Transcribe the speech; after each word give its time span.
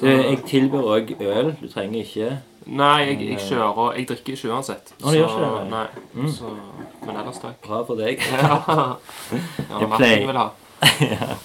Du, 0.00 0.06
jeg 0.06 0.38
tilbyr 0.46 0.84
òg 0.94 1.12
øl. 1.20 1.52
Du 1.60 1.66
trenger 1.72 2.00
ikke 2.04 2.30
Nei, 2.68 2.98
jeg, 3.08 3.20
jeg 3.30 3.38
kjører 3.48 3.94
Jeg 3.96 4.08
drikker 4.10 4.32
ikke 4.36 4.50
uansett. 4.52 4.90
Å, 5.00 5.08
så, 5.08 5.14
ikke 5.16 5.38
det, 5.40 5.70
nei. 5.72 5.86
Mm. 6.14 6.26
Så, 6.36 6.50
men 7.06 7.16
ellers 7.16 7.38
takk. 7.40 7.56
Bra 7.64 7.78
for 7.88 7.94
deg. 8.00 8.16
Ja, 8.28 8.56
Jeg 9.80 9.88
pleier- 9.96 10.42
ha. 10.42 10.48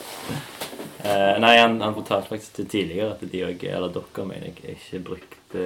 Eh, 1.03 1.35
nei, 1.43 1.57
han, 1.59 1.81
han 1.83 1.91
fortalte 1.97 2.29
faktisk 2.29 2.53
til 2.55 2.67
tidligere 2.71 3.09
at 3.11 3.19
de 3.27 3.41
òg, 3.43 3.63
eller 3.67 3.91
dere, 3.91 4.23
mener 4.23 4.45
jeg, 4.47 4.77
ikke 4.77 5.01
brukte 5.03 5.63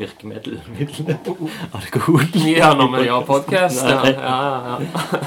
virkemiddel 0.00 0.56
Alkohol. 1.76 2.24
Ja, 2.48 2.72
når 2.72 2.88
vi 2.96 3.02
gjør 3.04 3.20
podkast. 3.28 3.84
Ja, 3.84 4.00
ja, 4.08 4.38
ja. 4.70 4.76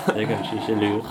Det 0.08 0.18
er 0.18 0.28
kanskje 0.34 0.54
ikke 0.64 0.76
lurt. 0.82 1.10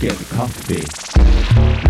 Lunken 0.00 0.16
kaffe. 0.30 0.74
Ikke 0.74 1.89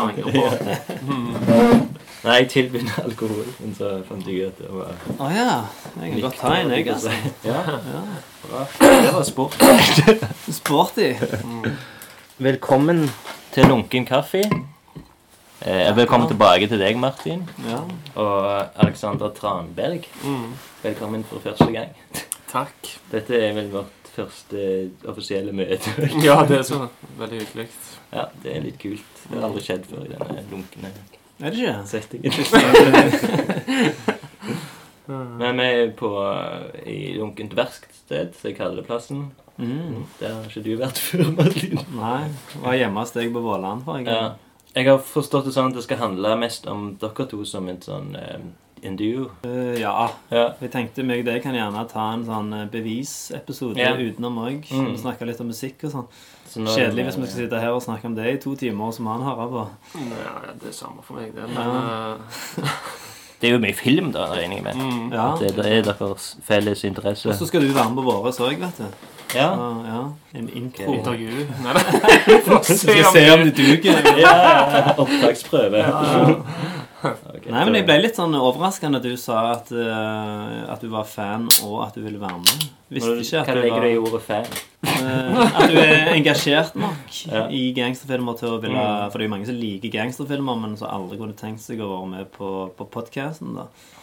Nei, 2.21 2.35
jeg 2.35 2.49
tilbød 2.53 2.89
alkohol, 3.01 3.47
men 3.59 3.71
så 3.77 3.91
fant 4.05 4.27
jeg 4.29 4.45
ut 4.45 4.51
at 4.51 4.59
det 4.61 4.67
var 4.69 4.91
Å 5.17 5.29
ja. 5.33 5.53
Jeg 6.01 6.11
kan 6.11 6.21
godt 6.25 6.37
ta 6.41 6.51
en, 6.53 6.73
jeg, 6.75 6.85
altså. 6.93 7.13
Ja. 7.45 7.61
Det 8.77 9.13
var 9.15 9.23
sport. 9.25 9.57
Sporty. 10.49 11.07
Velkommen 12.49 13.07
til 13.53 13.65
Lunken 13.69 14.05
kaffe. 14.05 14.43
Eh, 15.61 15.91
velkommen 15.93 16.25
tilbake 16.29 16.65
til 16.69 16.79
deg, 16.81 16.97
Martin. 16.97 17.43
Ja. 17.69 17.83
Og 18.17 18.81
Alexander 18.81 19.29
Tranberg. 19.37 20.07
Mm. 20.25 20.53
Velkommen 20.81 21.25
for 21.29 21.41
første 21.43 21.69
gang. 21.73 21.93
Takk. 22.49 22.95
Dette 23.11 23.37
er 23.37 23.53
vel 23.57 23.69
vårt 23.73 24.00
første 24.15 24.89
offisielle 25.07 25.51
møte. 25.55 25.93
Ja, 26.27 26.39
det 26.47 26.57
er 26.59 26.65
så 26.67 26.81
veldig 27.19 27.39
hyggelig. 27.45 27.67
Ja, 28.11 28.25
det 28.43 28.55
er 28.57 28.61
litt 28.65 28.79
kult. 28.81 29.05
Det 29.29 29.37
har 29.39 29.47
aldri 29.49 29.63
skjedd 29.65 29.85
før 29.89 30.03
i 30.05 30.11
denne 30.11 30.43
lunkne 30.51 30.89
Er 31.41 31.49
det 31.49 31.57
ikke? 31.57 31.77
settingen. 31.89 32.31
Men 35.41 35.57
vi 35.59 35.65
er 35.65 35.89
på 35.97 36.09
i 36.87 36.97
lunkent 37.17 37.55
verksted, 37.57 38.35
som 38.37 38.47
jeg 38.51 38.57
kaller 38.59 38.79
det 38.81 38.85
plassen. 38.87 39.25
Mm. 39.59 40.05
Der 40.21 40.35
har 40.37 40.45
ikke 40.47 40.63
du 40.65 40.71
vært 40.79 40.99
før, 41.01 41.25
Madeline. 41.35 41.83
Nei. 41.97 42.21
Var 42.63 42.77
hjemme 42.79 43.03
hos 43.03 43.11
deg 43.15 43.31
på 43.35 43.41
Våland 43.43 43.83
forrige 43.87 44.07
Ja. 44.13 44.21
gang. 44.29 44.47
Jeg 44.75 44.87
har 44.87 45.01
forstått 45.03 45.45
det 45.49 45.51
sånn 45.57 45.73
at 45.73 45.75
det 45.75 45.83
skal 45.83 45.99
handle 45.99 46.35
mest 46.39 46.67
om 46.71 46.93
dere 47.01 47.25
to 47.27 47.41
som 47.45 47.67
en 47.67 47.81
sånn 47.83 48.13
eh, 48.15 48.37
duo. 48.97 49.29
Eh, 49.45 49.79
ja. 49.81 50.07
Ja. 50.31 50.47
Jeg 50.61 50.71
tenkte 50.73 51.03
meg 51.05 51.19
og 51.19 51.25
deg 51.25 51.43
kan 51.43 51.53
gjerne 51.53 51.83
ta 51.91 52.07
en 52.13 52.25
sånn 52.25 52.53
eh, 52.53 52.65
bevisepisode 52.73 53.77
Ja. 53.77 53.93
utenom 53.95 54.37
òg. 54.41 54.65
Mm. 54.71 54.95
Snakke 54.97 55.25
litt 55.29 55.39
om 55.41 55.47
musikk 55.47 55.83
og 55.85 55.91
sånn. 55.91 56.07
Så 56.51 56.65
Kjedelig 56.67 57.05
hvis 57.05 57.17
vi 57.17 57.27
skal 57.29 57.37
sitte 57.45 57.59
her 57.61 57.71
og 57.77 57.81
snakke 57.85 58.05
om 58.09 58.15
det 58.15 58.25
i 58.33 58.37
to 58.43 58.55
timer, 58.55 58.91
som 58.91 59.05
han 59.07 59.21
hører 59.23 59.47
på. 59.53 59.67
Ja, 59.95 60.33
ja, 60.47 60.53
det 60.59 60.67
er 60.69 60.73
samme 60.75 61.01
for 61.03 61.13
meg, 61.15 61.33
det. 61.35 61.47
Men 61.47 61.55
Ja. 61.55 62.15
eh, 62.57 62.67
Det 63.41 63.49
er 63.49 63.53
jo 63.55 63.59
mye 63.63 63.73
film, 63.73 64.11
da, 64.13 64.27
regner 64.29 64.55
jeg 64.59 64.63
med. 64.63 64.75
mm. 64.75 65.13
Ja. 65.13 65.35
Det, 65.39 65.55
det 65.55 65.65
er 65.65 65.81
deres 65.81 66.37
felles 66.45 66.83
interesse. 66.83 67.27
Og 67.29 67.33
så 67.35 67.47
skal 67.47 67.61
du 67.61 67.71
være 67.73 67.89
med 67.89 68.03
på 68.03 68.11
våres 68.11 68.37
òg, 68.39 68.59
vet 68.59 68.77
du. 68.77 68.85
Ja. 69.33 69.47
Ja, 69.55 69.69
ja. 69.87 70.01
En 70.37 70.49
intro. 70.49 70.93
Intervju. 70.93 71.47
Nei, 71.63 71.73
nei. 71.73 71.83
Vi 72.27 72.75
skal 72.77 73.03
se 73.15 73.23
om 73.33 73.39
det 73.47 73.55
duger. 73.57 74.03
ja, 74.19 74.35
ja. 74.35 74.93
Opptaksprøve. 74.99 75.81
Ok, 77.01 77.45
Nei, 77.49 77.61
men 77.65 77.75
jeg 77.79 77.85
ble 77.87 77.95
litt 78.03 78.17
sånn 78.19 78.35
overraskende 78.37 78.99
at 79.01 79.05
du 79.07 79.15
sa 79.17 79.39
at, 79.55 79.71
uh, 79.73 80.67
at 80.73 80.83
du 80.83 80.89
var 80.91 81.07
fan, 81.09 81.47
og 81.65 81.79
at 81.87 81.95
du 81.97 82.03
ville 82.05 82.19
være 82.21 82.37
med. 82.43 82.67
Visste 82.93 83.15
ikke 83.23 83.39
at 83.41 83.47
Hva 83.49 83.55
du 83.55 83.61
legger 83.63 83.85
du 83.85 83.89
i 83.89 83.97
ordet 84.01 84.21
fan? 84.25 84.45
Uh, 84.85 85.39
At 85.47 85.71
du 85.71 85.77
er 85.79 86.11
engasjert 86.13 86.75
nok 86.77 87.17
Ja. 87.31 87.45
i 87.49 87.63
gangsterfilmer 87.77 88.37
til 88.37 88.49
å 88.53 88.59
ville 88.61 88.75
Mm. 88.75 89.09
For 89.11 89.17
det 89.17 89.25
er 89.25 89.29
jo 89.29 89.33
mange 89.33 89.45
som 89.49 89.55
liker 89.57 89.93
gangsterfilmer, 89.93 90.59
men 90.61 90.77
som 90.77 90.89
aldri 90.93 91.17
kunne 91.17 91.37
tenkt 91.37 91.61
seg 91.63 91.79
å 91.81 91.89
være 91.95 92.09
med 92.13 92.31
på, 92.35 92.51
på 92.77 92.87
podkasten. 92.93 93.57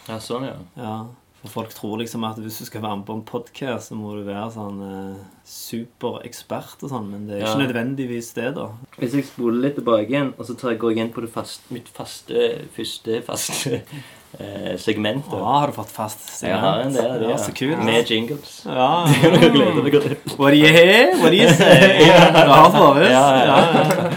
Ja, 0.09 0.17
sånn, 0.19 0.47
ja. 0.49 0.57
Ja. 0.79 0.95
For 1.39 1.47
folk 1.53 1.69
tror 1.71 2.01
liksom 2.01 2.25
at 2.27 2.35
hvis 2.43 2.57
du 2.59 2.65
skal 2.67 2.81
være 2.83 2.97
med 2.99 3.05
på 3.07 3.13
en 3.15 3.21
podkast, 3.23 3.89
så 3.93 3.95
må 3.95 4.11
du 4.17 4.25
være 4.27 4.49
sånn 4.51 4.79
eh, 4.83 5.19
superekspert 5.47 6.81
og 6.83 6.91
sånn, 6.91 7.05
men 7.07 7.27
det 7.29 7.37
er 7.37 7.45
ikke 7.45 7.53
Ja. 7.53 7.61
nødvendigvis 7.61 8.33
det, 8.35 8.49
da. 8.57 8.65
Hvis 8.99 9.13
jeg 9.15 9.23
spoler 9.29 9.61
litt 9.63 9.75
tilbake 9.79 10.09
igjen, 10.11 10.33
og 10.37 10.45
så 10.45 10.57
tar 10.59 10.73
jeg, 10.73 10.79
går 10.81 10.91
jeg 10.91 11.05
inn 11.05 11.13
på 11.15 11.21
det 11.23 11.29
fast, 11.31 11.61
mitt 11.71 11.87
faste, 11.95 12.49
første 12.75 13.21
faste 13.23 13.71
eh, 14.39 14.75
segment. 14.83 15.23
Å, 15.31 15.37
da. 15.39 15.45
har 15.61 15.67
du 15.71 15.77
fått 15.79 15.93
fast 15.95 16.43
Jeg 16.43 16.59
har 16.59 16.81
en 16.83 16.91
del 16.93 17.07
av 17.07 17.19
det, 17.23 17.29
Ja, 17.31 17.37
så 17.39 17.55
kult. 17.55 17.85
Med 17.87 18.11
jingles. 18.11 18.57
Ja. 18.67 18.89
Jeg 19.23 19.53
gleder 19.55 19.79
meg 19.83 19.95
til. 19.95 20.17
What 20.35 20.51
do 20.51 20.59
you 20.59 20.67
hear? 20.75 21.15
What 21.23 21.31
do 21.31 21.37
you 21.39 21.47
say? 21.55 22.03
Du 22.03 22.51
har. 22.51 22.99
Ja, 22.99 23.07
ja. 23.13 23.45
Ja, 23.47 23.59
ja. 23.71 24.11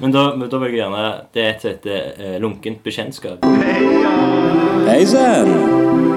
Men 0.00 0.12
da, 0.12 0.26
men 0.36 0.50
da 0.52 0.58
vil 0.60 0.74
jeg 0.74 0.82
gjerne 0.82 1.04
Det 1.32 1.40
er 1.40 1.54
et 1.54 1.62
som 1.64 1.70
heter 1.72 2.20
eh, 2.20 2.36
lunkent 2.44 2.82
bekjentskap. 2.84 3.48
Hei 4.86 5.00
sann! 5.08 6.15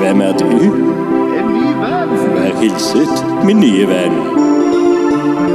Hvem 0.00 0.20
er 0.20 0.32
du? 0.32 0.46
En 0.46 1.48
ny 1.54 1.66
venn. 1.82 2.12
Vær 2.36 2.60
hilset, 2.60 3.24
min 3.46 3.60
nye 3.60 3.86
venn. 3.88 4.16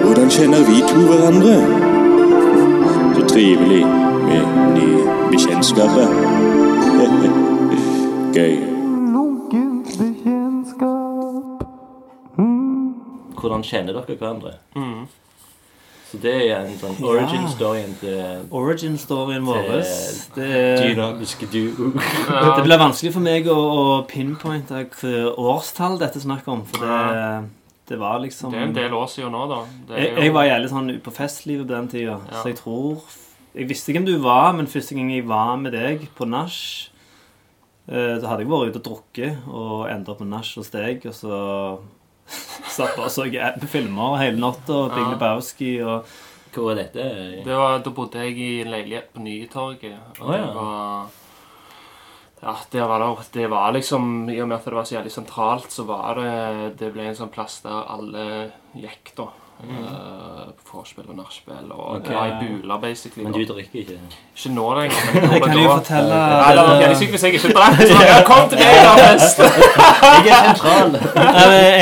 Hvordan 0.04 0.30
kjenner 0.30 0.62
vi 0.70 0.78
to 0.92 1.02
hverandre? 1.10 1.56
Så 3.16 3.26
trivelig 3.34 3.82
med 4.28 4.44
nye 4.76 5.02
bekjentskaper. 5.32 6.08
Gøy. 8.38 8.56
Hvordan 13.40 13.64
kjenner 13.64 13.94
dere 13.94 14.18
hverandre? 14.18 14.58
Mm. 14.76 15.06
Så 16.16 16.22
det 16.24 16.34
er 16.48 16.62
en 16.62 16.78
sånn 16.80 16.96
origin 17.04 17.44
storyen 17.52 17.92
til 18.00 18.46
Origin-storyen 18.56 19.44
vår 19.44 19.66
det, 20.38 20.54
dynamiske 20.80 21.50
duo. 21.52 21.90
det 22.56 22.64
blir 22.64 22.80
vanskelig 22.80 23.12
for 23.18 23.26
meg 23.26 23.50
å, 23.52 23.58
å 23.60 23.84
pinpointe 24.08 24.78
hvilket 24.78 25.36
årstall 25.36 26.00
dette 26.00 26.22
er 26.22 26.24
snakk 26.24 26.48
om. 26.52 26.64
For 26.70 26.86
det, 26.86 27.52
det 27.92 28.00
var 28.00 28.24
liksom 28.24 28.56
Det 28.56 28.62
er 28.62 28.70
en 28.70 28.78
del 28.80 28.96
år 28.96 29.12
siden 29.12 29.36
nå, 29.36 29.44
da. 29.52 29.60
Det 29.90 29.98
er 30.00 30.06
jeg, 30.06 30.16
jeg 30.24 30.36
var 30.38 30.48
jævlig 30.48 30.72
sånn 30.72 30.96
på 31.04 31.16
festlivet 31.20 31.68
på 31.68 31.74
den 31.74 31.92
tida, 31.92 32.18
Ja. 32.32 32.40
så 32.40 32.54
jeg 32.54 32.60
tror 32.64 33.04
Jeg 33.56 33.70
visste 33.70 33.92
ikke 33.92 34.02
hvem 34.02 34.08
du 34.10 34.18
var, 34.24 34.52
men 34.56 34.68
første 34.72 34.96
gang 34.96 35.12
jeg 35.12 35.28
var 35.28 35.56
med 35.60 35.76
deg 35.76 36.08
på 36.16 36.28
nach, 36.28 36.60
da 37.88 38.20
så 38.20 38.28
hadde 38.28 38.42
jeg 38.44 38.50
vært 38.50 38.72
ute 38.74 38.80
og 38.82 38.88
drukket 38.88 39.46
og 39.48 39.84
enda 39.92 40.16
på 40.18 40.26
nach 40.28 40.50
hos 40.58 40.72
deg, 40.74 41.06
og 41.06 41.14
så 41.14 41.38
satt 42.28 42.96
bare 42.96 43.08
og 43.08 43.14
så 43.14 43.26
filmer 43.72 44.18
hele 44.22 44.40
natta, 44.42 44.74
og 44.74 44.96
Big. 44.96 45.12
Lebowski 45.14 45.76
og 45.86 46.16
Hvor 46.56 46.72
er 46.72 46.86
dette? 46.86 47.06
Det 47.44 47.56
var, 47.60 47.82
da 47.84 47.92
bodde 47.92 48.22
jeg 48.24 48.38
i 48.40 48.50
en 48.64 48.72
leilighet 48.72 49.10
på 49.12 49.20
Nytorget. 49.20 50.20
Og 50.22 50.34
ja. 50.34 50.42
det 50.42 50.56
var 50.56 51.08
Ja, 52.46 52.54
det 52.72 52.86
var, 52.88 53.02
det, 53.02 53.26
det 53.34 53.50
var 53.50 53.74
liksom 53.76 54.30
I 54.30 54.40
og 54.42 54.48
med 54.48 54.58
at 54.58 54.66
det 54.70 54.78
var 54.78 54.88
så 54.88 54.96
jævlig 54.96 55.12
sentralt, 55.12 55.72
så 55.72 55.84
var 55.84 56.22
det 56.22 56.76
Det 56.80 56.94
ble 56.94 57.10
en 57.10 57.18
sånn 57.18 57.34
plass 57.34 57.60
der 57.66 57.90
alle 57.92 58.52
gikk, 58.76 59.16
da. 59.18 59.30
Uh, 59.64 60.52
Vorspiel 60.74 61.08
og 61.10 61.16
nachspiel. 61.16 61.72
Og 61.72 61.96
okay. 61.96 62.14
ja, 62.14 62.26
i 62.26 62.34
buler, 62.42 62.78
basically. 62.82 63.24
Men 63.24 63.34
du 63.34 63.54
drikker 63.54 63.80
ikke? 63.80 64.00
Ikke 64.36 64.52
nå 64.54 64.66
lenger. 64.80 64.98
men 65.14 65.24
jeg 65.24 65.32
Jeg 65.32 65.42
kan 65.42 65.58
du 65.58 65.64
jo 65.64 65.72
fortelle 65.72 66.20
Nei, 66.20 66.52
det 66.56 66.66
var 66.68 66.82
jævlig 66.82 66.98
sykt 66.98 67.16
hvis 67.16 67.24
jeg 67.24 67.34
ikke 67.34 67.54
drikker. 67.58 67.88
Så 67.88 68.20
kom 68.30 68.50
til 68.50 68.60
meg, 68.60 68.78
da, 68.84 68.94
fest! 69.00 69.42
Jeg 70.28 70.36
er 70.36 70.48
sentral! 70.50 70.96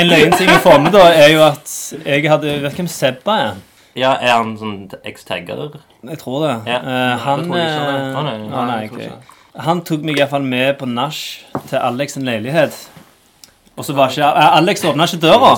En 0.00 0.06
løgn 0.06 0.32
ting 0.38 0.50
jeg 0.50 0.62
får 0.62 0.80
med, 0.86 0.92
da, 0.94 1.04
er 1.24 1.28
jo 1.34 1.44
at 1.46 1.76
jeg 2.06 2.30
hadde 2.30 2.56
Vet 2.62 2.72
du 2.72 2.82
hvem 2.82 2.90
Sebba 2.90 3.36
er? 3.42 3.62
Ja, 3.94 4.16
er 4.18 4.32
han 4.34 4.56
sånn 4.58 4.78
eks-tagger? 5.06 5.76
Jeg 6.02 6.18
tror 6.18 6.42
det. 6.42 6.54
Ja. 6.66 6.80
Uh, 6.82 7.26
han 7.26 7.44
Jeg 7.44 7.46
tror 7.46 7.60
ikke 7.60 7.84
eh, 7.92 8.16
Å, 8.18 8.24
nei, 8.26 8.34
nei. 8.42 8.64
nei, 8.70 8.78
jeg 8.82 8.90
tror 8.90 9.04
ikke. 9.04 9.36
Han 9.68 9.84
tok 9.86 10.02
meg 10.08 10.18
iallfall 10.18 10.46
med 10.50 10.72
på 10.80 10.88
nach 10.90 11.20
til 11.70 11.78
Alex 11.78 12.16
sin 12.16 12.26
leilighet. 12.26 12.74
Og 13.78 13.86
så 13.86 13.94
var 13.94 14.10
ikke 14.10 14.26
eh, 14.26 14.56
Alex 14.58 14.82
åpna 14.90 15.06
ikke 15.06 15.22
døra. 15.22 15.54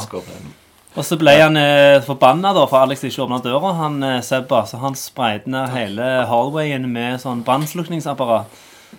Og 0.97 1.05
så 1.05 1.19
ble 1.21 1.35
han 1.37 1.59
eh, 1.61 1.99
forbanna 2.05 2.55
for 2.57 2.79
Alex 2.81 3.03
ikke 3.05 3.27
åpna 3.27 3.43
døra, 3.45 3.75
han 3.77 3.99
eh, 4.03 4.23
Sebba. 4.25 4.63
Så 4.65 4.81
han 4.81 4.97
sprayte 4.97 5.51
ned 5.53 5.69
hele 5.75 6.07
hallwayen 6.31 6.89
med 6.89 7.21
sånn 7.21 7.45
brannslukningsapparat. 7.45 8.49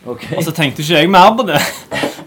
Ok. 0.05 0.27
Og 0.38 0.44
så 0.45 0.53
tenkte 0.55 0.83
ikke 0.83 1.01
jeg 1.01 1.09
mer 1.11 1.33
på 1.38 1.47
det. 1.47 1.61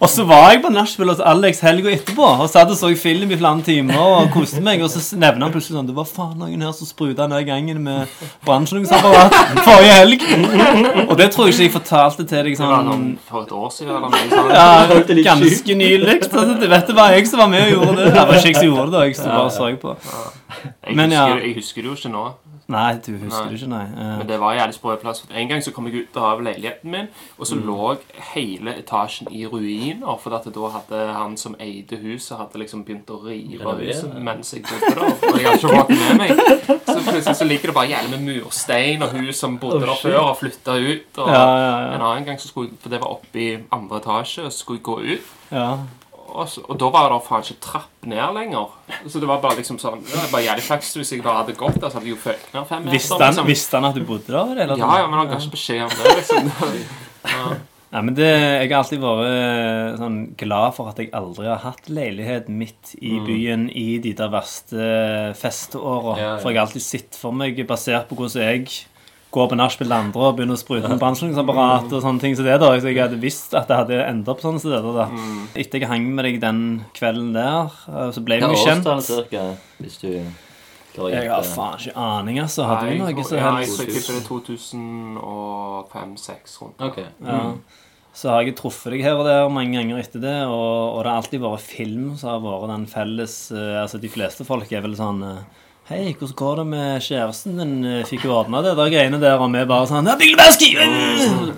Og 0.00 0.08
så 0.08 0.24
var 0.24 0.46
jeg 0.54 0.62
på 0.64 0.70
Nashville 0.72 1.12
hos 1.12 1.20
Alex 1.20 1.58
helga 1.60 1.90
etterpå 1.92 2.24
og 2.24 2.46
satt 2.48 2.70
og 2.72 2.76
så 2.78 2.88
film 2.96 3.32
i 3.34 3.36
flere 3.36 3.60
timer 3.66 3.98
og 4.00 4.30
koste 4.32 4.62
meg. 4.64 4.80
Og 4.80 4.88
så 4.88 5.02
nevner 5.20 5.44
han 5.44 5.52
plutselig 5.52 5.76
sånn 5.76 5.90
Det 5.90 5.96
var 5.96 6.08
faen 6.08 6.38
noen 6.40 6.64
her 6.64 6.72
som 6.76 6.88
spruta 6.88 7.26
ned 7.28 7.44
gangen 7.48 7.82
med 7.84 8.08
brannslukningsapparat 8.48 9.36
forrige 9.66 9.98
helg. 9.98 10.24
Og 11.04 11.12
det 11.20 11.28
tror 11.34 11.50
jeg 11.50 11.54
ikke 11.58 11.66
jeg 11.66 11.74
fortalte 11.76 12.24
til 12.24 12.48
deg 12.48 12.56
Det 12.56 12.62
sånn 12.62 12.88
noen 12.88 13.06
for 13.28 13.44
et 13.44 13.52
år 13.60 13.70
siden 13.76 13.92
eller 13.92 14.08
noe 14.08 14.24
sånt. 14.32 14.54
ja, 14.56 15.26
ganske 15.30 15.78
nylig. 15.84 16.16
Så 16.30 16.46
det, 16.54 16.70
vet 16.72 16.88
du 16.88 16.96
bare 16.96 17.18
jeg 17.18 17.28
som 17.28 17.44
var 17.44 17.52
med 17.52 17.66
og 17.66 17.74
gjorde 17.76 17.98
det. 18.00 18.12
Det 18.16 18.24
var 18.24 18.40
ikke 18.40 18.54
jeg 18.54 18.60
som 18.62 18.70
gjorde 18.70 18.88
det, 18.88 18.96
da. 18.96 19.04
Jeg 19.10 19.20
sto 19.20 19.28
bare 19.28 19.48
og 19.50 19.52
så 19.58 19.70
på. 19.84 19.96
Jeg, 20.86 20.96
Men 20.96 21.12
ja. 21.12 21.26
jeg 21.36 21.54
husker 21.54 21.82
det 21.82 21.90
jo 21.90 21.96
ikke 21.98 22.12
nå. 22.12 22.24
Nei, 22.70 22.92
du 23.02 23.16
husker 23.18 23.44
Nei. 23.44 23.48
det 23.50 23.56
ikke, 23.58 23.68
nei. 23.72 23.86
Uh. 23.96 24.18
Men 24.20 24.28
det 24.28 24.36
var 24.38 24.54
jævlig 24.54 24.74
sprø 24.76 24.94
plass. 25.02 25.24
En 25.34 25.48
gang 25.50 25.62
så 25.64 25.72
kom 25.74 25.88
jeg 25.88 26.04
ut 26.04 26.18
av 26.22 26.42
leiligheten 26.46 26.92
min, 26.92 27.08
og 27.38 27.48
så 27.50 27.56
lå 27.58 27.88
hele 28.30 28.76
etasjen 28.78 29.26
i 29.34 29.42
ruiner. 29.50 30.18
For 30.22 30.36
at 30.36 30.46
da 30.54 30.70
hadde 30.76 31.00
han 31.16 31.34
som 31.40 31.56
eide 31.58 31.98
huset, 31.98 32.36
hadde 32.38 32.62
liksom 32.62 32.84
begynt 32.86 33.10
å 33.10 33.18
rive 33.24 33.74
huset 33.80 34.14
mens 34.22 34.54
jeg 34.54 34.62
bodde 34.68 34.92
der. 34.94 35.02
Og 35.32 35.40
jeg 35.40 35.48
hadde 35.48 35.58
ikke 35.58 35.74
fått 35.80 35.90
med 35.96 36.22
meg. 36.22 36.44
Så 36.86 36.98
plutselig 37.08 37.36
så 37.40 37.48
ligger 37.48 37.72
det 37.72 37.76
bare 37.80 37.90
jævlig 37.90 38.10
med 38.20 38.26
murstein, 38.28 39.02
og 39.02 39.16
hun 39.16 39.32
som 39.34 39.58
bodde 39.58 39.80
der 39.82 39.96
før, 40.02 40.18
har 40.28 40.38
flytta 40.38 40.78
ut. 40.78 41.18
Og 41.24 41.28
Ja, 41.28 41.42
ja, 41.42 41.66
ja. 41.66 41.94
en 41.96 42.02
annen 42.12 42.24
gang 42.28 42.38
så 42.40 42.48
skulle 42.52 42.70
jeg, 42.70 42.78
For 42.84 42.94
det 42.94 43.00
var 43.02 43.16
oppe 43.18 43.40
i 43.40 43.48
andre 43.72 43.98
etasje, 43.98 44.44
og 44.46 44.52
så 44.52 44.58
skulle 44.62 44.78
jeg 44.78 44.84
gå 44.84 45.00
ut. 45.16 45.34
ja. 45.50 45.72
Og, 46.30 46.48
så, 46.48 46.62
og 46.66 46.78
da 46.80 46.90
var 46.94 47.10
det 47.12 47.20
faen 47.26 47.46
ikke 47.46 47.62
trapp 47.64 48.06
ned 48.10 48.36
lenger. 48.36 48.76
Så 49.06 49.22
det 49.22 49.28
var 49.30 49.42
bare 49.42 49.58
liksom 49.58 49.80
sånn 49.82 50.02
Det 50.04 50.14
var 50.14 50.30
bare 50.32 50.46
jævlig 50.46 50.66
flaks 50.66 50.92
hvis 50.98 51.12
jeg 51.14 51.24
bare 51.24 51.42
hadde 51.42 51.56
gått 51.58 51.80
der, 51.80 51.88
så 51.88 51.98
hadde 51.98 52.08
jeg 52.10 52.16
jo 52.16 52.22
føkt 52.22 52.54
ned 52.54 52.68
fem 52.70 52.86
meter. 52.86 52.96
Visste 52.96 53.18
han, 53.18 53.26
liksom. 53.26 53.50
visste 53.50 53.80
han 53.80 53.90
at 53.90 53.98
du 53.98 54.06
bodde 54.08 54.30
der? 54.30 54.62
Eller? 54.64 54.80
Ja, 54.80 54.92
ja, 55.02 55.10
men 55.10 55.20
han 55.22 55.32
ga 55.32 55.40
ikke 55.40 55.56
beskjed 55.56 55.84
om 55.88 55.98
det, 55.98 56.16
liksom. 56.22 56.54
Ja. 57.20 57.50
Nei, 57.90 58.00
men 58.06 58.14
det, 58.14 58.28
Jeg 58.30 58.68
har 58.70 58.78
alltid 58.78 59.00
vært 59.02 59.24
eh, 59.26 59.96
sånn 59.98 60.18
glad 60.38 60.76
for 60.76 60.88
at 60.92 61.00
jeg 61.02 61.10
aldri 61.18 61.48
har 61.50 61.58
hatt 61.64 61.88
leilighet 61.90 62.46
midt 62.48 62.94
i 63.02 63.16
byen 63.26 63.66
i 63.76 63.98
de 64.02 64.12
der 64.16 64.30
verste 64.30 64.86
festeåra. 65.38 66.14
Ja, 66.14 66.28
ja. 66.28 66.36
For 66.40 66.52
jeg 66.52 66.60
har 66.60 66.68
alltid 66.68 66.86
sett 66.86 67.18
for 67.18 67.34
meg, 67.34 67.58
basert 67.68 68.06
på 68.08 68.16
hvordan 68.20 68.46
jeg 68.46 68.68
går 69.30 69.46
på 69.52 69.56
nachspiel 69.58 69.86
til 69.86 69.94
andre 69.94 70.22
og 70.26 70.34
begynner 70.38 70.56
å 70.58 70.60
sprute 70.60 70.88
med 70.90 70.98
brannslukningsapparat 70.98 71.92
og 71.92 72.00
sånne 72.02 72.20
ting 72.22 72.34
som 72.34 72.44
det, 72.48 72.56
da. 72.62 72.68
Så 72.82 72.86
jeg 72.90 72.98
hadde 72.98 73.18
visst 73.22 73.52
at 73.54 73.68
det 73.70 73.76
hadde 73.78 73.98
endt 74.06 74.28
opp 74.32 74.40
sånn 74.42 74.58
steder, 74.58 74.90
da. 74.96 75.06
Etter 75.54 75.78
jeg 75.84 75.90
hang 75.90 76.04
med 76.16 76.24
deg 76.26 76.40
den 76.42 76.60
kvelden 76.96 77.30
der, 77.36 77.70
eh, 77.88 78.08
så 78.14 78.20
ble 78.26 78.34
vi 78.40 78.44
Hva 78.46 78.50
jo 78.54 78.64
kjent. 78.64 78.86
årstall 78.86 79.02
cirka, 79.06 79.42
hvis 79.78 79.96
du 80.02 80.08
Jeg 80.10 81.30
har 81.30 81.44
faen 81.46 81.78
ikke 81.78 81.94
aning, 81.94 82.40
altså. 82.42 82.66
Hadde 82.66 82.90
vi 82.90 82.98
noe 82.98 83.14
som 83.22 83.30
så 83.30 83.38
helst? 83.38 83.78
Jeg 83.78 83.86
tipper 83.94 84.12
det 84.18 84.20
er 84.20 84.26
2005-2006 84.30 86.58
rundt. 86.62 86.80
Ok. 86.82 86.98
Ja. 87.22 87.54
Så 88.12 88.28
har 88.32 88.42
jeg 88.42 88.56
truffet 88.58 88.90
deg 88.96 89.02
her 89.06 89.14
og 89.20 89.24
der 89.28 89.46
mange 89.52 89.76
ganger 89.78 90.00
etter 90.02 90.20
det, 90.22 90.36
og, 90.50 90.96
og 90.96 91.04
det 91.04 91.10
har 91.12 91.20
alltid 91.22 91.40
vært 91.44 91.62
film 91.62 92.16
som 92.18 92.32
har 92.34 92.40
vært 92.42 92.70
den 92.72 92.86
felles 92.90 93.34
eh, 93.54 93.76
Altså, 93.84 94.00
de 94.02 94.10
fleste 94.10 94.42
folk 94.48 94.66
er 94.74 94.82
vel 94.82 94.96
sånn 94.98 95.22
eh, 95.22 95.42
Hei, 95.90 96.12
hvordan 96.14 96.36
går 96.38 96.58
det 96.60 96.64
med 96.70 97.00
kjæresten 97.02 97.56
din? 97.58 97.72
Fikk 98.06 98.22
jo 98.28 98.34
ordna 98.36 98.60
det 98.62 98.76
der 98.78 98.90
greiene 98.92 99.18
der, 99.18 99.40
og 99.42 99.50
vi 99.50 99.62
bare 99.66 99.88
sånn! 99.90 100.06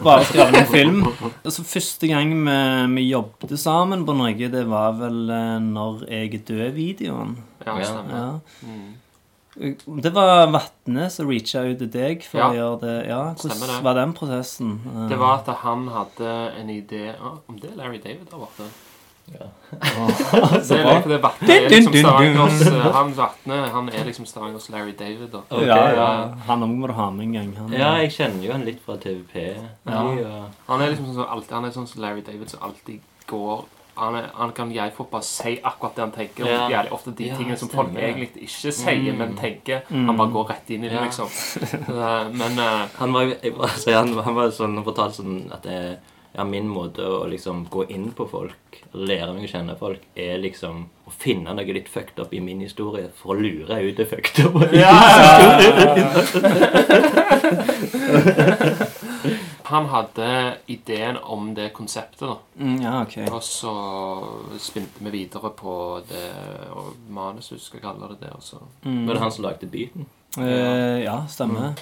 Bare 0.07 0.25
skrev 0.25 0.55
en 0.57 0.71
film. 0.71 1.03
Altså, 1.45 1.65
første 1.69 2.09
gang 2.09 2.33
vi, 2.47 2.55
vi 2.95 3.05
jobbet 3.11 3.53
sammen 3.61 4.07
på 4.09 4.15
noe, 4.17 4.33
det 4.55 4.63
var 4.71 4.95
vel 4.97 5.19
eh, 5.29 5.59
Når 5.67 6.07
jeg 6.09 6.41
død-videoen. 6.49 7.35
Ja, 7.67 7.75
Ja. 7.77 7.85
stemmer. 7.91 8.17
Ja. 8.17 8.31
Mm. 8.65 10.01
Det 10.01 10.15
var 10.17 10.47
Vatne 10.49 11.11
som 11.13 11.29
reacha 11.29 11.61
ut 11.69 11.77
til 11.83 11.91
deg 11.93 12.25
for 12.25 12.41
Ja. 12.41 12.47
å 12.49 12.57
gjøre 12.57 12.81
det. 12.87 12.95
Ja, 13.11 13.21
Hvordan 13.37 13.61
det. 13.69 13.83
var 13.85 13.95
den 14.01 14.15
prosessen? 14.17 14.73
Det 15.13 15.19
var 15.21 15.43
at 15.43 15.53
han 15.61 15.85
hadde 15.93 16.33
en 16.57 16.73
idé 16.73 17.13
Om 17.21 17.61
det 17.61 17.69
er 17.75 17.77
Larry 17.77 18.01
David 18.01 18.31
der 18.33 18.39
borte? 18.41 18.71
Ja. 19.39 19.47
Det 20.69 20.77
er 20.79 20.89
liksom 20.93 21.09
det 21.09 21.19
Vatne 21.23 21.55
er 21.57 21.69
liksom 21.73 21.95
Stavangers 21.97 22.61
eh, 22.69 22.87
Han 22.93 23.13
Vatne 23.17 23.61
han 23.73 23.89
er 23.89 24.05
liksom 24.05 24.27
Stavangers 24.29 24.69
Larry 24.71 24.93
David. 24.99 25.29
da 25.33 25.41
Ok, 25.49 25.63
ja, 25.67 25.77
ja. 25.77 25.95
ja. 25.97 26.33
Han 26.49 26.63
òg 26.67 26.75
må 26.77 26.87
du 26.91 26.93
ha 26.99 27.11
med 27.11 27.27
en 27.27 27.33
gang. 27.39 27.53
Han, 27.57 27.73
Ja, 27.73 27.93
jeg 28.03 28.13
kjenner 28.13 28.45
jo 28.47 28.53
han 28.53 28.67
litt 28.69 28.83
fra 28.85 28.97
TVP. 29.01 29.37
Ja. 29.89 30.03
Ja. 30.21 30.43
Han 30.69 30.81
er 30.85 30.93
liksom 30.93 31.07
sånn 31.09 31.23
som 31.23 31.31
alltid 31.37 31.57
Han 31.57 31.65
er 31.71 31.77
sånn 31.79 31.89
som 31.89 32.03
Larry 32.05 32.21
David 32.27 32.51
som 32.53 32.61
alltid 32.69 33.01
går 33.31 33.65
han, 33.95 34.15
er, 34.17 34.31
han 34.35 34.53
kan 34.57 34.71
jeg 34.73 34.93
få 34.97 35.05
bare 35.13 35.21
si 35.29 35.59
akkurat 35.69 35.97
det 35.99 36.01
han 36.01 36.13
tenker. 36.15 36.47
Ja. 36.49 36.63
Og 36.65 36.71
jævlig 36.73 36.93
ofte 36.97 37.11
de 37.19 37.27
Ja, 37.29 37.35
tingene 37.37 37.59
som 37.61 37.69
folk 37.69 37.91
egentlig 37.93 38.31
ikke 38.47 38.73
sier, 38.73 39.13
Mm. 39.13 39.19
men 39.19 39.35
tenker. 39.37 39.83
Mm. 39.91 40.07
Han 40.09 40.17
bare 40.17 40.33
går 40.33 40.47
rett 40.49 40.71
inn 40.73 40.85
i 40.85 40.89
det, 40.89 40.95
Ja. 40.97 41.03
liksom. 41.05 41.29
Så, 41.29 41.61
eh, 41.93 42.31
men 42.33 42.57
uh, 42.59 42.87
Han 42.99 43.13
var, 43.13 43.23
jeg 43.29 43.53
sier, 43.77 43.99
han, 43.99 44.15
han 44.17 44.35
var 44.35 44.49
sånn, 44.51 44.79
han 44.81 44.85
fortalte 44.87 45.21
sånn 45.21 45.53
at 45.53 45.63
det, 45.69 45.99
ja, 46.33 46.45
min 46.45 46.69
måte 46.69 47.05
å 47.05 47.27
liksom 47.29 47.67
gå 47.71 47.85
inn 47.93 48.13
på 48.17 48.27
folk, 48.31 48.83
lære 48.93 49.33
meg 49.37 49.45
å 49.45 49.53
kjenne 49.53 49.77
folk, 49.79 50.01
er 50.17 50.39
liksom 50.41 50.87
å 51.05 51.11
finne 51.13 51.55
noe 51.55 51.75
litt 51.77 51.91
fucked 51.93 52.19
up 52.23 52.33
i 52.33 52.41
min 52.41 52.61
historie 52.65 53.09
for 53.19 53.35
å 53.35 53.41
lure 53.41 53.83
ut 53.85 53.97
det 53.99 54.07
fucked 54.09 54.39
up. 54.47 54.55
han 59.73 59.87
hadde 59.89 60.57
ideen 60.67 61.17
om 61.17 61.55
det 61.55 61.71
konseptet, 61.77 62.29
da. 62.29 62.37
Mm, 62.61 62.83
ja, 62.83 63.03
ok. 63.03 63.17
Og 63.33 63.43
så 63.45 63.75
spinte 64.61 65.05
vi 65.05 65.11
videre 65.15 65.53
på 65.57 65.75
det 66.09 66.27
og 66.73 66.97
manuset, 67.13 67.61
skal 67.63 67.81
jeg 67.81 67.87
kalle 67.87 68.11
det 68.13 68.27
det. 68.27 68.33
Mm. 68.85 69.07
Var 69.07 69.15
det 69.15 69.23
han 69.23 69.33
som 69.33 69.47
lagde 69.47 69.71
beaten? 69.73 70.09
Uh, 70.39 71.03
ja, 71.05 71.19
stemmer. 71.29 71.77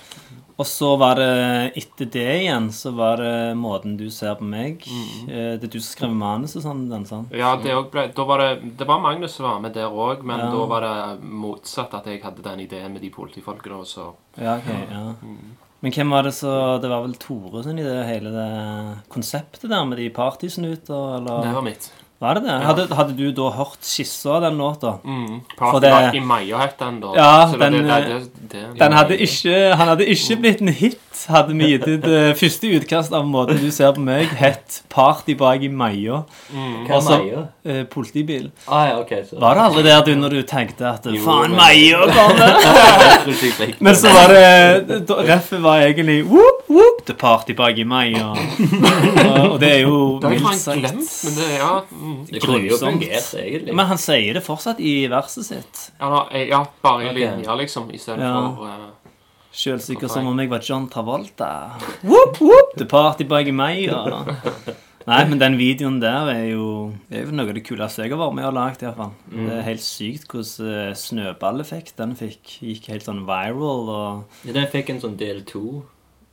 Og 0.61 0.67
så 0.69 0.91
var 1.01 1.17
det 1.17 1.73
etter 1.81 2.09
det 2.13 2.27
igjen, 2.43 2.67
så 2.75 2.91
var 2.93 3.23
det 3.23 3.55
måten 3.57 3.95
du 3.97 4.11
ser 4.13 4.35
på 4.37 4.45
meg. 4.45 4.85
mm. 4.85 5.31
det 5.31 5.65
er 5.65 5.73
du 5.73 5.79
som 5.81 5.89
skrev 5.95 6.13
manus 6.13 6.57
og 6.59 6.67
sånn, 6.67 6.83
den 6.91 7.07
sånn. 7.09 7.25
Ja, 7.33 7.55
det, 7.63 7.73
ble, 7.95 8.05
var 8.29 8.45
det, 8.45 8.51
det 8.77 8.89
var 8.89 9.01
Magnus 9.01 9.39
som 9.39 9.49
var 9.49 9.63
med 9.65 9.73
der 9.79 9.89
òg, 9.89 10.21
men 10.21 10.43
Ja. 10.43 10.51
da 10.53 10.67
var 10.69 10.85
det 10.85 11.25
motsatt. 11.25 11.95
At 11.97 12.07
jeg 12.07 12.21
hadde 12.23 12.45
den 12.45 12.61
ideen 12.61 12.93
med 12.93 13.01
de 13.01 13.11
politifolkene. 13.11 13.81
Og 13.81 13.89
så 13.89 14.13
Ja, 14.37 14.59
ok, 14.59 14.69
ja. 14.91 15.15
Men 15.81 15.93
hvem 15.93 16.11
var 16.13 16.23
det 16.23 16.35
så 16.37 16.79
Det 16.81 16.91
var 16.93 17.03
vel 17.07 17.15
Tore 17.15 17.63
sin 17.65 17.79
idé, 17.81 18.05
hele 18.05 18.31
det 18.35 18.51
konseptet 19.09 19.71
der 19.71 19.85
med 19.85 19.99
de 19.99 20.11
partysnuter, 20.11 21.17
eller? 21.17 21.43
Det 21.43 21.55
var 21.55 21.63
mitt. 21.63 21.93
Var 22.21 22.35
det 22.37 22.43
det? 22.45 22.55
Hadde, 22.69 22.85
hadde 22.95 23.15
du 23.17 23.31
da 23.33 23.47
hørt 23.57 23.79
skissa 23.87 24.35
av 24.37 24.43
den 24.45 24.59
låta? 24.61 24.91
Mm. 25.05 25.39
Party 25.57 25.81
det- 25.87 26.15
i 26.19 26.21
Maja 26.21 26.59
het 26.59 26.75
den, 26.79 26.99
da. 27.01 27.13
Ja, 27.17 27.47
den, 27.59 27.73
det, 27.73 27.83
det, 27.89 28.09
det, 28.09 28.51
det, 28.53 28.65
Den 28.81 28.93
hadde 28.93 29.17
ikke, 29.17 29.55
han 29.75 29.89
hadde 29.89 30.05
ikke 30.07 30.37
blitt 30.43 30.61
en 30.61 30.69
hit, 30.69 30.99
hadde 31.29 31.55
vi 31.59 31.73
gitt 31.73 31.87
ut 31.89 32.07
uh, 32.07 32.31
første 32.39 32.71
utkast 32.77 33.15
av 33.17 33.27
måten 33.29 33.59
du 33.61 33.71
ser 33.75 33.93
på 33.97 34.03
meg, 34.05 34.31
het 34.39 34.83
'Party 34.89 35.35
bak 35.35 35.63
i 35.63 35.69
maia'. 35.69 36.23
mm. 36.53 36.87
Hva 36.87 36.97
er 36.97 37.03
Maja? 37.11 37.43
Eh, 37.65 37.85
politibil. 37.85 38.51
Ah, 38.69 38.89
ja, 38.89 39.01
okay, 39.01 39.25
så 39.25 39.41
Var 39.41 39.55
det 39.55 39.63
aldri 39.63 39.83
der 39.83 40.05
du 40.05 40.15
når 40.15 40.29
du 40.29 40.43
tenkte 40.43 40.87
at 40.89 41.05
'faen, 41.05 41.51
maia 41.57 42.07
kommer'? 42.15 43.77
Men 43.87 43.97
så 43.97 44.09
var 44.09 44.29
det 44.29 45.03
Reffet 45.29 45.63
var 45.63 45.81
egentlig 45.81 46.25
whoop, 46.25 46.65
whoop, 46.69 47.07
The 47.07 47.15
party 47.15 47.53
bak 47.53 47.79
i 47.79 47.85
maia'. 47.85 48.31
Og, 48.31 49.51
og 49.53 49.61
det 49.61 49.73
er 49.75 49.81
jo 49.81 50.21
mildt 50.23 50.57
sagt 50.57 50.79
glemt, 50.79 51.11
men 51.25 51.35
det 51.37 51.49
ja, 51.59 51.81
mm. 51.91 52.27
Det 52.33 52.43
kunne 52.43 52.69
jo 52.69 52.79
fungert, 52.81 53.35
egentlig. 53.35 53.75
Men 53.75 53.87
han 53.87 53.99
sier 53.99 54.35
det 54.35 54.43
fortsatt 54.43 54.81
i 54.81 55.07
verset 55.11 55.47
sitt. 55.47 55.91
ja, 56.01 56.11
da, 56.11 56.39
ja, 56.39 56.65
bare 56.83 57.05
i 57.05 57.11
okay. 57.11 57.19
linjer, 57.19 57.55
liksom, 57.57 57.91
istedenfor 57.91 58.27
Ja. 58.27 58.55
for 58.57 58.65
uh, 58.65 59.00
Sjølsikker 59.51 60.11
som 60.11 60.29
om 60.31 60.39
jeg 60.39 60.51
var 60.51 60.63
John 60.63 60.87
Travolta. 60.91 61.51
Whoop, 62.07 62.39
whoop, 62.41 62.77
The 62.79 62.87
party 62.87 63.27
i 63.27 63.53
Maja. 63.53 64.05
Nei, 65.09 65.21
men 65.27 65.41
den 65.41 65.57
videoen 65.59 65.97
der 66.03 66.29
er 66.29 66.45
jo 66.53 66.65
er 67.11 67.25
jo 67.25 67.33
noe 67.35 67.49
av 67.49 67.57
det 67.57 67.65
kuleste 67.67 68.05
jeg 68.05 68.13
har 68.13 68.21
vært 68.21 68.37
med 68.37 68.47
og 68.47 68.55
lagd. 68.55 68.85
fall. 68.97 69.15
Det 69.33 69.55
er 69.57 69.65
helt 69.67 69.83
sykt 69.83 70.29
hvordan 70.31 70.75
eh, 70.75 70.93
snøballeffekt 70.95 71.97
den 71.99 72.13
fikk. 72.19 72.59
Gikk 72.61 72.91
helt 72.93 73.09
sånn 73.09 73.25
viral. 73.27 73.89
og... 73.89 74.37
Ja, 74.45 74.55
Den 74.61 74.69
fikk 74.71 74.93
en 74.95 75.01
sånn 75.03 75.17
del 75.19 75.43
to. 75.49 75.83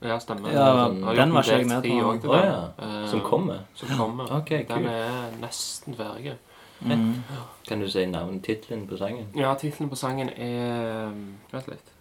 Ja, 0.03 0.19
stemmer. 0.21 0.53
Ja, 0.53 0.67
Sånn, 0.77 0.99
den 1.17 1.33
var 1.33 1.47
ikke 1.47 1.57
jeg 1.57 1.69
med 1.71 1.87
på. 1.87 1.95
også 2.11 2.29
oh, 2.29 2.43
ja. 2.43 2.59
uh, 2.77 3.07
Som 3.09 3.23
kommer. 3.25 3.63
Som 3.79 3.95
kommer. 3.97 4.29
Ok, 4.43 4.53
Den 4.67 4.85
kult. 4.85 4.93
er 4.93 5.37
nesten 5.41 5.97
ferdig. 5.97 6.37
Mm. 6.85 7.23
Kan 7.65 7.81
du 7.81 7.87
si 7.89 8.05
navn, 8.05 8.37
tittelen 8.45 8.85
på 8.85 8.99
sangen? 8.99 9.31
Ja, 9.33 9.55
tittelen 9.57 9.89
på 9.89 9.97
sangen 9.97 10.29
er 10.29 11.09
Vent 11.49 11.71
litt. 11.71 11.96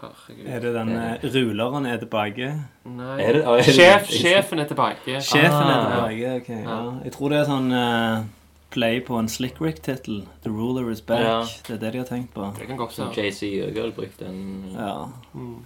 Herregud. 0.00 0.46
Er 0.46 0.60
det 0.60 0.72
den 0.74 0.90
eh, 0.96 1.26
ruleren 1.34 1.86
er 1.86 1.96
tilbake? 1.98 2.48
Nei. 2.84 3.20
Er 3.22 3.32
det- 3.32 3.44
er 3.44 3.56
det- 3.62 3.74
Sjef, 3.74 4.08
sjefen 4.10 4.60
er 4.60 4.64
tilbake. 4.70 5.20
Sjefen 5.20 5.68
er 5.68 5.76
Ah. 5.76 6.08
tilbake, 6.08 6.36
ok. 6.40 6.48
Ja. 6.64 6.78
Jeg 7.04 7.12
tror 7.12 7.28
det 7.30 7.38
er 7.40 7.44
sånn 7.44 7.72
uh, 7.72 8.24
play 8.70 9.00
på 9.00 9.18
en 9.18 9.28
Slick 9.28 9.60
Rick-tittel. 9.60 10.24
The 10.42 10.50
ruler 10.50 10.90
is 10.90 11.00
back. 11.00 11.20
Ja. 11.20 11.40
Det 11.66 11.76
er 11.76 11.78
det 11.78 11.92
de 11.92 11.98
har 11.98 12.04
tenkt 12.06 12.34
på. 12.34 12.52
Det 12.58 12.66
kan 12.66 12.76
godt 12.76 12.98
være. 12.98 13.14
JC 13.16 13.42
Jøgel 13.56 13.92
brukte 13.92 14.24
den. 14.26 14.74
Ja. 14.76 15.06
Mm. 15.34 15.64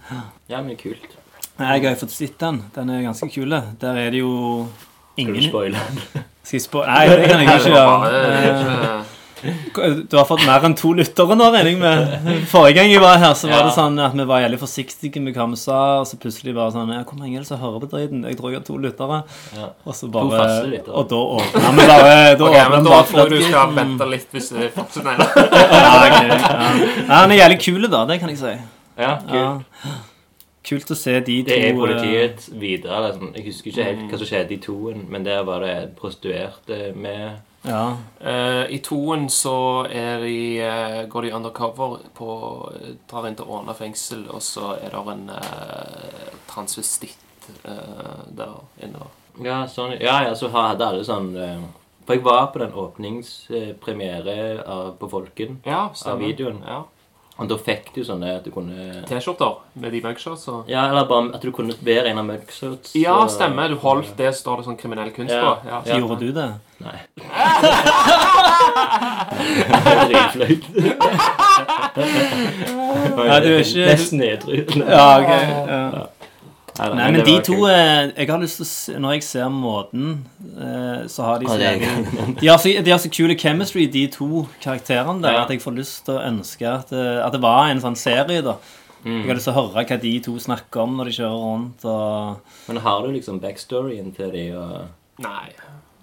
Ja, 0.49 0.63
men 0.63 0.77
kult. 0.77 1.17
Jeg 1.59 1.67
har 1.67 1.77
jo 1.91 1.95
fått 2.07 2.11
sett 2.11 2.39
den. 2.39 2.63
Den 2.75 2.89
er 2.91 3.03
ganske 3.03 3.29
kul. 3.35 3.51
Der 3.81 3.97
er 3.97 4.11
det 4.11 4.21
jo 4.21 4.67
ingen 5.17 5.35
Skal 5.35 5.43
du 5.43 5.49
spoile 5.49 5.77
den? 5.89 6.23
Skal 6.43 6.57
jeg 6.57 6.63
spoile 6.63 6.87
Nei, 6.87 7.07
det 7.09 7.29
kan 7.29 7.41
jeg 7.41 7.49
ikke 7.49 7.71
gjøre. 7.77 9.05
Eh, 9.45 9.95
Du 10.11 10.17
har 10.19 10.25
fått 10.29 10.43
mer 10.47 10.65
enn 10.69 10.75
to 10.77 10.93
lyttere 10.97 11.37
nå, 11.39 11.47
regner 11.55 11.71
jeg 11.71 11.79
med. 11.81 12.43
Forrige 12.51 12.75
gang 12.77 12.91
jeg 12.93 13.01
var 13.01 13.17
her, 13.23 13.33
så 13.35 13.49
var 13.49 13.61
Ja. 13.61 13.67
det 13.69 13.75
sånn 13.77 13.99
at 14.05 14.13
vi 14.19 14.25
var 14.29 14.41
jævlig 14.45 14.59
forsiktige 14.61 15.23
med 15.23 15.35
hva 15.35 15.47
vi 15.51 15.57
sa, 15.57 15.79
og 16.01 16.07
så 16.07 16.19
plutselig 16.21 16.55
bare 16.55 16.73
sånn 16.73 16.93
Ja, 16.93 17.03
hvor 17.05 17.19
mange 17.19 17.37
er 17.37 17.41
det 17.41 17.47
som 17.49 17.59
hører 17.59 17.81
på 17.81 17.91
driten? 17.91 18.25
Jeg 18.29 18.37
tror 18.39 18.51
jeg 18.51 18.61
har 18.61 18.67
to 18.67 18.77
lyttere. 18.79 19.23
Ja. 19.57 19.69
Og 19.87 19.95
så 19.95 20.01
To 20.01 20.09
bare 20.09 20.31
faste 20.41 20.67
lyttere. 20.71 20.95
Og 20.95 21.09
da 21.09 21.17
åpna 21.17 21.71
vi 21.77 21.87
bare 21.87 22.37
Da 22.37 22.45
Ok, 22.45 22.55
åpna 22.55 22.71
men 22.71 22.85
vi 22.85 22.91
da 22.91 22.91
bare 22.91 23.07
tror 23.07 23.29
du 23.31 23.43
skal 23.43 23.75
vente 23.81 24.11
litt 24.11 24.31
hvis 24.33 24.49
du 24.51 24.69
fortsetter. 24.77 25.17
Ja, 25.81 26.07
okay, 26.07 26.29
ja. 26.29 26.37
ja, 27.09 27.15
han 27.15 27.31
er 27.33 27.37
jævlig 27.41 27.61
kul, 27.65 27.89
da. 27.91 28.05
Det 28.07 28.21
kan 28.21 28.29
jeg 28.29 28.39
si. 28.39 28.55
Ja, 28.99 29.17
kult. 29.17 29.35
Ja. 29.35 29.99
Kult 30.71 30.91
å 30.93 30.97
se 30.97 31.15
de 31.25 31.43
to 31.43 31.49
Det 31.49 31.57
er 31.57 31.71
eh, 31.71 31.77
politiet 31.79 32.49
videre. 32.61 32.99
Liksom. 33.09 33.31
Jeg 33.35 33.45
husker 33.47 33.71
ikke 33.73 33.85
helt 33.89 34.11
hva 34.13 34.19
som 34.21 34.29
skjedde 34.29 34.53
i 34.53 34.59
toen, 34.61 35.07
men 35.09 35.25
der 35.25 35.43
var 35.49 35.61
det 35.65 35.97
prostituerte 35.99 36.95
med 36.95 37.41
Ja. 37.63 37.97
Uh, 38.25 38.65
I 38.73 38.79
toen 38.85 39.27
så 39.31 39.85
er 39.91 40.21
de, 40.25 40.37
uh, 40.65 41.09
går 41.13 41.23
de 41.27 41.33
undercover 41.37 41.99
på 42.17 42.29
Drar 43.11 43.27
inn 43.29 43.37
til 43.37 43.51
Åna 43.53 43.75
fengsel, 43.77 44.23
og 44.33 44.41
så 44.43 44.75
er 44.81 44.91
det 44.95 45.03
en 45.13 45.27
uh, 45.31 46.31
transvestitt 46.51 47.51
eh, 47.65 48.23
der 48.37 48.55
inne. 48.83 49.07
Ja, 49.45 49.61
sånn, 49.71 49.93
ja, 50.01 50.23
ja, 50.27 50.33
så 50.37 50.49
hadde 50.53 50.87
alle 50.89 51.05
sånn 51.07 51.29
eh, 51.39 51.61
For 52.07 52.17
jeg 52.17 52.25
var 52.27 52.49
på 52.53 52.59
den 52.59 52.73
åpningspremiere 52.75 54.65
av- 54.67 54.97
på 54.99 55.09
Folken. 55.13 55.61
Ja, 55.65 55.91
Av 56.07 56.19
videoen. 56.19 56.63
Ja. 56.67 56.81
Og 57.41 57.49
da 57.49 57.57
fikk 57.57 57.87
du 57.95 58.03
sånne 58.05 58.35
at 58.37 58.45
du 58.45 58.51
kunne 58.53 59.01
T-skjorter 59.09 59.55
med 59.81 59.93
de 59.95 60.01
mugshots 60.05 60.43
og 60.53 60.69
Ja, 60.69 60.83
eller 60.91 61.05
bare 61.09 61.31
at 61.35 61.41
du 61.43 61.49
kunne 61.57 61.73
være 61.83 62.11
en 62.11 62.19
av 62.21 62.25
mugshots. 62.29 62.93
Ja, 63.01 63.15
stemmer. 63.33 63.69
Du 63.73 63.77
holdt 63.81 64.13
det, 64.19 64.35
står 64.37 64.57
det 64.61 64.65
sånn 64.69 64.77
kriminell 64.81 65.11
kunst 65.17 65.33
Ja. 65.33 65.41
på. 65.41 65.57
Ja. 65.71 65.79
Ja. 65.87 65.97
Gjorde 66.03 66.19
du 66.21 66.33
det? 66.37 66.51
Nei. 66.85 66.99
Dritflaut. 70.09 70.65
Nei, 73.17 73.41
du 73.41 73.49
er 73.49 73.59
ikke- 73.65 73.87
Nesten 73.91 74.23
edru. 74.23 74.65
Ja, 74.89 75.19
ok. 75.21 75.29
Ja. 75.69 75.81
Nei, 76.81 76.97
Nei, 76.97 77.11
men 77.13 77.25
de 77.27 77.35
to 77.45 77.57
eh, 77.69 78.11
Jeg 78.17 78.29
har 78.31 78.39
lyst 78.41 78.57
til 78.61 78.65
å 78.65 78.69
se 78.71 78.95
Når 79.03 79.13
jeg 79.17 79.23
ser 79.27 79.49
måten, 79.53 80.11
eh, 80.57 81.07
så 81.13 81.25
har 81.27 81.39
de 81.43 81.47
så 81.47 81.57
Ja, 81.57 81.59
det 81.59 81.69
er 81.69 81.81
jævlig- 81.85 82.35
de 82.41 82.47
har 82.49 82.59
så, 82.63 82.73
de 82.85 82.91
har 82.95 82.99
så 83.03 83.11
kule 83.13 83.37
chemistry, 83.39 83.87
de 83.91 84.07
to 84.09 84.47
karakterene 84.63 85.21
der, 85.23 85.33
Ja. 85.33 85.43
at 85.45 85.51
jeg 85.51 85.61
får 85.61 85.77
lyst 85.77 86.05
til 86.07 86.15
å 86.17 86.25
ønske 86.25 86.67
at, 86.71 86.93
eh, 86.93 87.19
at 87.27 87.33
det 87.33 87.41
var 87.43 87.69
en 87.71 87.81
sånn 87.81 87.97
serie, 87.97 88.43
da. 88.43 88.57
Mm. 89.05 89.23
Jeg 89.23 89.27
har 89.29 89.35
lyst 89.39 89.45
til 89.49 89.55
å 89.55 89.59
høre 89.73 89.85
hva 89.89 90.01
de 90.01 90.15
to 90.21 90.33
snakker 90.39 90.83
om 90.83 90.97
når 90.99 91.05
de 91.09 91.17
kjører 91.23 91.45
rundt, 91.45 91.85
og 91.85 92.41
Men 92.69 92.77
har 92.85 93.03
du 93.07 93.13
liksom 93.15 93.41
backstoryen 93.41 94.15
til 94.17 94.31
de 94.31 94.51
og 94.57 94.89
Nei. 95.21 95.49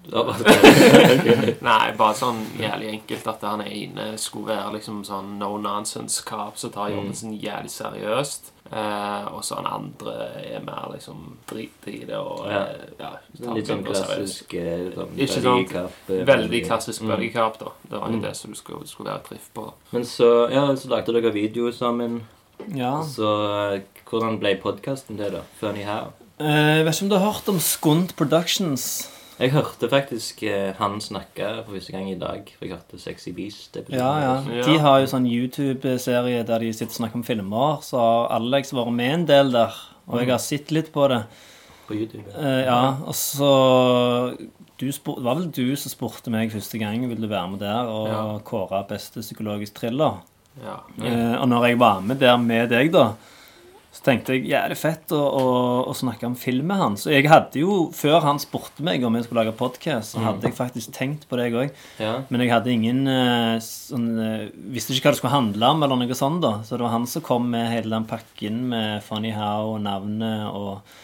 Nei, 1.68 1.92
bare 1.98 2.14
sånn 2.16 2.38
jævlig 2.58 2.88
enkelt 2.94 3.26
at 3.34 3.42
han 3.48 3.62
ene 3.66 4.06
skulle 4.20 4.54
være 4.54 4.76
liksom 4.78 5.02
sånn 5.06 5.34
no 5.40 5.56
nonsense 5.60 6.22
cop 6.24 6.56
som 6.58 6.70
tar 6.74 6.88
Mm. 6.90 6.96
jobben 6.96 7.14
sin 7.14 7.34
jævlig 7.40 7.70
seriøst. 7.70 8.52
Eh, 8.70 9.26
og 9.32 9.42
så 9.44 9.56
han 9.56 9.66
andre 9.66 10.14
er 10.44 10.60
mer 10.60 10.90
liksom 10.92 11.36
drit 11.48 11.86
i 11.88 12.04
det 12.04 12.16
og 12.16 12.46
Ja. 12.46 12.62
eh, 12.64 12.90
ja, 13.00 13.10
Litt 13.54 13.66
sånn 13.66 13.84
klassisk 13.84 14.54
eh, 14.54 14.90
sånn, 14.92 15.16
Ikke 15.16 15.88
eh, 16.10 16.24
Veldig 16.26 16.66
klassisk 16.66 17.02
Mm. 17.02 17.08
buddy-cop, 17.16 17.58
da. 17.58 17.66
Det 17.90 17.98
var 18.00 18.08
jo 18.08 18.16
Mm. 18.16 18.22
det 18.22 18.36
som 18.36 18.50
du 18.50 18.56
skulle, 18.56 18.86
skulle 18.86 19.10
være 19.10 19.22
triff 19.24 19.48
på. 19.54 19.72
Men 19.92 20.02
så, 20.04 20.50
ja, 20.50 20.66
så 20.76 20.88
lagde 20.88 21.12
dere 21.12 21.32
video 21.32 21.70
sammen. 21.72 22.22
Ja. 22.74 23.00
Så 23.02 23.80
hvordan 24.06 24.38
ble 24.38 24.56
podkasten 24.56 25.16
det, 25.16 25.32
da? 25.32 25.40
Funny 25.60 25.84
How? 25.84 26.12
Eh, 26.40 26.76
Jeg 26.78 26.84
vet 26.84 26.94
ikke 26.94 27.02
om 27.04 27.08
du 27.08 27.18
har 27.18 27.32
hørt 27.32 27.48
om 27.48 27.58
Skund 27.58 28.16
Productions? 28.16 29.10
Jeg 29.38 29.52
hørte 29.54 29.86
faktisk 29.90 30.42
eh, 30.42 30.72
han 30.80 30.96
snakke 31.00 31.50
for 31.64 31.76
første 31.76 31.92
gang 31.94 32.08
i 32.10 32.16
dag. 32.18 32.48
For 32.58 32.66
jeg 32.66 32.74
hørte 32.74 32.98
Sexy 32.98 33.30
Beast-episoden. 33.36 34.00
Ja, 34.00 34.08
ja. 34.24 34.32
Ja. 34.58 34.64
De 34.66 34.78
har 34.82 34.98
jo 35.04 35.10
sånn 35.12 35.28
YouTube-serie 35.30 36.40
der 36.48 36.64
de 36.64 36.72
sitter 36.74 36.90
og 36.90 36.98
snakker 37.02 37.20
om 37.20 37.26
filmer, 37.26 37.76
så 37.86 38.00
har 38.02 38.32
Alex 38.40 38.72
vært 38.74 38.90
med 38.98 39.12
en 39.14 39.26
del 39.30 39.52
der, 39.54 39.76
og 40.08 40.18
jeg 40.22 40.32
har 40.32 40.42
sett 40.42 40.72
litt 40.74 40.90
på 40.94 41.06
det. 41.12 41.20
På 41.88 41.94
YouTube. 41.96 42.24
ja. 42.34 42.40
Eh, 42.42 42.64
ja, 42.66 42.80
og 43.06 43.14
så 43.16 43.52
du 44.78 44.90
spur, 44.92 45.16
Det 45.16 45.24
var 45.24 45.38
vel 45.38 45.48
du 45.50 45.76
som 45.76 45.90
spurte 45.90 46.30
meg 46.30 46.50
første 46.52 46.78
gang 46.78 47.06
vil 47.08 47.18
du 47.22 47.26
være 47.30 47.48
med 47.54 47.62
der 47.64 47.88
og 47.88 48.08
Ja. 48.10 48.38
kåre 48.44 48.82
beste 48.90 49.20
psykologisk 49.24 49.74
thriller. 49.80 50.18
Ja. 50.62 50.76
Eh, 51.02 51.40
og 51.40 51.48
når 51.48 51.66
jeg 51.68 51.78
var 51.78 52.00
med 52.00 52.18
der 52.20 52.36
med 52.36 52.68
deg, 52.70 52.92
da, 52.92 53.12
så 53.98 54.04
tenkte 54.06 54.36
jeg 54.36 54.44
ja, 54.46 54.60
det 54.70 54.76
er 54.76 54.78
fett 54.78 55.10
å, 55.10 55.18
å, 55.18 55.46
å 55.90 55.94
snakke 55.96 56.28
om 56.28 56.36
filmen 56.38 56.78
hans. 56.78 57.02
Så 57.02 57.10
jeg 57.10 57.26
hadde 57.26 57.58
jo, 57.58 57.88
før 57.90 58.20
han 58.22 58.38
spurte 58.38 58.84
meg 58.86 59.02
om 59.02 59.16
jeg 59.18 59.26
skulle 59.26 59.42
lage 59.42 59.56
podkast, 59.58 60.14
så 60.14 60.22
hadde 60.22 60.46
jeg 60.46 60.54
faktisk 60.54 60.92
tenkt 60.94 61.26
på 61.26 61.38
deg 61.40 61.56
òg. 61.58 61.72
Ja. 61.98 62.12
Men 62.30 62.44
jeg 62.44 62.52
hadde 62.52 62.70
ingen 62.70 63.00
eh, 63.10 63.56
sånn 63.64 64.06
eh, 64.22 64.46
Visste 64.70 64.94
ikke 64.94 65.08
hva 65.08 65.16
det 65.16 65.18
skulle 65.18 65.34
handle 65.34 65.72
om, 65.74 65.82
eller 65.82 65.98
noe 65.98 66.18
sånt. 66.20 66.44
da 66.46 66.60
Så 66.62 66.78
det 66.78 66.86
var 66.86 66.94
han 66.94 67.10
som 67.10 67.26
kom 67.26 67.50
med 67.50 67.72
hele 67.74 67.90
den 67.96 68.06
pakken 68.06 68.62
med 68.70 69.02
Funny 69.02 69.34
How 69.34 69.74
og 69.74 69.82
navnet, 69.82 70.46
og, 70.54 70.96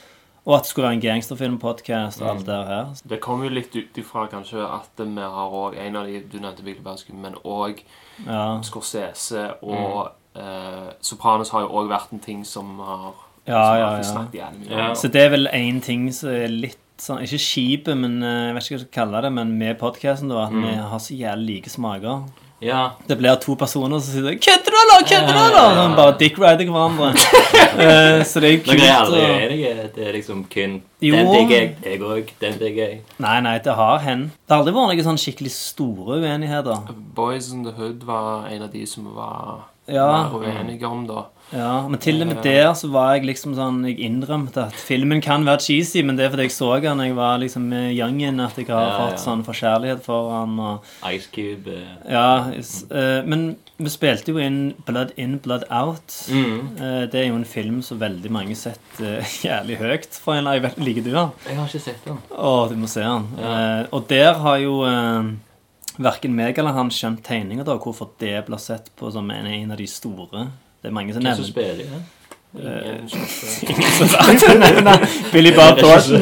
og 0.46 0.54
at 0.60 0.68
det 0.68 0.70
skulle 0.70 0.86
være 0.86 1.00
en 1.00 1.06
gangsterfilmpodkast 1.08 2.22
og 2.22 2.30
alt 2.30 2.46
det 2.46 2.64
her. 2.70 2.96
Det 3.10 3.22
kom 3.26 3.42
jo 3.42 3.50
litt 3.58 3.74
ut 3.74 4.04
ifra 4.04 4.28
kanskje 4.30 4.62
at 4.62 5.02
vi 5.02 5.30
har 5.34 5.62
òg 5.64 5.82
en 5.82 5.98
av 5.98 6.06
de 6.06 6.22
du 6.22 6.38
nevnte, 6.38 6.62
Lebowski, 6.62 7.16
men 7.18 7.40
òg 7.42 7.82
Ja, 8.22 8.60
Scorsese 8.62 9.56
og 9.66 10.14
eh, 10.36 10.92
Sopranos 11.00 11.50
har 11.54 11.60
jo 11.66 11.68
òg 11.80 11.88
vært 11.92 12.12
en 12.12 12.20
ting 12.20 12.44
som 12.44 12.78
har 12.80 13.12
ja, 13.46 13.52
som 13.52 13.78
ja. 13.78 13.88
har 13.90 13.96
ja. 13.96 14.02
snakket 14.08 14.40
jævlig 14.40 14.60
mye 14.64 14.72
om. 14.72 14.78
Ja. 14.78 14.94
Så 14.94 15.08
det 15.12 15.20
er 15.22 15.28
vel 15.34 15.48
én 15.52 15.80
ting 15.84 16.08
som 16.12 16.30
er 16.30 16.48
litt 16.48 16.78
sånn 17.04 17.24
Ikke 17.26 17.38
skipet, 17.42 17.96
men 17.98 18.22
eh, 18.22 18.46
jeg 18.48 18.54
vet 18.54 18.62
ikke 18.64 18.74
hva 18.74 18.78
jeg 18.78 18.86
skal 18.86 18.94
kalle 19.00 19.20
det, 19.26 19.32
men 19.34 19.52
med 19.58 19.76
podkasten, 19.80 20.28
da, 20.30 20.44
at 20.46 20.54
vi 20.54 20.74
har 20.78 20.98
så 21.02 21.14
jævlig 21.18 21.56
like 21.58 21.70
smaker. 21.72 22.22
ja. 22.62 22.92
Det 23.08 23.16
blir 23.18 23.34
to 23.42 23.56
personer 23.60 23.98
som 23.98 24.14
sier 24.14 24.38
'Kødder 24.38 24.70
du, 24.70 24.78
eller?' 24.82 25.02
Kødder 25.10 25.34
du, 25.34 25.40
eller? 25.42 25.74
Sånn, 25.80 25.96
bare 25.98 26.14
dick-rider 26.18 26.70
hverandre. 26.70 27.10
Eh, 27.74 28.22
så 28.22 28.38
det 28.38 28.50
er 28.52 28.58
Dere 28.62 28.74
er 28.74 28.78
kult. 28.78 29.00
aldri 29.00 29.20
å- 29.20 29.38
enige? 29.42 29.70
Det 29.96 30.06
er 30.08 30.12
liksom 30.14 30.44
kun 30.48 30.82
Jo. 31.02 31.14
Den 31.16 31.26
digger 31.34 31.56
jeg, 31.58 31.76
jeg 31.84 32.00
òg. 32.00 32.28
Den 32.40 32.58
digger 32.60 32.84
jeg. 32.88 33.00
Nei, 33.18 33.40
nei, 33.40 33.58
det 33.58 33.74
har 33.74 33.98
hendt. 33.98 34.30
Det 34.46 34.54
har 34.54 34.60
aldri 34.62 34.74
vært 34.76 34.94
noen 34.94 35.04
sånn 35.08 35.18
skikkelig 35.18 35.50
store 35.50 36.20
uenigheter. 36.22 36.94
Boys 37.14 37.50
in 37.52 37.64
the 37.64 37.72
Hood 37.72 38.04
var 38.06 38.46
en 38.46 38.62
av 38.62 38.70
de 38.70 38.86
som 38.86 39.10
var 39.16 39.64
Ja. 39.86 40.06
mer 40.30 40.38
uenige 40.40 40.86
om, 40.88 41.06
da. 41.06 41.26
Ja, 41.52 41.86
Men 41.86 42.00
til 42.00 42.22
og 42.22 42.26
med 42.30 42.38
der 42.42 42.70
så 42.74 42.88
var 42.90 43.10
jeg 43.14 43.26
liksom 43.28 43.52
sånn 43.54 43.82
Jeg 43.84 43.98
innrømte 44.00 44.62
at 44.64 44.72
filmen 44.80 45.20
kan 45.20 45.44
være 45.44 45.60
cheesy, 45.60 46.00
men 46.02 46.16
det 46.16 46.24
er 46.24 46.30
fordi 46.32 46.46
jeg 46.48 46.54
så 46.56 46.70
den 46.80 47.02
jeg 47.04 47.14
var 47.14 47.36
liksom 47.38 47.66
youngen, 47.92 48.40
at 48.40 48.56
jeg 48.56 48.66
har 48.72 48.86
Ja, 48.88 48.96
fått 49.02 49.18
ja. 49.18 49.22
sånn 49.26 49.44
forkjærlighet 49.44 50.02
for 50.02 50.30
han 50.32 50.58
og 50.58 50.82
Ice 51.12 51.28
Cube. 51.30 51.68
eh. 51.68 52.10
Ja, 52.10 52.48
eh, 52.48 53.22
men 53.28 53.56
vi 53.76 53.90
spilte 53.92 54.32
jo 54.32 54.38
inn 54.38 54.72
Blood 54.86 55.12
In, 55.18 55.36
Blood 55.38 55.64
Out. 55.70 56.16
Mm. 56.32 56.80
Eh, 56.80 57.06
det 57.12 57.14
er 57.20 57.28
jo 57.28 57.36
en 57.36 57.44
film 57.44 57.82
som 57.82 58.00
veldig 58.00 58.30
mange 58.32 58.56
setter 58.56 59.20
jævlig 59.44 59.76
høyt. 59.78 60.08
For 60.24 60.34
en, 60.40 60.44
liker 60.80 61.02
du 61.04 61.10
den? 61.12 61.30
Jeg 61.46 61.56
har 61.60 61.66
ikke 61.68 61.80
sett 61.90 62.04
den. 62.08 62.18
Å, 62.32 62.68
du 62.70 62.76
må 62.80 62.88
se 62.88 63.04
den. 63.04 63.28
Ja. 63.38 63.52
Eh, 63.82 63.86
og 63.92 64.08
der 64.08 64.32
har 64.40 64.56
jo 64.64 64.80
eh, 64.88 65.34
verken 65.98 66.34
meg 66.34 66.58
eller 66.58 66.72
han 66.72 66.90
skjønt 66.90 67.22
tegninger, 67.26 67.64
da, 67.64 67.76
hvorfor 67.78 68.10
det 68.18 68.44
blir 68.46 68.58
sett 68.58 68.90
på 68.98 69.10
som 69.12 69.30
en, 69.30 69.46
en 69.46 69.70
av 69.70 69.76
de 69.78 69.86
store. 69.86 70.48
Det 70.82 70.90
er 70.90 70.94
mange 70.96 71.12
som 71.14 71.22
Hvem 71.22 71.32
nevner 71.32 71.48
spiller 71.48 71.74
i 71.74 71.88
det? 71.88 72.02
Ingen 72.54 73.08
som 74.38 74.58
nevner 74.64 75.06
Billy 75.32 75.50
Bob 75.56 75.78
Thornton. 75.78 76.20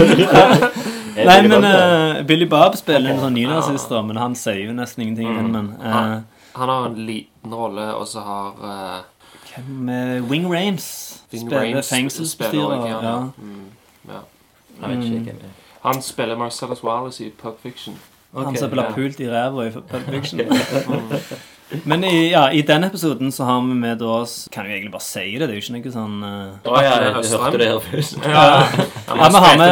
Nei, 1.16 1.38
men 1.46 1.64
eh, 1.68 2.22
Billy 2.26 2.46
Bob 2.48 2.76
spiller 2.78 3.12
en 3.12 3.20
sånn 3.20 3.34
nynazist, 3.36 3.90
men 4.06 4.16
han 4.20 4.36
sier 4.38 4.62
jo 4.70 4.76
nesten 4.76 5.04
ingenting 5.06 5.28
i 5.28 5.32
Mm. 5.32 5.40
filmen. 5.42 5.72
Uh, 5.80 5.90
Han- 5.92 6.24
Han 6.54 6.68
har 6.68 6.86
en 6.86 7.06
liten 7.06 7.54
rolle, 7.54 7.84
og 7.96 8.06
så 8.08 8.20
har 8.20 8.48
uh, 8.60 9.02
Hvem 9.54 9.88
er 9.88 10.20
Wing 10.28 10.44
Rames 10.52 10.84
spiller 11.32 11.82
fengselsbestyrer. 11.82 12.86
Ja. 12.88 12.98
ja. 13.02 13.14
Mm, 13.38 13.66
ja. 14.08 14.20
Hvem 14.80 15.28
er. 15.28 15.34
Han 15.82 16.02
spiller 16.02 16.36
Marcellus 16.36 16.82
Wallace 16.84 17.24
i 17.24 17.30
Pulp 17.30 17.60
Fiction. 17.62 17.96
Han 18.34 18.56
som 18.56 18.70
ble 18.72 18.82
ja. 18.86 18.92
pult 18.96 19.18
i 19.20 19.26
ræva 19.28 19.66
i 19.68 19.72
Pulp 19.74 20.06
Fiction. 20.08 20.40
Men 21.88 22.04
i, 22.04 22.30
ja, 22.30 22.50
i 22.52 22.60
den 22.68 22.84
episoden 22.84 23.32
så 23.32 23.44
har 23.48 23.60
vi 23.64 23.74
med 23.74 24.02
oss 24.04 24.48
Kan 24.52 24.66
jo 24.68 24.74
egentlig 24.74 24.92
bare 24.92 25.04
si 25.06 25.22
det, 25.40 25.46
det 25.48 25.54
er 25.54 25.56
jo 25.56 25.62
ikke 25.62 25.78
noe 25.78 25.92
sånn 25.94 26.16
uh, 26.20 26.68
Å 26.68 26.82
ja, 26.84 26.90
jeg 27.00 27.14
hørte 27.16 27.60
det 27.62 27.68
her 27.70 27.78
først. 27.86 28.18
Ja, 28.28 28.42
Ja, 29.08 29.14
vi 29.16 29.40
har 29.44 29.56
med- 29.56 29.62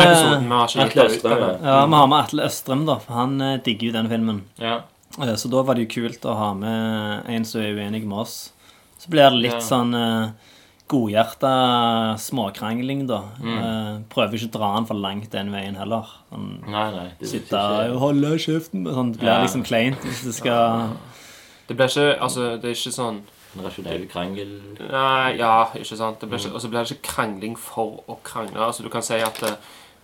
Atle 0.87 1.05
Østrem. 1.05 1.43
Ja, 1.61 1.75
vi 1.87 1.99
har 1.99 2.09
med 2.09 2.19
Atle 2.23 2.47
Østrem, 2.49 2.87
da, 2.89 2.97
for 3.05 3.19
han 3.21 3.37
uh, 3.45 3.51
digger 3.67 3.91
jo 3.91 3.97
den 3.99 4.09
filmen. 4.13 4.41
Ja. 4.61 4.79
Uh, 5.19 5.35
Så 5.37 5.53
da 5.53 5.61
var 5.67 5.77
det 5.77 5.85
jo 5.89 5.93
kult 5.99 6.25
å 6.25 6.37
ha 6.41 6.51
med 6.57 7.29
en 7.37 7.45
som 7.49 7.61
er 7.61 7.77
uenig 7.77 8.07
med 8.07 8.23
oss. 8.25 8.39
Så 9.01 9.13
blir 9.13 9.29
det 9.29 9.45
litt 9.49 9.59
Ja. 9.59 9.65
sånn 9.69 9.93
uh, 9.97 10.33
godhjerta 10.91 11.51
småkrangling, 12.19 13.07
da. 13.09 13.21
Mm. 13.41 13.59
Eh, 13.59 13.99
prøver 14.13 14.37
ikke 14.39 14.49
å 14.51 14.55
dra 14.59 14.71
den 14.77 14.87
for 14.89 14.99
langt 14.99 15.31
den 15.33 15.53
veien 15.55 15.77
heller. 15.79 16.09
Sånn, 16.31 16.49
Nei, 16.67 16.87
nei. 16.97 17.09
Det 17.21 17.29
Sitte 17.31 17.61
og 17.93 17.99
holde 18.03 18.33
kjeften 18.43 18.85
sånn, 18.87 19.13
Det 19.15 19.21
blir 19.23 19.31
Ja. 19.33 19.41
liksom 19.45 19.65
kleint 19.67 19.99
hvis 20.07 20.25
det 20.25 20.35
skal 20.35 20.91
Det 21.69 21.77
blir 21.77 21.87
ikke 21.87 22.19
Altså, 22.21 22.57
det 22.61 22.65
er 22.65 22.75
ikke 22.75 22.93
sånn 22.95 23.21
En 23.57 23.65
rasjonell 23.65 24.05
krangel. 24.09 24.51
Nei, 24.79 25.37
ja, 25.39 25.67
ikke 25.75 25.97
sant. 25.99 26.21
Det 26.21 26.29
blir 26.31 26.39
ikke, 26.39 26.55
og 26.55 26.61
så 26.63 26.69
blir 26.71 26.85
det 26.85 26.93
ikke 26.93 27.09
krangling 27.09 27.57
for 27.59 28.05
å 28.09 28.17
krangle. 28.23 28.61
Altså, 28.63 28.85
du 28.85 28.89
kan 28.89 29.03
si 29.03 29.15
at 29.15 29.43
eh, 29.43 29.57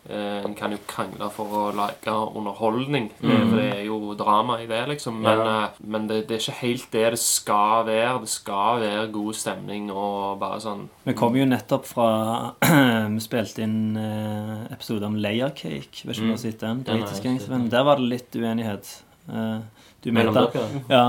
En 0.08 0.54
kan 0.54 0.70
jo 0.70 0.78
krangle 0.86 1.30
for 1.30 1.46
å 1.46 1.74
lage 1.74 2.12
underholdning, 2.36 3.10
eh, 3.22 3.26
Mm. 3.26 3.50
for 3.50 3.56
det 3.56 3.74
er 3.74 3.84
jo 3.86 4.14
drama 4.14 4.58
i 4.62 4.66
det, 4.66 4.86
liksom. 4.88 5.20
Men, 5.20 5.38
Ja. 5.38 5.64
eh, 5.64 5.68
men 5.84 6.06
det, 6.06 6.28
det 6.28 6.36
er 6.36 6.40
ikke 6.52 6.60
helt 6.60 6.90
det 6.92 7.10
det 7.10 7.18
skal 7.18 7.84
være. 7.86 8.20
Det 8.20 8.28
skal 8.28 8.80
være 8.80 9.12
god 9.12 9.34
stemning 9.34 9.90
og 9.90 10.38
bare 10.40 10.60
sånn 10.60 10.88
Vi 11.04 11.12
kom 11.14 11.34
jo 11.36 11.44
nettopp 11.44 11.84
fra 11.86 12.54
Vi 13.16 13.20
spilte 13.20 13.62
inn 13.62 13.96
eh, 13.96 14.72
episode 14.72 15.02
om 15.04 15.16
Layer 15.16 15.50
Cake. 15.50 16.04
Vet 16.04 16.16
ikke 16.16 16.20
om 16.22 16.26
du 16.26 16.32
har 16.32 16.36
sett 16.38 16.60
den? 16.60 16.82
Den 16.82 17.00
Britisk 17.02 17.16
sett, 17.16 17.24
gangsterfilm. 17.24 17.68
Der 17.70 17.82
var 17.84 17.96
det 17.96 18.08
litt 18.08 18.30
uenighet. 18.36 19.02
Eh, 19.28 19.58
du 20.06 20.12
mente, 20.14 20.42
ja, 20.88 21.00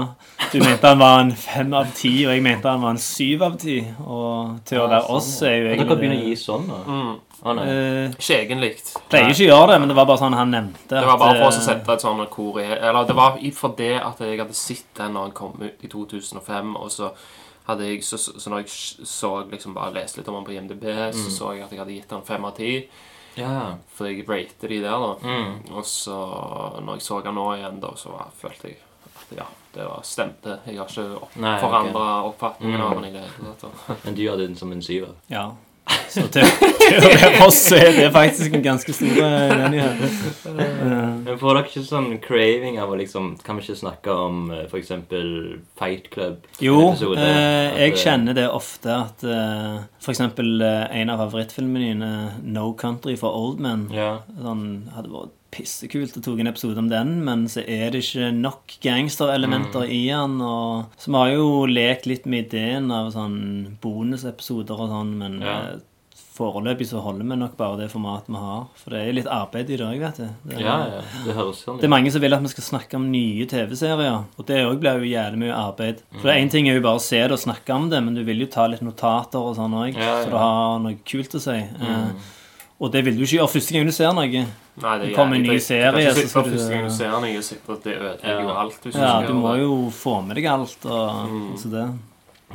du 0.51 0.57
mente 0.63 0.87
han 0.89 0.97
var 0.99 1.19
en 1.21 1.31
fem 1.37 1.73
av 1.77 1.91
ti, 1.93 2.11
og 2.25 2.31
jeg 2.33 2.41
mente 2.41 2.65
han 2.71 2.81
var 2.81 2.95
en 2.95 3.01
syv 3.03 3.43
av 3.45 3.57
ti. 3.61 3.75
Og 4.01 4.55
til 4.65 4.79
å 4.81 4.87
Ja, 4.87 4.89
være 4.95 5.11
oss 5.13 5.27
sånn, 5.35 5.47
er 5.51 5.57
jo 5.59 5.67
egentlig 5.69 5.87
Dere 5.91 5.97
begynner 6.01 6.21
å 6.23 6.27
gi 6.31 6.37
sånn, 6.41 6.65
da? 6.71 6.79
mm, 6.87 7.11
Å 7.45 7.53
nei. 7.53 7.65
Eh, 7.69 8.15
Ikke 8.17 8.37
egentlig. 8.41 8.71
Pleier 9.11 9.29
ikke 9.29 9.45
å 9.45 9.49
gjøre 9.51 9.67
det, 9.71 9.79
men 9.83 9.91
det 9.91 9.97
var 9.99 10.07
bare 10.09 10.21
sånn 10.23 10.33
han 10.33 10.49
nevnte. 10.55 10.87
Det 10.89 11.03
var 11.05 11.19
bare 11.21 11.35
for 11.37 11.51
oss 11.51 11.59
å 11.59 11.61
eh, 11.61 11.65
sette 11.67 11.93
et 11.93 12.05
sånn 12.07 12.23
kor 12.33 12.57
i 12.59 12.65
Eller 12.65 13.05
det 13.05 13.15
var 13.19 13.37
for 13.53 13.75
det 13.77 13.91
at 14.01 14.23
jeg 14.25 14.39
hadde 14.41 14.57
sett 14.57 14.87
den 14.97 15.13
når 15.13 15.27
han 15.27 15.35
kom 15.37 15.53
ut 15.61 15.85
i 15.85 15.91
2005, 15.93 16.73
og 16.81 16.89
så 16.91 17.11
hadde 17.67 17.85
jeg 17.91 18.01
Så, 18.03 18.17
så 18.17 18.49
når 18.49 18.63
jeg 18.65 18.73
så 19.05 19.31
liksom 19.51 19.75
bare 19.77 19.93
leste 19.93 20.17
litt 20.23 20.27
om 20.33 20.39
han 20.39 20.47
på 20.49 20.55
IMDb, 20.57 20.89
så 21.13 21.29
så 21.29 21.53
jeg 21.53 21.67
at 21.67 21.71
jeg 21.75 21.79
hadde 21.83 21.93
gitt 21.99 22.11
han 22.17 22.25
fem 22.25 22.49
av 22.49 22.55
ti. 22.57 22.73
Ja. 23.37 23.75
For 23.93 24.09
jeg 24.09 24.25
rater 24.27 24.67
de 24.73 24.81
der, 24.81 24.97
da. 24.97 25.13
Mm. 25.21 25.75
Og 25.77 25.85
så, 25.85 26.17
når 26.81 26.97
jeg 26.97 27.05
så 27.05 27.21
han 27.21 27.35
nå 27.37 27.45
igjen, 27.53 27.79
da, 27.83 27.91
så 27.95 28.17
følte 28.41 28.71
jeg 28.71 28.79
ja, 29.35 29.45
det 29.73 29.85
var 29.85 30.01
stemte. 30.03 30.59
Jeg 30.65 30.77
har 30.79 30.87
ikke 30.87 31.19
forandra 31.61 32.07
oppfatningen 32.29 32.79
Mm. 32.79 32.85
av 32.87 33.01
den 33.01 33.05
i 33.05 33.13
det 33.17 33.25
Men 34.05 34.15
du 34.15 34.21
gjør 34.23 34.37
den 34.37 34.55
som 34.55 34.71
en 34.71 34.81
syver? 34.81 35.15
Ja. 35.27 35.49
Så 36.11 36.21
til, 36.31 36.43
til 36.43 36.97
å 36.99 37.09
være 37.15 37.45
oss 37.45 37.61
er 37.71 37.93
det 37.95 38.07
faktisk 38.11 38.53
en 38.57 38.63
ganske 38.63 38.91
stor 38.95 39.19
eh, 39.23 39.53
uenighet. 39.55 40.01
Eh, 40.47 40.81
Men 41.27 41.37
får 41.39 41.55
dere 41.55 41.69
ikke 41.69 41.83
sånn 41.87 42.09
craving 42.23 42.75
av 42.83 42.91
å 42.91 42.97
liksom 42.99 43.29
Kan 43.43 43.55
vi 43.59 43.63
ikke 43.63 43.77
snakke 43.79 44.11
om 44.11 44.41
f.eks. 44.51 44.69
for 44.71 44.81
eksempel 44.81 45.29
Fight 45.79 46.09
Club? 46.11 46.43
Jo, 46.63 46.89
episode? 46.89 47.23
eh, 47.23 47.79
jeg 47.85 47.93
eh, 47.93 48.01
kjenner 48.03 48.35
det 48.35 48.47
ofte 48.51 48.97
at 48.97 49.23
eh, 49.23 49.79
eh, 50.11 50.99
en 51.01 51.13
av 51.15 51.23
favorittfilmene 51.23 51.85
dine, 51.93 52.11
No 52.43 52.73
Country 52.73 53.15
for 53.19 53.31
Old 53.31 53.63
Men, 53.63 53.87
Ja. 53.95 54.17
sånn, 54.43 54.67
hadde 54.95 55.13
vært 55.15 55.36
pissekult 55.51 56.17
å 56.17 56.21
tok 56.23 56.39
en 56.39 56.47
episode 56.47 56.77
om 56.77 56.89
den, 56.89 57.23
men 57.25 57.45
så 57.47 57.63
er 57.67 57.91
det 57.91 58.03
ikke 58.03 58.31
nok 58.35 58.77
gangsterelementer 58.83 59.85
Mm. 59.87 59.91
i 59.91 60.07
den. 60.07 60.41
Og, 60.41 60.85
så 60.97 61.07
vi 61.11 61.13
har 61.17 61.29
jo 61.35 61.65
lekt 61.67 62.05
litt 62.05 62.25
med 62.25 62.47
ideen 62.51 62.91
av 62.91 63.11
sånn 63.13 63.77
bonusepisoder 63.81 64.79
og 64.79 64.89
sånn, 64.89 65.17
men 65.17 65.39
Ja. 65.41 65.59
eh, 65.73 65.77
foreløpig 66.37 66.85
så 66.85 67.01
holder 67.01 67.25
vi 67.25 67.35
nok 67.35 67.57
bare 67.57 67.77
det 67.79 67.89
formatet 67.89 68.27
vi 68.29 68.35
har. 68.37 68.67
For 68.75 68.91
det 68.91 68.99
er 69.07 69.13
litt 69.13 69.25
arbeid 69.25 69.69
i 69.71 69.77
dag, 69.77 69.99
vet 69.99 70.17
du. 70.17 70.29
Det, 70.45 70.59
ja, 70.61 70.77
ja. 70.85 71.01
Det 71.25 71.33
høres 71.33 71.63
sånn 71.65 71.77
det 71.79 71.85
er 71.85 71.89
mange 71.89 72.11
som 72.11 72.21
vil 72.21 72.31
at 72.35 72.41
vi 72.43 72.47
skal 72.47 72.63
snakke 72.79 72.93
om 72.95 73.09
nye 73.11 73.45
TV-serier. 73.47 74.25
Og 74.37 74.45
det 74.45 74.59
òg 74.67 74.77
blir 74.79 74.99
jo 75.01 75.17
jævlig 75.17 75.37
mye 75.39 75.55
arbeid. 75.55 76.01
For 76.21 76.27
Mm. 76.29 76.37
én 76.45 76.51
ting 76.51 76.69
er 76.69 76.75
jo 76.75 76.81
bare 76.81 76.97
å 76.97 77.01
se 77.01 77.17
det 77.21 77.31
og 77.31 77.39
snakke 77.39 77.73
om 77.73 77.89
det, 77.89 78.03
men 78.03 78.13
du 78.13 78.23
vil 78.23 78.37
jo 78.39 78.45
ta 78.45 78.67
litt 78.67 78.81
notater 78.81 79.39
og 79.39 79.55
sånn 79.55 79.73
òg, 79.73 79.95
Ja, 79.95 79.99
ja. 80.19 80.23
så 80.25 80.29
du 80.29 80.37
har 80.37 80.79
noe 80.79 80.95
kult 81.05 81.29
å 81.33 81.39
si. 81.41 81.51
Eh, 81.51 81.67
Mm. 81.81 82.13
Og 82.79 82.91
det 82.91 83.03
vil 83.05 83.15
du 83.17 83.23
ikke 83.23 83.37
gjøre 83.39 83.49
første 83.49 83.73
gang 83.73 83.85
du 83.85 83.91
ser 83.91 84.13
noe. 84.13 84.27
Nei, 84.27 84.97
det 84.99 85.07
Det 85.07 85.15
kommer 85.15 85.35
en 85.35 85.41
ny 85.43 85.57
serie, 85.57 85.91
Du 85.91 85.97
kan 85.97 86.01
ikke 86.05 86.13
så 86.13 86.43
sitte 86.43 86.43
du- 86.43 86.57
Første 86.57 86.69
gang 86.69 86.83
du 86.87 86.93
ser 86.93 87.09
noe 87.09 87.17
og 87.17 87.23
er 87.25 87.73
at 87.73 87.83
det 87.83 87.95
ødelegger 87.97 88.41
jo 88.41 88.47
Ja. 88.47 88.59
alt. 88.61 88.81
hvis 88.83 88.95
Ja, 88.95 89.21
du 89.27 89.33
må 89.33 89.53
det. 89.53 89.61
jo 89.63 89.89
få 89.91 90.25
med 90.25 90.35
deg 90.35 90.45
alt 90.45 90.85
og 90.85 91.27
Mm. 91.29 91.57
så 91.57 91.69
det. 91.71 91.99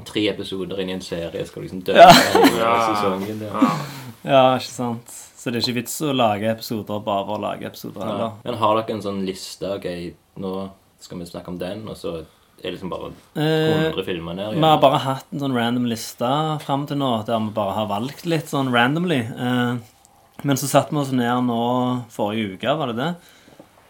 Tre 0.04 0.28
episoder 0.28 0.78
inn 0.80 0.88
i 0.88 0.92
en 0.92 1.00
serie 1.00 1.46
skal 1.46 1.62
liksom 1.62 1.82
dø 1.84 1.92
Ja. 1.92 2.08
Ja. 2.58 2.94
sesongen. 2.94 3.40
Ja. 3.40 3.60
Ja. 3.60 3.76
Ja, 4.24 4.56
ikke 4.56 4.70
sant. 4.70 5.06
Så 5.08 5.50
det 5.50 5.56
er 5.56 5.72
ikke 5.72 5.82
vits 5.82 6.00
å 6.00 6.14
lage 6.14 6.44
episoder 6.48 7.02
bare 7.04 7.26
for 7.26 7.36
å 7.38 7.40
lage 7.40 7.64
episoder 7.66 7.98
Ja. 8.00 8.06
heller. 8.06 8.32
Men 8.44 8.54
har 8.54 8.76
dere 8.82 8.94
en 8.94 9.02
sånn 9.02 9.26
liste? 9.26 9.64
Ok, 9.74 10.14
nå 10.38 10.70
skal 11.00 11.18
vi 11.18 11.24
snakke 11.24 11.48
om 11.48 11.58
den, 11.58 11.88
og 11.88 11.96
så 11.96 12.18
er 12.20 12.24
det 12.62 12.74
liksom 12.78 12.88
bare 12.90 13.10
Eh, 13.36 13.90
100 13.92 14.04
filmer 14.04 14.34
ned? 14.36 14.54
Vi 14.54 14.60
har 14.60 14.78
bare 14.78 14.98
hatt 15.00 15.24
en 15.32 15.40
sånn 15.40 15.52
random 15.54 15.84
liste 15.86 16.60
fram 16.62 16.86
til 16.86 16.96
nå, 16.96 17.26
der 17.26 17.38
vi 17.40 17.50
bare 17.50 17.72
har 17.74 17.88
valgt 17.88 18.24
litt 18.24 18.46
sånn 18.46 18.70
randomly. 18.70 19.18
Eh, 19.18 19.78
Men 20.42 20.56
så 20.58 20.66
satte 20.70 20.90
vi 20.94 20.98
oss 21.02 21.12
ned 21.14 21.44
nå 21.46 21.60
forrige 22.10 22.56
uke, 22.56 22.74
var 22.78 22.90
det 22.90 22.98
det? 22.98 23.12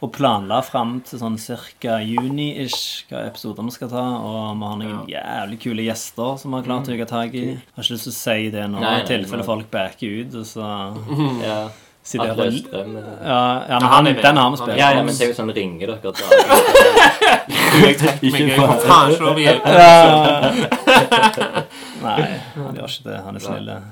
Og 0.02 0.11
planla 0.11 0.56
fram 0.66 0.96
til 1.06 1.20
sånn 1.20 1.37
ca. 1.38 2.00
juni-ish 2.02 3.04
hva 3.06 3.20
episoder 3.28 3.62
vi 3.62 3.70
skal 3.70 3.88
ta. 3.92 4.02
Og 4.18 4.58
vi 4.58 4.66
har 4.66 4.81
noen 4.81 5.05
jævlig 5.07 5.61
kule 5.62 5.85
gjester 5.87 6.35
som 6.42 6.50
vi 6.50 6.59
har 6.59 6.66
klart 6.66 6.90
å 6.90 6.96
ta 6.98 7.07
tak 7.12 7.37
i. 7.38 7.44
Jeg 7.55 7.62
Har 7.76 7.87
ikke 7.87 7.94
lyst 7.94 8.09
til 8.09 8.12
å 8.12 8.18
si 8.18 8.50
det 8.50 8.66
nå, 8.72 8.83
i 8.83 9.07
tilfelle 9.07 9.46
folk 9.46 9.70
backer 9.70 10.18
ut. 10.24 10.35
Og 10.42 10.46
så 10.50 10.66
Ja. 11.46 11.61
sitter 12.02 12.33
Atle 12.33 12.48
jeg 12.50 12.50
og 12.50 12.59
Østrem. 12.59 12.96
ja, 12.98 13.42
ja, 13.70 13.78
men 13.78 13.87
han, 13.87 13.92
han 13.94 14.05
den 14.26 14.37
har 14.42 14.50
vi 14.50 14.57
Han 14.57 14.57
spilt. 14.59 14.78
Ja, 14.83 14.90
ja, 14.90 15.02
men 15.07 15.14
det 15.14 15.22
er 15.22 15.31
jo 15.31 15.38
sånn 15.38 15.55
ringer 15.55 15.87
dere 15.94 16.00
da. 16.02 16.11
Meg, 17.72 18.02
jeg 18.26 18.59
får 18.59 18.83
faen 18.83 19.14
ikke 19.14 19.22
lov 19.28 19.38
å 19.38 19.44
hjelpe. 19.46 19.70
Nei, 22.02 22.22
han 22.59 22.74
gjør 22.83 22.90
ikke 22.90 23.07
det. 23.07 23.18
Han 23.28 23.38
er 23.38 23.44
snille. 23.46 23.83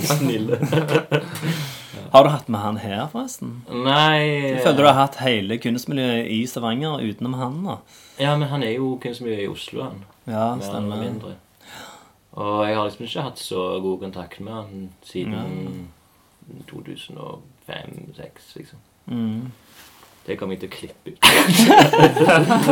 Snille. 0.00 0.58
Har 2.14 2.24
du 2.24 2.30
hatt 2.30 2.48
med 2.48 2.60
han 2.62 2.76
her, 2.78 3.08
forresten? 3.10 3.56
Nei 3.70 4.18
Jeg 4.54 4.60
føler 4.62 4.76
du 4.78 4.86
har 4.86 4.98
hatt 5.00 5.16
hele 5.24 5.56
kunstmiljøet 5.58 6.28
i 6.30 6.44
Stavanger 6.46 7.02
utenom 7.02 7.34
han. 7.40 7.56
da 7.66 7.76
Ja, 8.22 8.36
men 8.38 8.48
han 8.52 8.62
er 8.62 8.76
jo 8.76 8.92
kunstmiljøet 9.02 9.42
i 9.42 9.48
Oslo, 9.50 9.82
han. 9.88 10.04
Ja, 10.30 10.54
Mer 10.54 10.62
stemmer. 10.68 11.00
mindre. 11.02 11.32
Og 12.38 12.66
jeg 12.68 12.76
har 12.76 12.84
liksom 12.86 13.04
ikke 13.08 13.22
hatt 13.26 13.38
så 13.42 13.64
god 13.82 13.98
kontakt 14.06 14.40
med 14.40 14.52
han 14.54 14.88
siden 15.06 15.88
2005-2006, 16.70 18.56
liksom. 18.56 18.78
Mm. 19.06 19.52
Det 20.26 20.38
kommer 20.40 20.54
jeg 20.56 20.60
til 20.64 20.70
å 20.70 20.76
klippe 20.78 21.10
ut. 21.12 21.18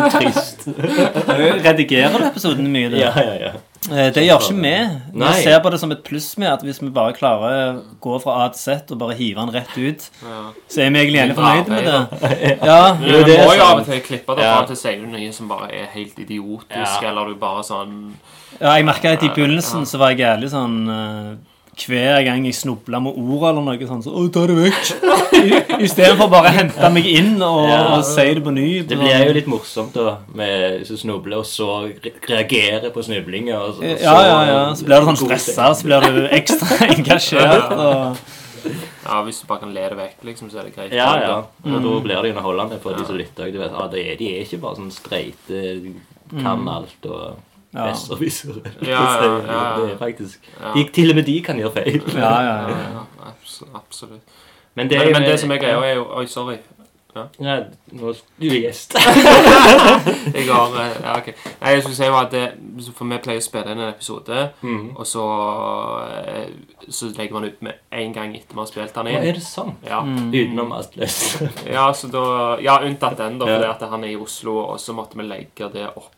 Trist. 0.15 0.65
Redigerer 1.67 2.15
du 2.19 2.25
episoden 2.31 2.71
mye? 2.73 2.89
Det? 2.95 3.03
Ja, 3.03 3.13
ja, 3.21 3.35
ja. 3.43 3.53
Eh, 3.91 4.13
Det 4.15 4.23
gjør 4.23 4.39
ikke 4.39 4.55
vi. 4.63 4.75
Vi 5.13 5.19
Nei. 5.19 5.33
ser 5.43 5.59
på 5.61 5.71
det 5.73 5.81
som 5.81 5.91
et 5.91 6.05
pluss 6.05 6.37
med 6.39 6.49
at 6.53 6.61
hvis 6.63 6.79
vi 6.81 6.89
bare 6.95 7.13
klarer 7.17 7.75
å 7.75 7.83
gå 8.01 8.21
fra 8.23 8.45
A 8.45 8.49
til 8.55 8.61
Z 8.61 8.93
og 8.95 8.99
bare 9.01 9.17
hive 9.19 9.41
den 9.41 9.51
rett 9.57 9.75
ut, 9.77 10.11
Ja. 10.23 10.53
så 10.71 10.83
er 10.85 10.91
vi 10.91 10.99
egentlig 11.01 11.19
gjerne 11.19 11.35
fornøyd 11.35 11.69
med 11.69 11.85
det. 11.85 12.59
Ja, 12.63 12.93
Du 12.95 13.07
Jo, 13.11 13.23
det 13.25 13.39
er 13.41 13.47
må 13.47 13.57
jo 13.57 13.63
av 13.63 13.69
sant. 13.69 13.81
og 13.81 13.87
til 13.87 14.01
klippe 14.03 14.37
det, 14.37 14.45
Ja. 14.45 14.61
og 14.61 14.67
til 14.69 14.77
sier 14.77 15.01
du 15.01 15.07
noe 15.11 15.33
som 15.33 15.49
bare 15.49 15.73
er 15.73 15.87
helt 15.95 16.17
idiotisk, 16.19 17.03
Ja. 17.03 17.09
eller 17.11 17.27
du 17.27 17.35
bare 17.35 17.63
sånn 17.65 18.13
ja 18.61 18.75
jeg 18.77 18.85
merka 18.85 19.13
at 19.13 19.23
i 19.25 19.29
begynnelsen 19.29 19.83
så 19.89 19.99
var 19.99 20.11
jeg 20.11 20.19
jævlig 20.21 20.51
sånn 20.53 20.77
eh, 20.89 21.37
hver 21.73 22.23
gang 22.27 22.45
jeg 22.45 22.55
snubla 22.55 22.99
med 23.01 23.17
ord 23.17 23.45
eller 23.49 23.63
noe 23.65 23.87
sånn, 23.89 24.03
så 24.05 24.13
Å, 24.13 24.27
ta 24.33 24.43
det 24.47 24.57
vekk! 24.59 24.91
Istedenfor 25.87 26.29
bare 26.31 26.51
å 26.51 26.55
hente 26.59 26.91
meg 26.93 27.07
inn 27.09 27.33
og, 27.43 27.63
Ja. 27.69 27.79
og 27.97 28.05
si 28.05 28.27
det 28.37 28.43
på 28.45 28.53
ny. 28.53 28.83
Det 28.87 28.99
blir 29.01 29.25
jo 29.27 29.33
litt 29.39 29.49
morsomt 29.51 29.95
da, 29.97 30.19
med 30.37 30.85
å 30.85 30.99
snuble, 31.01 31.39
og 31.41 31.47
så 31.49 31.69
re- 31.89 32.13
reagere 32.29 32.91
på 32.95 33.03
snublinger. 33.07 33.57
Og 33.57 33.79
så, 33.81 33.83
Ja, 34.03 34.17
ja, 34.29 34.39
ja. 34.51 34.61
Så 34.77 34.85
blir 34.85 35.01
du 35.01 35.07
sånn 35.11 35.21
stressa, 35.25 35.71
så 35.75 35.89
blir 35.89 36.01
du 36.13 36.29
ekstra 36.29 36.87
engasjert. 36.97 37.73
Og... 37.73 38.17
Ja, 39.03 39.23
hvis 39.27 39.41
du 39.43 39.47
bare 39.49 39.65
kan 39.65 39.73
le 39.75 39.89
det 39.89 39.99
vekk, 39.99 40.19
liksom, 40.29 40.51
så 40.53 40.61
er 40.61 40.69
det 40.69 40.75
greit. 40.77 40.93
Ja, 40.95 41.09
ja. 41.19 41.39
Og 41.65 41.73
Mm. 41.73 41.81
da 41.83 41.95
blir 42.05 42.23
det 42.23 42.35
underholdende 42.37 42.79
for 42.85 42.95
de 42.95 43.05
som 43.09 43.17
lytter. 43.19 43.49
De, 43.51 43.59
vet, 43.59 43.73
ah, 43.75 43.89
de, 43.91 43.99
er, 44.13 44.17
de 44.21 44.29
er 44.37 44.45
ikke 44.45 44.61
bare 44.63 44.77
sånn 44.77 44.93
streite, 44.93 45.65
kan 46.37 46.69
alt 46.69 47.09
og 47.09 47.33
Mm. 47.33 47.33
Ja. 47.33 47.49
Besserwissere. 47.73 48.63
Ja, 48.83 49.03
ja, 49.23 49.37
ja. 49.47 49.63
Det 49.81 49.93
er 49.93 49.99
faktisk 49.99 50.41
Ja. 50.61 50.73
de, 50.75 50.85
Til 50.93 51.11
og 51.11 51.17
med 51.17 51.25
de 51.27 51.41
kan 51.43 51.57
gjøre 51.59 51.73
feil. 51.73 52.03
Ja, 52.15 52.35
ja, 52.41 52.55
ja. 52.69 52.69
Ja, 52.69 53.07
abs- 53.31 53.63
absolutt. 53.75 54.21
Men 54.75 54.89
det, 54.91 54.99
Men, 54.99 55.13
men 55.13 55.23
det 55.23 55.41
som 55.41 55.51
er 55.51 55.59
greia, 55.59 55.81
er 55.85 55.95
jo 55.95 56.07
Oi, 56.17 56.27
sorry. 56.27 56.57
ja, 57.15 57.57
nå, 57.93 58.15
Du 58.41 58.47
er 58.49 58.61
gjest. 58.63 58.95
Jeg 60.37 60.47
har 60.49 60.77
eh, 60.81 60.95
Ja, 61.03 61.17
ok. 61.19 61.27
Nei, 61.61 61.71
jeg 61.75 61.83
skulle 61.83 61.97
si 61.99 62.09
var 62.09 62.25
at 62.27 62.33
det, 62.33 62.45
For 62.97 63.05
vi 63.11 63.19
pleier 63.25 63.43
å 63.43 63.45
spille 63.45 63.75
inn 63.75 63.83
en 63.85 63.91
episode, 63.93 64.39
Mm. 64.63 64.97
og 64.97 65.07
så 65.07 65.25
eh, 66.09 66.49
Så 66.89 67.11
legger 67.17 67.33
man 67.37 67.45
ut 67.51 67.61
med 67.63 67.73
en 67.93 68.13
gang 68.17 68.33
etter 68.37 68.55
vi 68.57 68.61
har 68.63 68.71
spilt 68.71 68.95
den 68.97 69.07
Å, 69.13 69.19
er 69.21 69.33
det 69.37 69.43
sant? 69.45 69.77
Ja. 69.85 70.01
Utenom 70.05 70.73
Atle. 70.73 71.09
ja, 71.69 71.85
så 71.93 72.09
da 72.13 72.25
Ja, 72.65 72.79
unntatt 72.81 73.19
den, 73.21 73.39
da, 73.39 73.47
Ja. 73.47 73.59
fordi 73.59 73.71
at 73.75 73.91
han 73.91 74.05
er 74.05 74.09
i 74.15 74.17
Oslo, 74.17 74.57
og 74.73 74.81
så 74.81 74.93
måtte 74.97 75.17
vi 75.21 75.29
legge 75.29 75.69
det 75.73 75.89
opp. 75.97 76.11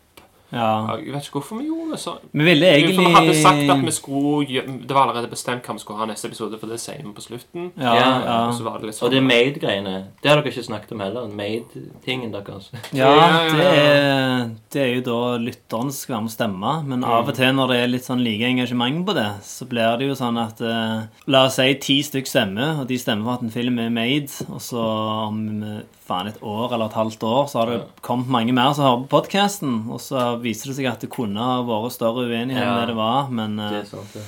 Ja. 0.54 0.96
Jeg 1.02 1.12
vet 1.14 1.26
ikke 1.26 1.40
hvorfor 1.40 1.58
vi 1.60 1.66
gjorde 1.68 1.96
det 1.96 2.00
sånn. 2.02 2.20
Vi 2.30 2.46
ville 2.46 2.70
egentlig 2.70 3.04
vi 3.04 3.14
hadde 3.16 3.34
sagt 3.40 3.72
at 3.74 3.82
vi 3.84 3.94
skulle 3.94 4.62
Det 4.86 4.94
var 4.94 5.08
allerede 5.08 5.30
bestemt 5.32 5.66
hva 5.66 5.74
vi 5.76 5.82
skulle 5.82 5.98
ha 6.00 6.06
neste 6.10 6.30
episode, 6.30 6.58
for 6.60 6.70
det 6.70 6.78
sier 6.82 7.00
vi 7.02 7.12
på 7.16 7.24
slutten. 7.24 7.70
Ja, 7.80 7.94
Ja, 7.94 8.08
ja. 8.24 8.36
Og 8.48 8.54
så 8.58 8.66
var 8.66 8.78
det 8.78 8.90
litt 8.90 8.98
Og 8.98 9.08
sånn 9.08 9.14
det 9.16 9.22
Made-greiene. 9.26 9.94
Det 10.22 10.30
har 10.30 10.40
dere 10.40 10.52
ikke 10.52 10.66
snakket 10.68 10.94
om 10.96 11.02
heller. 11.04 11.28
Made-tingen 11.42 12.32
deres. 12.34 12.70
Ja, 12.94 13.10
Ja, 13.14 13.26
ja, 13.26 13.54
det 13.54 13.66
er, 13.74 14.50
det 14.72 14.82
er 14.82 14.92
jo 14.94 15.02
da 15.06 15.18
lytteren 15.42 15.90
som 15.90 15.98
skal 15.98 16.14
være 16.16 16.24
med 16.26 16.32
å 16.32 16.36
stemme. 16.38 16.74
Men 16.90 17.04
av 17.04 17.28
og 17.28 17.36
til 17.36 17.52
når 17.56 17.72
det 17.72 17.80
er 17.82 17.92
litt 17.92 18.06
sånn 18.06 18.22
like 18.24 18.48
engasjement 18.48 19.02
på 19.06 19.16
det, 19.16 19.28
så 19.46 19.66
blir 19.70 19.98
det 20.00 20.08
jo 20.08 20.16
sånn 20.18 20.38
at 20.40 20.60
eh, 20.64 21.04
La 21.30 21.44
oss 21.48 21.58
si 21.58 21.74
ti 21.82 21.98
stykk 22.06 22.28
stemmer, 22.30 22.80
og 22.82 22.88
de 22.90 22.98
stemmer 23.00 23.26
for 23.28 23.38
at 23.38 23.44
en 23.46 23.54
film 23.54 23.78
er 23.82 23.92
made, 23.94 24.30
og 24.50 24.60
så 24.62 24.82
om 25.28 25.40
eh, 25.62 25.82
faen 26.04 26.28
et 26.28 26.40
år 26.44 26.74
eller 26.74 26.90
et 26.90 26.98
halvt 26.98 27.22
år 27.24 27.46
så 27.48 27.62
har 27.62 27.70
det 27.70 27.78
kommet 28.04 28.28
mange 28.28 28.52
mer 28.52 28.74
som 28.76 28.84
hører 28.84 29.04
på 29.04 29.12
podkasten, 29.14 29.76
og 29.88 30.02
så 30.04 30.34
viser 30.44 30.70
det 30.70 30.76
seg 30.78 30.88
at 30.92 31.00
det 31.04 31.10
kunne 31.14 31.40
ha 31.50 31.58
vært 31.66 31.96
større 31.96 32.26
uenighet 32.28 32.62
enn 32.64 32.80
det 32.82 32.88
det 32.92 32.98
var, 33.00 33.30
men 33.34 33.58
eh, 33.58 33.70
Det 33.78 33.82
er 33.84 33.90
sant, 33.92 34.18
ja. 34.20 34.26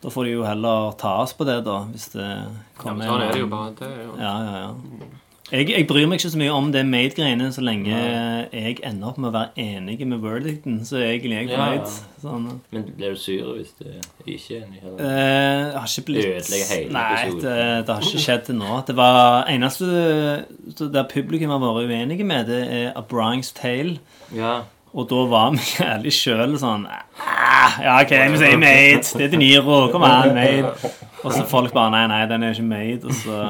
Da 0.00 0.08
får 0.08 0.24
de 0.30 0.30
jo 0.38 0.44
heller 0.48 0.92
ta 0.96 1.16
oss 1.26 1.34
på 1.36 1.44
det, 1.44 1.58
da, 1.66 1.80
hvis 1.92 2.06
det 2.14 2.28
kommer 2.80 3.04
Ja, 3.04 3.10
men 3.10 3.10
sånn 3.10 3.24
er 3.26 3.34
det 3.34 3.42
jo 3.42 3.50
bare. 3.52 3.74
Det 3.76 3.90
jo. 3.98 4.14
Ja, 4.16 4.36
ja, 4.46 4.62
ja. 4.62 5.10
Jeg, 5.50 5.66
jeg 5.74 5.86
bryr 5.90 6.04
meg 6.06 6.20
ikke 6.20 6.30
så 6.30 6.38
mye 6.38 6.52
om 6.54 6.68
det 6.70 6.84
Made-greiene 6.86 7.48
så 7.50 7.60
lenge 7.66 7.90
jeg 8.54 8.76
ender 8.86 9.08
opp 9.10 9.16
med 9.18 9.32
å 9.32 9.34
være 9.34 9.50
enig 9.58 9.96
med 10.06 10.20
verdicten, 10.22 10.76
så 10.86 11.00
egentlig 11.02 11.34
er 11.34 11.42
jeg 11.42 11.50
Ja, 11.50 11.58
fornøyd. 11.58 11.90
ja. 11.90 12.20
Sånn. 12.22 12.44
Men 12.70 12.84
blir 12.96 13.16
du 13.16 13.18
sur 13.18 13.48
hvis 13.58 13.72
du 13.80 13.84
ikke 14.30 14.60
er 14.60 14.62
enig? 14.68 14.78
Eller? 14.84 15.00
Eh, 15.02 15.64
det 15.66 15.80
har 15.80 15.90
ikke 15.90 16.06
blitt 16.06 16.92
Nei, 16.94 17.24
det, 17.42 17.56
det 17.88 17.96
har 17.96 18.06
ikke 18.06 18.24
skjedd 18.24 18.44
til 18.46 18.60
nå. 18.62 18.78
Det 18.86 18.96
var 19.02 19.50
eneste 19.50 19.90
der 20.96 21.08
publikum 21.10 21.50
har 21.50 21.60
vært 21.66 21.90
uenige 21.90 22.24
med, 22.30 22.46
det 22.46 22.62
er 22.70 22.92
A 22.94 23.02
Bryings 23.10 23.50
Tale. 23.58 23.98
Ja. 24.32 24.60
Og 24.94 25.06
da 25.10 25.24
var 25.30 25.52
vi 25.54 25.66
ærlig 25.86 26.12
sjøl 26.16 26.56
sånn 26.58 26.86
ah, 26.90 27.76
Ja, 27.78 27.98
OK, 28.00 28.14
vi 28.32 28.40
sier 28.40 28.58
Made. 28.58 29.04
Det 29.06 29.28
er 29.28 29.34
De 29.34 29.38
Niro. 29.38 29.84
Kom 29.92 30.06
an, 30.06 30.32
Made. 30.34 30.72
Og 31.22 31.34
så 31.34 31.44
folk 31.48 31.74
bare 31.76 31.92
Nei, 31.94 32.06
nei, 32.10 32.24
den 32.30 32.46
er 32.46 32.56
ikke 32.56 32.66
Made. 32.66 33.04
Og 33.06 33.14
så 33.22 33.44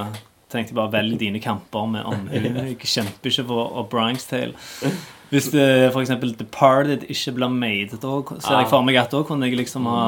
tenkte 0.51 0.75
jeg 0.75 0.81
bare 0.81 0.93
velg 0.99 1.17
dine 1.21 1.41
kamper 1.43 1.89
med 1.89 2.05
omhu. 2.11 2.43
Jeg 2.43 2.77
kjemper 2.83 3.33
ikke 3.33 3.47
for 3.49 3.81
O'Briens 3.85 4.27
Tale. 4.29 4.53
Hvis 5.31 5.47
det 5.55 5.93
f.eks. 5.93 6.11
Departed 6.39 7.05
ikke 7.07 7.37
blir 7.37 7.53
made, 7.55 7.99
da 8.03 8.15
ser 8.43 8.57
jeg 8.59 8.71
for 8.73 8.83
meg 8.83 8.99
at 8.99 9.13
da 9.15 9.21
kunne 9.27 9.47
jeg 9.47 9.61
liksom 9.61 9.87
ha 9.87 10.01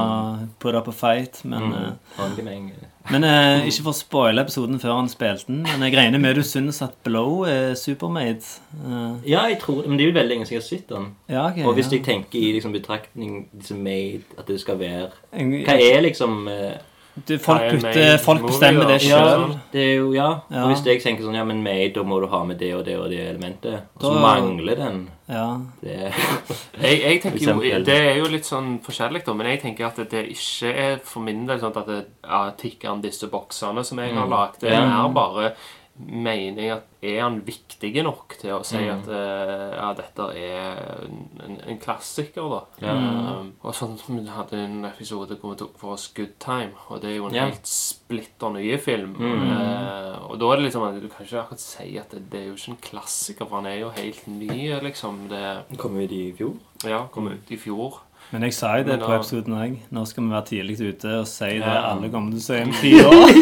put 0.58 0.74
up 0.74 0.90
a 0.90 0.94
fight. 0.96 1.44
Men, 1.46 1.70
eh, 1.78 1.92
Håndgemeng. 2.18 2.72
Men 3.10 3.24
eh, 3.26 3.66
ikke 3.66 3.86
for 3.86 3.92
å 3.92 3.98
spoile 3.98 4.44
episoden 4.44 4.78
før 4.82 4.94
han 5.00 5.10
spilte 5.10 5.48
den. 5.48 5.62
Men 5.66 5.82
jeg 5.86 5.96
regner 5.98 6.22
med 6.22 6.38
du 6.38 6.42
syns 6.46 6.78
at 6.84 6.94
Blow 7.06 7.42
er 7.48 7.74
supermade. 7.78 8.46
Eh, 8.78 9.32
Ja, 9.32 9.46
jeg 9.50 9.58
tror 9.64 9.82
Men 9.86 9.98
det 9.98 10.06
er 10.06 10.12
jo 10.12 10.18
veldig 10.18 10.34
lenge 10.34 10.46
siden 10.46 10.60
jeg 10.60 10.62
har 10.62 10.68
sett 10.68 10.88
den. 10.92 11.10
ja, 11.28 11.48
ok. 11.48 11.66
Og 11.66 11.74
hvis 11.74 11.90
ja. 11.90 11.96
jeg 11.96 12.04
tenker 12.06 12.38
i 12.38 12.52
liksom 12.52 12.72
betraktning 12.72 13.48
liksom 13.56 13.82
made, 13.82 14.22
at 14.38 14.46
det 14.46 14.60
skal 14.60 14.78
være 14.78 15.10
Hva 15.32 15.76
er 15.80 16.00
liksom 16.06 16.48
eh, 16.48 16.78
Du, 17.14 17.34
folk, 17.38 17.60
er 17.60 17.74
putter, 17.76 18.14
folk 18.24 18.40
bestemmer 18.46 18.86
det 18.88 18.94
det 19.02 19.08
Ja, 19.10 19.18
sjøl. 19.20 19.58
det 19.72 19.80
er 19.84 19.94
jo, 19.98 20.12
ja. 20.16 20.28
Ja. 20.50 20.62
Og 20.64 20.70
hvis 20.72 20.80
jeg 20.86 21.02
tenker 21.02 21.26
sånn 21.26 21.34
Ja, 21.36 21.44
men 21.44 21.62
made, 21.62 21.90
da 21.92 22.02
må 22.08 22.20
du 22.22 22.26
ha 22.32 22.42
med 22.48 22.56
det 22.58 22.70
og 22.74 22.86
det 22.86 22.94
og 22.98 23.10
det 23.10 23.18
elementet. 23.28 23.82
Og 23.98 24.06
så 24.06 24.14
Da- 24.14 24.22
mangler 24.22 24.76
den. 24.80 25.10
Ja. 25.28 25.58
Det 25.82 25.98
Jeg, 26.80 27.02
jeg 27.02 27.20
tenker 27.22 27.38
jo, 27.52 27.60
Det 27.84 27.98
er 28.00 28.16
jo 28.16 28.24
litt 28.32 28.44
sånn 28.48 28.80
forskjellig, 28.82 29.24
da, 29.26 29.34
men 29.34 29.46
jeg 29.46 29.60
tenker 29.62 29.86
at 29.90 29.96
det 30.10 30.24
ikke 30.32 30.72
er 30.74 30.96
for 31.04 31.20
min 31.20 31.44
del 31.46 31.60
sånn 31.60 31.76
at 31.76 31.86
det 31.86 32.00
ja, 32.24 32.50
tikker 32.56 32.90
an 32.90 33.02
disse 33.02 33.28
boksene 33.28 33.84
som 33.84 33.98
jeg 33.98 34.14
har 34.14 34.26
lagd. 34.26 34.60
Det 34.60 34.70
er 34.72 34.80
Ja. 34.80 35.52
Mening 35.98 36.70
at 36.72 36.86
er 37.04 37.18
han 37.20 37.40
viktig 37.44 37.90
nok 38.06 38.36
til 38.40 38.54
å 38.56 38.62
si 38.64 38.78
at 38.88 39.08
uh, 39.10 39.74
ja, 39.76 39.88
dette 39.98 40.26
er 40.38 41.02
en, 41.04 41.56
en 41.68 41.78
klassiker, 41.82 42.46
da. 42.48 42.60
Ja. 42.86 42.94
Um, 43.40 43.50
og 43.60 43.74
sånn 43.76 43.98
som 44.00 44.16
Vi 44.16 44.24
hadde 44.32 44.56
en 44.62 44.84
episode 44.88 45.36
hvor 45.40 45.52
vi 45.52 45.60
tok 45.60 45.74
for 45.80 45.96
oss 45.96 46.06
Good 46.16 46.38
Time, 46.42 46.72
og 46.88 47.02
det 47.02 47.10
er 47.12 47.16
jo 47.18 47.26
en 47.28 47.36
Ja. 47.36 47.44
helt 47.50 47.66
splitter 47.68 48.54
nye 48.56 48.78
film. 48.80 49.16
Eh, 49.20 50.16
og 50.30 50.38
da 50.40 50.52
er 50.52 50.56
det 50.62 50.68
liksom 50.70 51.00
du 51.02 51.08
kan 51.12 51.26
ikke 51.26 51.42
akkurat 51.42 51.60
si 51.64 51.98
at 52.00 52.10
det, 52.14 52.22
det 52.32 52.40
er 52.40 52.46
jo 52.48 52.56
ikke 52.56 52.72
en 52.74 52.80
klassiker, 52.88 53.46
for 53.48 53.60
han 53.60 53.66
er 53.72 53.80
jo 53.82 53.90
helt 53.96 54.26
ny, 54.30 54.72
liksom. 54.86 55.26
Det 55.32 55.78
kom 55.78 55.98
ut 56.00 56.12
i 56.16 56.24
fjor. 56.38 56.56
ja, 56.88 57.04
kom 57.12 57.28
ut 57.34 57.50
i 57.52 57.58
fjor. 57.60 58.00
Men 58.32 58.46
jeg 58.46 58.54
sa 58.56 58.70
jo 58.78 58.84
det 58.86 58.94
Men 58.96 59.02
på 59.04 59.12
episoden 59.12 59.56
òg. 59.58 59.74
Nå 59.92 60.04
skal 60.08 60.24
vi 60.24 60.32
være 60.32 60.46
tidlig 60.48 60.76
ute 60.80 61.10
og 61.20 61.26
si 61.28 61.50
det 61.60 61.68
alle 61.68 62.08
kommer 62.12 62.32
til 62.32 62.40
å 62.40 62.44
si 62.46 62.60
om 62.64 62.72
fire 62.82 63.06
år. 63.12 63.32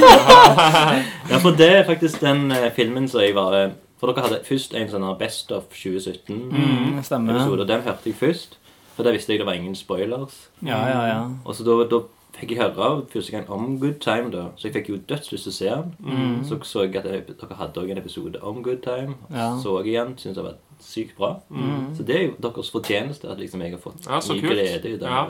Ja, 1.30 1.38
for 1.38 1.54
det 1.58 1.68
er 1.76 1.86
faktisk 1.86 2.22
den 2.24 2.50
eh, 2.54 2.70
filmen 2.74 3.06
som 3.08 3.22
jeg 3.22 3.36
var 3.38 3.54
eh, 3.58 3.76
For 4.00 4.10
dere 4.10 4.24
hadde 4.26 4.40
først 4.46 4.74
en 4.74 4.88
sånn 4.90 5.06
Best 5.20 5.52
of 5.54 5.68
2017-episode. 5.76 7.20
Mm, 7.20 7.60
og 7.60 7.68
Den 7.68 7.84
hørte 7.84 8.10
jeg 8.10 8.16
først. 8.18 8.56
For 8.96 9.06
da 9.06 9.12
visste 9.14 9.32
jeg 9.34 9.42
det 9.42 9.46
var 9.46 9.58
ingen 9.58 9.76
spoilers. 9.78 10.48
Ja, 10.66 10.80
ja, 10.88 11.04
ja. 11.06 11.20
Og 11.44 11.54
så 11.54 11.64
da, 11.68 11.76
da 11.88 12.00
fikk 12.40 12.56
jeg 12.56 12.62
høre 12.62 13.04
første 13.12 13.34
gang 13.36 13.46
om 13.52 13.76
Good 13.80 14.00
Time, 14.02 14.32
da. 14.32 14.48
Så 14.56 14.68
jeg 14.68 14.74
fikk 14.78 14.90
jo 14.90 14.98
dødslyst 15.08 15.46
til 15.46 15.52
å 15.52 15.58
se 15.58 15.70
den. 15.70 16.40
Så 16.48 16.58
så 16.64 16.86
jeg 16.86 16.96
at 16.96 17.06
dere 17.06 17.60
hadde 17.60 17.84
også 17.84 17.94
en 17.94 18.02
episode 18.02 18.42
om 18.42 18.64
Good 18.64 18.82
Time. 18.88 19.20
Ja. 19.30 19.52
Så 19.62 19.76
jeg 19.80 19.94
igjen. 19.94 20.16
Syntes 20.18 20.40
det 20.40 20.48
var 20.48 20.58
sykt 20.84 21.16
bra. 21.16 21.34
Så 21.96 22.04
det 22.06 22.16
er 22.16 22.22
jo 22.24 22.32
deres 22.42 22.70
fortjeneste 22.72 23.28
at 23.30 23.38
liksom 23.38 23.60
jeg 23.62 23.72
har 23.72 23.80
fått 23.82 24.06
Ja, 24.06 24.20
så 24.20 24.32
mye 24.34 24.40
kult. 24.40 24.52
glede 24.52 24.94
ut 24.94 25.02
av 25.02 25.10
Ja. 25.10 25.22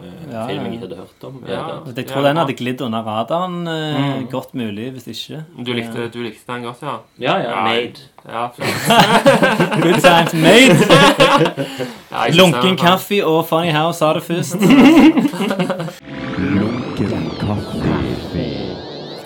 eh, 0.42 0.46
film 0.48 0.64
jeg 0.72 0.80
hadde 0.80 0.96
hørt 0.96 1.24
om. 1.24 1.44
Ja. 1.46 1.52
Ja. 1.52 1.92
Jeg 1.96 2.06
tror 2.06 2.22
den 2.22 2.36
hadde 2.36 2.54
glidd 2.54 2.80
under 2.80 3.02
radaren 3.02 3.64
mm. 3.64 4.26
godt 4.30 4.54
mulig, 4.54 4.90
hvis 4.92 5.06
ikke. 5.06 5.44
Du 5.64 5.72
likte, 5.72 6.08
du 6.14 6.22
likte 6.22 6.52
den 6.52 6.62
godt, 6.62 6.82
ja? 6.82 6.96
ja, 7.18 7.36
ja. 7.38 7.50
Ja. 7.50 7.64
Made. 7.64 8.00
Ja. 8.28 8.48
Good 9.82 10.00
times 10.00 10.34
made. 10.34 10.76
Lunken 12.38 12.76
kaffe 12.76 13.24
og 13.26 13.46
Funny 13.48 13.70
House 13.72 13.98
sa 13.98 14.12
det 14.14 14.22
først. 14.22 14.56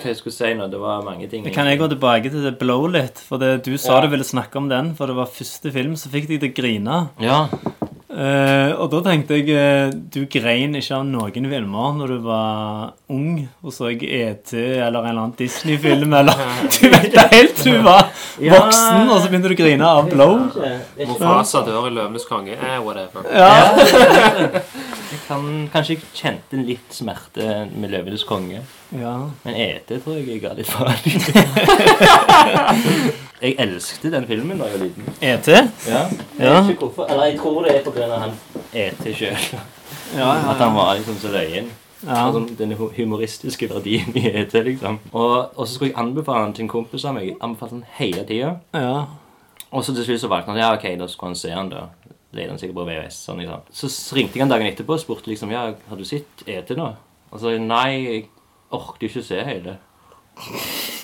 Hva 0.05 0.11
jeg 0.13 0.19
skulle 0.19 0.35
si 0.35 0.49
nå? 0.53 0.67
Det 0.69 0.77
var 0.77 1.01
mange 1.01 1.25
ting. 1.31 1.45
Kan 1.49 1.65
jeg 1.65 1.79
gå 1.81 1.87
tilbake 1.89 2.29
til 2.29 2.43
det 2.45 2.51
blow 2.59 2.83
litt? 2.93 3.17
For 3.25 3.41
det, 3.41 3.63
du 3.65 3.73
sa 3.81 3.95
Ja. 3.95 4.01
du 4.05 4.11
ville 4.13 4.27
snakke 4.27 4.59
om 4.61 4.69
den, 4.69 4.93
for 4.93 5.09
det 5.09 5.15
var 5.17 5.25
første 5.25 5.71
film 5.73 5.95
som 5.97 6.11
fikk 6.13 6.27
deg 6.29 6.43
til 6.43 6.51
å 6.51 6.57
grine. 6.61 6.99
Ja. 7.19 7.39
Uh, 8.15 8.71
og 8.79 8.91
da 8.93 9.01
tenkte 9.03 9.35
jeg 9.35 9.49
eh, 9.51 9.89
Du 9.91 10.21
grein 10.31 10.77
ikke 10.77 10.95
av 10.95 11.01
noen 11.03 11.49
filmer 11.51 11.97
når 11.97 12.13
du 12.13 12.19
var 12.23 12.93
ung 13.11 13.41
og 13.59 13.73
så 13.75 13.89
ET 13.91 14.53
eller 14.53 15.01
en 15.01 15.09
eller 15.09 15.09
annen 15.09 15.33
Disney-film, 15.35 16.13
eller 16.21 16.39
Du 16.69 16.85
vet 16.93 17.11
det 17.11 17.25
helt 17.33 17.57
til 17.59 17.73
du 17.73 17.83
var 17.83 18.07
Ja. 18.39 18.53
voksen, 18.61 19.09
og 19.09 19.19
så 19.19 19.27
begynte 19.27 19.51
du 19.51 19.57
å 19.57 19.59
grine 19.59 19.89
av 19.89 20.07
blow. 20.13 20.37
Mofasa 21.09 21.65
dør 21.67 21.89
i 21.89 21.95
Løvenes 21.97 22.29
konge. 22.29 22.55
Eh, 22.55 22.79
whatever. 22.79 23.25
Ja. 23.33 24.61
Kan, 25.27 25.69
kanskje 25.73 25.95
kjente 26.13 26.57
litt 26.61 26.93
smerte 26.93 27.67
med 27.73 27.89
'Løvenes 27.89 28.23
konge'. 28.29 28.61
ja. 28.93 29.13
Men 29.43 29.55
ET 29.55 29.87
tror 30.03 30.15
jeg 30.19 30.27
jeg 30.27 30.41
ga 30.41 30.51
litt 30.53 30.67
faen 30.67 30.93
i. 31.05 31.11
jeg 33.41 33.55
elsket 33.59 34.11
den 34.13 34.27
filmen 34.29 34.59
da 34.59 34.65
jeg 34.69 34.79
var 34.79 34.83
liten. 34.85 35.03
ET? 35.21 35.47
Ja. 35.87 36.03
Jeg 36.37 36.45
Ja. 36.45 36.61
vet 36.61 36.69
ikke 36.69 36.79
hvorfor. 36.85 37.05
Eller 37.09 37.25
jeg 37.25 37.39
tror 37.39 37.63
det 37.63 37.75
er 37.75 37.81
pga. 37.91 38.17
han 38.19 38.31
ET 38.73 39.15
sjøl. 39.15 39.59
Ja, 40.17 40.31
At 40.51 40.57
han 40.57 40.75
var 40.75 40.93
liksom 40.95 41.15
så 41.17 41.27
løyen. 41.27 41.71
ja. 42.07 42.25
Altså, 42.27 42.55
den 42.57 42.71
humoristiske 42.97 43.69
verdien 43.69 44.11
i 44.15 44.27
ET, 44.29 44.53
liksom. 44.53 44.99
Og, 45.13 45.57
og 45.59 45.67
så 45.67 45.73
skulle 45.73 45.91
jeg 45.91 45.99
anbefale 46.05 46.43
han 46.43 46.53
til 46.53 46.63
en 46.63 46.69
kompis 46.69 47.05
av 47.05 47.13
meg. 47.13 47.35
Anbefalte 47.41 47.73
han 47.75 47.83
hele 47.97 48.23
tida. 48.27 48.55
ja. 48.73 49.03
Og 49.71 49.83
så 49.83 49.93
til 49.95 50.05
slutt 50.05 50.21
så 50.21 50.27
valgte 50.27 50.51
han 50.51 50.57
ja, 50.59 50.73
ok, 50.73 50.83
da 50.99 51.07
skulle 51.07 51.29
han 51.29 51.35
se 51.35 51.49
han 51.51 51.69
da. 51.69 51.77
Leide 52.35 52.51
han 52.53 52.59
sikkert 52.61 52.79
på 52.81 52.87
VHS. 52.89 53.17
Sånn, 53.29 53.41
liksom. 53.41 53.65
Så 53.71 54.15
ringte 54.17 54.37
jeg 54.37 54.45
han 54.45 54.51
dagen 54.51 54.67
etterpå 54.69 54.97
og 54.97 55.01
spurte 55.03 55.31
liksom 55.31 55.53
ja, 55.55 55.69
har 55.89 55.99
du 55.99 56.05
sett 56.07 56.45
ET 56.45 56.69
nå? 56.77 56.91
Og 57.31 57.41
så 57.41 57.55
nei, 57.59 57.89
jeg 58.05 58.25
orket 58.75 59.09
ikke 59.09 59.23
se 59.25 59.41
hele. 59.47 59.77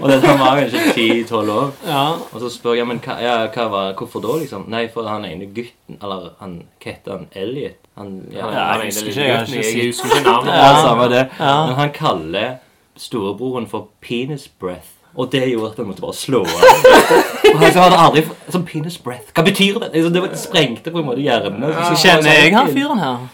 og 0.00 0.08
det 0.10 0.20
tar 0.22 0.36
var 0.38 0.60
kanskje 0.60 0.82
10-12 0.94 1.50
år. 1.50 1.72
ja. 1.86 2.02
Og 2.32 2.40
så 2.42 2.50
spør 2.52 2.76
jeg 2.78 2.86
men 2.88 3.00
hva, 3.02 3.16
ja, 3.22 3.34
hva 3.52 3.64
var, 3.72 3.94
hvorfor 3.98 4.22
da, 4.24 4.36
liksom? 4.42 4.66
Nei, 4.72 4.84
for 4.92 5.08
han 5.10 5.26
ene 5.26 5.48
gutten 5.50 5.98
Eller 5.98 6.30
han, 6.40 6.60
hva 6.82 6.92
heter 6.92 7.16
han? 7.16 7.26
Elliot? 7.34 7.80
Han, 7.98 8.12
ja, 8.32 8.46
Ja, 8.52 8.64
jeg 8.76 8.86
jeg, 8.86 8.92
husker 8.92 9.10
ikke, 9.10 9.26
jeg 9.26 9.36
har 9.36 9.50
ikke 9.50 9.64
jeg 9.80 9.90
husker 9.90 10.14
ikke 10.14 10.28
navnet. 10.28 10.54
ja, 10.62 10.70
samme 10.84 11.08
det. 11.12 11.24
Men 11.40 11.74
han 11.80 11.94
kaller 11.96 12.48
storebroren 12.96 13.66
for 13.70 13.90
penis 14.00 14.48
breath. 14.48 14.95
Og 15.16 15.30
det 15.32 15.46
gjorde 15.48 15.70
at 15.72 15.78
han 15.80 15.86
måtte 15.88 16.04
bare 16.04 16.16
slå 16.16 16.42
av. 16.44 16.64
Og 17.54 17.62
han 17.62 17.76
hadde 17.78 18.00
aldri 18.04 18.24
Sånn 18.52 18.66
penis 18.68 18.98
breath. 19.00 19.32
Hva 19.32 19.44
betyr 19.46 19.78
det? 19.80 19.90
Altså, 19.94 20.10
Det 20.12 20.22
var- 20.22 20.28
det 20.34 20.40
sprengte 20.40 20.92
på 20.92 21.00
en 21.00 21.06
måte 21.08 21.24
hjernen. 21.24 21.62
Så 21.72 21.94
Kjenner 22.02 22.36
jeg 22.36 22.52
han 22.54 22.68
fyren 22.68 23.00
her? 23.00 23.24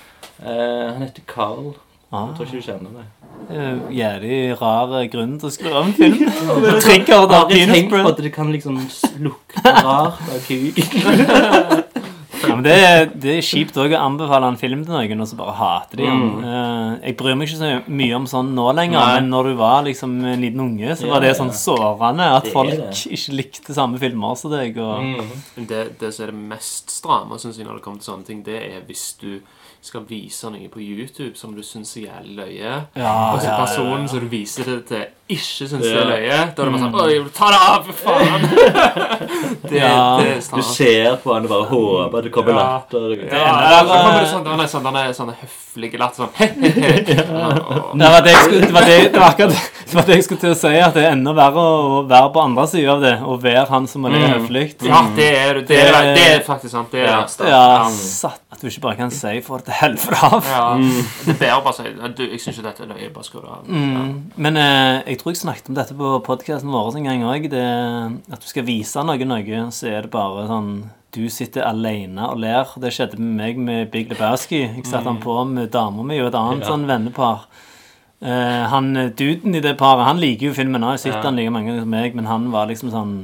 Uh, 0.43 0.93
han 0.93 1.03
heter 1.03 1.27
Carl. 1.27 1.75
Ah. 2.13 2.29
Jeg 2.29 2.37
tror 2.37 2.47
ikke 2.47 2.61
du 2.61 2.67
kjenner 2.67 2.91
det. 2.99 3.05
Uh, 3.51 3.79
Jævlig 3.91 4.39
rar 4.61 4.93
eh, 5.01 5.09
grunn 5.11 5.39
til 5.41 5.49
å 5.49 5.53
skru 5.53 5.71
av 5.73 5.87
en 5.87 5.95
film. 5.97 6.19
Trigger 6.85 7.25
Aldri 7.27 7.59
penis 7.59 7.75
tenkt 7.75 7.95
på 7.95 8.03
at 8.13 8.23
det 8.23 8.33
kan 8.35 8.53
liksom 8.53 8.79
lukte 9.25 9.75
rart 9.83 10.23
av 10.23 10.47
kuk. 10.47 12.03
Ja, 12.49 12.55
men 12.57 12.65
det, 12.65 12.75
er- 12.79 13.07
det 13.15 13.37
er 13.39 13.43
kjipt 13.47 13.77
også 13.77 13.97
å 13.97 14.01
anbefale 14.07 14.49
en 14.53 14.57
film 14.61 14.85
til 14.85 14.95
noen, 14.95 15.21
og 15.21 15.29
så 15.31 15.37
bare 15.39 15.55
hater 15.59 15.97
de 15.97 16.07
den. 16.07 16.45
Eh, 16.45 17.09
Jeg 17.09 17.17
bryr 17.17 17.37
meg 17.37 17.49
ikke 17.49 17.59
så 17.61 17.73
mye 17.89 18.15
om 18.17 18.27
sånn 18.27 18.53
nå 18.55 18.67
lenger, 18.75 18.99
Nei. 18.99 19.15
men 19.21 19.31
når 19.31 19.45
du 19.51 19.55
var 19.61 19.83
liksom 19.85 20.25
en 20.25 20.41
liten 20.41 20.61
unge, 20.61 20.97
så 20.97 21.07
Ja, 21.07 21.13
var 21.15 21.21
det 21.21 21.37
sånn 21.37 21.51
sårende 21.53 22.29
at 22.37 22.47
folk 22.53 22.71
det. 22.71 22.91
ikke 23.13 23.37
likte 23.39 23.75
samme 23.75 23.99
filmer 23.99 24.35
som 24.37 24.51
deg. 24.51 24.77
Og, 24.79 25.03
Mm. 25.03 25.67
Det, 25.67 25.99
det 25.99 26.13
som 26.15 26.25
er 26.29 26.31
det 26.33 26.41
mest 26.53 26.91
stramme 26.91 27.39
synes 27.39 27.57
jeg, 27.59 27.67
når 27.67 27.75
det 27.81 27.83
kommer 27.83 27.99
til 28.01 28.13
sånne 28.13 28.27
ting, 28.27 28.43
det 28.43 28.61
er 28.63 28.81
hvis 28.87 29.15
du 29.21 29.41
skal 29.83 30.05
vise 30.07 30.45
noe 30.49 30.69
på 30.71 30.79
YouTube 30.79 31.35
som 31.37 31.55
du 31.57 31.63
syns 31.63 31.97
er 31.97 32.05
jævlig 32.07 32.37
løye. 32.37 32.87
Ja, 32.95 33.33
Og 33.35 33.41
så 33.41 33.49
ja, 33.49 33.57
ja, 33.59 33.65
personen 33.65 34.09
som 34.09 34.21
du 34.21 34.29
viser 34.31 34.65
det 34.65 34.87
til, 34.87 35.07
ikke 35.31 35.67
syns 35.69 35.71
det 35.83 35.93
er 35.97 36.09
løye. 36.11 36.39
Da 36.57 36.63
er 36.63 36.67
det 36.67 36.73
bare 36.73 36.83
sånn 36.83 36.95
Oi, 37.03 37.31
ta 37.33 37.47
det 37.53 37.61
av, 37.63 37.87
for 37.87 37.95
faen! 38.03 38.43
det, 39.71 39.79
Ja. 39.79 40.19
det 40.21 40.33
er 40.37 40.57
Du 40.57 40.63
ser 40.67 41.17
på 41.23 41.33
han 41.35 41.47
og 41.47 41.53
bare 41.53 41.69
håper 41.71 42.19
at 42.19 42.25
det 42.25 42.33
kommer 42.35 42.53
Ja. 42.53 42.65
latter. 42.75 43.15
Ja, 43.31 43.45
ja, 43.71 43.79
så 43.81 44.01
kommer 44.03 44.21
det 44.21 44.29
sånn, 44.33 44.47
han 44.47 44.61
er 44.61 44.67
sånn, 44.73 44.85
han 44.91 44.97
er 44.97 45.13
sånn 45.17 45.33
høflig 45.43 45.93
latter 45.99 46.27
sånn 46.27 46.33
Det 48.03 48.11
var 48.13 48.21
det 48.27 48.35
jeg 48.35 48.43
skulle, 48.45 48.67
det 48.67 48.75
var 48.77 48.85
det, 48.89 48.99
det 49.13 49.21
var 49.23 49.29
akkurat 49.31 49.71
det 49.93 49.97
var 49.99 50.07
det 50.09 50.15
jeg 50.17 50.25
skulle 50.25 50.41
til 50.41 50.53
å 50.55 50.57
si, 50.57 50.71
at 50.81 50.95
det 50.97 51.03
er 51.05 51.11
enda 51.13 51.33
verre 51.37 51.63
å 51.63 51.97
være 52.09 52.29
på 52.33 52.41
andre 52.43 52.63
sida 52.71 52.95
av 52.95 53.03
det, 53.05 53.13
og 53.29 53.43
være 53.45 53.65
han 53.69 53.87
som 53.91 54.07
er 54.09 54.15
le 54.15 54.21
høflig. 54.33 54.63
Ja, 54.89 55.01
det 55.17 55.27
er, 55.37 55.61
det, 55.69 55.81
er, 55.85 56.07
det 56.17 56.23
er 56.31 56.41
faktisk 56.47 56.73
sant. 56.73 56.89
Det 56.95 57.03
er 57.03 57.11
Ja. 57.13 57.19
Ja, 57.51 57.91
satt. 57.93 58.39
At 58.53 58.61
du 58.63 58.69
ikke 58.69 58.81
bare 58.87 58.97
kan 58.97 59.11
si 59.13 59.41
'for 59.41 59.59
det 59.59 59.65
til 59.67 59.75
helvete 59.75 60.17
av'. 60.17 60.49
Ja, 60.49 60.77
Det 61.33 61.49
er 61.49 61.61
bare 61.61 61.73
å 61.73 61.77
si 61.77 61.83
Jeg 62.31 62.41
syns 62.41 62.59
ikke 62.59 62.67
dette 62.71 62.83
er 62.85 62.89
løye. 62.95 63.13
Bare 63.13 63.25
skru 63.25 63.41
det 63.41 63.49
av. 63.53 63.69
Men 64.37 64.57
eh, 64.57 65.03
jeg 65.09 65.19
tror 65.23 65.33
jeg 65.33 65.43
snakket 65.43 65.69
om 65.71 65.77
dette 65.79 65.95
på 65.95 66.09
podkasten 66.27 66.73
vår 66.75 66.97
en 66.99 67.07
gang 67.07 67.23
òg. 67.31 67.45
At 68.33 68.43
du 68.43 68.49
skal 68.51 68.67
vise 68.67 69.05
noe 69.07 69.29
noe, 69.29 69.61
så 69.75 69.91
er 69.93 70.07
det 70.07 70.13
bare 70.15 70.49
sånn 70.51 70.73
Du 71.13 71.27
sitter 71.31 71.67
alene 71.69 72.25
og 72.33 72.41
ler. 72.41 72.71
Det 72.81 72.91
skjedde 72.97 73.19
med 73.21 73.37
meg 73.37 73.59
med 73.61 73.91
Big 73.93 74.09
Lebowski. 74.11 74.63
Jeg 74.79 74.87
satte 74.89 75.11
han 75.11 75.21
på 75.21 75.35
med 75.45 75.69
dama 75.75 76.03
mi 76.09 76.17
og 76.23 76.31
et 76.31 76.39
annet 76.39 76.65
sånn 76.67 76.87
vennepar. 76.89 77.45
Uh, 78.23 78.65
han 78.71 78.97
eh, 78.97 79.11
duden 79.19 79.59
i 79.59 79.61
det 79.61 79.75
paret, 79.81 80.07
han 80.07 80.21
liker 80.23 80.49
jo 80.49 80.55
filmen. 80.57 80.85
Jeg 80.95 81.03
sitter 81.03 81.19
Ja. 81.19 81.25
han 81.27 81.37
like 81.37 81.51
mange 81.53 81.69
ganger 81.69 81.83
som 81.83 81.91
meg, 81.91 82.15
men 82.15 82.27
han 82.31 82.51
var 82.53 82.67
liksom 82.71 82.91
sånn 82.95 83.15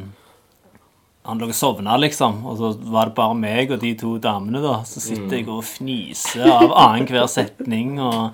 Han 1.29 1.39
lå 1.39 1.49
og 1.51 1.55
sovna, 1.55 1.97
liksom. 2.01 2.39
Og 2.49 2.57
så 2.57 2.71
var 2.89 3.07
det 3.11 3.15
bare 3.15 3.35
meg 3.37 3.71
og 3.71 3.81
de 3.81 3.91
to 4.01 4.15
damene, 4.19 4.63
da. 4.65 4.79
Så 4.89 5.01
sitter 5.05 5.37
jeg 5.37 5.49
og 5.53 5.63
fniser 5.63 6.47
av 6.49 6.73
annenhver 6.73 7.27
setning. 7.29 7.99
og 8.01 8.33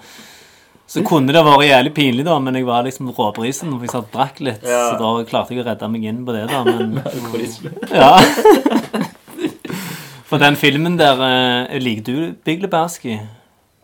så 0.87 1.01
kunne 1.07 1.33
det 1.33 1.41
vært 1.47 1.65
jævlig 1.65 1.93
pinlig, 1.97 2.25
da, 2.27 2.35
men 2.43 2.55
jeg 2.59 2.67
var 2.69 2.83
liksom 2.85 3.09
råbrisen. 3.17 3.71
For 3.73 3.83
jeg 3.87 3.93
satt 3.95 4.09
og 4.11 4.13
drakk 4.13 4.41
litt, 4.45 4.63
så 4.65 4.97
da 5.01 5.13
klarte 5.29 5.55
jeg 5.55 5.63
å 5.65 5.69
redde 5.69 5.89
meg 5.91 6.05
inn 6.11 6.25
på 6.27 6.33
det, 6.37 6.45
da. 6.51 6.59
Men 6.67 7.01
ja. 8.03 8.13
For 10.29 10.37
den 10.43 10.57
filmen 10.59 10.97
der 10.99 11.21
eh, 11.23 11.79
Liker 11.79 12.05
du 12.05 12.17
Big 12.45 12.63
Lebowski? 12.65 13.21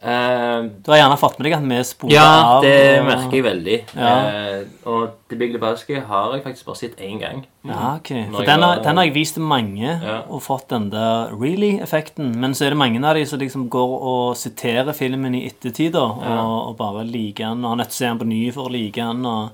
Eh, 0.02 0.62
Du 0.80 0.90
har 0.92 0.96
gjerne 0.98 1.16
fått 1.20 1.38
med 1.38 1.44
deg 1.44 1.54
at 1.58 1.64
vi 1.68 1.80
spoler 1.84 2.14
ja, 2.14 2.28
av. 2.56 2.62
det 2.64 3.00
og- 3.00 3.06
merker 3.06 3.36
jeg 3.36 3.44
veldig. 3.44 3.78
Ja. 3.96 4.12
Uh, 4.24 4.64
og 4.88 5.10
The 5.28 5.36
Big 5.36 5.52
Lebowski 5.52 5.98
har 6.00 6.32
jeg 6.32 6.42
faktisk 6.44 6.64
bare 6.66 6.76
sett 6.76 6.96
én 7.04 7.18
gang. 7.20 7.42
Ja, 7.68 7.96
ok. 7.96 8.08
For 8.32 8.44
den 8.48 8.62
har, 8.62 8.80
den 8.82 8.96
har 8.96 9.04
jeg 9.04 9.14
vist 9.14 9.34
til 9.34 9.42
mange 9.42 10.00
Ja. 10.02 10.22
og 10.28 10.40
fått 10.42 10.68
den 10.68 10.88
der 10.90 11.28
really-effekten. 11.36 12.34
Men 12.36 12.52
så 12.54 12.64
er 12.66 12.70
det 12.70 12.78
mange 12.78 13.04
av 13.04 13.14
de 13.14 13.26
som 13.26 13.38
liksom 13.38 13.68
går 13.68 14.00
og 14.00 14.36
siterer 14.36 14.92
filmen 14.94 15.34
i 15.34 15.46
ettertid 15.50 15.94
og, 15.96 16.22
og 16.24 16.76
bare 16.78 17.04
liker 17.04 17.50
den. 17.50 17.64
Og 17.64 17.70
har 17.70 17.76
nødt 17.76 17.90
til 17.90 17.96
å 17.96 17.98
se 17.98 18.08
den 18.08 18.18
på 18.18 18.26
ny 18.26 18.50
for 18.52 18.68
å 18.68 18.72
like 18.72 18.96
den. 18.96 19.26
Og... 19.26 19.50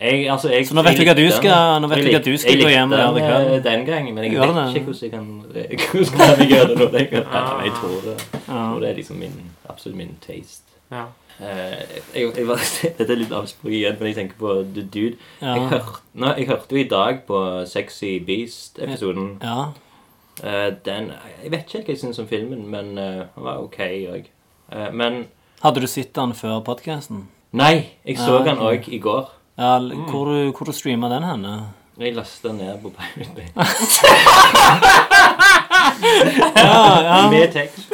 Jeg, 0.00 0.30
altså, 0.32 0.48
jeg, 0.48 0.66
Så 0.66 0.74
nå 0.74 0.82
vet 0.82 0.96
jeg 0.96 1.04
du 1.06 1.10
hva 1.10 1.14
du 1.16 1.30
skal- 1.36 1.80
nå 1.82 1.88
vet 1.88 1.98
Jeg 1.98 2.06
du 2.06 2.10
hva 2.16 2.24
du 2.24 2.36
skal 2.38 2.56
gå 2.62 2.68
hjem 2.72 2.92
og 2.92 2.98
gjøre 2.98 3.10
i 3.10 3.20
den, 3.20 3.28
kveld. 3.28 3.54
eh, 3.54 3.62
den 3.72 3.86
gangen, 3.86 4.14
men 4.14 4.24
jeg 4.24 4.32
Gjør 4.32 4.46
vet 4.46 4.54
det? 4.56 4.76
ikke 4.76 4.86
hvordan 4.86 5.02
jeg 5.02 5.10
kan 5.10 5.26
Hvordan 5.92 6.18
kan 6.18 6.38
jeg 6.40 6.48
gjøre 6.48 6.68
det 6.68 6.78
nå. 6.78 6.86
Jeg, 6.98 7.08
ja, 7.12 7.62
jeg 7.64 7.72
tror 7.76 7.98
det. 8.06 8.14
Jeg 8.32 8.44
tror 8.46 8.80
det 8.80 8.88
er 8.90 8.94
liksom 8.94 9.16
min, 9.16 9.34
absolutt 9.68 9.96
min 9.96 10.14
taste. 10.26 10.62
Ja. 10.90 11.02
Eh, 11.40 11.76
jeg, 12.14 12.32
jeg, 12.36 12.46
var- 12.48 12.64
dette 12.98 13.12
er 13.12 13.16
litt 13.20 13.32
avspråk 13.32 13.72
igjen, 13.72 13.96
men 14.00 14.06
jeg 14.08 14.16
tenker 14.16 14.36
på 14.40 14.54
The 14.74 14.82
Dude. 14.82 15.16
Ja. 15.42 15.54
Jeg, 15.54 15.68
hørte, 15.68 16.00
nå, 16.14 16.32
jeg 16.38 16.46
hørte 16.48 16.70
jo 16.72 16.76
i 16.80 16.88
dag 16.88 17.20
på 17.28 17.42
Sexy 17.66 18.18
Beast-episoden. 18.26 19.28
Ja. 19.44 19.66
Eh, 20.42 20.70
den 20.84 21.12
Jeg 21.44 21.50
vet 21.52 21.66
ikke 21.74 21.84
hva 21.84 21.92
jeg 21.94 21.98
syns 22.00 22.18
om 22.18 22.26
filmen, 22.30 22.64
men 22.72 22.94
den 22.96 23.26
var 23.36 23.58
ok 23.60 23.76
òg. 24.16 24.24
men 24.92 25.26
Hadde 25.62 25.80
du 25.82 25.86
sett 25.86 26.14
den 26.16 26.32
før 26.32 26.62
podkasten? 26.64 27.26
Nei, 27.52 27.90
jeg 28.06 28.16
så 28.16 28.38
Ja, 28.38 28.44
den 28.48 28.58
òg 28.64 28.88
i 28.88 28.98
går. 28.98 29.28
Ja, 29.60 29.78
mm. 29.78 30.06
hvor, 30.08 30.24
du, 30.24 30.52
hvor 30.56 30.66
du 30.66 30.72
streama 30.72 31.08
den 31.12 31.24
henne? 31.28 31.50
Jeg 32.00 32.14
lasta 32.16 32.48
den 32.48 32.56
ned 32.62 32.78
på 32.80 32.88
Pirate 32.96 33.28
Bay. 33.36 33.44
Med 37.30 37.52
tekst. 37.52 37.90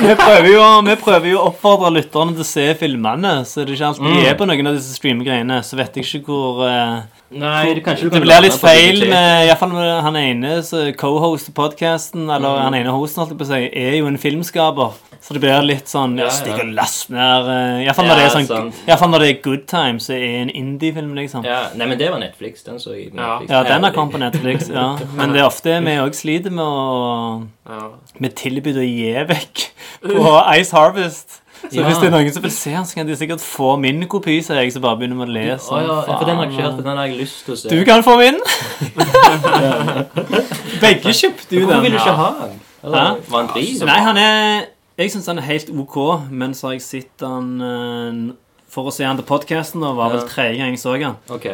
Vi 0.00 0.14
prøver, 0.16 0.48
jo, 0.48 0.80
vi 0.86 0.94
prøver 0.96 1.28
jo 1.28 1.42
å 1.42 1.50
oppfordre 1.50 1.90
lytterne 1.92 2.32
til 2.32 2.40
å 2.40 2.46
se 2.48 2.74
filmene, 2.80 3.44
så 3.44 3.68
det 3.68 3.76
ikke 3.76 3.86
alltid 3.90 4.16
de 4.16 4.24
er 4.30 4.38
på 4.38 4.46
noen 4.48 4.66
av 4.70 4.74
disse 4.78 4.96
streamgreiene. 4.96 5.60
Så 5.66 5.76
vet 5.76 5.92
jeg 6.00 6.04
ikke 6.08 6.24
hvor 6.30 6.64
eh, 6.70 7.04
Nei, 7.30 7.74
det, 7.74 7.84
kanskje 7.86 8.08
du 8.08 8.16
Det 8.16 8.20
blir 8.24 8.42
litt 8.42 8.56
feil 8.58 9.04
med 9.06 9.44
Iallfall 9.46 9.70
når 9.70 10.00
han 10.02 10.16
ene 10.18 10.56
som 10.66 10.88
co-hoster 10.98 11.54
podkasten, 11.54 12.24
eller 12.26 12.58
han 12.64 12.74
ene 12.74 12.90
hosten, 12.90 13.22
holdt 13.22 13.36
jeg 13.36 13.38
på 13.38 13.46
å 13.46 13.50
si, 13.52 13.60
er 13.70 13.94
jo 14.00 14.08
en 14.10 14.18
filmskaper. 14.18 14.96
Så 15.20 15.34
det 15.36 15.42
blir 15.42 15.62
litt 15.62 15.86
sånn 15.90 16.14
ja, 16.16 16.24
Ja, 16.24 16.30
ja. 16.30 16.34
Stikk 16.38 16.62
og 16.62 16.70
last 16.74 17.10
Iallfall 17.12 18.06
når, 18.08 18.22
Ja, 18.22 18.28
det 18.32 18.46
sånn, 18.48 18.70
fall 19.02 19.10
når 19.12 19.22
det 19.22 19.28
er 19.28 19.42
Good 19.44 19.66
Times, 19.68 20.06
så 20.08 20.14
er 20.16 20.38
en 20.40 20.50
indie-film, 20.50 21.12
liksom. 21.18 21.44
Ja. 21.44 21.58
Ja, 21.68 21.76
nei, 21.76 21.86
men 21.92 22.00
det 22.00 22.08
var 22.10 22.22
Netflix. 22.22 22.64
Den 22.66 22.80
så 22.82 22.96
jeg 22.96 23.12
på 23.12 23.20
Ja. 23.20 23.36
Netflix. 23.38 23.68
den 23.68 23.84
har 23.84 23.92
kommet 23.92 24.16
på 24.16 24.22
Netflix, 24.24 24.70
ja. 24.72 24.86
Men 25.20 25.34
det 25.36 25.42
er 25.42 25.46
ofte 25.50 25.76
vi 25.84 25.96
òg 26.00 26.16
sliter 26.16 26.50
med 26.50 26.64
å 26.64 27.46
Ja. 27.68 27.90
med 28.18 28.34
tilbud 28.34 28.80
å 28.80 28.86
gi 28.86 29.12
vekk 29.28 29.66
på 30.08 30.34
Ice 30.56 30.72
Harvest. 30.72 31.42
Så 31.60 31.76
Ja. 31.76 31.84
hvis 31.86 31.98
det 32.00 32.06
er 32.08 32.12
noen 32.14 32.32
som 32.32 32.42
vil 32.42 32.50
se 32.54 32.70
den, 32.72 32.84
så 32.88 32.94
kan 32.94 33.06
de 33.06 33.16
sikkert 33.16 33.40
få 33.44 33.76
min 33.78 34.06
kopi, 34.08 34.38
så 34.42 34.54
jeg, 34.56 34.72
så 34.72 34.80
bare 34.80 34.96
begynner 34.96 35.16
med 35.20 35.28
å 35.28 35.32
lese. 35.34 35.68
Å, 35.68 35.70
sånn. 35.76 35.86
ja, 36.08 36.16
for 36.18 36.24
den 36.24 36.36
har 36.36 36.44
jeg 36.46 36.52
ikke 36.54 36.62
hørt, 36.70 36.84
den 36.84 36.96
har 36.96 37.06
jeg 37.06 37.16
lyst 37.20 37.44
til 37.44 37.54
å 37.54 37.56
se. 37.60 37.68
Du 37.68 37.84
kan 37.84 38.02
få 38.06 38.16
min! 38.18 38.40
Begge 40.80 41.12
kjøpte 41.14 41.56
jo 41.58 41.66
Hvorfor 41.66 41.82
vil 41.84 41.92
du 41.94 41.98
ikke 42.00 42.14
ha 42.16 42.28
den? 42.40 42.60
Eller, 42.84 42.98
Hæ? 42.98 43.04
var 43.30 43.38
han 43.42 43.48
drit? 43.54 43.82
Nei, 43.84 43.98
han 44.06 44.16
er 44.16 44.64
Jeg 45.00 45.10
syns 45.12 45.26
han 45.30 45.38
er 45.40 45.44
helt 45.48 45.68
OK, 45.72 45.96
men 46.30 46.54
så 46.56 46.66
har 46.70 46.74
jeg 46.78 46.82
sett 46.84 47.24
han 47.24 47.46
eh, 47.64 48.34
For 48.70 48.82
å 48.88 48.90
se 48.94 49.04
han 49.04 49.16
til 49.20 49.26
podkasten, 49.28 49.82
og 49.84 49.96
var 49.98 50.08
vel 50.14 50.24
tredje 50.28 50.56
gang 50.60 50.70
jeg 50.74 50.80
så 50.82 50.90
han. 51.00 51.16
Ok. 51.32 51.46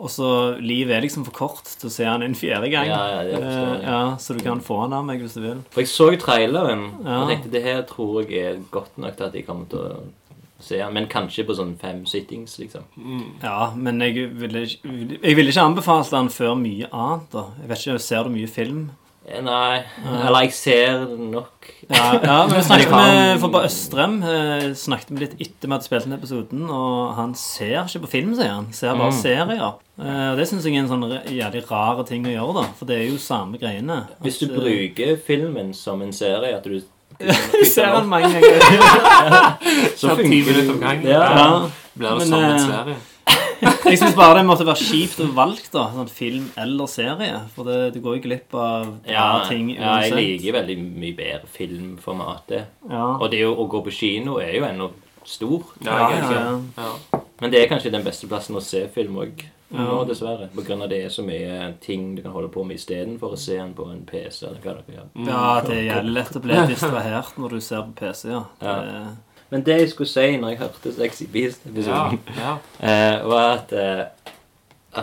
Og 0.00 0.08
så 0.08 0.28
livet 0.64 0.94
er 0.96 1.02
liksom 1.04 1.26
for 1.26 1.34
kort 1.36 1.64
til 1.76 1.90
å 1.90 1.92
se 1.92 2.06
han 2.08 2.22
en 2.24 2.32
fjerde 2.34 2.70
gang. 2.72 2.86
Ja, 2.88 3.00
ja, 3.12 3.22
det 3.28 3.34
forstår 3.42 3.66
jeg. 3.74 3.82
Eh, 3.82 3.90
ja, 3.90 4.16
så 4.16 4.36
du 4.38 4.40
kan 4.46 4.62
få 4.64 4.78
han 4.80 4.94
av 4.96 5.04
meg 5.04 5.20
hvis 5.20 5.34
du 5.36 5.42
vil. 5.44 5.58
For 5.74 5.82
jeg 5.84 5.90
så 5.92 6.06
traileren 6.22 6.86
Ja. 7.04 7.18
og 7.22 7.28
tenkte 7.28 7.50
det 7.52 7.62
her 7.66 7.82
tror 7.82 8.22
jeg 8.24 8.40
er 8.54 8.62
godt 8.72 8.96
nok 8.96 9.16
til 9.18 9.26
at 9.26 9.34
jeg 9.36 9.46
kommer 9.46 9.68
til 9.68 9.78
å 9.78 10.00
se 10.60 10.78
han. 10.80 10.92
Men 10.96 11.06
kanskje 11.06 11.44
på 11.48 11.54
sånn 11.56 11.76
fem 11.80 12.06
sittings, 12.06 12.56
liksom. 12.58 12.82
Ja, 13.42 13.72
men 13.76 14.00
jeg 14.00 14.30
ville, 14.40 14.62
ikke- 14.66 15.20
jeg 15.22 15.36
ville 15.36 15.50
ikke 15.52 15.66
anbefalt 15.68 16.10
han 16.16 16.28
før 16.28 16.56
mye 16.56 16.88
annet. 16.92 17.30
da 17.30 17.44
Jeg 17.60 17.68
vet 17.68 17.78
ikke, 17.78 18.00
Ser 18.00 18.24
du 18.24 18.30
mye 18.30 18.48
film? 18.48 18.90
Eh, 19.30 19.40
Nei. 19.46 19.82
Eller 20.26 20.42
jeg 20.48 20.52
ser 20.56 21.04
nok. 21.16 21.68
Ja, 21.90 22.04
ja 22.28 22.36
men 22.46 22.56
vi 22.56 22.62
snakket 22.66 22.90
med 22.94 23.40
for 23.42 23.52
på 23.54 23.60
Østrem 23.66 24.16
eh, 24.26 24.64
Snakket 24.78 25.10
med 25.14 25.22
litt 25.24 25.34
etter 25.42 25.68
vi 25.68 25.74
hadde 25.74 25.86
spilt 25.86 26.06
inn 26.08 26.16
episoden, 26.16 26.64
og 26.70 27.14
han 27.18 27.34
ser 27.38 27.84
ikke 27.84 28.02
på 28.04 28.10
film, 28.16 28.32
sier 28.38 28.52
han. 28.56 28.68
Ser 28.76 28.94
bare 28.98 29.10
Mm. 29.12 29.18
serier. 29.20 29.74
Eh, 30.00 30.28
og 30.32 30.38
det 30.40 30.48
syns 30.50 30.64
jeg 30.66 30.74
er 30.76 30.82
en 30.84 30.90
sånn 30.90 31.04
jævlig 31.30 31.62
rar 31.70 32.02
ting 32.08 32.26
å 32.26 32.32
gjøre, 32.34 32.54
da. 32.60 32.64
For 32.78 32.90
det 32.90 32.98
er 33.00 33.06
jo 33.10 33.18
samme 33.22 33.58
greiene. 33.60 34.00
Hvis 34.24 34.40
du 34.42 34.46
At, 34.48 34.56
eh, 34.56 34.64
bruker 34.64 35.20
filmen 35.26 35.74
som 35.74 36.02
en 36.02 36.12
serie, 36.16 36.56
at 36.56 36.64
du 36.64 36.80
ser 37.74 37.90
han 37.92 38.08
mange 38.08 38.30
ganger. 38.34 39.56
så 39.98 40.14
Ti 40.16 40.22
funker 40.24 40.56
litt 40.56 40.70
om 40.72 40.80
gangen. 40.80 41.06
Ja. 41.10 41.22
Ja. 41.36 41.48
Blir 42.00 42.18
det 42.18 42.28
som 42.28 42.38
en 42.40 42.50
eh, 42.50 42.66
serie? 42.66 42.96
Jeg 43.60 43.98
syns 44.00 44.16
bare 44.16 44.38
det 44.38 44.46
måtte 44.48 44.64
være 44.68 44.80
kjipt 44.80 45.20
å 45.24 45.28
valgt, 45.36 45.70
da. 45.74 45.86
Sånn 45.94 46.10
film 46.12 46.48
eller 46.60 46.88
serie. 46.90 47.42
For 47.54 47.68
det, 47.68 47.78
du 47.94 48.00
går 48.04 48.18
jo 48.18 48.24
glipp 48.28 48.56
av 48.56 48.90
Ja, 49.08 49.44
ting 49.48 49.72
ja, 49.74 49.98
jeg 50.04 50.16
liker 50.16 50.58
veldig 50.60 50.76
mye 50.80 51.16
bedre 51.18 51.50
filmformatet. 51.50 52.74
Ja. 52.90 53.06
Og 53.18 53.30
det 53.32 53.44
å, 53.46 53.54
å 53.54 53.68
gå 53.70 53.82
på 53.86 53.94
kino 53.94 54.38
er 54.42 54.54
jo 54.56 54.66
ennå 54.68 54.90
stor. 55.28 55.72
Ja, 55.84 56.02
ja, 56.10 56.20
ja. 56.32 56.44
Ja. 56.80 57.22
Men 57.40 57.52
det 57.52 57.62
er 57.62 57.70
kanskje 57.70 57.92
den 57.92 58.04
beste 58.04 58.28
plassen 58.30 58.56
å 58.56 58.64
se 58.64 58.86
film 58.94 59.20
òg. 59.22 59.46
Nå, 59.70 60.00
dessverre. 60.08 60.48
På 60.50 60.64
grunn 60.66 60.82
av 60.82 60.88
det 60.90 61.04
er 61.06 61.12
så 61.14 61.22
mye 61.22 61.68
ting 61.82 62.16
du 62.16 62.24
kan 62.24 62.32
holde 62.34 62.50
på 62.50 62.64
med 62.66 62.80
istedenfor 62.80 63.36
å 63.36 63.38
se 63.38 63.54
den 63.54 63.70
på 63.78 63.86
en 63.86 64.00
PC. 64.08 64.48
eller 64.48 64.64
hva 64.64 64.74
dere 64.80 64.96
gjør. 64.96 65.10
ja, 65.28 65.42
det 65.68 65.76
er 65.94 66.08
lett 66.08 66.36
å 66.36 66.42
bli 66.42 66.56
distrahert 66.72 67.38
når 67.38 67.54
du 67.54 67.60
ser 67.62 67.84
på 67.86 67.94
PC, 68.00 68.32
ja. 68.32 68.40
Ja. 68.58 68.74
Det, 68.82 69.02
Men 69.50 69.62
det 69.66 69.80
jeg 69.80 69.90
skulle 69.90 70.08
si 70.08 70.36
når 70.36 70.48
jeg 70.48 70.58
hørte 70.58 70.92
Sexy 70.94 71.22
Beast-episoden, 71.32 72.20
Ja. 72.36 72.52
eh, 73.18 73.28
var 73.28 73.52
at 73.58 73.72
uh, 73.72 74.04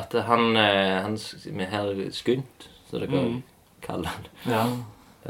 At 0.01 0.15
han, 0.25 0.39
uh, 0.55 1.01
han 1.03 1.17
med 1.51 1.65
herr 1.71 2.11
Skunt, 2.11 2.69
som 2.89 2.99
dere 2.99 3.09
Mm. 3.23 3.43
kaller 3.81 4.07
han 4.07 4.25
ja. 4.53 4.63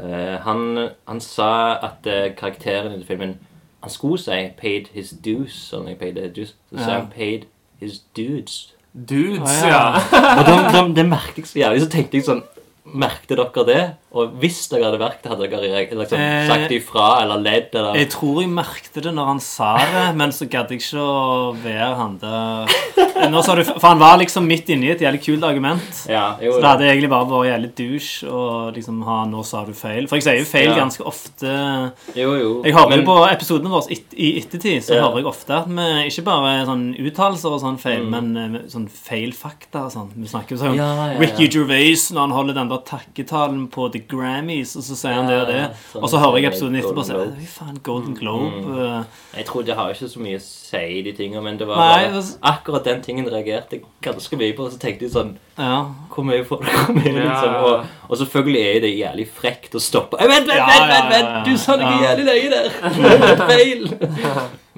eh, 0.04 0.38
han, 0.42 0.88
han 1.08 1.20
sa 1.20 1.74
at 1.82 2.06
karakteren 2.36 3.00
i 3.00 3.04
filmen 3.04 3.36
Han 3.82 3.90
skulle 3.90 4.18
si 4.18 4.30
'paid 4.30 4.88
his 4.92 5.12
dues'. 5.26 5.72
Eller 5.76 5.94
paid 5.94 6.16
his 6.16 6.32
dues. 6.36 6.54
Så 6.72 6.84
sa 6.84 6.90
Ja. 6.90 6.98
han 6.98 7.12
'paid 7.16 7.42
his 7.80 8.02
dudes'. 8.18 8.72
Dudes, 9.08 9.62
ah, 9.62 9.68
ja. 9.68 9.94
Og 10.38 10.46
da, 10.46 10.82
de, 10.88 10.94
det 10.96 11.06
merket 11.08 11.36
jeg 11.38 11.46
så 11.46 11.58
jævlig. 11.58 11.82
Så 11.82 11.88
tenkte 11.88 12.16
jeg 12.16 12.24
sånn 12.24 12.42
Merkte 12.84 13.36
dere 13.36 13.64
det? 13.66 13.82
Og 14.10 14.30
hvis 14.40 14.62
dere 14.70 14.84
hadde 14.88 14.98
merket 15.02 15.22
det, 15.22 15.30
hadde 15.34 15.48
dere 15.52 15.82
liksom, 16.00 16.18
Eh, 16.18 16.46
sagt 16.48 16.70
ifra 16.72 17.20
eller 17.22 17.42
ledd? 17.44 17.74
Eller 17.74 17.94
Jeg 18.00 18.08
tror 18.14 18.40
jeg 18.40 18.48
merkte 18.50 19.02
det 19.04 19.12
når 19.14 19.26
han 19.26 19.40
sa 19.40 19.76
det, 19.76 20.04
men 20.16 20.30
så 20.32 20.48
gadd 20.48 20.70
jeg 20.70 20.80
ikke 20.80 21.02
å 21.02 21.52
være 21.62 21.96
han 21.98 22.16
der 22.22 23.28
Nå 23.28 23.42
sa 23.44 23.54
du, 23.58 23.64
For 23.64 23.88
han 23.88 23.98
var 23.98 24.16
liksom 24.18 24.46
midt 24.46 24.68
inni 24.70 24.88
et 24.92 25.00
jævlig 25.02 25.20
kult 25.24 25.42
argument. 25.44 26.04
Ja, 26.08 26.36
jo, 26.40 26.52
Så 26.54 26.60
det 26.62 26.68
hadde 26.70 26.86
egentlig 26.86 27.10
bare 27.10 27.26
vært 27.26 27.48
jævlig 27.50 27.70
douche 27.74 28.30
å 28.30 28.72
liksom 28.72 29.02
ha 29.04 29.24
'nå 29.26 29.44
sa 29.44 29.64
du 29.64 29.72
feil'. 29.72 30.08
For 30.08 30.16
jeg 30.16 30.22
sier 30.22 30.38
jo 30.38 30.44
feil 30.44 30.70
Ja. 30.70 30.76
ganske 30.78 31.02
ofte. 31.04 31.92
jo, 32.14 32.34
jo. 32.38 32.62
Jeg 32.64 32.72
hører 32.74 32.88
Men- 32.96 33.04
på 33.04 33.16
episodene 33.28 33.68
våre 33.70 33.90
et, 33.90 34.04
i 34.16 34.38
ettertid, 34.40 34.82
så 34.84 34.94
Ja. 34.94 35.02
hører 35.08 35.16
jeg 35.16 35.26
ofte 35.26 35.50
at 35.50 35.66
vi 35.66 36.08
ikke 36.08 36.24
bare 36.24 36.64
sånn 36.66 36.94
uttalelser 36.96 37.50
og 37.52 37.60
sånn 37.60 37.78
feil, 37.78 38.04
Mm. 38.06 38.10
men 38.10 38.36
eh, 38.54 38.60
sånn 38.68 38.88
feil 38.88 39.32
fakta 39.34 39.84
og 39.86 39.92
sånn. 39.92 40.08
Vi 40.16 40.26
snakker 40.28 40.50
jo 40.50 40.56
sånn. 40.58 41.18
Ricky 41.18 41.48
Gervais 41.48 42.10
når 42.12 42.20
han 42.20 42.30
holder 42.30 42.54
den 42.54 42.68
der 42.68 42.78
takketalen 42.78 43.68
på 43.68 43.90
The 43.90 43.97
Grammys, 44.08 44.76
og 44.76 44.82
så 44.86 44.96
sier 44.96 45.14
han 45.18 45.26
det 45.26 45.36
og 45.40 45.46
det. 45.48 45.62
Sånn 45.92 46.02
Og 46.02 46.10
så 46.12 46.18
hører 46.22 46.36
jeg 46.38 46.50
episoden 46.52 46.76
etterpå 46.80 47.02
og 47.02 47.08
sier 47.08 47.32
Fy 47.38 47.46
faen, 47.46 47.78
Golden 47.82 48.14
Globe. 48.14 48.52
eh, 48.78 49.04
Jeg 49.38 49.46
tror 49.46 49.64
det 49.66 49.74
har 49.76 49.90
ikke 49.94 50.08
så 50.12 50.20
mye 50.20 50.36
å 50.38 50.44
si, 50.44 51.02
de 51.02 51.12
tingene, 51.12 51.42
men 51.42 51.56
det 51.58 51.66
var 51.66 51.76
Nei, 51.76 52.04
bare 52.06 52.14
altså- 52.20 52.38
akkurat 52.42 52.84
den 52.84 53.02
tingen 53.02 53.26
reagerte 53.26 53.70
jeg 53.78 53.82
ganske 54.02 54.36
mye 54.36 54.52
på. 54.56 54.64
Og 54.68 54.72
så 54.72 54.78
tenkte 54.78 55.02
jeg 55.08 55.12
sånn 55.12 55.36
Ja. 55.58 55.86
Hvor 56.14 56.24
mye 56.24 56.44
får 56.44 56.60
du? 56.62 56.66
komme 56.86 57.02
inn? 57.06 57.16
Ja. 57.16 57.32
liksom, 57.32 57.54
og, 57.64 57.86
og 58.08 58.16
selvfølgelig 58.18 58.62
er 58.76 58.80
det 58.80 58.92
jævlig 58.98 59.28
frekt 59.28 59.74
å 59.74 59.80
stoppe. 59.82 60.16
Vent, 60.20 60.46
vent, 60.46 60.54
Ja, 60.54 60.66
vent! 60.66 60.78
ja, 60.78 61.02
vent, 61.02 61.10
ja, 61.12 61.18
ja. 61.18 61.34
vent! 61.34 61.44
Du 61.50 61.56
sa 61.58 61.76
noe 61.76 61.90
Ja. 62.02 62.14
jævlig 62.14 62.24
løye 62.30 62.50
der! 62.50 62.70
Feil! 63.50 63.88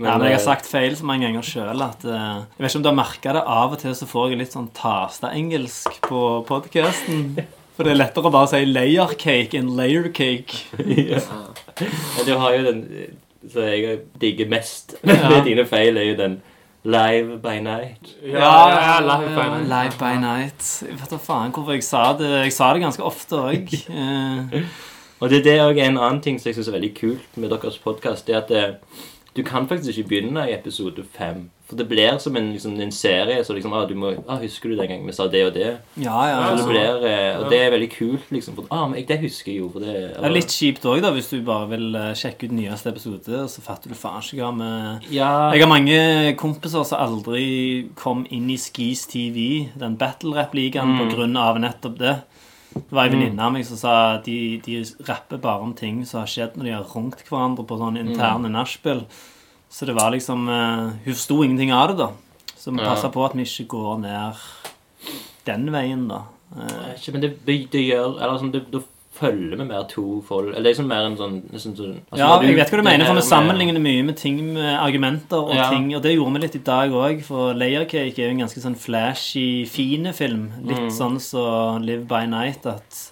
Men, 0.00 0.08
ja, 0.08 0.16
men 0.16 0.30
jeg 0.30 0.36
har 0.38 0.40
eh, 0.40 0.44
sagt 0.46 0.64
feil 0.64 0.94
så 0.96 1.04
mange 1.04 1.26
ganger 1.26 1.42
sjøl 1.44 1.82
at 1.84 2.04
uh, 2.08 2.40
Jeg 2.56 2.62
vet 2.64 2.70
ikke 2.70 2.76
om 2.78 2.82
du 2.82 2.88
har 2.88 2.96
merka 2.96 3.32
det, 3.36 3.42
av 3.44 3.72
og 3.74 3.78
til 3.82 3.92
så 3.98 4.06
får 4.08 4.30
jeg 4.30 4.38
litt 4.40 4.54
sånn 4.56 4.70
tasta-engelsk 4.72 6.00
på 6.08 6.22
podkasten. 6.48 7.36
For 7.80 7.88
det 7.88 7.94
er 7.94 8.00
lettere 8.02 8.28
å 8.28 8.32
bare 8.34 8.48
si 8.52 8.58
layer 8.68 9.14
cake 9.16 9.56
enn 9.56 9.70
layer 9.78 10.10
cake. 10.12 10.58
Men 10.76 12.26
du 12.26 12.34
har 12.36 12.56
jo 12.58 12.64
den 12.66 12.82
som 13.48 13.64
jeg 13.64 14.02
digger 14.20 14.50
mest 14.52 14.98
Ja. 15.08 15.30
med 15.32 15.46
dine 15.48 15.64
feil, 15.66 15.96
er 15.96 16.10
jo 16.10 16.16
den 16.20 16.40
Live 16.84 17.38
by 17.44 17.58
night. 17.60 18.12
Ja, 18.24 18.38
ja, 18.40 18.76
ja, 18.84 19.00
live 19.04 19.34
by 19.36 19.46
night. 19.50 19.66
Live 19.68 19.98
by 20.00 20.14
night. 20.20 20.68
Jeg 20.88 20.96
vet 20.96 21.10
da 21.12 21.18
faen 21.20 21.52
hvorfor 21.52 21.76
jeg 21.76 21.84
sa 21.84 22.04
det. 22.16 22.30
Jeg 22.46 22.54
sa 22.56 22.70
det 22.72 22.80
ganske 22.80 23.04
ofte 23.04 23.36
òg. 23.36 23.74
Eh, 23.92 24.62
Og 25.20 25.28
det, 25.28 25.42
det 25.44 25.58
er 25.58 25.66
også 25.66 25.82
en 25.84 25.98
annen 26.00 26.22
ting 26.24 26.38
som 26.40 26.48
jeg 26.48 26.56
syns 26.56 26.70
er 26.72 26.76
veldig 26.78 26.92
kult 26.96 27.36
med 27.36 27.52
deres 27.52 27.76
podkast. 27.84 28.30
Er 28.32 28.38
at 28.40 28.48
det, 28.48 28.62
du 29.36 29.42
kan 29.44 29.68
faktisk 29.68 29.92
ikke 30.00 30.08
begynne 30.14 30.46
i 30.48 30.54
episode 30.56 31.04
fem. 31.12 31.50
For 31.70 31.78
det 31.78 31.86
blir 31.86 32.16
som 32.18 32.34
en, 32.34 32.48
liksom, 32.50 32.74
en 32.82 32.90
serie. 32.90 33.44
Så 33.46 33.54
liksom, 33.54 33.72
ah, 33.72 33.84
du 33.86 33.94
må, 33.94 34.10
ah, 34.26 34.40
'Husker 34.42 34.72
du 34.72 34.76
den 34.76 34.88
gangen 34.90 35.06
vi 35.06 35.12
sa 35.14 35.28
det 35.30 35.44
og 35.46 35.54
det?' 35.54 35.78
ja, 35.96 36.18
ja. 36.26 36.40
ja. 36.42 36.54
det 36.56 36.64
ja. 36.64 36.66
blir, 36.66 37.06
eh, 37.06 37.38
og 37.38 37.50
det 37.50 37.60
er 37.62 37.70
veldig 37.70 37.90
kult, 37.92 38.26
liksom. 38.34 38.56
For, 38.56 38.66
ah, 38.70 38.88
men 38.88 38.98
jeg, 38.98 39.06
det 39.08 39.20
husker 39.20 39.52
jeg 39.52 39.60
jo. 39.60 39.70
For 39.70 39.86
det, 39.86 39.94
Det 40.16 40.26
er 40.26 40.34
litt 40.34 40.50
kjipt 40.50 40.88
òg, 40.90 41.06
hvis 41.14 41.30
du 41.30 41.38
bare 41.46 41.68
vil 41.70 41.94
eh, 41.94 42.10
sjekke 42.18 42.50
ut 42.50 42.56
nyeste 42.58 42.90
episode, 42.90 43.36
og 43.44 43.50
så 43.52 43.62
fatter 43.62 43.94
du 43.94 43.94
faen 43.94 44.18
ikke 44.18 44.42
hva 44.42 44.50
vi 44.58 45.14
Ja, 45.16 45.52
Jeg 45.54 45.62
har 45.62 45.70
mange 45.70 46.34
kompiser 46.36 46.82
som 46.82 46.98
aldri 46.98 47.88
kom 47.94 48.26
inn 48.30 48.50
i 48.50 48.58
Skis 48.58 49.06
TV, 49.06 49.70
den 49.78 49.96
battle 49.96 50.34
rap-ligaen, 50.34 50.98
på 50.98 51.14
grunn 51.14 51.38
av 51.38 51.62
nettopp 51.62 51.98
det. 52.02 52.18
Det 52.74 52.94
var 52.94 53.08
ei 53.08 53.14
venninne 53.14 53.42
av 53.42 53.54
meg 53.54 53.64
som 53.66 53.78
sa 53.78 53.92
at 54.16 54.26
de, 54.26 54.58
de 54.62 54.82
rapper 55.08 55.40
bare 55.42 55.64
om 55.66 55.72
ting 55.74 56.04
som 56.06 56.22
har 56.22 56.30
skjedd 56.30 56.56
når 56.56 56.66
de 56.66 56.74
har 56.76 56.92
runkt 56.94 57.22
hverandre 57.26 57.64
på 57.66 57.78
sånn 57.78 57.98
interne 57.98 58.50
nachspiel. 58.50 59.04
Så 59.70 59.86
det 59.86 59.94
var 59.94 60.10
liksom 60.10 60.48
eh, 60.48 60.90
Hun 61.04 61.14
forsto 61.14 61.42
ingenting 61.44 61.72
av 61.72 61.88
det, 61.92 61.96
da. 61.98 62.10
Så 62.58 62.72
vi 62.74 62.82
Ja. 62.82 62.94
på 62.94 63.24
at 63.24 63.34
vi 63.36 63.42
ikke 63.46 63.68
går 63.68 64.00
ned 64.00 64.34
den 65.46 65.70
veien, 65.72 66.08
da. 66.08 66.24
Eh, 66.56 66.94
ikke, 66.96 67.12
men 67.14 67.20
det, 67.22 67.30
det 67.46 67.84
gjør 67.86 68.16
Eller 68.20 68.38
sånn, 68.38 68.50
det, 68.52 68.82
følger 69.20 69.56
vi 69.58 69.64
mer 69.68 69.84
to 69.90 70.22
folk 70.26 70.48
Eller 70.54 70.62
det 70.62 70.70
er 70.70 70.74
liksom 70.74 70.88
mer 70.88 71.04
en 71.06 71.16
sånn 71.18 71.34
liksom, 71.52 71.74
sånn 71.76 71.96
altså, 72.10 72.18
Ja, 72.18 72.38
du- 72.40 72.46
jeg 72.46 72.56
vet 72.56 72.70
hva 72.70 72.76
du 72.78 72.82
mener, 72.82 73.04
for 73.04 73.14
vi 73.14 73.20
med- 73.20 73.28
sammenligner 73.28 73.80
mye 73.80 74.04
med 74.04 74.16
ting 74.16 74.54
med 74.54 74.78
argumenter 74.80 75.36
og 75.44 75.54
Ja. 75.54 75.68
ting, 75.70 75.94
og 75.94 76.02
det 76.02 76.14
gjorde 76.16 76.32
vi 76.34 76.38
litt 76.40 76.54
i 76.56 76.58
dag 76.58 76.90
òg, 76.90 77.22
for 77.24 77.52
Layer 77.54 77.84
Cake 77.84 78.18
er 78.18 78.26
jo 78.28 78.30
en 78.30 78.38
ganske 78.46 78.60
sånn 78.62 78.76
flashy, 78.76 79.64
fine 79.68 80.12
film. 80.12 80.52
Litt 80.64 80.78
Mm. 80.78 80.90
sånn 80.90 81.20
som 81.20 81.82
Live 81.82 82.06
by 82.08 82.24
Night, 82.26 82.64
at 82.66 83.10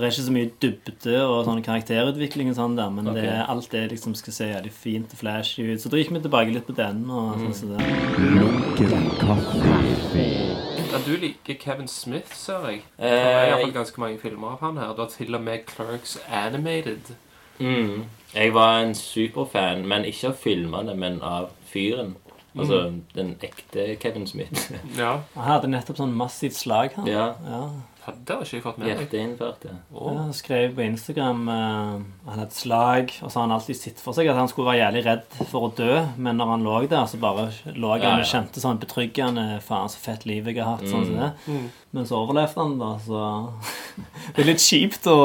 det 0.00 0.06
er 0.08 0.10
ikke 0.14 0.24
så 0.26 0.32
mye 0.32 0.50
dybde 0.62 1.16
og 1.28 1.44
sånn 1.46 1.62
karakterutvikling 1.64 2.48
og 2.50 2.56
sånn 2.56 2.76
der, 2.78 2.88
men 2.90 3.04
det 3.14 3.24
er 3.28 3.44
alt 3.52 3.68
det 3.70 3.90
liksom 3.92 4.14
skal 4.16 4.32
se 4.32 4.46
jævlig 4.48 4.72
fint 4.72 5.12
og 5.12 5.18
flashy 5.20 5.66
ut. 5.74 5.80
Så 5.82 5.90
da 5.92 5.96
gikk 6.00 6.10
vi 6.14 6.20
tilbake 6.24 6.52
litt 6.54 6.66
på 6.66 6.74
den 6.76 7.04
og 7.10 7.36
Mm. 7.36 7.52
sånn 7.52 7.54
som 7.54 7.68
det. 7.76 8.92
Ja, 10.92 10.98
du 11.06 11.16
liker 11.16 11.54
Kevin 11.60 11.88
Smith, 11.88 12.34
ser 12.36 12.66
jeg. 12.68 12.82
Det 12.98 13.08
er 13.10 13.46
i 13.46 13.50
hvert 13.50 13.60
fall 13.60 13.68
Eh, 13.70 13.74
ganske 13.76 14.00
mange 14.02 14.18
filmer 14.20 14.52
av 14.52 14.60
han 14.60 14.76
her. 14.76 14.92
Du 14.94 15.00
har 15.02 15.08
til 15.12 15.34
og 15.34 15.42
med 15.42 15.64
Clerks 15.66 16.18
Animated. 16.30 17.14
mm, 17.60 18.04
jeg 18.34 18.52
var 18.54 18.80
en 18.82 18.94
superfan, 18.94 19.84
men 19.86 20.04
ikke 20.04 20.28
av 20.28 20.36
filmene, 20.36 20.94
men 20.96 21.20
av 21.22 21.50
fyren. 21.72 22.14
Altså 22.58 22.92
den 23.14 23.36
ekte 23.42 23.96
Kevin 24.00 24.26
Smith. 24.26 24.72
Ja, 24.98 25.20
Han 25.34 25.44
hadde 25.44 25.68
nettopp 25.72 25.96
sånn 25.96 26.12
massivt 26.12 26.52
slag, 26.58 26.92
han. 26.96 27.06
ja. 27.06 27.34
Ja. 27.48 27.62
Det 28.02 28.34
har 28.34 28.42
ikke 28.42 28.56
jeg 28.56 28.62
fått 28.64 28.78
med 28.80 28.88
meg. 28.88 29.00
Hjerteinnførte. 29.04 29.74
Å, 29.94 30.06
Ja, 30.08 30.14
han 30.24 30.32
skrev 30.34 30.72
på 30.74 30.82
Instagram 30.82 31.42
uh, 31.46 32.00
Han 32.24 32.32
hadde 32.32 32.46
et 32.48 32.56
slag, 32.56 33.12
og 33.20 33.30
så 33.30 33.38
har 33.38 33.46
han 33.46 33.54
alltid 33.54 33.78
sett 33.78 34.02
for 34.02 34.16
seg 34.16 34.30
at 34.32 34.40
han 34.40 34.50
skulle 34.50 34.72
være 34.72 34.80
jævlig 34.80 35.02
redd 35.06 35.36
for 35.52 35.68
å 35.68 35.70
dø, 35.78 36.00
men 36.18 36.40
når 36.40 36.50
han 36.50 36.66
lå 36.66 36.80
der, 36.90 37.04
så 37.06 37.20
bare 37.22 37.46
lå 37.76 37.92
han 37.94 38.02
Ja, 38.02 38.16
og 38.16 38.24
ja. 38.24 38.30
kjente 38.32 38.62
sånn 38.62 38.80
betryggende 38.82 39.60
Faen, 39.62 39.92
så 39.92 40.02
fett 40.02 40.26
liv 40.26 40.50
jeg 40.50 40.58
har 40.58 40.74
hatt. 40.74 40.88
Sånn 40.90 41.06
som 41.06 41.20
det. 41.20 41.30
Mm. 41.46 41.68
Men 41.92 42.08
så 42.08 42.22
overlevde 42.24 42.58
han, 42.58 42.74
da, 42.80 42.90
så 43.04 43.22
Det 44.34 44.42
er 44.42 44.48
litt 44.48 44.64
kjipt 44.64 45.06
å 45.12 45.18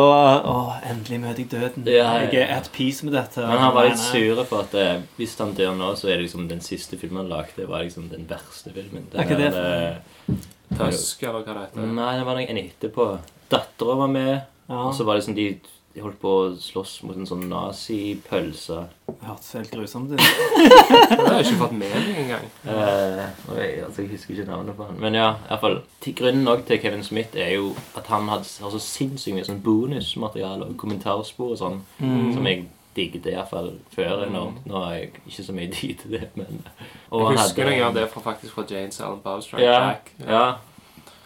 endelig 0.83 1.21
møter 1.23 1.43
jeg 1.43 1.51
døden. 1.53 1.87
Ja, 1.87 2.03
ja, 2.03 2.25
ja. 2.25 2.29
Jeg 2.35 2.43
er 2.45 2.57
at 2.59 2.69
peace 2.75 3.07
med 3.07 3.15
dette. 3.15 3.41
Men 3.41 3.63
han 3.63 3.73
var 3.73 3.87
litt 3.87 4.01
nei. 4.01 4.11
sur 4.11 4.43
for 4.43 4.67
at 4.67 4.75
eh, 4.77 4.99
hvis 5.17 5.37
han 5.39 5.55
dør 5.57 5.73
nå, 5.79 5.93
så 5.97 6.11
er 6.11 6.19
det 6.19 6.27
liksom 6.27 6.45
den 6.51 6.61
siste 6.65 6.99
filmen 6.99 7.23
han 7.23 7.31
lagde, 7.31 7.65
var 7.69 7.87
liksom 7.87 8.11
den 8.11 8.27
verste 8.29 8.75
filmen. 8.75 9.07
Det 9.09 9.21
Er 9.23 9.29
ikke 9.29 9.39
det 9.39 9.53
der, 9.55 10.45
Tusk, 10.75 11.23
eller 11.23 11.43
hva 11.43 11.53
det 11.53 11.65
heter. 11.69 11.87
Nei, 11.95 12.11
det 12.19 12.25
var 12.27 12.35
en 12.41 12.49
en 12.49 12.57
etterpå. 12.65 13.07
Dattera 13.49 13.95
var 13.95 14.07
med, 14.11 14.41
Ja, 14.67 14.81
og 14.89 14.93
så 14.93 15.05
var 15.05 15.15
det 15.15 15.23
liksom 15.23 15.35
de 15.35 15.59
de 15.97 16.03
holdt 16.03 16.19
på 16.21 16.29
å 16.29 16.49
slåss 16.61 16.99
mot 17.07 17.15
en 17.17 17.25
sånn 17.25 17.47
nazipølse. 17.49 18.83
det 19.07 19.25
hørtes 19.25 19.47
helt 19.57 19.71
grusomt 19.71 20.11
ut. 20.11 20.19
Det 21.09 21.17
har 21.25 21.39
jeg 21.39 21.45
ikke 21.47 21.57
fått 21.63 21.71
med 21.73 21.89
meg 21.89 22.19
engang. 22.21 22.43
Eh, 22.69 23.23
jeg, 23.57 23.71
altså, 23.87 24.01
jeg 24.03 24.11
husker 24.11 24.35
ikke 24.35 24.45
navnet 24.51 24.77
på 24.77 24.85
han. 24.85 24.99
Men 25.01 25.17
ja, 25.17 25.31
i 25.39 25.47
hvert 25.49 25.63
fall. 25.63 25.79
til- 26.05 26.13
Grunnen 26.19 26.43
nok 26.45 26.65
til 26.67 26.79
Kevin 26.83 27.01
Smith 27.03 27.33
er 27.35 27.55
jo 27.55 27.71
at 27.97 28.05
han 28.13 28.27
har 28.29 28.43
så 28.45 28.69
sinnssykt 28.77 29.33
mye 29.39 29.47
sånn 29.47 29.63
bonusmateriale 29.65 30.67
og 30.69 30.77
kommentarspor 30.77 31.55
og 31.55 31.57
sånn, 31.57 31.81
Mm. 31.99 32.33
som 32.35 32.45
jeg 32.45 32.67
digget 32.97 33.25
iallfall 33.31 33.71
før 33.93 34.25
enormt. 34.27 34.65
Nå 34.67 34.81
har 34.83 34.93
jeg 34.97 35.11
ikke 35.27 35.43
så 35.47 35.53
mye 35.55 35.71
tid 35.71 35.95
til 36.03 36.11
det, 36.17 36.29
men 36.35 36.63
og 37.11 37.31
Jeg 37.31 37.39
husker 37.39 37.69
noe 37.69 37.83
av 37.87 37.93
det 37.95 38.07
fra, 38.11 38.21
faktisk 38.31 38.53
fra 38.57 38.65
Jane 38.69 38.91
Silent 38.91 39.23
Bob 39.23 39.41
Strike 39.45 39.63
Ja, 39.63 39.79
Back. 39.91 40.11
ja. 40.27 40.45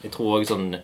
Jeg 0.04 0.12
tror 0.12 0.40
også 0.40 0.54
sånn 0.56 0.76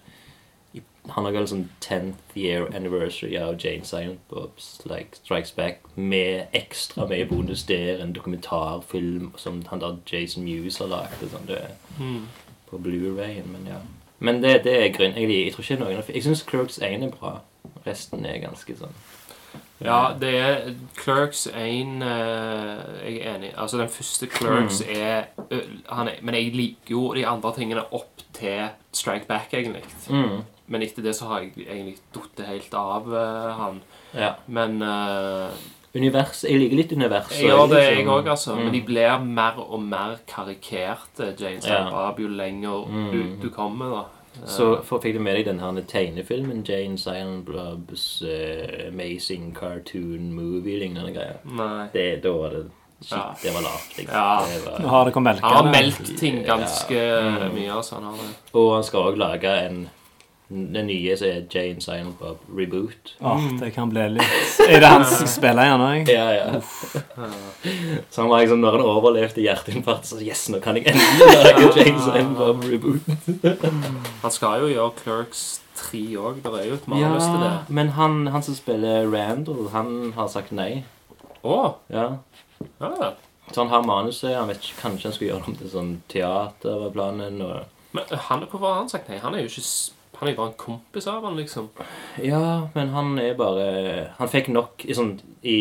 Han 1.10 1.24
har 1.24 1.32
galt 1.32 1.48
sånn 1.50 1.70
10th 1.80 2.34
year 2.36 2.66
anniversary 2.76 3.38
av 3.40 3.54
Jane 3.64 3.86
Silent 3.88 4.20
Bob's 4.30 4.74
like, 4.92 5.16
Strikes 5.16 5.54
Back 5.56 5.78
med 5.96 6.48
ekstra 6.54 7.06
mye 7.08 7.24
bonus 7.30 7.64
der, 7.64 8.02
en 8.04 8.12
dokumentarfilm 8.14 9.30
som 9.40 9.62
han 9.70 9.80
der 9.80 9.96
Jason 10.12 10.44
Mewes 10.44 10.78
har 10.84 10.88
lagd. 10.92 11.24
Sånn, 11.32 11.48
Mm. 12.00 12.26
på 12.70 12.78
Blu-rayen, 12.78 13.48
men 13.52 13.66
ja. 13.68 13.78
Men 14.20 14.42
det, 14.44 14.64
det 14.66 14.74
er 14.84 14.90
grunn 14.98 15.16
Jeg, 15.16 15.30
jeg 15.30 15.54
tror 15.54 15.64
ikke 15.64 15.80
noen 15.80 16.04
Jeg 16.14 16.24
syns 16.24 16.44
Clerks 16.44 16.78
1 16.82 17.04
er 17.04 17.10
bra. 17.12 17.40
Resten 17.86 18.26
er 18.26 18.40
ganske 18.44 18.76
sånn 18.76 18.94
Ja, 19.84 20.14
det 20.20 20.30
er 20.42 20.74
Clerks 20.98 21.46
1 21.48 22.02
uh, 22.02 23.04
Jeg 23.04 23.20
er 23.22 23.36
enig. 23.36 23.52
Altså, 23.58 23.78
den 23.78 23.90
første 23.94 24.28
Clerks 24.28 24.82
Mm. 24.82 24.96
er, 24.98 25.24
han 25.90 26.08
er 26.08 26.16
Men 26.22 26.36
jeg 26.36 26.54
liker 26.56 26.92
jo 26.96 27.14
de 27.14 27.26
andre 27.28 27.54
tingene 27.54 27.84
opp 27.94 28.24
til 28.34 28.70
Strike 28.92 29.28
Back, 29.28 29.54
egentlig. 29.54 29.84
mm. 30.10 30.42
Men 30.68 30.82
etter 30.84 31.02
det 31.04 31.14
så 31.16 31.28
har 31.30 31.40
jeg 31.46 31.54
egentlig 31.68 31.98
datt 32.14 32.46
helt 32.48 32.74
av 32.74 33.06
uh, 33.08 33.54
han. 33.62 33.82
Ja. 34.14 34.34
Men 34.48 34.82
uh, 34.82 35.50
Univers 35.96 36.44
Jeg 36.44 36.60
liker 36.60 36.76
litt 36.78 36.92
universet. 36.92 37.38
Jeg 37.40 37.50
gjør 37.50 37.70
det, 37.72 37.84
jeg 37.84 37.96
liksom. 38.02 38.14
òg, 38.18 38.28
altså. 38.30 38.56
Men 38.56 38.74
de 38.74 38.80
Mm. 38.82 38.86
blir 38.86 39.24
mer 39.24 39.54
og 39.60 39.82
mer 39.82 40.18
karikerte, 40.28 41.34
Jane 41.40 41.62
Silent 41.62 41.92
Ja. 41.94 42.12
Jo 42.18 42.28
lenger 42.28 42.86
Mm. 42.90 43.12
du, 43.12 43.48
du 43.48 43.50
kommer, 43.54 43.90
da. 43.96 44.04
Så 44.46 44.84
for, 44.84 45.00
fikk 45.04 45.16
du 45.18 45.20
med 45.24 45.36
deg 45.40 45.46
den 45.46 45.60
her 45.60 45.82
tegnefilmen 45.88 46.64
Jane 46.68 46.98
Silent 46.98 47.46
Blobs 47.46 48.22
uh, 48.22 48.88
Amazing 48.88 49.54
Cartoon 49.56 50.34
Movie-lignende 50.34 51.14
greier? 51.16 51.40
Nei. 51.44 51.88
Det, 51.94 52.24
da 52.24 52.32
var 52.38 52.50
det 52.56 52.64
shit, 53.02 53.12
Ja. 53.18 53.36
Det 53.44 53.54
var 53.54 53.62
lavt. 53.62 53.98
Liksom. 53.98 54.16
Ja. 54.16 54.46
Det 54.48 54.64
Nå 54.66 54.88
var, 54.88 54.90
har 54.90 55.06
dere 55.12 55.22
melka 55.22 55.46
Han 55.48 55.66
har 55.66 55.72
melkt 55.74 56.18
ting 56.20 56.44
ganske 56.48 56.98
Ja. 56.98 57.20
Mm. 57.48 57.56
mye, 57.56 57.72
altså. 57.74 57.96
Han 57.96 58.04
har 58.04 58.18
det. 58.22 58.34
og 58.54 58.74
han 58.74 58.84
skal 58.84 59.00
òg 59.12 59.18
lage 59.18 59.56
en 59.68 59.90
Den 60.48 60.88
nye 60.88 61.16
som 61.20 61.28
er 61.28 61.42
Jane 61.52 61.82
Silent 61.84 62.20
Bob 62.22 62.40
Reboot. 62.48 63.16
Åh, 63.20 63.48
det 63.60 63.74
kan 63.76 63.90
bli 63.92 64.06
litt 64.14 64.62
Er 64.64 64.80
det 64.80 64.88
han 64.88 65.04
som 65.04 65.28
spiller 65.28 65.34
spille 65.34 65.66
igjen 65.68 65.84
òg? 65.84 66.12
Ja, 66.12 66.28
ja. 66.32 66.62
Så 68.10 68.22
han 68.22 68.32
var 68.32 68.46
liksom, 68.46 68.62
når 68.64 68.78
han 68.78 68.86
overlevde 68.88 69.44
hjerteinfarkt, 69.44 70.08
så 70.08 70.22
yes, 70.24 70.46
nå 70.54 70.62
kan 70.64 70.80
jeg 70.80 70.88
endelig 70.94 71.28
lage 71.36 71.72
Jane 71.76 72.04
Silent 72.06 72.38
Bob 72.40 72.64
Reboot. 72.64 73.12
Han 74.24 74.34
skal 74.34 74.64
jo 74.64 74.70
gjøre 74.72 74.96
Clerks 75.02 75.44
3 75.78 76.02
òg. 76.18 76.40
Det 76.44 76.54
er 76.54 76.70
jo 76.70 76.78
et 76.80 76.88
manus 76.92 77.28
til 77.28 77.44
det. 77.44 77.52
men 77.68 77.92
han, 78.00 78.28
han 78.34 78.44
som 78.44 78.56
spiller 78.58 79.08
Randall, 79.12 79.68
han 79.76 80.14
har 80.16 80.32
sagt 80.32 80.56
nei. 80.56 80.86
Å! 81.44 81.60
Ja. 81.94 82.08
Ah. 82.80 83.12
Så 83.52 83.62
han 83.62 83.72
har 83.72 83.86
manuset. 83.88 84.36
Han 84.36 84.50
vet 84.52 84.64
ikke, 84.64 84.80
Kanskje 84.82 85.10
han 85.10 85.16
skulle 85.16 85.30
gjøre 85.32 85.44
det 85.46 85.52
om 85.52 85.60
til 85.60 85.72
sånn 85.72 85.94
teater, 86.12 86.80
var 86.82 86.96
planen. 86.96 87.40
Og... 87.44 87.68
Men 87.96 88.10
eh, 88.10 88.26
han, 88.30 88.44
hvorfor 88.48 88.68
har 88.68 88.82
han 88.82 88.92
sagt 88.92 89.12
nei? 89.12 89.22
Han 89.24 89.36
er 89.36 89.46
jo 89.46 89.52
ikke 89.52 89.68
Han 90.20 90.30
er 90.30 90.36
bare 90.36 90.52
en 90.54 90.58
kompis 90.58 91.08
av 91.08 91.24
han, 91.28 91.36
liksom. 91.38 91.70
Ja, 92.26 92.68
men 92.74 92.90
han 92.90 93.18
er 93.22 93.36
bare 93.38 93.68
Han 94.18 94.28
fikk 94.32 94.48
nok 94.50 94.86
I, 94.88 94.94
sånn, 94.98 95.20
i 95.44 95.58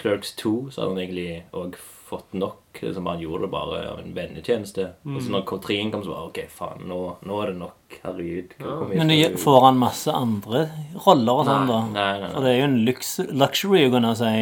Clerks 0.00 0.32
2 0.40 0.54
så 0.74 0.80
hadde 0.82 0.94
han 0.96 1.02
egentlig 1.04 1.42
òg 1.54 1.76
fått 2.04 2.34
nok. 2.36 2.80
Liksom, 2.82 3.06
han 3.06 3.20
gjorde 3.22 3.46
det 3.46 3.50
bare 3.54 3.78
av 3.92 4.00
en 4.02 4.10
vennetjeneste. 4.14 4.88
Og 5.06 5.20
så 5.22 5.30
når 5.32 5.46
treen 5.62 5.92
kom, 5.94 6.02
så 6.04 6.10
var 6.12 6.26
OK, 6.28 6.40
faen, 6.52 6.82
nå, 6.90 6.98
nå 7.24 7.38
er 7.42 7.52
det 7.52 7.56
nok. 7.62 7.96
Herregud. 8.02 8.52
Ja. 8.60 8.74
Men 8.90 9.08
du- 9.08 9.38
får 9.40 9.60
han 9.64 9.78
masse 9.80 10.12
andre 10.12 10.64
roller 11.06 11.32
og 11.40 11.46
sånn, 11.46 11.70
da? 11.70 11.78
Nei, 11.94 12.10
nei, 12.18 12.20
nei. 12.26 12.32
For 12.34 12.42
det 12.44 12.50
er 12.52 12.58
jo 12.58 12.66
en 12.68 12.76
lux 12.84 13.14
luxury 13.30 13.86
å 13.86 13.94
kunne 13.94 14.12
si 14.18 14.34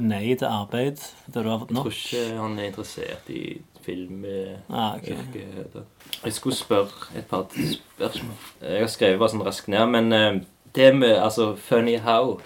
nei 0.00 0.34
til 0.34 0.48
arbeid 0.48 1.04
da 1.28 1.42
du 1.44 1.48
har 1.52 1.60
fått 1.62 1.70
nok. 1.76 1.86
Jeg 1.92 2.00
tror 2.00 2.24
ikke 2.24 2.40
han 2.40 2.58
er 2.58 2.70
interessert 2.72 3.30
i 3.30 3.44
film. 3.84 4.24
eh, 4.24 4.56
Ah, 4.70 4.96
okay. 4.96 5.14
heter. 5.34 5.84
Jeg 6.24 6.32
skulle 6.32 6.56
spørre 6.56 6.88
et 7.16 7.28
par 7.30 7.46
spørsmål. 7.52 8.36
Jeg 8.62 8.80
har 8.80 8.88
skrevet 8.92 9.18
bare 9.20 9.32
sånn 9.34 9.44
raskt 9.46 9.68
ned, 9.68 9.86
men 9.94 10.12
eh, 10.12 10.40
det 10.74 10.90
med 10.96 11.16
altså 11.22 11.52
Funny 11.56 11.96
How 12.02 12.38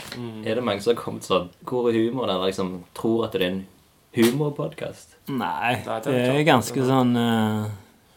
Er 0.44 0.54
det 0.58 0.64
mange 0.64 0.82
som 0.84 0.92
har 0.94 1.02
kommet 1.02 1.24
sånn 1.24 1.46
Hvor 1.64 1.86
er 1.88 1.94
humoren? 1.96 2.28
Eller 2.34 2.50
liksom 2.50 2.82
tror 2.94 3.24
at 3.24 3.32
det 3.32 3.40
er 3.42 3.46
en 3.54 3.62
humorpodkast? 4.18 5.14
Nei, 5.32 5.78
det 5.86 6.02
det 6.04 6.14
er 6.26 6.34
er 6.40 6.44
ganske 6.44 6.84
sånn 6.84 7.14
uh, 7.16 7.70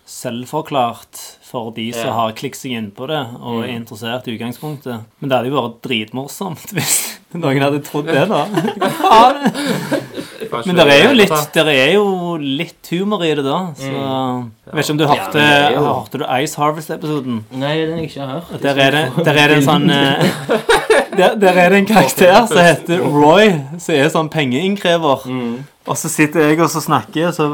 selvforklart 0.07 1.19
for 1.47 1.71
de 1.75 1.85
som 1.93 2.07
Ja. 2.09 2.13
har 2.17 2.33
klikket 2.35 2.59
seg 2.59 2.71
inn 2.75 2.91
på 2.95 3.07
det 3.07 3.21
og 3.39 3.63
er 3.63 3.71
interessert 3.75 4.27
i 4.27 4.35
utgangspunktet. 4.35 5.03
Men 5.19 5.29
det 5.29 5.37
hadde 5.37 5.51
jo 5.51 5.61
vært 5.61 5.81
dritmorsomt 5.87 6.71
hvis 6.75 6.97
noen 7.33 7.61
hadde 7.63 7.79
trodd 7.87 8.07
det, 8.11 8.27
da. 8.27 8.43
Kanskje 10.51 10.67
Men 10.67 10.79
det 10.81 10.85
er 10.93 11.05
jo 11.05 11.11
litt, 11.15 11.35
der 11.55 11.69
er 11.71 11.91
jo 11.93 12.05
litt 12.41 12.89
humor 12.91 13.23
i 13.23 13.31
det, 13.37 13.45
da. 13.45 13.59
Så 13.79 13.87
jeg 13.87 14.75
vet 14.75 14.83
ikke 14.83 14.95
om 14.95 14.99
du 14.99 15.05
hørte, 15.07 15.45
ja, 15.45 15.69
jo- 15.77 15.83
hørte 15.87 16.19
du 16.19 16.25
Ice 16.43 16.59
Harvest-episoden? 16.59 17.43
Nei, 17.51 17.75
den 17.85 17.93
har 17.95 18.01
jeg 18.03 18.09
ikke 18.09 18.27
hørt. 18.27 18.61
Der 18.61 18.81
er 18.85 18.91
det, 18.97 19.25
der 19.25 19.39
er 19.43 19.47
det 19.53 19.57
en 19.61 19.67
sånn 19.69 19.89
eh, 19.95 20.81
der, 21.17 21.35
der 21.35 21.59
er 21.61 21.69
det 21.69 21.77
en 21.77 21.85
karakter 21.85 22.47
som 22.47 22.57
heter 22.57 22.99
Roy, 22.99 23.53
som 23.79 23.95
er 23.95 24.09
sånn 24.11 24.29
pengeinnkrever. 24.31 25.23
Mm. 25.27 25.53
Og 25.87 25.97
så 25.97 26.11
sitter 26.11 26.51
jeg 26.51 26.59
og 26.61 26.69
så 26.69 26.81
snakker, 26.83 27.27
og 27.29 27.33
så 27.33 27.47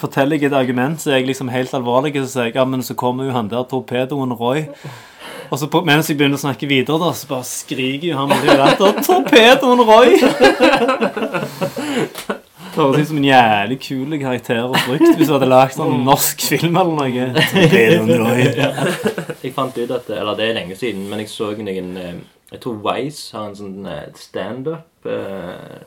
forteller 0.00 0.38
jeg 0.38 0.48
et 0.50 0.56
argument, 0.56 1.00
så 1.00 1.10
er 1.10 1.20
jeg 1.20 1.32
liksom 1.32 1.50
helt 1.52 1.74
alvorlig, 1.76 2.14
så 2.22 2.30
sier 2.30 2.48
jeg 2.48 2.56
ja, 2.56 2.64
men 2.64 2.82
så 2.82 2.94
kommer 2.98 3.28
jo 3.28 3.34
han 3.36 3.50
der 3.50 3.66
torpedoen 3.70 4.32
Roy. 4.38 4.64
Og 5.50 5.58
så 5.60 5.68
på, 5.70 5.82
mens 5.86 6.08
jeg 6.08 6.16
begynner 6.18 6.40
å 6.40 6.44
snakke 6.46 6.66
videre, 6.66 6.98
da, 6.98 7.12
så 7.14 7.28
bare 7.30 7.46
skriker 7.46 8.08
jo 8.08 8.16
han 8.18 8.32
latter. 8.58 8.96
Torpedoen 9.04 9.84
Roy! 9.84 10.16
Det 12.74 12.82
høres 12.82 13.04
ut 13.04 13.10
som 13.12 13.18
en 13.20 13.26
jævlig 13.28 13.76
kul 13.84 14.14
karakter 14.18 14.64
å 14.66 14.72
bruke 14.74 15.12
hvis 15.14 15.28
du 15.30 15.34
hadde 15.36 15.46
lagd 15.46 15.78
en 15.78 16.00
norsk 16.06 16.42
film 16.42 16.78
eller 16.80 16.94
noe. 16.98 18.38
Jeg 19.44 19.52
fant 19.54 19.76
ut 19.78 19.92
at 19.94 20.08
Eller 20.10 20.38
det 20.38 20.48
er 20.48 20.56
lenge 20.56 20.76
siden, 20.78 21.04
men 21.10 21.20
jeg 21.22 21.30
så 21.30 21.52
noen 21.54 21.90
eh, 22.00 22.14
Jeg 22.50 22.62
tror 22.64 22.80
Wise 22.82 23.36
har 23.36 23.50
en 23.50 23.58
sånn 23.58 23.86
eh, 23.86 24.08
standup 24.18 25.06
eh, 25.06 25.84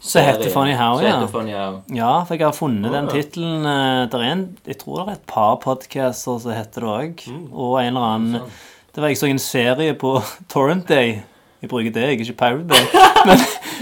Så 0.00 0.22
heter. 0.24 0.48
Funny 0.54 0.76
How, 0.78 1.00
ja. 1.04 1.18
Funny 1.28 1.52
How. 1.56 1.82
Ja, 1.92 2.14
for 2.24 2.38
jeg 2.38 2.46
har 2.46 2.56
funnet 2.56 2.94
den 2.94 3.10
tittelen. 3.12 3.66
en, 3.66 4.46
Jeg 4.64 4.78
tror 4.80 5.02
det 5.02 5.04
er 5.04 5.18
et 5.18 5.28
par 5.28 5.58
podcaster 5.64 6.40
som 6.40 6.54
heter 6.54 6.86
det 6.86 6.94
òg. 6.94 7.26
Og 7.52 7.78
en 7.82 7.92
eller 7.92 8.08
annen 8.14 8.50
Det 8.94 9.02
var 9.02 9.12
Jeg 9.12 9.20
så 9.20 9.28
en 9.28 9.42
serie 9.42 9.94
på 9.98 10.16
Torrent 10.52 10.88
Day. 10.88 11.18
Jeg 11.64 11.70
bruker 11.70 11.92
det, 11.92 12.02
jeg 12.02 12.08
er 12.12 12.20
ikke 12.20 12.32
Pirate. 12.32 12.74
Men, 13.28 13.38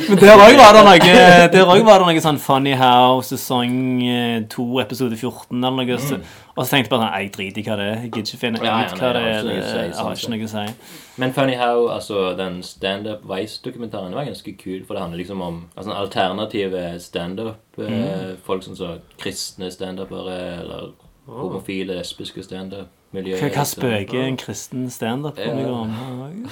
men 0.09 0.19
der 0.21 0.39
òg 0.39 0.53
var 0.55 0.77
det 0.77 0.83
noe 0.87 1.15
Der 1.51 1.65
også 1.67 1.85
var 1.85 1.99
det 1.99 2.07
noe 2.07 2.21
sånn 2.23 2.37
Funny 2.39 2.77
How 2.79 3.19
sesong 3.27 3.73
eh, 4.07 4.45
2, 4.51 4.67
episode 4.85 5.17
14 5.19 5.57
eller 5.59 5.83
noe. 5.83 5.97
Så, 5.99 6.21
og 6.55 6.61
så 6.63 6.77
tenkte 6.77 6.87
jeg 6.87 6.93
bare 6.93 7.03
sånn 7.03 7.17
Jeg 7.17 7.33
driter 7.35 7.59
i 7.59 7.65
hva 7.67 7.79
det 7.81 7.89
er. 7.89 7.97
Jeg 8.05 8.13
gidder 8.13 8.31
ikke 8.31 8.41
finne 8.45 8.61
ut 8.61 8.67
Ja, 8.69 8.77
ja, 8.85 8.93
hva 9.01 9.11
det 9.17 9.25
er. 9.33 9.49
Det 9.49 9.89
har 9.99 10.15
ikke 10.15 10.31
noe 10.31 10.47
å 10.47 10.53
si. 10.53 10.95
Men 11.25 11.35
Funny 11.35 11.57
How, 11.59 11.89
altså 11.97 12.23
den 12.39 12.61
standup 12.67 13.27
Vice-dokumentaren, 13.33 14.15
var 14.15 14.31
ganske 14.31 14.55
kul. 14.63 14.79
For 14.87 14.95
det 14.95 15.03
handler 15.03 15.23
liksom 15.25 15.43
om 15.43 15.59
altså, 15.75 15.99
alternative 15.99 16.85
standup. 17.03 17.59
Mm. 17.83 18.39
folk 18.47 18.63
som 18.63 18.79
så 18.79 18.95
kristne 19.19 19.73
standupere, 19.75 20.39
eller 20.63 20.93
homofile, 21.27 21.99
lesbiske 21.99 22.47
standup-miljøer. 22.47 23.43
Hva, 23.51 23.67
spøker 23.67 24.23
en 24.29 24.39
kristen 24.41 24.87
standup-komiker 24.91 25.77
om? 25.83 26.49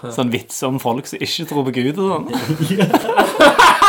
Sånn 0.16 0.30
vitser 0.32 0.68
om 0.70 0.78
folk 0.80 1.06
som 1.10 1.18
ikke 1.20 1.44
tror 1.50 1.64
på 1.68 1.72
Gud 1.76 1.98
og 2.00 2.08
sånn. 2.10 2.26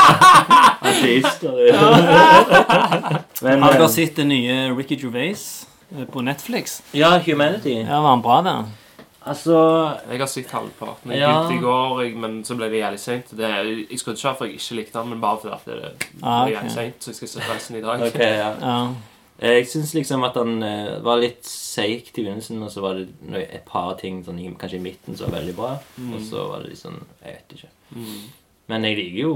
Ateister. 0.82 1.56
Har 3.42 3.74
dere 3.74 3.84
eh, 3.86 3.88
sett 3.92 4.16
det 4.20 4.26
nye 4.28 4.56
Ricky 4.76 4.98
Gervais 5.02 5.44
eh, 5.96 6.06
på 6.12 6.22
Netflix? 6.26 6.82
Ja, 6.98 7.14
Humanity. 7.26 7.78
Ja, 7.84 8.02
Var 8.02 8.10
han 8.16 8.22
bra, 8.26 8.42
der? 8.46 8.64
Altså 9.22 9.54
Jeg 10.10 10.18
har 10.20 10.28
sett 10.30 10.50
halvparten. 10.52 11.12
Jeg 11.14 11.20
Ja. 11.22 11.30
begynte 11.44 11.60
i 11.60 11.62
går, 11.62 12.02
jeg, 12.04 12.16
men 12.18 12.40
så 12.46 12.56
ble 12.58 12.70
det 12.74 12.80
jævlig 12.82 13.00
seint. 13.00 13.26
Jeg 13.38 14.00
skulle 14.02 14.18
ikke 14.18 14.28
ha 14.28 14.34
for 14.40 14.46
jeg 14.50 14.58
ikke 14.58 14.76
likte 14.80 14.98
den, 15.00 15.10
men 15.14 15.22
bare 15.22 15.38
fordi 15.44 15.56
det 15.70 15.78
ble 15.78 15.92
Ah, 16.24 16.42
okay. 16.44 16.56
jævlig 16.56 16.72
sent, 16.74 16.98
så 17.06 17.12
jeg 17.12 17.16
skal 17.16 17.28
se 17.36 17.40
resten 17.54 17.76
i 17.78 17.82
dag. 17.86 18.02
Ok, 18.08 18.20
ja. 18.20 18.50
Ja. 18.62 18.80
Eh, 19.42 19.56
Jeg 19.58 19.68
syns 19.72 19.94
liksom 19.98 20.24
at 20.28 20.36
han 20.38 20.62
eh, 20.64 21.00
var 21.02 21.18
litt 21.22 21.44
seig 21.48 22.12
til 22.14 22.26
begynnelsen, 22.28 22.62
og 22.62 22.70
så 22.72 22.84
var 22.84 23.00
det 23.02 23.08
et 23.50 23.66
par 23.66 23.96
ting 23.98 24.22
sånn, 24.26 24.38
kanskje 24.62 24.78
i 24.78 24.84
midten 24.86 25.18
som 25.18 25.32
var 25.32 25.40
veldig 25.40 25.56
bra. 25.58 25.72
Og 26.14 26.22
så 26.22 26.48
var 26.52 26.64
det 26.68 26.78
sånn 26.78 27.00
Jeg 27.24 27.40
vet 27.40 27.56
ikke. 27.58 27.72
Mm. 27.96 28.22
Men 28.72 28.84
jeg 28.88 28.98
liker 29.02 29.22
jo 29.26 29.34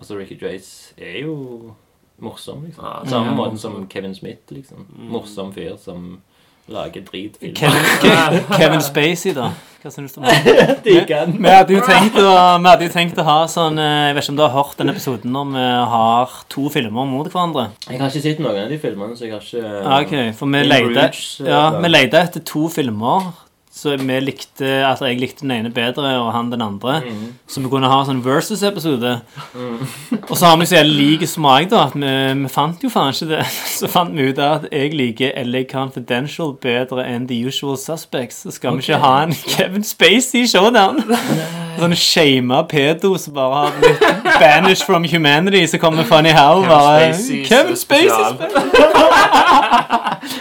Altså, 0.00 0.16
Ricky 0.16 0.38
Drace 0.40 0.94
er 0.96 1.18
jo 1.26 1.74
morsom, 2.22 2.64
liksom. 2.64 2.82
Ja, 2.82 3.02
Samme 3.06 3.28
ja. 3.34 3.34
måten 3.36 3.58
som 3.60 3.74
Kevin 3.92 4.14
Smith, 4.16 4.48
liksom. 4.50 4.86
Morsom 5.12 5.52
fyr 5.52 5.76
som 5.78 6.22
lager 6.68 7.02
dritfilmer. 7.02 7.56
Kevin, 7.58 8.42
Kevin 8.58 8.82
Spacey, 8.84 9.34
da? 9.36 9.50
Hva 9.82 9.90
syns 9.90 10.12
du 10.14 10.20
om 10.20 10.26
det? 10.28 10.84
Vi 11.42 11.50
hadde 11.50 11.74
jo 11.74 11.80
tenkt 11.82 12.14
å, 12.22 12.26
vi 12.62 12.68
hadde 12.70 12.86
jo 12.86 12.92
tenkt 12.92 13.16
å 13.18 13.24
ha 13.26 13.38
sånn 13.50 13.80
eh, 13.82 14.12
Jeg 14.12 14.14
vet 14.14 14.22
ikke 14.22 14.32
om 14.34 14.36
du 14.38 14.42
har 14.44 14.52
hørt 14.54 14.76
den 14.78 14.92
episoden 14.92 15.34
når 15.34 15.48
vi 15.56 15.64
har 15.94 16.36
to 16.54 16.68
filmer 16.70 17.08
mot 17.10 17.26
hverandre? 17.26 17.64
Jeg 17.88 17.98
har 17.98 18.12
ikke 18.12 18.22
sett 18.28 18.42
noen 18.44 18.60
av 18.62 18.70
de 18.70 18.78
filmene, 18.78 19.16
så 19.18 19.26
jeg 19.26 19.34
har 19.34 19.42
ikke 19.42 19.64
Ja, 19.64 19.96
ok, 19.96 20.14
For 20.38 20.54
vi 20.54 20.62
leide, 20.68 21.08
eh, 21.08 21.48
ja, 21.50 21.64
vi 21.82 21.90
leide 21.90 22.22
etter 22.28 22.46
to 22.46 22.68
filmer. 22.70 23.32
Så 23.74 23.94
vi 23.96 24.20
likte 24.20 24.68
Altså 24.84 25.06
jeg 25.08 25.20
likte 25.20 25.46
den 25.46 25.50
ene 25.50 25.70
bedre, 25.72 26.18
og 26.20 26.32
han 26.34 26.50
den 26.52 26.60
andre. 26.62 27.00
Mm. 27.00 27.32
Så 27.48 27.60
vi 27.60 27.68
kunne 27.72 27.88
ha 27.88 28.02
sånn 28.04 28.20
versus-episode. 28.24 29.14
Og 30.30 30.36
så 30.36 30.46
har 30.46 30.58
vi 30.60 30.66
så 30.68 30.76
jævlig 30.76 30.96
lik 30.98 31.24
smak, 31.28 31.70
da, 31.70 31.86
at 31.88 31.96
vi, 31.96 32.12
vi 32.42 32.50
fant 32.52 32.84
jo 32.84 32.90
faen 32.92 33.14
ikke 33.14 33.30
det. 33.32 33.46
Så 33.78 33.88
fant 33.90 34.12
vi 34.12 34.28
ut 34.28 34.38
at 34.38 34.68
jeg 34.68 34.92
liker 34.96 35.32
LA 35.48 35.64
Confidential 35.70 36.52
bedre 36.60 37.06
enn 37.08 37.26
The 37.30 37.38
Usual 37.48 37.78
Suspects. 37.80 38.42
Så 38.44 38.50
skal 38.58 38.76
vi 38.76 38.84
ikke 38.84 39.00
ha 39.00 39.14
en 39.24 39.32
Kevin 39.56 39.84
Spacey 39.88 40.44
showdown. 40.46 41.00
Sånn 41.80 41.96
shama 41.96 42.62
pedo 42.68 43.16
som 43.18 43.34
bare 43.34 43.64
har 43.64 43.72
blitt 43.80 44.00
banished 44.36 44.84
from 44.84 45.08
humanity, 45.08 45.64
så 45.66 45.80
kommer 45.80 46.04
Funny 46.04 46.36
How 46.36 46.60
bare 46.68 47.14
Spacey 47.14 47.44
Kevin 47.48 47.76
Spacey. 47.76 48.20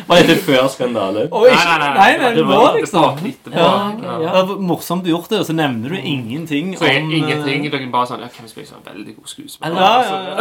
Var 0.07 0.21
dette 0.21 0.35
før 0.45 0.67
skandalen? 0.69 1.27
Oi, 1.31 1.49
nei, 1.49 1.77
nei, 1.81 2.17
nei, 2.21 2.31
det 2.35 2.43
var 2.47 2.75
liksom 2.77 3.17
Etterpå. 3.17 3.57
ja, 3.57 3.69
Ja. 4.01 4.17
Det 4.19 4.41
var 4.49 4.59
morsomt 4.71 5.03
du 5.05 5.09
gjort 5.09 5.29
det, 5.31 5.39
og 5.41 5.45
så 5.47 5.53
nevner 5.57 5.89
du 5.89 5.97
ingenting 5.97 6.73
Så 6.77 6.85
jeg, 6.85 7.03
om 7.03 7.11
ingenting. 7.11 7.65
eh, 7.65 7.71
Dere 7.71 7.87
bare 7.91 8.07
sånn 8.11 8.21
Ja, 8.21 8.27
hvem 8.35 8.47
Spacey 8.51 8.73
er 8.73 8.77
en 8.77 8.85
veldig 8.95 9.15
god 9.17 9.27
skuespiller. 9.31 9.77
Ja, 9.81 10.01
ja, 10.01 10.17
ja. 10.29 10.35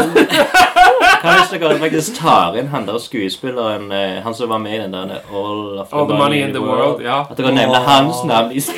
Hva 1.20 1.32
hvis 1.36 1.50
dere 1.60 1.78
faktisk 1.80 2.16
tar 2.20 2.56
inn 2.60 2.68
han 2.72 2.86
der 2.88 2.98
skuespilleren 3.02 3.90
eh, 3.92 4.20
Han 4.24 4.34
som 4.36 4.48
var 4.52 4.58
med 4.62 4.74
i 4.76 4.82
den 4.82 4.92
der 4.92 5.20
All 5.32 5.80
of 5.80 5.88
the, 5.90 5.96
All 5.96 6.06
the 6.08 6.16
money 6.18 6.42
in 6.44 6.52
the 6.56 6.60
world. 6.62 7.00
Ja. 7.04 7.20
At 7.30 7.36
dere 7.40 7.52
nevner 7.56 7.80
hans 7.86 8.22
navn 8.28 8.52
i 8.52 8.60
det! 8.60 8.76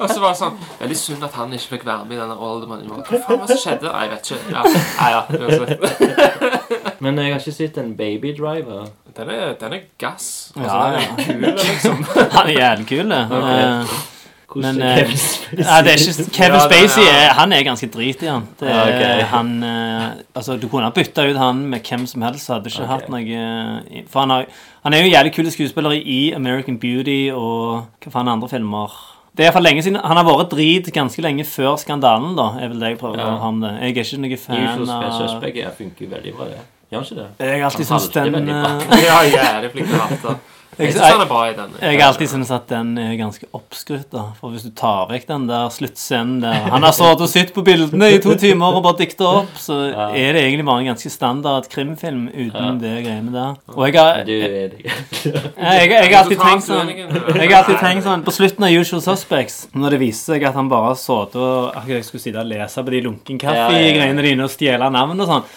Og 0.00 0.08
så 0.10 0.20
var 0.20 0.32
det 0.32 0.38
sånn 0.40 0.56
Veldig 0.80 0.96
synd 0.98 1.24
at 1.26 1.34
han 1.38 1.52
ikke 1.56 1.76
fikk 1.76 1.86
være 1.88 2.04
med 2.08 2.16
i 2.16 2.20
denne 2.20 2.36
All 2.36 2.60
the 2.62 2.68
Money 2.70 2.84
in 2.84 2.90
the 2.90 2.96
World. 2.96 3.08
Hva 3.08 3.20
faen 3.26 3.38
var 3.40 3.46
det 3.46 3.56
som 3.56 3.64
skjedde? 3.64 3.92
Nei, 3.92 4.02
jeg 4.02 4.10
vet 4.12 4.24
ikke. 4.32 4.40
Ja, 4.52 4.62
ja, 4.98 5.22
ja. 5.22 6.71
Men 7.02 7.18
jeg 7.18 7.32
har 7.34 7.42
ikke 7.42 7.54
sett 7.56 7.78
en 7.82 7.92
Baby 7.98 8.30
Driver. 8.38 8.86
Den 9.16 9.30
er, 9.34 9.52
den 9.60 9.74
er 9.76 9.84
gass. 10.00 10.52
Altså, 10.54 10.70
Ja, 10.70 10.88
den 10.94 11.02
er 11.02 11.26
kul, 11.26 11.46
liksom. 11.58 12.02
Han 12.36 12.48
er 12.48 12.56
jævlig 12.56 12.86
kul. 12.92 13.12
Okay. 13.12 13.94
Hvordan 14.52 14.74
Men, 14.76 14.82
er 14.82 14.92
eh, 14.92 14.98
Kevin 14.98 15.16
Spacey? 15.18 15.58
Ja, 15.58 15.76
det 15.82 15.92
er 15.92 16.02
ikke, 16.02 16.24
Kevin 16.36 16.60
Spacey 16.60 17.04
er, 17.08 17.28
han 17.38 17.52
er 17.56 17.62
ganske 17.64 17.88
drit 17.94 18.22
i 18.22 18.28
han. 18.28 18.42
Det 18.60 18.68
er, 18.68 18.90
Ja, 19.00 19.24
han 19.32 19.52
eh, 19.64 20.08
altså, 20.34 20.56
du 20.60 20.68
kunne 20.68 20.84
ha 20.90 20.92
bytta 20.94 21.24
ut 21.30 21.38
han 21.40 21.62
med 21.72 21.80
hvem 21.88 22.04
som 22.06 22.22
helst. 22.22 22.46
så 22.46 22.58
Hadde 22.58 22.68
ikke 22.72 22.82
okay. 22.84 22.92
hatt 22.92 23.08
noe 23.12 24.04
For 24.12 24.20
han, 24.20 24.34
har, 24.36 24.46
han 24.84 24.94
er 24.96 25.06
jo 25.06 25.12
jævlig 25.14 25.32
kul 25.38 25.48
skuespiller 25.54 25.96
i 25.96 26.20
American 26.36 26.78
Beauty 26.78 27.30
og 27.32 27.88
hva 28.04 28.12
faen 28.12 28.28
andre 28.28 28.50
filmer. 28.52 28.92
Det 29.32 29.46
er 29.48 29.54
for 29.54 29.64
lenge 29.64 29.80
siden 29.82 29.96
Han 30.04 30.18
har 30.20 30.26
vært 30.28 30.50
drit 30.52 30.92
ganske 30.92 31.24
lenge 31.24 31.46
før 31.48 31.78
skandalen, 31.80 32.36
da. 32.36 32.50
Er 32.60 32.68
vel 32.68 32.82
det 32.84 32.92
jeg 32.92 33.00
prøver 33.00 33.22
Ja. 33.22 33.30
å 33.32 33.40
ha 33.40 33.48
om 33.48 33.60
det. 33.64 33.72
Jeg 33.80 33.96
er 33.96 34.04
ikke 34.04 34.22
noe 34.26 34.36
fan 34.44 34.68
Usual 34.82 34.94
av 34.98 35.18
Suspect 35.22 35.78
funker 35.78 36.12
veldig 36.12 36.36
bra, 36.36 36.50
det. 36.52 36.60
Gjør 36.92 37.00
han 37.00 37.06
ikke 37.08 37.20
det? 37.22 37.28
Jeg 37.40 37.60
har 37.62 37.70
alltid 37.70 37.86
syntes 37.88 38.08
den 38.12 38.48
eh, 38.52 38.82
Ja, 39.08 39.20
jævlig 39.24 39.70
flink 39.72 39.88
til 39.88 39.96
å 39.96 40.08
hate. 40.10 40.34
Jeg 40.78 40.94
jeg. 40.96 41.56
Jeg 41.82 41.98
har 42.00 42.06
alltid 42.06 42.30
syntes 42.30 42.50
at 42.54 42.70
den 42.70 42.94
er 42.96 43.10
ganske 43.20 43.44
oppskrytt. 43.52 44.14
For 44.38 44.54
hvis 44.54 44.62
du 44.64 44.70
tar 44.72 45.04
vekk 45.10 45.26
den 45.28 45.44
der 45.50 45.68
sluttscenen 45.68 46.38
der 46.40 46.70
Han 46.72 46.86
har 46.86 46.94
stått 46.96 47.20
og 47.20 47.28
sett 47.28 47.52
på 47.52 47.60
bildene 47.66 48.08
i 48.14 48.20
to 48.24 48.32
timer 48.40 48.78
og 48.78 48.86
bare 48.86 49.02
dikta 49.02 49.28
opp, 49.42 49.52
så 49.60 49.76
er 49.92 50.32
det 50.32 50.46
egentlig 50.46 50.64
bare 50.64 50.80
en 50.80 50.88
ganske 50.94 51.12
standard 51.12 51.68
krimfilm 51.72 52.24
uten 52.32 52.80
det 52.80 52.94
greiene 53.04 53.34
der. 53.34 53.60
Og 53.76 53.84
jeg 53.90 54.00
har, 54.00 54.24
jeg, 54.24 55.92
har 55.92 56.18
alltid 56.22 56.40
tenkt 56.40 56.66
sånn 56.70 56.88
jeg 56.88 57.52
har 57.52 57.58
alltid 57.60 57.78
tenkt 57.84 58.08
sånn, 58.08 58.24
På 58.24 58.32
slutten 58.34 58.64
av 58.64 58.72
Usual 58.72 59.04
Suspects, 59.04 59.66
når 59.76 59.96
det 59.96 60.02
viser 60.06 60.32
seg 60.32 60.48
at 60.48 60.56
han 60.56 60.72
bare 60.72 60.94
har 60.94 60.98
sittet 60.98 61.36
og 61.36 61.76
akkurat 61.76 61.98
jeg 61.98 62.08
skulle 62.08 62.24
sitte 62.24 62.40
og 62.40 62.48
lese 62.48 62.84
på 62.86 62.96
de 62.96 63.04
lunken 63.04 63.36
Ja, 63.36 63.44
ja, 63.44 63.52
ja. 63.52 63.68
kaffe-greiene 63.68 64.24
dine 64.24 64.48
og 64.48 64.52
stjele 64.52 64.88
navn 64.94 65.20
og 65.20 65.28
sånn 65.28 65.48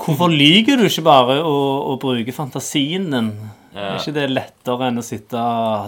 Hvorfor 0.00 0.32
lyver 0.32 0.80
du 0.80 0.88
ikke 0.88 1.04
bare 1.06 1.40
og, 1.44 1.90
og 1.92 2.04
bruker 2.08 2.36
fantasien 2.36 3.10
din? 3.12 3.34
Er 3.74 3.98
ikke 4.00 4.12
det 4.16 4.24
lettere 4.32 4.88
enn 4.90 4.98
å 4.98 5.02
sitte 5.06 5.38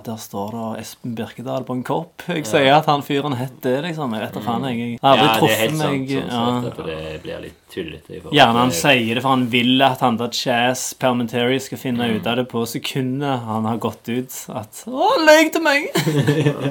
Der 0.07 0.19
står 0.23 0.53
det 0.55 0.83
Espen 0.85 1.15
Birkedal 1.19 1.65
på 1.67 1.75
en 1.75 1.83
kopp. 1.83 2.23
Jeg 2.29 2.45
sier 2.47 2.77
at 2.77 2.87
han 2.87 3.03
fyren 3.03 3.35
het 3.35 3.57
det, 3.65 3.73
liksom. 3.89 4.13
Jeg 4.15 4.23
vet 4.23 4.37
da 4.39 4.41
faen, 4.45 4.67
jeg. 4.71 4.99
Har 5.03 5.17
aldri 5.19 5.27
Ja, 5.27 5.39
truffet 5.41 5.75
meg 5.81 6.07
Sånn 6.13 6.31
ja. 6.31 6.45
sett, 6.63 6.79
at 6.79 6.87
det 6.87 7.23
blir 7.25 7.41
litt 7.43 7.59
tullete. 7.75 8.21
Gjerne 8.31 8.63
han 8.63 8.71
sier 8.77 9.15
det, 9.15 9.23
for 9.25 9.35
han 9.35 9.47
vil 9.51 9.83
at 9.83 10.01
han 10.07 10.17
der 10.21 10.31
Chaz 10.31 10.95
Permentary 10.95 11.59
skal 11.59 11.79
finne 11.79 12.07
Mm. 12.07 12.17
ut 12.21 12.27
av 12.27 12.37
det 12.37 12.45
på 12.51 12.63
sekundet 12.67 13.41
han 13.49 13.65
har 13.65 13.77
gått 13.79 14.09
ut. 14.09 14.33
At 14.55 14.85
'Å, 14.87 15.11
løy 15.27 15.51
til 15.53 15.63
meg!' 15.63 15.91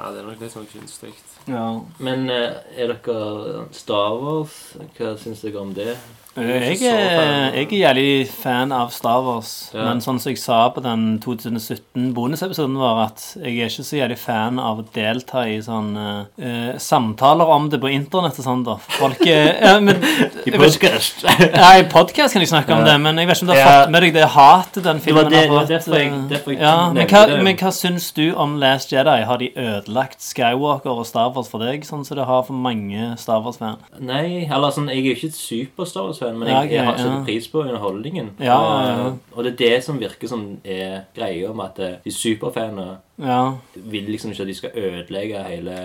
Ja, 0.00 0.10
det 0.14 0.20
er 0.22 0.24
nok 0.24 0.40
litt 0.40 0.52
sånn 0.54 0.66
kunstig. 0.70 1.10
Ja. 1.50 1.80
Men 2.00 2.30
eh, 2.30 2.54
er 2.78 2.94
dere 2.94 3.66
Star 3.76 4.14
Wars? 4.16 4.54
Hva 4.96 5.10
syns 5.20 5.42
dere 5.44 5.60
om 5.60 5.74
det? 5.76 5.96
Jeg 6.36 6.76
så 6.78 6.86
er, 6.94 7.54
jeg 7.58 7.66
er 7.66 7.80
jævlig 7.80 8.28
fan 8.30 8.70
av 8.72 8.92
Star 8.94 9.18
Wars, 9.26 9.70
Ja. 9.74 9.82
men 9.88 9.98
sånn 10.00 10.20
som 10.22 10.30
jeg 10.30 10.38
sa 10.38 10.68
på 10.70 10.80
den 10.80 11.18
2017 11.18 12.12
bonusepisoden 12.14 12.76
vår, 12.78 13.00
at 13.08 13.24
jeg 13.42 13.56
er 13.58 13.66
ikke 13.66 13.82
så 13.82 13.96
jævlig 13.98 14.18
fan 14.22 14.60
av 14.62 14.78
å 14.78 14.84
delta 14.94 15.42
i 15.50 15.56
sånn 15.60 15.88
uh, 15.98 16.78
samtaler 16.78 17.50
om 17.50 17.66
det 17.72 17.80
på 17.82 17.90
internett 17.90 18.38
og 18.38 18.46
sånn, 18.46 18.62
da. 18.64 18.76
Folk 18.94 19.26
er 19.26 19.58
ja, 19.66 19.72
men, 19.82 19.98
I 20.46 20.54
podkast. 20.54 21.24
podcast. 21.24 21.26
Ja, 21.60 21.72
I 21.80 21.88
podkast 21.90 22.32
kan 22.38 22.44
jeg 22.46 22.52
snakke 22.52 22.78
om 22.78 22.84
det, 22.86 22.94
men 23.02 23.18
jeg 23.18 23.26
vet 23.26 23.36
ikke 23.40 23.48
om 23.48 23.50
du 23.50 23.56
har 23.58 23.82
fått 23.82 23.90
med 23.96 24.02
deg 24.06 24.14
det 24.20 24.28
hatet 24.36 24.86
den 24.86 25.02
Det 25.02 25.04
filmen 25.08 25.24
var 25.24 25.30
det- 25.34 25.42
har 25.50 25.66
fått. 25.66 25.68
jeg- 25.90 26.06
eh, 26.06 26.54
jeg 26.54 26.60
ja, 26.60 26.76
men, 26.92 27.06
hva, 27.10 27.24
det. 27.26 27.42
men 27.42 27.56
hva 27.56 27.72
syns 27.74 28.12
du 28.14 28.32
om 28.36 28.54
Last 28.62 28.92
Jedi? 28.94 29.18
Har 29.26 29.38
de 29.42 29.50
ødelagt 29.56 30.22
Skywalker 30.22 30.94
og 30.94 31.06
Star 31.10 31.34
Wars 31.34 31.48
for 31.50 31.58
deg, 31.58 31.82
sånn 31.82 32.06
som 32.06 32.16
det 32.22 32.26
har 32.30 32.46
for 32.46 32.52
mange 32.54 33.16
Star 33.18 33.42
Wars-fan? 33.42 33.82
Nei, 33.98 34.46
eller 34.46 34.70
sånn, 34.70 34.86
jeg 34.94 35.02
er 35.02 35.10
jo 35.10 35.18
ikke 35.18 35.32
et 35.34 35.42
super-Star 35.42 36.06
Wars-fan, 36.20 36.38
men 36.38 36.48
jeg, 36.48 36.70
jeg 36.74 36.84
har 36.84 36.96
satt 36.98 37.12
ja. 37.12 37.24
pris 37.24 37.48
på 37.48 37.62
underholdningen. 37.64 38.30
Ja, 38.38 38.56
ja, 38.60 38.88
ja. 38.88 39.04
Og, 39.06 39.18
og 39.36 39.44
det 39.44 39.52
er 39.52 39.58
det 39.60 39.84
som 39.84 39.98
virker 40.00 40.28
som 40.30 40.46
er 40.64 41.04
greia 41.16 41.52
med 41.52 41.66
at 41.66 41.78
eh, 41.84 41.98
de 42.04 42.10
superfanene 42.14 42.98
Ja. 43.20 43.54
vil 43.74 44.08
liksom 44.08 44.32
ikke 44.32 44.42
at 44.42 44.48
de 44.48 44.54
skal 44.54 44.70
ødelegge 44.76 45.44
hele 45.44 45.78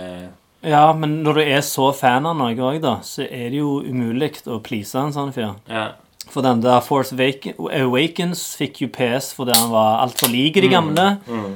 ja, 0.66 0.94
men 0.98 1.20
når 1.22 1.34
du 1.38 1.42
er 1.44 1.62
så 1.62 1.92
fan 1.94 2.26
av 2.26 2.34
noe 2.40 2.56
òg, 2.58 2.80
da, 2.82 2.96
så 3.06 3.22
er 3.30 3.52
det 3.54 3.60
jo 3.60 3.84
umulig 3.86 4.32
å 4.50 4.56
please 4.66 4.98
en 4.98 5.12
sånn 5.14 5.30
fyr. 5.36 5.52
Ja. 5.70 5.92
For 6.26 6.42
den 6.42 6.64
der 6.64 6.80
Force 6.82 7.14
Awak- 7.14 7.52
Awakens 7.70 8.56
fikk 8.58 8.82
jo 8.82 8.88
PS 8.90 9.28
fordi 9.38 9.54
han 9.54 9.70
var 9.70 10.00
altfor 10.02 10.32
lik 10.34 10.58
de 10.58 10.72
gamle. 10.72 11.20
Mm. 11.30 11.52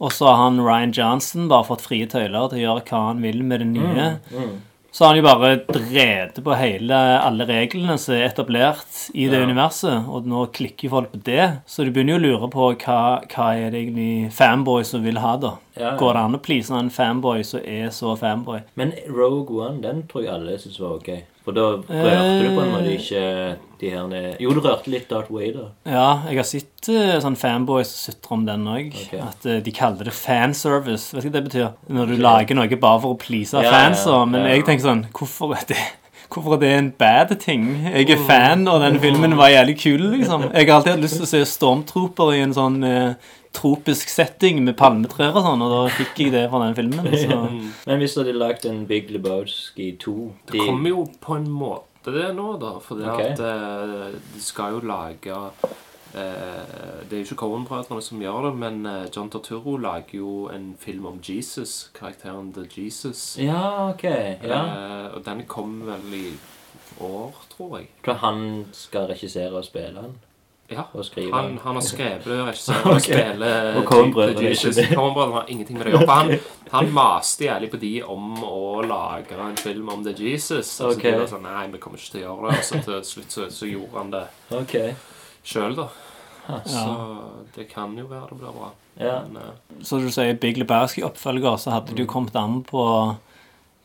Og 0.00 0.14
så 0.16 0.30
har 0.30 0.46
han 0.46 0.62
Ryan 0.64 0.94
Johnson 0.96 1.44
bare 1.50 1.66
fått 1.68 1.84
frie 1.84 2.06
tøyler 2.08 2.48
til 2.48 2.62
å 2.62 2.64
gjøre 2.64 2.86
hva 2.88 3.02
han 3.10 3.20
vil 3.26 3.42
med 3.44 3.60
det 3.60 3.68
nye. 3.74 4.08
Mm. 4.32 4.54
Så 4.94 5.02
har 5.04 5.08
han 5.10 5.18
jo 5.18 5.24
bare 5.26 5.56
drevet 5.74 6.36
på 6.46 6.54
hele, 6.54 6.94
alle 7.18 7.42
reglene 7.48 7.96
som 7.98 8.14
er 8.14 8.28
etablert 8.28 9.08
i 9.10 9.24
det 9.26 9.40
Ja. 9.40 9.46
universet, 9.48 10.06
og 10.06 10.28
nå 10.30 10.44
klikker 10.54 10.88
folk 10.92 11.10
på 11.10 11.18
det. 11.26 11.48
Så 11.66 11.82
du 11.84 11.90
begynner 11.90 12.14
jo 12.14 12.20
å 12.20 12.22
lure 12.22 12.50
på 12.52 12.68
hva, 12.84 13.00
hva 13.26 13.48
er 13.58 13.70
det 13.74 13.80
egentlig 13.88 14.30
fanboy 14.32 14.84
som 14.86 15.02
vil 15.02 15.18
ha, 15.18 15.36
da. 15.36 15.56
Ja, 15.74 15.82
ja. 15.90 15.96
Går 15.98 16.12
det 16.14 16.22
an 16.22 16.38
å 16.38 16.42
please 16.46 16.70
en 16.78 16.90
fanboy 16.94 17.42
som 17.42 17.58
er 17.66 17.90
så 17.90 18.14
fanboy? 18.16 18.60
Men 18.76 18.92
Rogue 19.10 19.58
One, 19.66 19.80
den 19.82 20.04
tror 20.06 20.22
jeg 20.22 20.32
alle 20.36 20.58
syns 20.62 20.78
var 20.78 20.94
ok. 21.00 21.10
For 21.44 21.52
da 21.52 21.64
rørte 21.76 22.36
du 22.40 22.54
på 22.56 22.62
en 22.62 22.70
måte 22.72 22.88
Eh. 22.88 22.96
ikke 22.96 23.56
de 23.80 23.90
her 23.90 24.06
ned- 24.08 24.36
Jo, 24.40 24.54
du 24.56 24.60
rørte 24.64 24.88
litt 24.88 25.08
Darth 25.10 25.30
Vader. 25.30 25.66
Ja, 25.84 26.22
jeg 26.28 26.36
har 26.40 26.44
sett 26.48 26.88
uh, 26.88 27.18
sånn 27.20 27.36
fanboys 27.36 27.90
sutre 27.92 28.32
om 28.32 28.46
den 28.46 28.64
òg. 28.64 28.94
Okay. 28.94 29.20
At 29.20 29.44
eh, 29.44 29.60
de 29.60 29.72
kaller 29.76 30.04
det 30.08 30.14
fanservice. 30.16 31.12
Vet 31.12 31.22
du 31.26 31.28
hva 31.28 31.34
det 31.36 31.44
betyr? 31.50 31.68
Når 31.92 32.06
du 32.08 32.16
lager 32.16 32.54
noe 32.56 32.68
bare 32.80 33.00
for 33.02 33.12
å 33.14 33.18
please 33.20 33.52
Ja, 33.52 33.70
fans. 33.70 34.06
ja, 34.06 34.24
Men 34.24 34.46
ja. 34.46 34.54
jeg 34.56 34.64
tenker 34.64 34.88
sånn 34.88 35.04
Hvorfor 35.12 35.52
er 35.58 35.64
det 35.68 35.76
Hvorfor 36.34 36.54
er 36.56 36.60
det 36.64 36.70
en 36.78 36.90
bad 36.98 37.38
ting? 37.38 37.66
Jeg 37.92 38.08
er 38.10 38.16
fan, 38.26 38.66
og 38.66 38.80
den 38.80 38.96
filmen 38.98 39.36
var 39.36 39.50
jævlig 39.52 39.76
kul, 39.78 40.00
liksom. 40.16 40.48
Jeg 40.54 40.66
har 40.66 40.78
alltid 40.80 40.92
hatt 40.96 41.02
lyst 41.04 41.20
til 41.20 41.26
å 41.28 41.30
se 41.30 41.42
Stormtrooper 41.46 42.32
i 42.34 42.40
en 42.42 42.54
sånn 42.56 42.80
eh, 42.82 43.14
tropisk 43.54 44.10
setting 44.12 44.62
med 44.66 44.76
palmetrær 44.78 45.36
og 45.36 45.46
sånn, 45.46 45.62
og 45.64 45.72
da 45.72 45.80
fikk 45.94 46.20
jeg 46.24 46.34
det 46.34 46.44
fra 46.52 46.60
den 46.66 46.76
filmen. 46.78 47.08
Så. 47.24 47.38
Men 47.88 48.02
hvis 48.02 48.16
du 48.16 48.22
hadde 48.22 48.36
lagd 48.36 48.68
en 48.68 48.84
Big 48.90 49.12
Lebowski 49.14 49.94
2 50.02 50.16
Det 50.50 50.60
kommer 50.60 50.94
jo 50.94 51.06
på 51.22 51.38
en 51.38 51.48
måte 51.50 52.12
det 52.12 52.28
nå, 52.36 52.50
da. 52.60 52.76
For 52.84 53.00
det 53.00 53.08
okay. 53.08 53.32
at 53.32 53.40
eh, 53.40 54.18
de 54.34 54.42
skal 54.44 54.76
jo 54.76 54.82
lage 54.84 55.38
eh, 56.12 57.04
Det 57.08 57.16
er 57.16 57.22
jo 57.22 57.28
ikke 57.28 57.38
Cohen-brødrene 57.44 58.04
som 58.04 58.20
gjør 58.20 58.50
det, 58.50 58.52
men 58.60 58.82
eh, 58.90 59.06
John 59.08 59.30
Torturo 59.32 59.78
lager 59.80 60.18
jo 60.18 60.34
en 60.52 60.74
film 60.80 61.08
om 61.08 61.22
Jesus. 61.24 61.88
Karakteren 61.96 62.52
The 62.52 62.66
Jesus. 62.68 63.38
Ja, 63.40 63.88
ok. 63.94 64.04
Ja. 64.44 64.60
Og 65.14 65.24
den 65.24 65.46
kommer 65.48 65.94
vel 65.96 66.20
i 66.20 66.26
år, 67.00 67.40
tror 67.56 67.78
jeg. 67.78 67.90
Hva 68.04 68.18
han 68.20 68.66
skal 68.76 69.08
regissere 69.10 69.56
og 69.56 69.64
spille 69.64 69.96
den. 70.02 70.14
Ja. 70.74 70.84
Og 70.92 71.18
Han, 71.32 71.58
han 71.62 71.78
har 71.78 71.84
skrevet 71.84 72.26
det, 72.28 72.38
regissert 72.48 72.86
og 72.88 72.98
Ok. 72.98 73.06
spiller 73.06 73.78
Og 73.78 73.88
Coen-brødrene 73.88 75.32
har 75.34 75.48
ingenting 75.48 75.78
med 75.78 75.86
det 75.86 75.94
å 75.94 76.00
gjøre. 76.00 76.10
Han, 76.10 76.32
han 76.74 76.92
maste 76.94 77.48
jævlig 77.48 77.70
på 77.72 77.80
de 77.82 77.92
om 78.14 78.44
å 78.44 78.82
lage 78.86 79.38
en 79.38 79.58
film 79.60 79.90
om 79.94 80.04
The 80.06 80.14
Jesus. 80.18 80.74
Og 80.80 80.94
så 80.94 80.98
okay. 80.98 81.12
de 81.12 81.22
var 81.22 81.30
sånn, 81.30 81.46
nei, 81.48 81.66
vi 81.72 81.82
kommer 81.82 82.00
ikke 82.00 82.16
til 82.16 82.24
å 82.24 82.26
gjøre 82.28 82.50
det. 82.50 82.58
Og 82.58 82.68
så 82.68 82.82
til 82.88 83.04
slutt 83.10 83.36
så, 83.38 83.50
så 83.54 83.70
gjorde 83.70 84.00
han 84.00 84.14
det 84.14 84.24
okay. 84.60 84.96
sjøl, 85.46 85.78
da. 85.78 85.90
Ja. 86.44 86.60
Så 86.68 86.88
det 87.54 87.68
kan 87.70 87.94
jo 87.98 88.08
være 88.10 88.34
det 88.34 88.40
blir 88.42 88.56
bra. 88.56 88.72
Ja. 89.00 89.20
Men, 89.24 89.42
uh, 89.42 89.84
Så 89.84 89.98
du 90.02 90.10
sier 90.12 90.36
Big 90.40 90.58
Lebowski-oppfølger, 90.60 91.56
så 91.56 91.78
hadde 91.78 91.96
du 91.96 92.04
kommet 92.06 92.36
an 92.36 92.60
på 92.66 92.84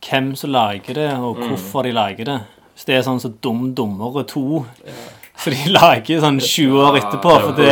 hvem 0.06 0.34
som 0.40 0.52
lager 0.54 0.96
det, 0.96 1.12
og 1.20 1.40
hvorfor 1.44 1.88
de 1.88 1.94
lager 1.96 2.28
det. 2.28 2.40
Hvis 2.74 2.88
det 2.88 2.96
er 2.96 3.02
sånn 3.04 3.20
som 3.20 3.34
Dum 3.44 3.74
Dummere 3.76 4.24
2, 4.28 4.62
så 5.40 5.54
de 5.54 5.72
lager 5.72 6.20
sånn 6.20 6.40
20 6.44 6.82
år 6.84 6.98
etterpå 7.00 7.34
fordi 7.46 7.68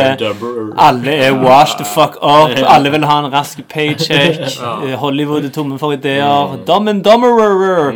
alle 0.80 1.16
er 1.26 1.34
washed 1.36 1.82
the 1.82 1.84
fuck 1.84 2.16
up, 2.22 2.54
alle 2.64 2.92
vil 2.94 3.04
ha 3.04 3.18
en 3.20 3.28
rask 3.32 3.60
paycheck, 3.68 4.40
eh, 4.86 4.94
Hollywood 5.02 5.44
er 5.44 5.52
tomme 5.52 5.76
for 5.80 5.92
ideer, 5.96 6.56
Dumb 6.68 6.88
and 6.88 7.04
Dummerer. 7.04 7.92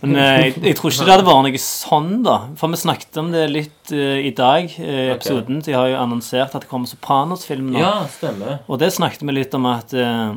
Men 0.00 0.16
eh, 0.16 0.30
jeg, 0.46 0.54
jeg 0.70 0.78
tror 0.78 0.94
ikke 0.94 1.08
det 1.10 1.14
hadde 1.14 1.28
vært 1.28 1.46
noe 1.50 1.62
sånn, 1.66 2.10
da. 2.24 2.38
For 2.56 2.72
vi 2.72 2.80
snakket 2.80 3.20
om 3.20 3.30
det 3.34 3.44
litt 3.52 3.92
uh, 3.92 4.16
i 4.24 4.32
dag, 4.36 4.72
i 4.80 5.10
episoden. 5.12 5.60
De 5.66 5.76
har 5.76 5.92
jo 5.92 6.00
annonsert 6.00 6.56
at 6.56 6.64
det 6.64 6.72
kommer 6.72 6.88
Sopranos-film 6.88 7.74
nå. 7.74 7.82
ja, 7.82 7.94
stemmer. 8.16 8.62
Og 8.70 8.80
det 8.80 8.92
snakket 8.96 9.26
vi 9.28 9.36
litt 9.36 9.56
om 9.58 9.68
at 9.68 9.92
uh, 9.92 10.32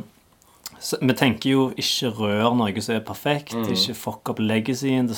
Vi 1.00 1.16
tenker 1.16 1.54
jo 1.54 1.68
ikke 1.80 2.12
rør 2.20 2.52
noe 2.60 2.84
som 2.84 2.98
er 2.98 3.04
perfekt. 3.06 3.56
Ikke 3.64 3.96
fuck 3.96 4.34
up 4.34 4.44
legacyen 4.44 5.08
til 5.08 5.16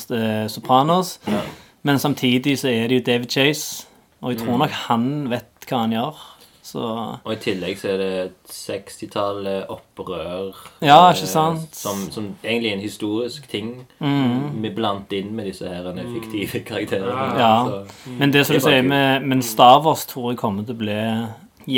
Sopranos'. 0.55 1.17
Sopranos. 1.19 1.65
Men 1.87 2.01
samtidig 2.03 2.57
så 2.59 2.73
er 2.73 2.89
det 2.91 2.99
jo 2.99 3.05
David 3.07 3.31
Chase, 3.31 3.87
og 4.21 4.33
jeg 4.33 4.41
tror 4.43 4.59
nok 4.65 4.81
han 4.89 5.05
vet 5.31 5.69
hva 5.69 5.85
han 5.85 5.95
gjør. 5.95 6.25
Så 6.67 6.83
Og 7.23 7.29
i 7.31 7.37
tillegg 7.39 7.79
så 7.79 7.93
er 7.93 8.01
det 8.01 8.09
et 8.25 8.51
60-tall 8.51 9.47
eh, 9.47 9.69
opprør. 9.71 10.57
Ja, 10.83 10.97
eh, 11.05 11.15
ikke 11.15 11.29
sant? 11.31 11.77
Som, 11.79 12.01
som 12.11 12.27
egentlig 12.43 12.73
er 12.73 12.75
en 12.75 12.83
historisk 12.83 13.47
ting. 13.49 13.87
mm. 14.01 14.63
Vi 14.65 14.73
blant 14.75 15.15
inn 15.15 15.31
med 15.37 15.47
disse 15.47 15.71
her 15.71 15.87
eh, 15.93 16.03
fiktive 16.17 16.65
karakterene. 16.67 17.29
Ja. 17.39 17.55
Så, 17.71 18.11
Men 18.19 18.35
det 18.35 18.47
som 18.47 18.59
Det 18.59 18.65
du 18.65 18.67
er 18.67 18.71
sier 18.73 18.89
med 18.89 19.29
Men 19.31 19.43
Star 19.43 19.79
Wars 19.87 20.07
tror 20.11 20.33
jeg 20.33 20.43
kommer 20.43 20.67
til 20.67 20.75
å 20.75 20.83
bli 20.83 21.01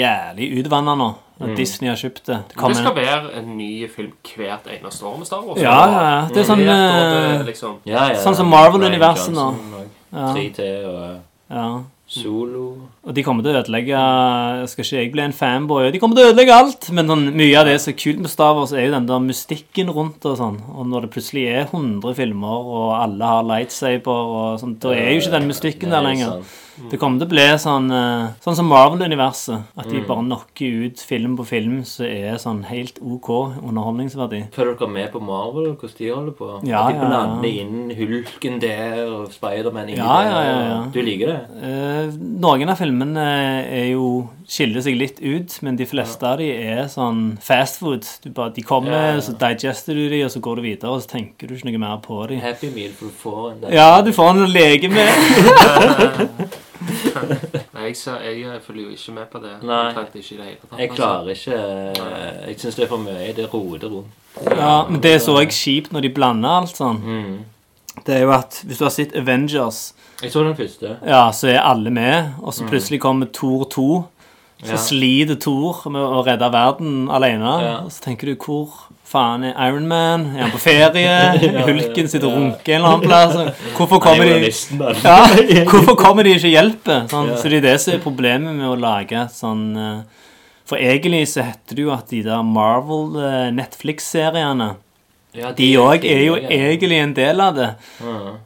jævlig 0.01 0.53
utvanna 0.63 0.97
nå. 0.97 1.13
At 1.39 1.53
Disney 1.55 1.87
har 1.87 1.97
kjøpt 1.97 2.25
det. 2.27 2.39
Det 2.51 2.69
det 2.73 2.77
skal 2.81 2.97
være 2.97 3.37
en 3.39 3.53
ny 3.59 3.71
film 3.93 4.11
hvert 4.35 4.67
eneste 4.73 5.07
år 5.07 5.19
med 5.21 5.27
Star 5.27 5.45
Wars. 5.45 5.61
Ja, 5.63 5.77
ja, 5.87 6.01
ja. 6.09 6.25
Det 6.33 6.43
er 6.43 6.49
sånn 6.49 6.65
mm. 6.65 6.73
det 6.73 6.81
eh, 7.37 7.45
liksom 7.47 7.77
ja, 7.87 8.09
ja, 8.11 8.19
Sånn 8.25 8.41
som 8.41 8.51
Marvel-universet 8.51 9.37
nå. 9.37 9.47
Og 9.79 9.98
3T 10.13 10.61
og. 10.87 11.21
Solo. 12.07 12.75
Og 13.07 13.15
de 13.15 13.23
kommer 13.23 13.43
til 13.47 13.55
å 13.55 13.61
ødelegge 13.63 13.99
Skal 14.69 14.85
ikke 14.85 14.99
jeg 14.99 15.13
bli 15.15 15.23
en 15.23 15.33
fanboy? 15.33 15.91
De 15.95 16.01
kommer 16.03 16.19
til 16.19 16.27
å 16.27 16.33
ødelegge 16.33 16.57
alt! 16.59 16.89
Men 16.93 17.07
sånn, 17.09 17.27
mye 17.39 17.57
av 17.61 17.67
det 17.71 17.79
som 17.81 17.93
er 17.95 17.99
kult 18.03 18.19
med 18.25 18.31
Star 18.33 18.55
Wars, 18.59 18.73
er 18.75 18.89
jo 18.89 18.95
den 18.97 19.07
der 19.09 19.23
mystikken 19.25 19.93
rundt 19.95 20.25
og 20.29 20.37
sånn. 20.41 20.59
Og 20.75 20.87
når 20.91 21.07
det 21.07 21.13
plutselig 21.15 21.47
er 21.49 21.67
100 21.71 22.15
filmer, 22.19 22.71
og 22.79 22.97
alle 22.99 23.25
har 23.35 23.47
lightsaber 23.49 24.33
og 24.39 24.59
sånn, 24.63 24.79
da 24.83 24.93
er 24.97 25.13
jo 25.15 25.21
ikke 25.23 25.37
den 25.39 25.49
mystikken 25.53 25.95
der 25.95 26.05
lenger. 26.05 26.43
Det 26.79 26.95
kommer 27.03 27.19
til 27.19 27.27
å 27.27 27.31
bli 27.33 27.45
sånn 27.59 27.89
eh, 27.91 28.29
Sånn 28.45 28.55
som 28.55 28.69
Marvel-universet. 28.71 29.65
At 29.77 29.87
Mm. 29.89 29.93
de 29.97 30.01
bare 30.07 30.23
knocker 30.23 30.85
ut 30.87 31.01
film 31.03 31.37
på 31.37 31.45
film 31.49 31.81
som 31.85 32.07
er 32.07 32.37
sånn 32.39 32.61
helt 32.69 33.01
OK 33.03 33.29
underholdningsverdi. 33.67 34.45
Følger 34.55 34.77
dere 34.79 34.89
med 34.93 35.11
på 35.13 35.21
Marvel, 35.21 35.75
hvordan 35.75 35.97
de 35.99 36.11
holder 36.15 36.33
på? 36.39 36.51
Ja, 36.69 36.85
At 36.87 36.95
de 36.95 37.09
ja, 37.09 37.25
ja. 37.43 37.65
inn 37.65 37.91
Hulken 37.99 38.61
der 38.61 39.07
og 39.11 39.33
Spiderman 39.33 39.89
inni 39.89 39.97
Ja, 39.99 40.23
der. 40.23 40.31
ja, 40.31 40.43
ja, 40.43 40.69
ja. 40.69 40.79
Du 40.95 41.01
liker 41.03 41.27
det? 41.27 41.41
Eh, 41.63 42.13
noen 42.47 42.69
av 42.69 42.77
filmene 42.79 42.98
filmene 42.99 43.25
er 43.71 43.93
jo 43.93 44.29
skiller 44.49 44.83
seg 44.83 44.97
litt 44.99 45.21
ut, 45.21 45.53
men 45.63 45.77
de 45.77 45.87
fleste 45.87 46.25
av 46.27 46.39
de 46.41 46.49
er 46.51 46.89
sånn 46.89 47.39
fast 47.41 47.79
food. 47.79 48.07
Du 48.25 48.31
bare, 48.31 48.53
de 48.57 48.63
kommer, 48.63 48.93
Ja, 48.93 49.15
ja. 49.15 49.21
så 49.21 49.33
digester 49.39 49.95
du 49.95 50.09
de, 50.09 50.25
og 50.25 50.31
så 50.31 50.41
går 50.41 50.57
du 50.57 50.63
videre, 50.63 50.91
og 50.91 51.03
så 51.03 51.09
tenker 51.13 51.47
du 51.47 51.55
ikke 51.55 51.71
noe 51.71 51.79
mer 51.79 51.99
på 52.03 52.27
de. 52.29 52.39
Happy 52.41 52.71
Meal, 52.71 52.93
for 52.93 53.07
du 53.07 53.13
får 53.13 53.53
en 53.53 53.73
Ja, 53.73 54.01
du 54.03 54.13
får 54.13 54.31
en 54.31 54.43
å 54.43 54.49
leke 54.49 54.89
med. 54.89 55.09
Nei, 57.75 57.89
jeg, 57.89 57.97
så, 57.99 58.17
jeg 58.23 58.63
følger 58.65 58.83
jo 58.83 58.91
ikke 58.95 59.13
med 59.13 59.27
på 59.31 59.39
det. 59.43 59.53
Nei. 59.67 59.85
Jeg, 59.93 60.07
ikke 60.15 60.37
det 60.39 60.57
tatt. 60.63 60.79
Jeg 60.79 60.91
altså. 60.91 60.97
klarer 60.97 61.29
ikke 61.35 61.57
Jeg 62.49 62.59
syns 62.63 62.79
det 62.79 62.85
er 62.85 62.89
for 62.89 63.03
mye. 63.03 63.33
Det 63.37 63.47
roter 63.53 63.89
rundt. 63.93 64.17
Ja, 64.47 64.75
men 64.89 65.03
det 65.03 65.17
er 65.17 65.23
så 65.23 65.35
jeg 65.41 65.51
kjipt 65.53 65.93
når 65.93 66.07
de 66.07 66.11
blander 66.15 66.61
alt 66.63 66.79
sånn. 66.79 67.01
Mm. 67.03 67.39
Det 68.07 68.17
er 68.17 68.23
jo 68.27 68.33
at 68.33 68.63
hvis 68.67 68.79
du 68.79 68.85
har 68.85 68.91
sett 68.95 69.17
Avengers, 69.17 69.93
Jeg 70.23 70.33
så 70.33 70.43
den 70.45 70.55
første. 70.59 70.97
ja, 71.07 71.31
så 71.31 71.49
er 71.53 71.61
alle 71.63 71.91
med, 71.91 72.33
og 72.43 72.53
så 72.53 72.67
plutselig 72.69 73.01
kommer 73.01 73.27
Thor 73.33 73.65
2. 73.71 73.89
Så 74.65 74.73
Ja. 74.73 74.77
sliter 74.77 75.37
Thor 75.39 75.85
med 75.91 76.03
å 76.03 76.25
redde 76.27 76.49
verden 76.51 77.09
alene. 77.15 77.53
Ja. 77.63 77.75
Og 77.85 77.93
så 77.95 78.03
tenker 78.03 78.27
du 78.27 78.35
hvor 78.35 78.69
faen 79.07 79.45
er 79.45 79.55
Iron 79.69 79.87
Man? 79.87 80.25
Er 80.37 80.43
han 80.43 80.51
på 80.51 80.59
ferie? 80.59 81.63
Hulken 81.69 82.09
sitter 82.11 82.27
og 82.27 82.35
runker 82.35 82.75
en 82.75 82.81
eller 82.83 82.89
annen 82.89 83.07
plass. 83.07 83.55
Hvorfor 83.77 84.01
kommer 84.03 84.27
er 84.27 84.41
de 84.41 84.51
ja, 85.05 85.65
Hvorfor 85.71 85.95
kommer 85.97 86.25
de 86.27 86.35
ikke 86.35 86.51
hjelper? 86.51 87.07
Sånn. 87.09 87.31
Så 87.39 87.49
det 87.49 87.61
er 87.63 87.69
det 87.71 87.81
som 87.81 87.95
er 87.95 88.03
problemet 88.03 88.53
med 88.59 88.67
å 88.67 88.75
lage 88.77 89.29
sånn 89.31 89.77
eh, 89.79 90.03
For 90.67 90.77
egentlig 90.77 91.23
så 91.31 91.47
heter 91.47 91.77
det 91.79 91.85
jo 91.87 91.93
at 91.95 92.09
de 92.11 92.23
der 92.27 92.43
Marvel 92.43 93.15
eh, 93.23 93.53
Ja, 95.39 95.53
De 95.57 95.69
òg 95.79 96.05
er 96.05 96.25
jo 96.27 96.35
egentlig 96.37 96.99
en 97.03 97.15
del 97.17 97.41
av 97.41 97.55
det. 97.55 97.69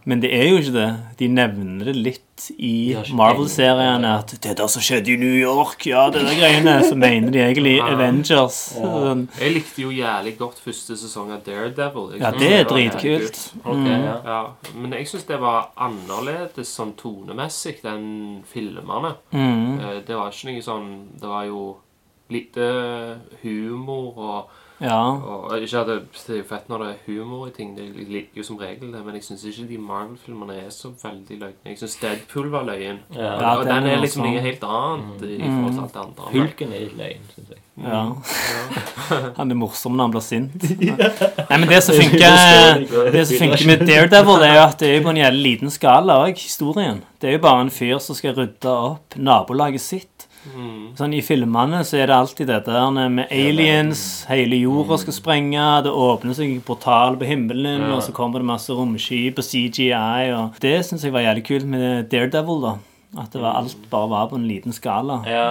Men 0.05 0.21
det 0.21 0.31
er 0.37 0.49
jo 0.51 0.59
ikke 0.61 0.75
det. 0.77 0.91
De 1.19 1.29
nevner 1.29 1.89
det 1.89 1.97
litt 1.97 2.49
i 2.59 2.95
Marvel-seriene. 3.15 4.19
At 4.19 4.35
'det 4.43 4.57
der 4.59 4.67
som 4.67 4.83
skjedde 4.83 5.13
i 5.13 5.17
New 5.17 5.35
York', 5.39 5.87
ja, 5.87 6.09
det 6.11 6.23
der 6.27 6.35
greiene. 6.35 6.83
Så 6.85 6.95
mener 6.97 7.31
de 7.31 7.39
egentlig. 7.39 7.81
Avengers. 7.83 8.75
Sånn. 8.77 9.29
Jeg 9.41 9.53
likte 9.55 9.83
jo 9.83 9.91
jævlig 9.91 10.37
godt 10.39 10.59
første 10.61 10.97
sesong 10.97 11.31
av 11.33 11.45
Daredevil. 11.47 12.19
Ja, 12.21 12.31
det 12.31 12.53
er 12.53 12.65
dritkult. 12.65 13.53
Mm. 13.65 13.87
ja. 13.87 14.17
Ja, 14.25 14.47
men 14.75 14.93
jeg 14.93 15.07
syns 15.07 15.25
det 15.27 15.39
var 15.41 15.71
annerledes 15.77 16.69
sånn 16.69 16.93
tonemessig 16.97 17.85
enn 17.85 18.43
filmene. 18.53 19.15
Mm. 19.33 19.81
Eh, 19.81 20.01
Det 20.07 20.17
var 20.17 20.31
ikke 20.31 20.53
noe 20.53 20.63
sånn 20.63 21.07
Det 21.21 21.29
var 21.29 21.45
jo 21.47 21.77
lite 22.31 23.19
humor 23.43 24.19
og, 24.19 24.49
Ja. 24.83 24.99
og 25.15 25.53
Ikke 25.63 25.79
at 25.81 25.87
det, 25.87 25.99
det 26.27 26.39
er 26.41 26.43
fett 26.49 26.69
når 26.69 26.79
det 26.83 26.89
er 26.91 27.01
humor 27.07 27.47
i 27.47 27.51
ting, 27.55 27.77
det 27.77 27.85
liker 28.09 28.41
jo 28.43 28.43
som 28.49 28.57
regel 28.59 28.91
det, 28.93 29.05
men 29.07 29.15
jeg 29.15 29.23
syns 29.29 29.45
ikke 29.47 29.69
de 29.71 29.79
Marvel-filmene 29.79 30.57
er 30.67 30.71
så 30.75 30.91
veldig 31.03 31.39
løgne. 31.39 31.63
Jeg 31.71 31.79
syns 31.79 31.97
Deadpool 32.03 32.51
var 32.51 32.67
løyen. 32.67 32.99
Ja. 33.15 33.33
Ja, 33.41 33.53
og 33.59 33.65
den 33.67 33.83
den 33.85 33.93
er 33.93 34.01
liksom 34.03 34.27
noe 34.27 34.41
helt 34.43 34.65
annet 34.67 35.23
i 35.23 35.39
Mm. 35.43 35.55
forhold 35.57 35.73
til 35.73 35.83
alt 35.83 35.95
det 35.95 36.03
andre. 36.07 36.33
Hulken 36.35 36.73
er 36.73 36.81
litt 36.87 36.97
løgn, 36.99 37.29
syns 37.37 37.49
jeg. 37.55 37.59
ja. 37.83 38.03
Ja. 38.03 39.33
Han 39.39 39.51
er 39.51 39.57
morsom 39.57 39.95
når 39.97 40.05
han 40.09 40.13
blir 40.17 40.25
sint. 40.25 40.67
Nei, 41.51 41.57
men 41.63 41.69
det 41.71 41.79
som 41.87 41.97
funker 41.97 43.13
Det 43.15 43.23
som 43.29 43.39
funker 43.41 43.67
med 43.71 43.87
Daredevil, 43.89 44.41
det 44.43 44.49
er 44.51 44.55
jo 44.59 44.65
at 44.67 44.79
det 44.83 44.91
er 44.97 45.03
på 45.07 45.13
en 45.15 45.21
jævlig 45.23 45.43
liten 45.47 45.73
skala 45.73 46.19
òg, 46.27 46.37
historien. 46.43 47.01
Det 47.23 47.31
er 47.31 47.37
jo 47.39 47.43
bare 47.45 47.63
en 47.65 47.71
fyr 47.73 47.99
som 48.03 48.17
skal 48.19 48.35
rydde 48.37 48.73
opp 48.73 49.17
nabolaget 49.17 49.81
sitt. 49.85 50.12
Mm. 50.43 50.97
Sånn 50.99 51.13
I 51.15 51.21
filmene 51.23 51.85
så 51.87 52.01
er 52.03 52.09
det 52.11 52.17
alltid 52.17 52.49
det 52.51 52.61
der 52.67 53.09
med 53.09 53.31
aliens, 53.31 54.25
hele 54.27 54.59
jorda 54.59 54.99
skal 54.99 55.15
sprenge, 55.15 55.67
det 55.87 55.93
åpner 55.95 56.35
seg 56.35 56.51
en 56.51 56.61
portal 56.67 57.15
på 57.21 57.29
himmelen, 57.29 57.81
Ja. 57.87 57.95
og 57.95 58.03
så 58.03 58.13
kommer 58.17 58.43
det 58.43 58.49
masse 58.51 58.75
romskip 58.75 59.39
og 59.39 59.45
CGI, 59.47 60.33
og 60.35 60.59
Det 60.61 60.81
syns 60.85 61.05
jeg 61.05 61.13
var 61.15 61.21
jævlig 61.23 61.45
kult 61.47 61.67
med 61.67 62.09
Daredevil, 62.11 62.61
da. 62.63 62.75
At 63.23 63.31
det 63.35 63.43
var, 63.43 63.59
alt 63.61 63.77
bare 63.91 64.09
var 64.09 64.29
på 64.31 64.37
en 64.41 64.49
liten 64.49 64.73
skala. 64.73 65.21
Ja. 65.29 65.49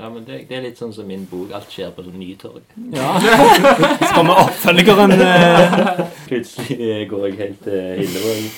Ja, 0.00 0.08
men 0.10 0.24
det, 0.26 0.48
det 0.48 0.56
er 0.56 0.62
litt 0.62 0.78
sånn 0.78 0.92
som 0.94 1.06
min 1.06 1.24
bok. 1.30 1.52
Alt 1.54 1.70
skjer 1.70 1.90
på 1.94 2.02
sånn 2.02 2.18
Nytorg. 2.18 2.62
Ja. 2.94 3.12
Så 4.00 4.08
kommer 4.16 4.40
oppfølgeren 4.42 5.12
eh, 5.12 6.00
Plutselig 6.26 7.08
går 7.10 7.28
jeg 7.28 7.36
helt 7.38 7.60
til 7.66 7.82
Hillevåg. 8.00 8.48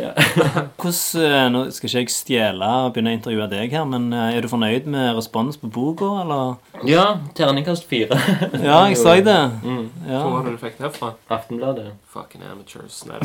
Ja. 0.00 0.10
Hvordan, 0.80 1.22
eh, 1.22 1.44
Nå 1.54 1.60
skal 1.70 1.88
ikke 1.90 2.00
jeg 2.02 2.10
stjele 2.14 2.70
og 2.86 2.92
begynne 2.94 3.12
å 3.12 3.18
intervjue 3.18 3.46
deg 3.52 3.74
her, 3.76 3.84
men 3.86 4.08
eh, 4.12 4.36
er 4.36 4.42
du 4.42 4.48
fornøyd 4.50 4.88
med 4.90 5.14
respons 5.18 5.56
på 5.60 5.70
boka, 5.70 6.08
eller? 6.24 6.56
ja, 6.88 7.04
terningkast 7.36 7.84
fire. 7.90 8.16
Ja, 8.64 8.80
jeg 8.90 8.96
sa 9.00 9.14
det. 9.20 9.38
Mm. 9.70 9.90
Ja. 10.08 10.20
Hvor 10.24 10.30
var 10.38 10.44
det 10.46 10.52
du 10.56 10.60
fikk 10.62 10.78
det 10.80 10.88
fra? 10.96 11.12
Aftenbladet. 11.30 11.90
Fucking 12.10 12.42
amateurs. 12.50 12.96
Nei. 13.06 13.18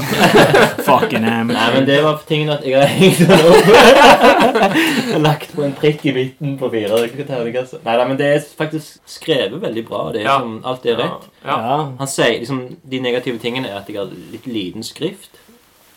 Fucking 0.85 1.23
amateurs. 1.25 1.55
Nei, 1.57 1.69
men 1.73 1.87
det 1.87 1.95
var 2.05 2.19
tingen 2.27 2.51
at 2.53 2.65
jeg 2.67 2.75
har 2.77 2.91
hengt 2.91 3.21
den 3.23 3.31
opp. 3.33 5.21
Lagt 5.25 5.55
på 5.55 5.63
en 5.65 5.73
prikk 5.79 6.03
i 6.05 6.13
midten 6.15 6.57
på 6.59 6.69
fire 6.73 6.99
terningkast. 7.25 7.79
Nei 7.85 7.95
da, 7.97 8.05
men 8.09 8.19
det 8.19 8.27
er 8.35 8.43
faktisk 8.59 8.99
skrevet 9.09 9.57
veldig 9.63 9.85
bra. 9.87 10.03
Det 10.13 10.21
er 10.21 10.29
Ja. 10.29 10.37
som, 10.43 10.59
alt 10.65 10.85
er 10.85 10.99
rett. 11.01 11.25
Ja. 11.45 11.57
Ja. 11.65 11.79
Han 11.99 12.07
sier 12.09 12.39
liksom 12.39 12.77
De 12.83 12.99
negative 12.99 13.39
tingene 13.41 13.69
er 13.69 13.77
at 13.81 13.89
jeg 13.89 13.97
har 13.97 14.09
litt 14.31 14.45
liten 14.49 14.83
skrift 14.85 15.39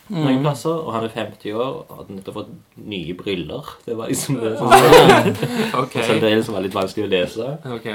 noen 0.09 0.37
Mm. 0.37 0.41
plasser. 0.43 0.69
Og 0.85 0.93
han 0.93 1.03
er 1.03 1.09
50 1.13 1.53
år 1.53 1.85
og 1.89 1.97
hadde 1.97 2.15
nettopp 2.17 2.33
fått 2.33 2.49
nye 2.77 3.13
briller. 3.13 3.63
Det 3.85 3.97
var 3.97 4.07
liksom 4.09 4.39
det 4.41 4.57
som 4.57 4.67
Ok. 5.83 5.93
Så 6.03 6.19
det 6.19 6.33
liksom 6.35 6.53
var 6.57 6.61
litt 6.65 6.73
vanskelig 6.75 7.05
å 7.07 7.11
lese. 7.13 7.57
ok. 7.75 7.89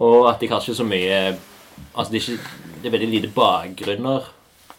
Og 0.00 0.28
at 0.30 0.40
de 0.40 0.46
har 0.48 0.60
ikke 0.60 0.74
så 0.74 0.84
mye 0.86 1.36
Altså, 1.96 2.10
det 2.12 2.18
er, 2.18 2.32
ikke, 2.32 2.42
det 2.82 2.86
er 2.88 2.90
veldig 2.98 3.08
lite 3.10 3.28
bakgrunner. 3.34 4.24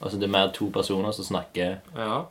Altså, 0.01 0.17
det 0.19 0.23
er 0.27 0.31
mer 0.31 0.49
to 0.53 0.65
personer 0.69 1.11
som 1.15 1.25
snakker, 1.25 1.77
Ja. 1.95 2.21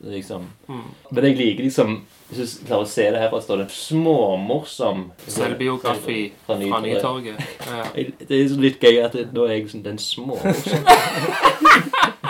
liksom. 0.00 0.46
Mm. 0.68 0.84
Men 1.10 1.24
jeg 1.24 1.36
liker 1.36 1.62
liksom 1.64 2.00
Hvis 2.32 2.58
du 2.60 2.66
klarer 2.66 2.82
å 2.82 2.88
se 2.88 3.02
det 3.10 3.18
her, 3.20 3.28
fra 3.30 3.56
det 3.56 3.66
småmorsom 3.70 5.10
Selvbiografi 5.28 6.32
Fra 6.46 6.56
Nytorget. 6.58 7.42
Ja. 7.66 7.82
Det 7.94 8.30
er 8.30 8.56
litt 8.62 8.80
gøy 8.80 9.02
at 9.04 9.12
det, 9.12 9.32
nå 9.34 9.44
er 9.44 9.52
jeg 9.58 9.68
sånn 9.70 9.82
den 9.84 9.98
småmorsom. 9.98 10.86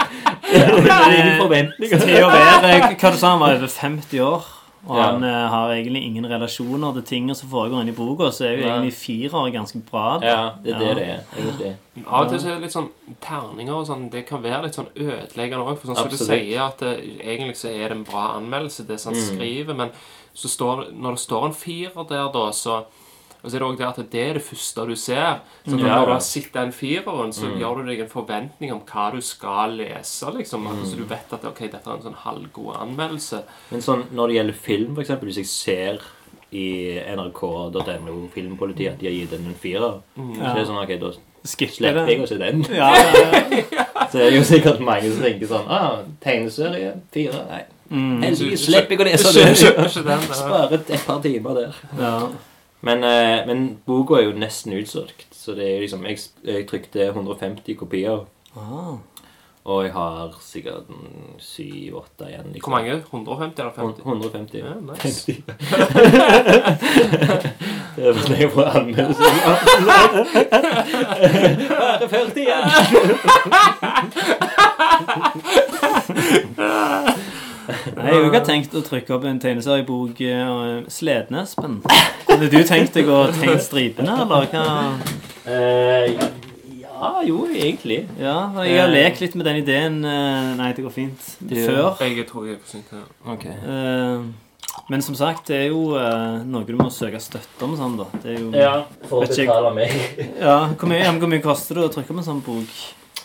er 0.53 1.15
ingen 1.19 1.39
forventninger. 1.41 2.97
Hva 2.99 3.13
du 3.13 3.17
sa 3.19 3.31
han 3.35 3.41
var 3.41 3.55
over 3.57 3.69
50 3.69 4.21
år, 4.25 4.45
og 4.89 4.97
Ja. 4.99 5.03
han 5.13 5.23
eh, 5.25 5.49
har 5.49 5.71
egentlig 5.77 6.03
ingen 6.03 6.25
relasjoner 6.27 6.93
til 6.97 7.03
ting 7.07 7.35
som 7.39 7.49
foregår 7.49 7.83
inni 7.85 7.93
boka, 7.95 8.31
så 8.35 8.47
er 8.49 8.57
jo 8.57 8.65
ja. 8.67 8.73
egentlig 8.75 8.95
fire 8.99 9.31
år 9.39 9.51
ganske 9.55 9.79
bra. 9.91 10.19
da. 10.19 10.27
Ja, 10.27 10.51
det 10.65 10.75
er 10.75 10.79
det 10.79 10.89
Ja. 10.89 10.95
det 10.97 11.07
er. 11.07 11.21
egentlig. 11.39 11.75
Av 12.07 12.25
og 12.25 12.31
til 12.31 12.39
så 12.41 12.47
er 12.49 12.55
det 12.55 12.63
litt 12.63 12.73
sånn 12.75 12.89
terninger 13.21 13.75
og 13.75 13.87
sånn 13.87 14.11
Det 14.11 14.27
kan 14.27 14.43
være 14.43 14.63
litt 14.65 14.75
sånn 14.75 14.89
ødeleggende 14.97 15.67
òg. 15.67 15.79
For 15.79 15.87
sånn 15.93 15.97
som 15.97 16.09
du 16.09 16.15
Absolutt. 16.17 16.41
sier, 16.41 16.67
at 16.67 16.79
det, 16.79 17.21
egentlig 17.23 17.57
så 17.57 17.69
er 17.71 17.89
det 17.89 17.97
en 17.99 18.05
bra 18.05 18.35
anmeldelse, 18.41 18.87
det 18.87 18.99
som 19.01 19.15
han 19.15 19.23
Mm. 19.23 19.37
skriver, 19.37 19.75
men 19.77 19.91
så 20.35 20.49
står, 20.49 20.87
når 20.93 21.11
det 21.11 21.21
står 21.21 21.45
en 21.47 21.53
firer 21.55 22.09
der, 22.09 22.33
da, 22.33 22.51
så 22.51 22.85
og 23.45 23.51
så 23.51 23.57
er 23.57 23.59
det 23.59 23.68
også 23.68 23.78
det 23.78 23.86
at 23.88 24.11
det 24.12 24.22
er 24.28 24.32
det 24.34 24.43
første 24.43 24.86
du 24.88 24.95
ser. 24.97 25.40
Så 25.66 25.78
Ja, 25.78 25.97
Når 25.97 26.07
du 26.07 26.12
har 26.12 26.20
sett 26.20 26.53
den 26.53 26.72
fireren, 26.72 27.32
så 27.32 27.47
Mm. 27.51 27.59
gjør 27.61 27.76
du 27.82 27.86
deg 27.90 28.01
en 28.01 28.09
forventning 28.09 28.72
om 28.72 28.80
hva 28.80 29.11
du 29.12 29.20
skal 29.20 29.70
lese. 29.76 30.30
liksom. 30.36 30.62
Mm. 30.66 30.84
Så 30.86 30.97
du 30.97 31.05
vet 31.05 31.32
at 31.32 31.45
ok, 31.45 31.59
dette 31.70 31.86
er 31.86 31.95
en 31.97 32.03
sånn 32.03 32.14
halvgod 32.24 32.76
anmeldelse. 32.80 33.43
Men 33.70 33.80
sånn, 33.80 34.05
når 34.14 34.26
det 34.28 34.36
gjelder 34.36 34.55
film, 34.55 34.97
eksempel, 34.99 35.24
hvis 35.28 35.36
jeg 35.43 35.47
ser 35.47 35.99
i 36.53 37.01
nrk.no 37.16 38.28
Filmpolitiet 38.34 38.93
at 38.93 38.99
de 39.01 39.07
har 39.07 39.14
gitt 39.14 39.30
den 39.30 39.47
en 39.47 39.55
firer, 39.55 40.01
så 40.16 40.51
er 40.51 40.55
det 40.55 40.66
sånn 40.68 40.82
ok, 40.82 41.01
da 41.01 41.12
slipper 41.45 42.07
jeg 42.07 42.18
det. 42.18 42.20
å 42.22 42.28
se 42.28 42.38
den. 42.38 42.62
Ja, 42.70 42.93
ja, 42.95 43.40
ja. 43.72 43.84
Så 44.12 44.18
er 44.20 44.30
det 44.30 44.36
jo 44.36 44.43
sikkert 44.45 44.80
mange 44.84 45.11
som 45.11 45.22
tenker 45.22 45.47
sånn 45.49 45.66
ah, 45.68 46.03
tegneserie, 46.20 46.93
fire, 47.12 47.45
nei. 47.49 47.62
Mm. 47.90 48.22
Slipper 48.57 48.90
jeg 48.90 49.01
å 49.01 49.05
lese 49.05 50.03
den. 50.05 50.20
Sparer 50.28 50.74
et 50.78 51.07
par 51.07 51.20
timer 51.24 51.55
der. 51.55 51.74
ja. 51.99 52.28
Men, 52.83 53.05
eh, 53.05 53.47
men 53.47 53.78
boka 53.87 54.14
er 54.18 54.22
jo 54.26 54.33
nesten 54.39 54.72
utsolgt. 54.74 55.26
Så 55.33 55.55
det 55.55 55.68
er 55.76 55.80
liksom 55.85 56.05
Jeg, 56.07 56.18
jeg 56.45 56.66
trykte 56.70 57.07
150 57.12 57.74
kopier, 57.78 58.18
Ah. 58.57 58.97
og 59.64 59.85
jeg 59.85 59.93
har 59.93 60.35
sikkert 60.43 60.85
7-8 61.39 62.26
igjen. 62.28 62.57
Hvor 62.62 62.70
mange? 62.74 63.03
150 63.12 63.61
eller 63.61 63.72
50? 63.76 64.03
150. 64.05 64.59
Ja, 64.59 64.64
nice. 64.83 65.03
50. 65.03 65.43
det 67.97 68.07
er 68.07 68.12
fordi 68.18 68.35
jeg 68.43 68.51
får 68.53 68.62
anmeldelse. 68.62 69.22
Bare 71.78 72.09
40 72.09 72.41
igjen! 72.43 72.64
Nei, 77.97 78.13
Jeg 78.15 78.31
har 78.35 78.45
tenkt 78.47 78.77
å 78.79 78.83
trykke 78.87 79.15
opp 79.17 79.27
en 79.29 79.41
tegneseriebok 79.43 80.23
uh, 80.27 80.85
Slednespen. 80.93 81.81
Hadde 82.29 82.49
du 82.53 82.61
tenkt 82.67 82.97
deg 82.97 83.11
å 83.13 83.25
tegne 83.35 83.59
stripene, 83.63 84.17
eller 84.25 84.49
hva? 84.53 84.67
Uh, 85.47 86.31
ja, 86.83 87.11
jo, 87.27 87.43
egentlig. 87.51 88.05
Ja, 88.21 88.37
jeg 88.63 88.79
har 88.79 88.91
lekt 88.93 89.23
litt 89.25 89.35
med 89.39 89.49
den 89.49 89.59
ideen 89.63 90.01
uh, 90.07 90.53
Nei, 90.59 90.71
det 90.77 90.85
går 90.87 90.95
fint. 90.95 91.29
Det, 91.41 91.65
Før. 91.67 91.99
Jeg 92.03 92.27
tror 92.31 92.47
jeg 92.47 92.59
er 92.59 92.63
forsinket. 92.63 92.99
ja. 93.03 93.35
Ok. 93.35 93.47
Eh, 93.51 94.31
men 94.89 95.03
som 95.05 95.15
sagt, 95.15 95.47
det 95.49 95.57
er 95.57 95.69
jo 95.71 95.97
eh, 96.01 96.41
noe 96.49 96.65
du 96.67 96.73
må 96.79 96.89
søke 96.93 97.21
støtte 97.23 97.67
om. 97.67 97.75
Sånn, 97.79 97.99
da. 98.01 98.07
Det 98.23 98.33
er 98.35 98.39
jo, 98.41 98.49
Ja, 98.57 98.73
for 99.09 99.23
å 99.23 99.29
ikke 99.29 99.45
betale 99.45 99.73
meg. 99.77 99.95
Ja, 100.41 100.57
hvor, 100.73 100.91
mye, 100.91 101.13
hvor 101.21 101.31
mye 101.31 101.45
koster 101.45 101.79
det 101.79 101.87
å 101.87 101.93
trykke 101.93 102.15
opp 102.15 102.23
en 102.23 102.29
sånn 102.29 102.43
bok? 102.45 102.73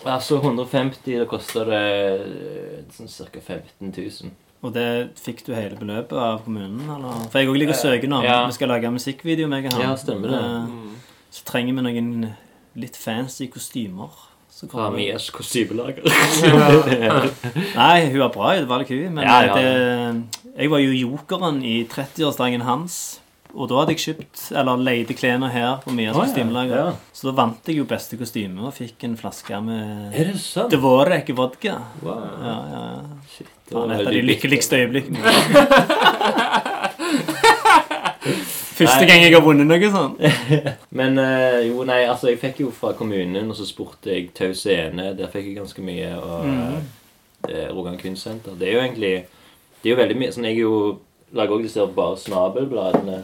Altså 0.08 0.38
150, 0.41 1.18
da 1.20 1.26
koster 1.30 1.66
det 1.70 1.82
eh, 2.18 2.84
sånn 2.95 3.10
ca. 3.32 3.39
15 3.41 3.91
000. 3.93 4.32
Og 4.66 4.74
det 4.74 4.88
fikk 5.22 5.43
du 5.45 5.51
hele 5.53 5.78
beløpet 5.78 6.18
av 6.18 6.39
kommunen? 6.45 6.82
eller? 6.89 7.28
For 7.30 7.39
jeg 7.43 7.51
òg 7.51 7.60
å 7.76 7.78
søke 7.78 8.10
nå. 8.10 8.24
ja. 8.26 8.39
Vi 8.49 8.55
skal 8.58 8.72
lage 8.74 8.89
musikkvideo, 8.95 9.47
med 9.51 9.68
han. 9.74 9.84
Ja, 9.84 9.91
stemmer 9.99 10.34
det. 10.34 10.39
Eh, 10.41 11.14
Så 11.38 11.43
trenger 11.45 11.76
vi 11.78 11.84
noen 11.86 12.32
litt 12.80 12.95
fancy 12.97 13.47
kostymer. 13.53 14.10
Kommer- 14.72 14.97
kostymelager. 15.36 16.01
Nei, 17.78 18.08
hun 18.10 18.20
var 18.24 18.32
bra 18.34 18.53
i 18.55 18.64
hun. 18.64 19.14
Men 19.14 19.24
Ja, 19.28 19.41
ja. 19.45 19.53
Det, 19.53 20.41
jeg 20.58 20.72
var 20.72 20.80
jo 20.82 20.91
jokeren 20.95 21.60
i 21.64 21.76
30-årsdagen 21.86 22.64
hans. 22.66 23.20
Og 23.56 23.70
da 23.72 23.80
hadde 23.80 23.93
jeg 23.95 24.04
kjøpt, 24.04 24.41
eller 24.60 24.82
leide 24.84 25.16
klærne 25.18 25.50
her 25.54 25.78
på 25.84 25.93
Mias 25.95 26.16
oh, 26.16 26.22
kostymelager. 26.24 26.78
Ja. 26.78 26.91
Så 27.16 27.30
da 27.30 27.34
vant 27.38 27.70
jeg 27.70 27.80
jo 27.80 27.86
beste 27.89 28.20
kostyme 28.20 28.68
og 28.68 28.76
fikk 28.76 29.04
en 29.08 29.16
flaske 29.20 29.62
med 29.64 30.14
Er 30.14 30.32
det 30.34 30.41
sant? 30.43 30.74
Dvorek 30.74 31.32
vodka. 31.38 31.80
Wow. 32.04 32.26
Ja, 32.43 32.58
ja, 32.74 32.82
ja. 32.98 33.22
Shit, 33.32 33.52
det 33.70 33.78
var 33.78 33.95
et 33.95 34.06
av 34.06 34.14
de 34.14 34.24
lykkeligste 34.28 34.82
øyeblikkene. 34.84 35.22
Første 38.78 39.06
gang 39.10 39.24
jeg 39.24 39.34
har 39.34 39.41
vunnet 39.41 39.66
noe 39.66 39.89
sånt. 39.89 40.22
Men 41.00 41.18
eh, 41.22 41.64
jo, 41.70 41.82
nei, 41.88 42.04
altså 42.06 42.30
jeg 42.30 42.41
fikk 42.41 42.62
jo 42.66 42.74
fra 42.76 42.91
kommunen, 42.98 43.50
og 43.50 43.58
så 43.58 43.66
spurte 43.66 44.12
jeg 44.14 44.30
Tau 44.38 44.54
Scene. 44.58 45.14
Der 45.18 45.32
fikk 45.34 45.50
jeg 45.50 45.58
ganske 45.58 45.82
mye. 45.86 46.12
Og 46.20 46.45
mm. 46.45 46.78
eh, 47.50 47.68
Rogan 47.74 47.98
Kunstsenter. 48.02 48.58
Det 48.60 48.70
er 48.70 48.78
jo 48.78 48.84
egentlig 48.84 49.16
Det 49.82 49.89
er 49.89 49.93
jo 49.93 50.00
veldig 50.02 50.18
mye 50.18 50.34
sånn 50.34 50.48
Jeg 50.50 50.62
jo 50.62 50.76
lager 51.38 51.58
også 51.58 51.68
disse 51.68 51.88
bare 51.98 52.22
snabelbladene. 52.22 53.18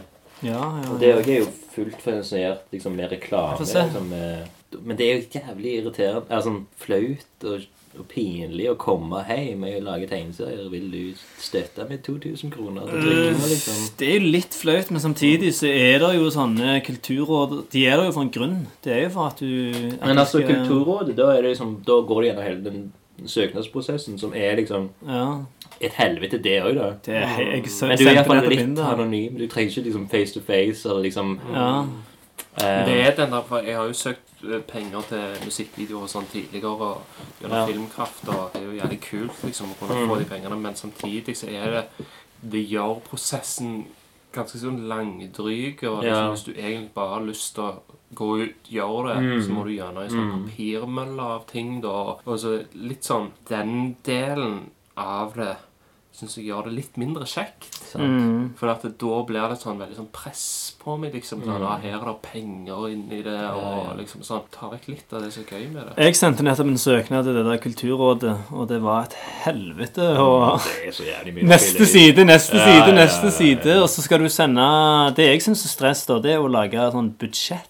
Ja, 0.44 0.62
ja, 0.82 0.90
Og 0.92 0.98
det 1.00 1.12
er 1.14 1.38
jo 1.40 1.46
fullt 1.74 2.00
finansiert 2.04 2.66
liksom, 2.72 2.96
med 2.96 3.10
reklame. 3.12 3.58
Liksom, 3.60 4.08
med, 4.10 4.50
men 4.82 4.96
det 4.98 5.06
er 5.06 5.14
jo 5.16 5.40
jævlig 5.40 5.78
irriterende. 5.80 6.26
Er 6.30 6.44
sånn 6.44 6.66
flaut 6.80 7.46
og, 7.50 7.64
og 7.94 8.06
pinlig 8.10 8.66
å 8.72 8.74
komme 8.80 9.20
hjem 9.28 9.62
og 9.68 9.76
lage 9.86 10.08
tegneserier. 10.10 10.66
Vil 10.72 10.88
du 10.90 11.02
støtte 11.42 11.86
med 11.88 12.02
2000 12.06 12.50
kroner 12.54 12.88
trykking? 12.90 13.38
Liksom? 13.52 13.84
Det 14.00 14.08
er 14.10 14.18
jo 14.18 14.32
litt 14.34 14.58
flaut, 14.58 14.90
men 14.94 15.02
samtidig 15.04 15.52
så 15.54 15.70
er 15.70 16.02
det 16.02 16.10
jo 16.16 16.26
sånne 16.34 16.80
kulturråd 16.86 17.54
De 17.74 17.86
er 17.86 17.96
der 18.00 18.08
jo 18.10 18.16
for 18.16 18.26
en 18.26 18.34
grunn. 18.34 18.58
Det 18.84 18.92
er 18.96 19.02
jo 19.06 19.14
for 19.14 19.30
at 19.30 19.38
du 19.42 19.54
at 19.94 20.06
Men 20.10 20.18
altså, 20.24 20.42
skal- 20.42 20.54
Kulturrådet, 20.64 21.16
da, 21.18 21.32
det 21.38 21.50
liksom, 21.54 21.76
da 21.86 22.00
går 22.10 22.20
det 22.22 22.28
gjennom 22.32 22.46
hele 22.50 22.64
den 22.70 22.84
søknadsprosessen, 23.26 24.18
som 24.18 24.32
er 24.34 24.56
liksom 24.56 24.90
Ja. 25.08 25.36
et 25.80 25.92
helvete, 25.92 26.38
det 26.42 26.62
òg, 26.62 26.74
da. 26.74 26.92
Det 27.06 27.14
er, 27.14 27.38
jeg, 27.38 27.68
så, 27.70 27.86
Men 27.86 27.98
du 27.98 28.04
er 28.08 28.14
iallfall 28.14 28.48
litt 28.48 28.58
Tinder. 28.58 28.84
anonym. 28.94 29.38
Du 29.38 29.46
trenger 29.48 29.70
ikke 29.70 29.82
liksom 29.84 30.08
face 30.10 30.34
to 30.34 30.40
face 30.40 30.88
eller 30.88 31.02
liksom 31.02 31.38
Ja. 31.52 31.82
Uh, 32.56 32.86
Det 32.86 33.00
er 33.06 33.14
den 33.16 33.30
der, 33.32 33.42
for 33.48 33.58
Jeg 33.58 33.76
har 33.76 33.84
jo 33.86 33.92
søkt 33.92 34.20
eh, 34.44 34.60
penger 34.60 35.00
til 35.08 35.44
musikkvideoer 35.44 36.02
og 36.02 36.08
sånn 36.08 36.26
tidligere 36.32 36.70
og 36.70 37.00
gjennom 37.40 37.56
Ja. 37.58 37.66
Filmkraft, 37.66 38.28
og 38.28 38.50
det 38.52 38.62
er 38.62 38.66
jo 38.66 38.80
jævlig 38.82 39.00
kult 39.00 39.44
liksom 39.44 39.66
å 39.66 39.86
kunne 39.86 40.06
få 40.08 40.18
de 40.18 40.24
pengene, 40.24 40.56
men 40.60 40.74
samtidig 40.74 41.36
så 41.36 41.48
er 41.48 41.70
det 41.70 41.84
Det 42.50 42.68
gjør 42.70 43.00
prosessen 43.00 43.86
ganske 44.34 44.58
sånn 44.58 44.86
langdryg, 44.88 45.82
og 45.84 46.02
liksom, 46.02 46.04
Ja. 46.04 46.30
hvis 46.30 46.44
du 46.44 46.52
egentlig 46.52 46.90
bare 46.94 47.14
har 47.18 47.26
lyst 47.26 47.54
til 47.54 47.62
å 47.64 47.74
gå 48.14 48.30
ut, 48.44 48.70
gjør 48.70 49.08
det, 49.08 49.18
Mm. 49.24 49.42
så 49.42 49.50
må 49.50 49.64
du 49.64 49.70
gjerne 49.76 50.06
i 50.06 50.08
sånn 50.14 50.32
papirmølle 50.48 51.20
av 51.36 51.46
ting, 51.46 51.80
da. 51.80 52.16
Og 52.26 52.38
så 52.38 52.64
litt 52.74 53.02
sånn 53.04 53.30
Den 53.48 53.96
delen 54.04 54.70
av 54.96 55.34
det 55.34 55.56
syns 56.14 56.36
jeg 56.38 56.46
gjør 56.46 56.66
det 56.68 56.72
litt 56.76 56.96
mindre 56.96 57.24
kjekt. 57.26 57.72
sant? 57.90 58.04
Mm. 58.04 58.54
For 58.56 58.68
at 58.70 58.82
det, 58.82 58.92
da 58.98 59.16
blir 59.26 59.48
det 59.50 59.56
sånn 59.58 59.80
veldig 59.80 59.96
sånn 59.96 60.12
press 60.12 60.76
på 60.78 60.96
meg. 60.96 61.12
liksom 61.12 61.42
sånn, 61.42 61.60
ah, 61.66 61.76
Her 61.82 61.96
er 61.98 62.04
det 62.04 62.22
penger 62.22 62.86
inni 62.92 63.18
det, 63.24 63.34
og 63.50 63.88
ja. 63.88 63.94
liksom 63.98 64.22
sånn 64.22 64.42
Ta 64.52 64.68
vekk 64.70 64.86
litt 64.88 65.12
av 65.12 65.22
det 65.22 65.32
som 65.32 65.42
er 65.42 65.58
gøy 65.58 65.72
med 65.72 65.82
det. 65.88 65.96
Jeg 66.04 66.14
sendte 66.14 66.44
nettopp 66.46 66.68
en 66.70 66.78
søknad 66.78 67.24
til 67.24 67.34
det 67.34 67.44
der 67.44 67.58
Kulturrådet, 67.58 68.36
og 68.52 68.68
det 68.68 68.80
var 68.80 69.02
et 69.08 69.14
helvete. 69.44 70.06
Og 70.22 70.60
Det 70.62 70.86
er 70.86 70.92
så 70.92 71.02
jævlig 71.02 71.34
mye 71.34 71.44
neste 71.50 71.84
side, 71.86 72.24
neste 72.24 72.54
Ja, 72.58 72.64
side, 72.64 72.86
ja, 72.86 72.94
neste 72.94 73.24
ja, 73.24 73.30
side. 73.30 73.82
Og 73.82 73.88
så 73.88 74.00
skal 74.06 74.18
du 74.20 74.28
sende 74.28 75.14
Det 75.16 75.26
jeg 75.32 75.42
syns 75.42 75.64
er 75.64 75.68
stress, 75.74 76.06
da, 76.06 76.20
det 76.20 76.30
er 76.36 76.38
å 76.38 76.46
lage 76.48 76.74
et 76.78 76.92
sånt 76.92 77.18
budsjett. 77.18 77.66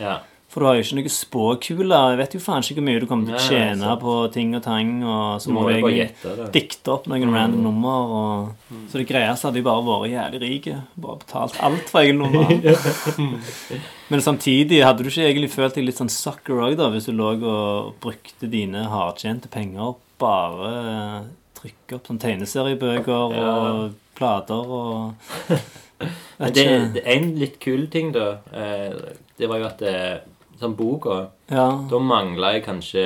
Ja. 0.00 0.18
For 0.50 0.64
du 0.64 0.66
har 0.66 0.74
jo 0.74 0.82
ikke 0.82 0.96
noe 0.98 1.10
spåkule. 1.14 1.98
Jeg 2.10 2.18
vet 2.18 2.32
jo 2.34 2.40
faen 2.42 2.64
ikke 2.64 2.80
hvor 2.80 2.86
mye 2.88 2.98
du 2.98 3.04
kommer 3.06 3.28
til 3.28 3.36
å 3.36 3.38
nei, 3.38 3.44
tjene 3.46 3.92
på 4.02 4.14
ting 4.34 4.48
og 4.58 4.64
tang. 4.64 4.88
Og 5.06 5.36
så 5.44 5.46
Du 5.46 5.54
må 5.54 5.62
må 5.62 5.76
du 5.86 5.94
gjette 5.94 6.32
det. 6.40 6.46
dikte 6.56 6.90
opp 6.90 7.06
noen 7.06 7.30
random 7.30 7.62
nummer. 7.68 8.10
Og... 8.18 8.74
Så 8.90 8.98
det 8.98 9.06
greieste 9.12 9.46
hadde 9.46 9.62
jo 9.62 9.68
bare 9.68 9.84
vært 9.86 10.10
jævlig 10.10 10.40
rike. 10.42 10.74
Bare 11.06 11.20
betalt 11.22 11.54
alt 11.62 11.86
for 11.92 12.02
egen 12.02 12.18
nummer. 12.18 12.50
Men 14.10 14.24
samtidig 14.26 14.82
hadde 14.82 15.06
du 15.06 15.12
ikke 15.12 15.28
egentlig 15.28 15.52
følt 15.54 15.78
deg 15.78 15.86
litt 15.86 16.00
sånn 16.02 16.10
sucker 16.10 16.64
òg, 16.66 16.82
hvis 16.96 17.06
du 17.06 17.14
lå 17.14 17.30
og 17.38 17.94
brukte 18.02 18.50
dine 18.50 18.88
hardtjente 18.90 19.46
penger 19.54 19.94
bare 20.20 20.70
eh, 20.82 21.18
trykke 21.60 22.00
opp 22.00 22.10
sånn 22.10 22.18
tegneseriebøker 22.26 23.36
Ja. 23.38 23.54
og 23.54 23.94
plater 24.18 24.66
og 24.66 25.14
Men 26.40 26.54
det, 26.56 26.64
det 26.96 27.02
er 27.04 27.18
en 27.20 27.34
litt 27.38 27.58
kul 27.62 27.86
ting, 27.92 28.10
da. 28.16 28.40
Eh, 28.56 28.94
det 29.40 29.48
var 29.50 29.58
jo 29.62 29.66
at 29.70 29.82
eh, 29.82 30.20
sånn 30.60 30.76
boka 30.76 31.30
Ja. 31.50 31.66
Da 31.90 31.98
mangla 31.98 32.52
jeg 32.54 32.64
kanskje 32.66 33.04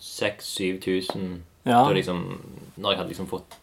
6000-7000 0.00 1.40
Ja. 1.66 1.88
liksom, 1.92 2.38
Når 2.78 2.90
jeg 2.92 2.98
hadde 2.98 3.08
liksom 3.12 3.26
fått 3.28 3.56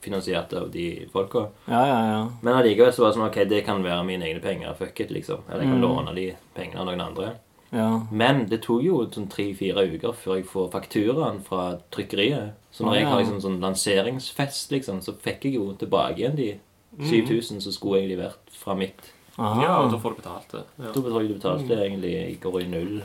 finansiert 0.00 0.52
av 0.56 0.70
de 0.70 1.06
folka. 1.12 1.48
Ja, 1.68 1.80
ja, 1.86 1.98
ja. 2.12 2.28
Men 2.42 2.54
allikevel 2.54 2.92
så 2.94 3.02
var 3.02 3.10
det 3.10 3.18
sånn 3.18 3.26
ok, 3.28 3.48
det 3.50 3.64
kan 3.66 3.82
være 3.84 4.04
mine 4.06 4.22
egne 4.24 4.40
penger. 4.40 4.72
Fuck 4.78 5.00
it, 5.00 5.10
liksom. 5.10 5.40
Eller 5.50 5.64
jeg 5.64 5.72
kan 5.72 5.80
Mm. 5.80 5.82
låne 5.82 6.14
de 6.14 6.36
pengene 6.54 6.78
av 6.80 6.86
noen 6.86 7.00
andre. 7.00 7.32
ja. 7.72 8.00
Men 8.10 8.46
det 8.48 8.62
tok 8.62 8.82
jo 8.82 9.06
sånn 9.10 9.28
tre-fire 9.28 9.84
uker 9.92 10.12
før 10.12 10.36
jeg 10.36 10.46
får 10.46 10.70
fakturaen 10.70 11.42
fra 11.44 11.78
trykkeriet. 11.92 12.52
Så 12.72 12.84
når 12.84 12.92
Å, 12.92 12.94
jeg 12.94 13.06
har 13.06 13.20
liksom 13.20 13.40
sånn 13.42 13.60
lanseringsfest, 13.60 14.70
liksom, 14.70 15.00
så 15.02 15.12
fikk 15.12 15.42
jeg 15.44 15.54
jo 15.54 15.74
tilbake 15.74 16.16
igjen 16.18 16.36
de 16.36 16.58
7000 16.98 17.60
som 17.60 17.72
skulle 17.72 17.98
egentlig 18.00 18.18
vært 18.24 18.50
fra 18.52 18.74
mitt. 18.74 19.12
Aha. 19.40 19.62
Ja, 19.64 19.76
og 19.80 19.90
da 19.94 19.98
får 20.02 20.14
du 20.14 20.20
betalt 20.22 20.52
det. 20.52 20.62
Ja. 20.78 20.90
Da 20.92 21.00
betaler 21.00 21.28
du 21.30 21.34
betalt 21.38 21.68
det 21.70 21.78
egentlig 21.80 22.14
går 22.42 22.60
i 22.60 22.68
null. 22.68 23.00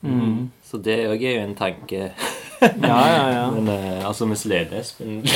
Mm. 0.00 0.46
Så 0.64 0.78
det 0.80 0.94
òg 1.10 1.22
er 1.28 1.34
jo 1.40 1.48
en 1.48 1.56
tanke. 1.58 2.10
Ja, 2.60 2.96
ja, 3.08 3.20
ja. 3.32 3.44
Men 3.56 3.68
uh, 3.72 4.02
altså 4.04 4.26
med 4.28 4.36
Slenes 4.36 4.90
men 5.00 5.22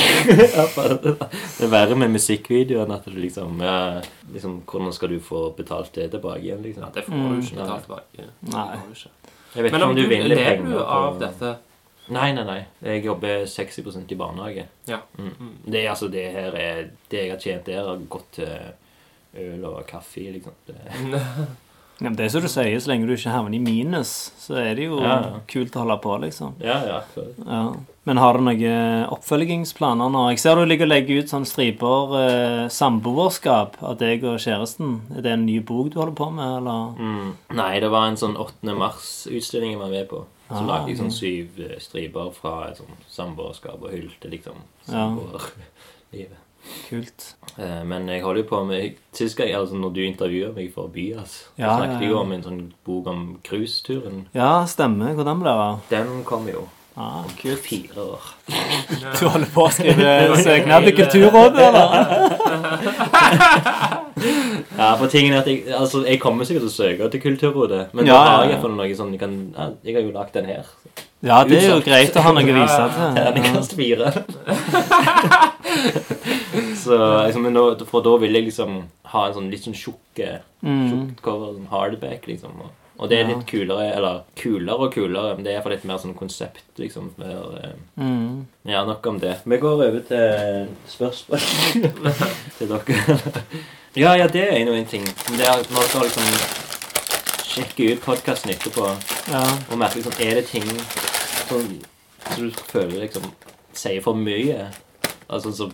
Det 0.44 1.64
er 1.64 1.70
verre 1.72 1.96
med 1.96 2.10
musikkvideoen 2.12 2.92
at 2.92 3.06
du 3.08 3.14
liksom, 3.16 3.62
ja, 3.64 4.00
liksom 4.32 4.58
Hvordan 4.68 4.92
skal 4.92 5.08
du 5.14 5.20
få 5.24 5.46
betalt 5.56 5.94
det 5.96 6.10
tilbake 6.12 6.42
igjen, 6.44 6.60
liksom? 6.66 6.84
Ja, 6.84 6.90
det 6.92 7.06
får 7.06 7.14
du 7.16 7.38
ikke 7.40 7.54
Mm. 7.54 7.62
betalt 7.62 7.86
tilbake. 7.86 8.26
Nei. 8.52 8.76
Jeg 9.54 9.64
vet 9.64 9.72
Men 9.72 9.80
ikke 9.80 9.84
om 9.84 9.90
om 9.90 9.96
du 9.96 10.02
du 10.02 10.08
vinner 10.12 10.36
penger 10.36 10.68
du 10.68 10.78
på 10.84 11.18
dette 11.24 11.54
Nei, 12.12 12.26
nei, 12.36 12.44
nei. 12.44 12.58
Jeg 12.84 13.04
jobber 13.06 13.46
60% 13.48 14.12
i 14.12 14.16
barnehage. 14.20 14.66
Ja. 14.86 14.98
Mm. 15.16 15.54
Det, 15.64 15.86
altså, 15.88 16.08
det 16.12 16.24
her 16.32 16.52
er 16.60 16.82
Det 17.10 17.22
jeg 17.22 17.30
har 17.32 17.38
tjent 17.40 17.64
der, 17.66 17.86
har 17.88 18.02
gått 18.12 18.32
til 18.36 18.50
øl 19.36 19.64
og 19.70 19.86
kaffe, 19.86 20.30
liksom. 20.32 20.52
Det, 20.66 20.74
Ja, 22.02 22.10
det 22.10 22.24
er 22.24 22.28
som 22.28 22.42
du 22.42 22.48
sier, 22.50 22.74
så 22.82 22.90
lenge 22.90 23.06
du 23.06 23.12
ikke 23.14 23.30
havner 23.30 23.54
i 23.54 23.60
minus, 23.62 24.32
så 24.42 24.56
er 24.58 24.72
det 24.74 24.88
jo 24.88 24.96
Ja, 24.98 25.12
ja. 25.22 25.36
kult 25.46 25.76
å 25.78 25.84
holde 25.84 25.96
på, 26.02 26.16
liksom. 26.24 26.56
ja, 26.58 26.80
ja. 26.88 26.96
Ja. 27.46 27.60
Men 28.04 28.18
har 28.18 28.34
du 28.34 28.42
noen 28.44 29.06
oppfølgingsplaner 29.14 30.10
nå? 30.12 30.24
Jeg 30.34 30.40
ser 30.42 30.58
du 30.58 30.64
ligger 30.66 30.88
og 30.88 30.90
legger 30.90 31.22
ut 31.22 31.30
sånn 31.30 31.46
striper 31.46 32.16
eh, 32.18 32.64
samboerskap 32.68 33.78
av 33.86 33.94
deg 34.02 34.26
og 34.26 34.40
kjæresten. 34.42 34.98
Er 35.16 35.22
det 35.24 35.32
en 35.36 35.46
ny 35.46 35.60
bok 35.64 35.92
du 35.94 36.00
holder 36.02 36.18
på 36.18 36.28
med, 36.34 36.56
eller? 36.58 36.98
mm. 36.98 37.30
Nei, 37.62 37.72
det 37.80 37.92
var 37.94 38.08
en 38.10 38.18
sånn 38.20 38.34
8. 38.42 38.74
mars-utstilling 38.82 39.76
jeg 39.76 39.80
var 39.86 39.94
med 39.94 40.08
på. 40.10 40.24
Så 40.50 40.60
Ah, 40.60 40.66
lagde 40.68 40.90
jeg 40.92 40.98
sånn 40.98 41.14
syv 41.14 41.62
eh, 41.64 41.78
striper 41.80 42.34
fra 42.36 42.56
et 42.72 42.76
sånn 42.82 42.98
samboerskap 43.08 43.78
og 43.86 43.94
hylte 43.94 44.28
liksom 44.34 44.58
Ja. 44.90 45.06
samboerlivet. 45.06 46.40
Kult. 46.88 47.34
Eh, 47.58 47.82
Men 47.84 48.08
jeg 48.08 48.22
holder 48.22 48.42
jo 48.42 48.48
på 48.48 48.60
med 48.66 48.96
Sist 49.12 49.36
gang, 49.36 49.52
altså 49.54 49.74
når 49.78 49.92
du 49.94 50.00
intervjuet 50.00 50.54
meg 50.56 50.72
for 50.74 50.88
Byas, 50.88 51.48
Ja, 51.58 51.76
snakket 51.78 52.00
jeg 52.02 52.10
jo 52.10 52.18
om 52.20 52.32
en 52.32 52.42
sånn 52.42 52.62
bok 52.84 53.06
om 53.06 53.38
cruiseturen. 53.44 54.26
Ja, 54.34 54.64
stemmer. 54.66 55.14
Hvordan 55.14 55.40
ble 55.44 55.52
det? 55.60 55.68
Den 55.90 56.24
kom 56.24 56.48
jo 56.48 56.66
Ah, 56.96 57.24
kult. 57.40 57.58
fire 57.66 58.00
år. 58.04 58.20
du 59.20 59.24
holder 59.28 59.48
på 59.54 59.64
å 59.66 59.70
skrive 59.74 60.36
søknad 60.46 60.80
til 60.86 60.94
Kulturrådet, 61.00 61.62
eller? 61.68 61.90
Ja, 64.78 64.88
for 64.98 65.06
tingen 65.10 65.32
er 65.34 65.38
at 65.42 65.48
jeg, 65.50 65.58
altså, 65.74 66.04
jeg 66.06 66.20
kommer 66.22 66.44
sikkert 66.46 66.62
til 66.68 66.70
å 66.70 66.76
søke 66.76 67.08
til 67.10 67.20
Kulturrådet, 67.24 67.82
men 67.94 68.06
Ja, 68.06 68.12
da 68.14 68.18
har 68.20 68.26
jeg 68.30 68.38
ja. 68.38 68.44
i 68.44 68.46
hvert 68.54 68.62
fall 68.66 68.76
noe 68.78 68.94
sånn 68.98 69.12
Jeg, 69.16 69.20
kan, 69.24 69.32
ja, 69.56 69.64
jeg 69.88 69.94
har 69.98 70.02
jo 70.06 70.12
lagd 70.14 70.32
den 70.38 70.46
her. 70.52 70.64
Ja, 71.24 71.36
det 71.48 71.56
er 71.62 71.68
jo 71.72 71.80
greit 71.84 72.16
å 72.20 72.22
ha 72.26 72.30
noe 72.36 72.44
å 72.44 72.46
vise 72.60 72.78
til. 72.78 72.88
Ja. 73.00 73.06
Terningkast 73.16 73.72
fire. 73.78 74.08
så 76.84 76.94
liksom, 77.26 77.42
nå, 77.54 77.62
For 77.90 78.00
da 78.04 78.12
vil 78.22 78.36
jeg 78.38 78.44
liksom 78.50 78.70
ha 79.14 79.20
en 79.28 79.36
sånn 79.38 79.50
litt 79.52 79.64
sånn 79.66 79.78
tjukk 79.78 80.14
eh, 80.24 80.38
Mm. 80.64 81.10
cover, 81.20 81.50
sånn 81.58 81.68
hardback, 81.68 82.22
liksom. 82.30 82.52
Og, 82.64 82.68
og 82.98 83.08
det 83.10 83.18
er 83.20 83.26
litt 83.26 83.46
kulere, 83.50 83.88
eller 83.96 84.20
kulere 84.38 84.76
og 84.86 84.92
kulere, 84.94 85.34
men 85.34 85.44
det 85.44 85.50
er 85.52 85.56
iallfall 85.58 85.72
litt 85.74 85.84
mer 85.84 85.98
sånn 85.98 86.14
konsept, 86.14 86.62
liksom. 86.78 87.12
Mer, 87.18 87.58
eh, 87.62 87.72
Mm. 87.96 88.46
ja, 88.64 88.84
nok 88.84 89.06
om 89.06 89.18
det. 89.20 89.36
Vi 89.44 89.56
går 89.58 89.72
over 89.72 90.00
til 90.08 90.68
spørsmål 90.88 91.38
til 92.58 92.68
dere. 92.68 93.22
ja, 93.96 94.14
ja, 94.14 94.26
det 94.26 94.44
er 94.52 94.64
jo 94.64 94.72
en 94.74 94.86
ting. 94.86 95.04
Men 95.28 95.38
det 95.38 95.46
er 95.48 95.56
når 95.74 95.90
dere 95.92 96.04
liksom 96.04 96.24
sjekke 97.54 97.92
ut 97.94 98.00
podkasten 98.02 98.50
etterpå 98.54 98.86
Ja. 99.30 99.42
og 99.70 99.78
merke 99.78 99.94
liksom, 100.00 100.12
er 100.20 100.34
det 100.34 100.46
ting 100.46 100.64
som, 101.48 101.80
som 102.34 102.48
du 102.50 102.50
føler 102.72 103.00
liksom 103.06 103.30
sier 103.72 104.00
for 104.02 104.14
mye? 104.14 104.68
Altså 105.30 105.52
så 105.52 105.70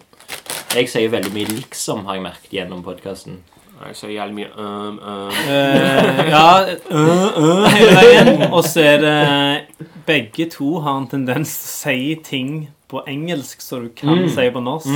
Jeg 0.74 0.86
sier 0.88 1.08
veldig 1.10 1.32
mye 1.34 1.46
'liksom', 1.46 2.04
har 2.06 2.14
jeg 2.14 2.22
merket 2.22 2.50
gjennom 2.52 2.82
podkasten. 2.84 3.40
Jeg 3.80 3.96
sier 3.96 4.10
jævlig 4.12 4.34
mye 4.34 4.48
um, 4.60 4.98
um. 4.98 5.30
Uh, 5.48 6.18
ja, 6.28 6.48
uh, 6.92 7.38
uh, 7.40 7.68
hele 7.72 7.94
veien. 7.96 8.42
Og 8.52 8.64
så 8.68 8.84
er 8.84 8.98
det 9.00 9.86
Begge 10.06 10.50
to 10.50 10.80
har 10.84 10.98
en 10.98 11.06
tendens 11.08 11.54
til 11.62 11.70
å 11.70 11.72
si 11.78 12.14
ting 12.24 12.52
på 12.90 13.00
engelsk 13.08 13.62
som 13.62 13.86
du 13.86 13.92
kan 13.96 14.26
si 14.28 14.48
på 14.52 14.60
norsk. 14.60 14.90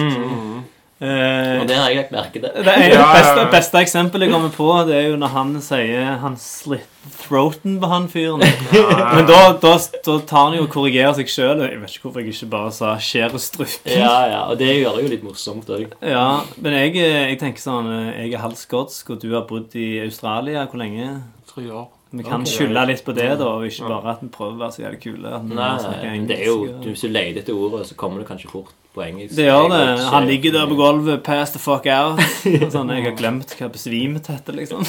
Eh, 1.04 1.60
Og 1.60 1.68
det 1.68 1.76
har 1.76 1.90
jeg 1.90 1.98
lagt 1.98 2.12
merke 2.14 2.40
til. 2.40 2.48
det 2.48 2.72
er 2.72 2.94
Ja, 2.94 3.06
beste, 3.12 3.44
beste 3.52 3.80
eksempelet 3.84 4.28
jeg 4.28 4.32
kommer 4.32 4.52
på, 4.54 4.68
det 4.88 4.96
er 4.96 5.08
jo 5.10 5.16
når 5.20 5.32
han 5.34 5.54
sier 5.60 6.18
Han 6.22 6.36
slitt 6.40 6.88
throaten 7.20 7.76
på 7.82 7.88
han 7.90 8.06
fyren. 8.08 8.40
Men 8.40 9.26
da, 9.28 9.40
da, 9.60 9.74
da 10.06 10.14
tar 10.24 10.46
han 10.46 10.54
jo 10.56 10.62
og 10.64 10.70
korrigerer 10.72 11.12
seg 11.18 11.28
sjøl. 11.28 11.60
Jeg 11.66 11.80
vet 11.82 11.96
ikke 11.96 12.06
hvorfor 12.06 12.22
jeg 12.22 12.32
ikke 12.32 12.48
bare 12.54 12.70
sa 12.72 12.94
'skjær 12.96 13.34
og 13.36 13.42
strup'. 13.44 13.90
Ja, 13.90 14.14
ja, 14.30 14.40
Og 14.48 14.56
det 14.58 14.70
gjør 14.78 14.96
det 14.96 15.02
jo 15.04 15.10
litt 15.12 15.26
morsomt 15.26 15.68
òg. 15.68 15.92
Ja, 16.00 16.40
men 16.56 16.78
jeg, 16.78 16.94
jeg 16.96 17.38
tenker 17.42 17.60
sånn 17.60 17.90
eh, 17.92 18.22
Jeg 18.24 18.38
er 18.38 18.46
halvt 18.46 18.62
skotsk, 18.64 19.10
og 19.10 19.20
du 19.20 19.34
har 19.34 19.44
bodd 19.50 19.76
i 19.76 20.00
Australia. 20.06 20.64
Hvor 20.64 20.80
lenge? 20.80 21.10
Tre 21.50 21.66
år. 21.68 21.90
Vi 22.14 22.22
kan 22.22 22.40
okay, 22.46 22.52
skylde 22.52 22.86
litt 22.86 23.04
på 23.04 23.12
det, 23.12 23.26
da, 23.40 23.44
og 23.58 23.66
ikke 23.66 23.88
bare 23.90 24.14
at 24.14 24.22
vi 24.22 24.28
prøver 24.30 24.54
å 24.54 24.62
være 24.62 24.72
så 24.72 24.82
jævlig 24.84 25.00
kule. 25.02 25.30
Nei, 25.34 25.42
men 25.42 25.58
nei, 25.58 26.26
det 26.30 26.36
er 26.40 26.46
jo 26.46 26.58
Hvis 26.86 27.02
du 27.02 27.08
leter 27.10 27.42
etter 27.42 27.58
ordet, 27.58 27.88
så 27.88 27.98
kommer 27.98 28.22
det 28.22 28.28
kanskje 28.30 28.52
fort 28.52 28.72
på 28.94 29.02
engelsk. 29.04 29.34
Det 29.36 29.46
gjør 29.48 29.68
det. 29.72 29.80
Han 30.14 30.26
ligger 30.30 30.52
der 30.54 30.68
på 30.70 30.76
gulvet, 30.78 31.22
pass 31.26 31.52
the 31.54 31.58
fuck 31.62 31.86
out. 31.90 32.20
Sånn, 32.74 32.92
Jeg 32.94 33.04
har 33.08 33.16
glemt 33.18 33.54
hva 33.58 33.68
besvimet 33.74 34.30
heter, 34.30 34.54
liksom. 34.60 34.86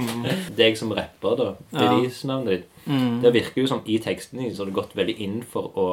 Deg 0.58 0.76
som 0.80 0.92
rapper, 0.96 1.36
da. 1.38 1.48
Ja. 1.72 1.86
Release-navnet 1.92 2.50
ditt. 2.56 2.68
Mm. 2.90 3.22
Det 3.22 3.32
virker 3.38 3.62
jo 3.64 3.70
som 3.70 3.80
i 3.88 3.96
teksten 4.02 4.42
din 4.42 4.52
så 4.54 4.64
har 4.64 4.70
du 4.72 4.76
gått 4.76 4.92
veldig 4.98 5.14
inn 5.24 5.38
for 5.48 5.70
å 5.80 5.86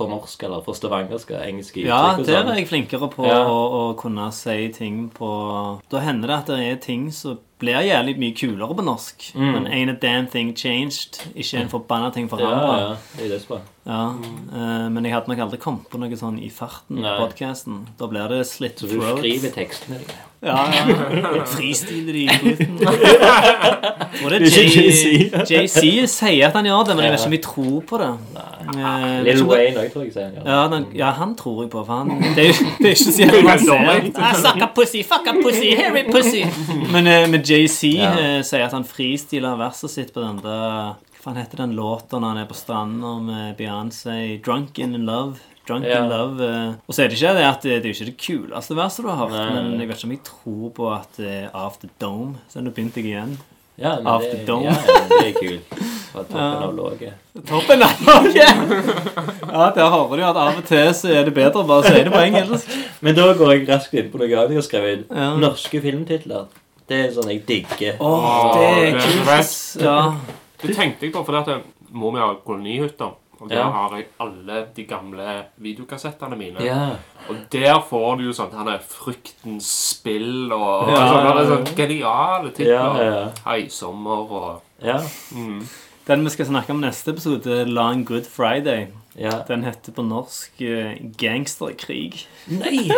fornorske 0.00 0.46
eller 0.46 0.62
for 0.64 0.78
stavangerske 0.78 1.36
engelske 1.44 1.82
uttrykk. 1.82 1.90
Ja, 1.90 2.14
der 2.16 2.24
sånn. 2.40 2.48
er 2.54 2.60
jeg 2.62 2.68
flinkere 2.70 3.10
på 3.12 3.26
Ja. 3.28 3.42
å, 3.50 3.58
å 3.76 3.82
kunne 4.00 4.30
si 4.32 4.68
ting 4.72 5.10
på 5.12 5.28
Da 5.92 6.00
hender 6.06 6.30
det 6.30 6.36
at 6.38 6.46
det 6.54 6.60
er 6.70 6.76
ting 6.80 7.10
som 7.12 7.38
blir 7.60 7.80
jævlig 7.86 8.16
mye 8.18 8.34
kulere 8.40 8.74
på 8.76 8.84
norsk. 8.86 9.30
Mm. 9.34 9.52
Men 9.52 9.66
ain't 9.68 9.90
a 9.92 9.98
damn 10.02 10.26
thing 10.32 10.54
changed. 10.56 11.20
Ikke 11.36 11.60
en 11.60 11.68
forbanna 11.72 12.10
ting 12.14 12.28
forandra. 12.30 12.78
ja, 12.80 12.96
ja, 13.20 13.28
det 13.28 13.42
er. 13.50 13.60
Ja, 13.90 14.00
eh, 14.12 14.88
men 14.92 15.04
jeg 15.04 15.14
hadde 15.14 15.28
nok 15.32 15.38
aldri 15.46 15.56
kommet 15.58 15.86
på 15.90 15.98
noe 15.98 16.16
sånn 16.16 16.36
i 16.44 16.50
farten 16.52 17.00
på 17.00 17.14
podkasten. 17.22 17.78
Da 17.98 18.06
blir 18.06 18.28
det 18.28 18.42
slitt 18.46 18.78
Så 18.78 18.86
du 18.90 18.98
throat. 19.00 19.18
skriver 19.22 19.54
tekstene 19.54 19.98
dine. 20.02 20.18
Ja, 20.42 20.56
ja. 20.72 21.44
Fristiler 21.44 22.14
i 22.16 22.26
gutten. 22.28 22.78
Og 24.24 24.30
det 24.30 24.38
er 24.40 24.44
ikke 24.44 24.84
er 24.84 25.44
J- 25.48 25.64
JC 25.64 26.06
sier 26.08 26.46
at 26.48 26.54
han 26.56 26.64
gjør 26.68 26.86
det, 26.88 26.96
men 26.96 27.04
jeg 27.06 27.12
vet 27.12 27.20
ikke 27.20 27.30
om 27.30 27.34
jeg 27.36 27.42
tror 27.46 27.80
på 27.90 27.98
det. 28.00 28.08
Eh, 28.40 28.76
vet 28.76 29.24
Lil 29.24 29.32
ikke 29.32 29.42
om- 29.44 29.50
Wayne 29.50 29.82
òg, 29.82 29.90
tror 29.92 30.04
jeg 30.06 30.12
sier. 30.14 30.30
Ja. 30.36 30.44
Ja, 30.52 30.60
den, 30.72 30.86
ja, 30.96 31.10
han 31.18 31.34
tror 31.36 31.62
jeg 31.64 31.70
på, 31.72 31.84
for 31.86 32.00
han 32.04 32.08
Det 32.36 32.44
er 32.44 32.48
jo 32.48 32.70
det 32.78 32.86
er 32.86 32.94
ikke 32.94 33.04
så 33.04 33.24
jævlig 33.24 33.42
avansert. 33.44 34.20
Ah, 34.20 34.34
Suck 34.44 34.62
a 34.62 34.70
pussy, 34.76 35.02
fuck 35.10 35.26
a 35.26 35.34
pussy, 35.42 35.74
hairy 35.80 36.04
pussy. 36.12 36.44
Men 36.92 37.06
eh, 37.06 37.26
med 37.32 37.44
JC 37.50 37.90
Ja. 37.98 38.10
eh, 38.18 38.40
sier 38.46 38.64
at 38.68 38.72
han 38.76 38.84
fristiler 38.88 39.56
verset 39.60 39.90
sitt 39.90 40.12
på 40.14 40.22
den 40.24 40.40
der 40.44 40.94
Hva 41.20 41.26
faen 41.26 41.36
heter 41.36 41.60
den 41.66 41.74
låta 41.76 42.16
når 42.18 42.28
han 42.32 42.38
er 42.38 42.46
på 42.48 42.56
stranda 42.56 43.18
med 43.20 43.56
Beyoncé? 43.58 44.40
'Drunken 44.40 44.94
in 44.94 45.04
Love'. 45.06 45.36
Drunk 45.68 45.84
Ja. 45.84 46.02
in 46.02 46.08
Love 46.10 46.40
eh. 46.40 46.72
Og 46.88 46.94
så 46.94 47.04
er 47.04 47.08
det 47.08 47.18
ikke 47.20 47.34
det 47.36 47.44
at 47.44 47.62
det, 47.62 47.82
det 47.82 47.90
er 47.90 47.92
jo 47.92 47.98
ikke 47.98 48.10
det 48.10 48.18
kuleste 48.18 48.74
verset 48.74 49.04
du 49.04 49.08
har 49.10 49.16
hørt, 49.28 49.52
men 49.54 49.78
jeg 49.78 49.88
vet 49.88 49.96
ikke 49.98 50.04
om 50.08 50.10
jeg 50.16 50.24
tror 50.24 50.70
på 50.74 50.88
at 50.94 51.16
det 51.18 51.28
er 51.44 51.50
After 51.54 51.88
Dome. 52.00 52.34
Så 52.48 52.60
nå 52.64 52.70
begynte 52.72 52.96
jeg 53.02 53.12
igjen. 53.12 53.36
Ja, 53.78 53.96
men 53.96 54.06
After 54.06 54.32
det, 54.36 54.46
Dawn. 54.46 54.64
ja, 54.64 54.74
det 55.08 55.28
er 55.28 55.32
kult. 55.40 55.78
Fra 56.12 56.22
toppen 56.28 56.36
Ja. 56.36 56.64
av 56.66 56.74
låget. 56.74 57.12
Toppen 57.46 57.82
av 57.82 58.02
Norge! 58.04 58.48
Ja, 59.52 59.70
der 59.74 59.90
hører 59.90 60.16
du 60.16 60.22
at 60.24 60.36
av 60.36 60.58
og 60.58 60.64
til 60.68 60.90
så 60.94 61.08
er 61.14 61.24
det 61.24 61.34
bedre 61.34 61.62
å 61.62 61.66
bare 61.68 61.84
si 61.84 62.02
det 62.04 62.12
på 62.12 62.18
engelsk. 62.24 62.66
Men 63.04 63.14
da 63.14 63.32
går 63.34 63.52
jeg 63.54 63.68
raskt 63.68 63.94
inn 63.94 64.10
på 64.10 64.18
noe 64.18 64.26
annet 64.26 64.50
jeg 64.50 64.60
har 64.60 64.66
skrevet. 64.66 65.04
Ja. 65.10 65.30
Norske 65.40 65.80
filmtitler. 65.80 66.46
Det 66.90 66.98
er 67.06 67.12
sånn 67.14 67.30
jeg 67.30 67.44
digger. 67.46 68.00
Åh, 68.02 68.52
det 68.56 68.68
er 68.68 68.98
det 68.98 69.02
kult. 69.06 69.82
Ja. 69.84 69.96
Det 70.60 70.74
tenkte 70.76 71.06
jeg 71.06 71.12
på, 71.14 71.22
for 71.24 71.36
det 71.38 71.42
at 71.56 71.92
må 71.94 72.10
vi 72.14 72.18
ha 72.22 72.32
kolonihytter. 72.44 73.12
Og 73.40 73.48
der 73.48 73.56
Ja. 73.56 73.70
har 73.72 73.94
jeg 73.96 74.06
alle 74.20 74.66
de 74.76 74.84
gamle 74.84 75.44
videokassettene 75.56 76.36
mine. 76.36 76.60
Ja. 76.60 76.90
Og 77.30 77.36
der 77.50 77.78
får 77.88 78.18
du 78.18 78.24
jo 78.26 78.32
sånn 78.36 78.52
Han 78.52 78.68
er 78.68 78.78
Fryktens 78.84 79.64
spill 79.94 80.52
og 80.52 80.90
Ja. 80.90 80.96
sånn, 81.08 81.26
han 81.26 81.38
er 81.38 81.46
sånn 81.48 81.76
geniale 81.76 82.50
titler. 82.50 82.66
Ja, 82.74 83.02
ja. 83.02 83.30
Heisommer 83.46 84.30
og 84.30 84.62
Ja. 84.84 84.98
mm. 85.32 85.62
Den 86.06 86.24
vi 86.24 86.30
skal 86.30 86.46
snakke 86.46 86.70
om 86.70 86.80
neste 86.82 87.08
episode, 87.12 87.46
er 87.46 87.64
Long 87.66 88.04
Good 88.04 88.26
Friday, 88.26 88.88
ja. 89.16 89.42
den 89.48 89.62
heter 89.64 89.92
på 89.92 90.02
norsk 90.02 90.60
eh, 90.60 90.98
Gangsterkrig. 91.16 92.26
Nei! 92.48 92.90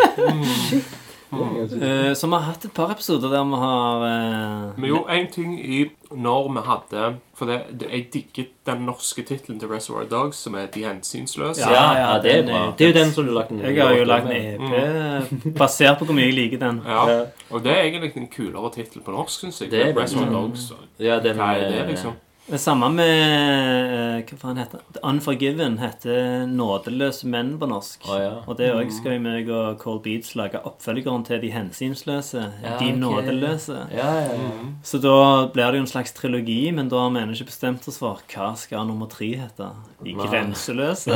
Eh, 1.33 2.13
så 2.13 2.27
vi 2.27 2.33
har 2.33 2.45
hatt 2.47 2.65
et 2.65 2.73
par 2.73 2.91
episoder 2.93 3.31
der 3.31 3.43
vi 3.43 3.59
har 3.61 4.03
uh... 4.03 4.79
Men 4.79 4.89
jo, 4.89 5.03
en 5.09 5.27
ting 5.31 5.55
i 5.59 5.83
når 6.13 6.49
vi 6.53 6.61
hadde 6.67 7.05
For 7.33 7.49
det, 7.49 7.59
det, 7.79 7.87
jeg 7.89 8.07
digget 8.13 8.49
den 8.65 8.83
norske 8.85 9.23
tittelen 9.25 9.59
til 9.59 9.71
Reservoir 9.71 10.05
Dogs, 10.11 10.37
som 10.45 10.55
er 10.55 10.67
De 10.73 10.83
hensynsløse. 10.85 11.69
Ja, 11.69 11.85
ja, 11.97 12.11
det 12.21 12.35
er 12.37 12.43
bra. 12.47 12.61
Det 12.77 12.85
er 12.85 12.91
jo 12.93 12.97
den 12.99 13.13
som 13.15 13.25
du 13.25 13.31
har 13.31 13.39
lagt 13.39 13.51
ned. 13.51 13.65
Jeg 13.65 13.83
har 13.83 13.95
jo 13.97 14.03
lagt 14.03 14.29
ned 14.29 14.53
EP 14.53 15.31
mm. 15.31 15.55
Basert 15.57 15.97
på 15.99 16.05
hvor 16.05 16.17
mye 16.17 16.29
jeg 16.29 16.37
liker 16.37 16.61
den. 16.61 16.83
Ja. 16.85 17.23
Og 17.49 17.63
det 17.63 17.73
er 17.73 17.87
egentlig 17.87 18.13
en 18.17 18.29
kulere 18.31 18.71
tittel 18.75 19.01
på 19.01 19.15
norsk, 19.15 19.39
syns 19.39 19.61
jeg. 19.61 19.71
Det 19.71 19.81
er 19.87 19.97
Reservoir 19.97 20.29
det. 20.29 20.35
Dogs. 20.37 20.69
Ja, 20.99 21.19
den 21.23 21.41
Hva 21.41 21.55
er 21.57 21.71
det, 21.71 21.87
liksom? 21.89 22.15
Det 22.43 22.57
samme 22.59 22.89
med 22.91 23.07
eh, 23.07 24.17
Hva 24.27 24.37
faen 24.41 24.57
heter 24.59 24.81
det? 24.81 24.97
The 24.97 25.01
Unforgiven 25.07 25.77
heter 25.79 26.43
Nådeløse 26.51 27.27
menn 27.31 27.53
på 27.59 27.69
norsk. 27.71 28.03
Oh, 28.09 28.17
ja. 28.19 28.33
Og 28.43 28.57
det 28.59 28.67
òg 28.75 28.89
skal 28.91 29.15
jo 29.15 29.21
meg 29.23 29.47
og 29.47 29.77
Cold 29.79 30.01
Beats 30.03 30.33
lage 30.35 30.59
oppfølgeren 30.67 31.23
til 31.23 31.39
De 31.39 31.53
hensynsløse. 31.53 32.41
Ja, 32.59 32.73
De 32.81 32.89
okay. 32.89 32.97
nådeløse. 32.99 33.77
Ja, 33.95 34.09
ja, 34.25 34.33
ja. 34.35 34.49
Så 34.83 34.99
da 35.03 35.15
blir 35.53 35.71
det 35.71 35.79
jo 35.79 35.85
en 35.85 35.91
slags 35.93 36.11
trilogi, 36.17 36.59
men 36.75 36.91
da 36.91 37.05
har 37.05 37.13
vi 37.15 37.21
ennå 37.21 37.37
ikke 37.37 37.47
bestemt 37.47 37.87
oss 37.87 38.01
for 38.01 38.19
hva 38.33 38.49
skal 38.59 38.89
nummer 38.89 39.07
tre 39.11 39.29
hete. 39.39 39.69
De 40.03 40.15
Nei. 40.17 40.27
grenseløse. 40.27 41.15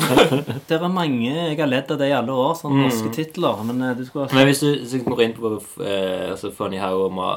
det 0.70 0.78
er 0.78 0.86
mange 0.88 1.28
Jeg 1.28 1.58
har 1.58 1.68
ledd 1.68 1.92
av 1.92 2.00
det 2.00 2.08
i 2.08 2.14
alle 2.16 2.32
år, 2.32 2.54
sånne 2.56 2.86
norske 2.86 3.12
titler. 3.12 3.60
Men 3.68 3.84
eh, 3.84 3.98
du 3.98 4.06
skulle 4.08 4.30
ha 4.30 4.38
Men 4.40 4.48
hvis 4.48 4.64
du, 4.64 4.70
hvis 4.80 4.96
du 4.96 5.04
går 5.10 5.26
inn 5.26 5.36
på 5.36 5.52
eh, 5.84 6.30
altså 6.30 6.54
Funny 6.56 6.80
How 6.80 7.04
og 7.04 7.12
ma 7.12 7.34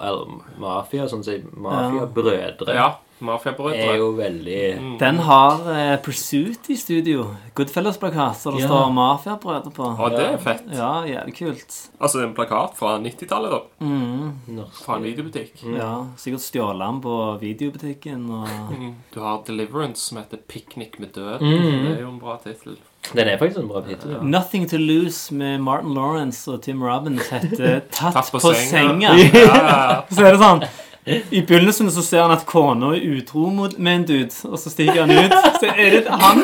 Mafia, 0.64 1.10
sånn 1.12 1.28
si 1.28 1.42
Mafia-brødre, 1.44 2.72
Ja. 2.78 2.88
Er 3.22 3.98
jo 3.98 4.12
veldig 4.14 4.80
Mm. 4.80 4.98
Den 5.00 5.18
har 5.18 5.62
eh, 5.74 5.98
Pursuit 5.98 6.70
i 6.70 6.76
studio. 6.76 7.36
Goodfellows-plakat 7.56 8.36
så 8.38 8.52
det 8.52 8.62
Ja. 8.62 8.68
står 8.68 8.92
Mafiabrødre 8.94 9.72
på. 9.74 9.84
Og 10.00 10.12
det 10.12 10.20
er 10.20 10.38
fett. 10.38 10.64
Ja, 10.72 11.02
jævlig 11.04 11.34
kult. 11.38 11.90
Altså 12.00 12.24
en 12.24 12.34
plakat 12.36 12.76
fra 12.78 12.98
90-tallet, 13.00 13.50
da. 13.52 13.60
Mm. 13.86 14.34
Fra 14.86 14.96
en 14.98 15.04
videobutikk. 15.04 15.64
ja, 15.76 16.06
Sikkert 16.18 16.42
stjålet 16.42 16.80
den 16.88 17.02
på 17.02 17.40
videobutikken. 17.42 18.30
Og... 18.30 18.48
Mm. 18.78 18.94
Du 19.14 19.20
har 19.22 19.42
Deliverance, 19.48 20.02
som 20.10 20.18
heter 20.18 20.38
'Piknik 20.38 21.00
med 21.00 21.14
døden'. 21.14 21.42
Mm. 21.42 21.86
Det 21.86 21.98
er 21.98 22.02
jo 22.02 22.10
en 22.10 22.20
bra 22.20 22.38
tittel. 22.44 22.78
Den 23.16 23.28
er 23.28 23.38
faktisk 23.38 23.60
en 23.62 23.68
bra 23.70 23.82
tittel. 23.82 24.12
Ja. 24.12 24.22
Nothing 24.22 24.68
to 24.70 24.78
Lose 24.78 25.32
med 25.34 25.60
Martin 25.62 25.94
Lawrence 25.94 26.52
og 26.52 26.62
Tim 26.62 26.84
Robbins 26.84 27.30
heter 27.30 27.80
Tatt, 27.92 28.14
Tatt 28.14 28.32
på, 28.32 28.40
på 28.40 28.54
senga. 28.54 29.14
senga. 29.14 29.14
Ja, 29.34 30.02
Så 30.12 30.26
er 30.26 30.32
det 30.32 30.40
sånn 30.42 30.64
I 31.08 31.42
begynnelsen 31.42 31.92
så 31.92 32.02
ser 32.04 32.22
han 32.22 32.32
at 32.36 32.46
kona 32.46 32.90
er 32.96 33.04
utro 33.16 33.50
mot, 33.54 33.78
med 33.80 33.96
en 33.96 34.06
dude, 34.08 34.36
og 34.44 34.60
så 34.60 34.70
stiger 34.70 35.06
han 35.06 35.12
ut. 35.12 35.36
Så 35.60 35.70
er 35.72 35.90
det 35.96 36.04
han 36.10 36.44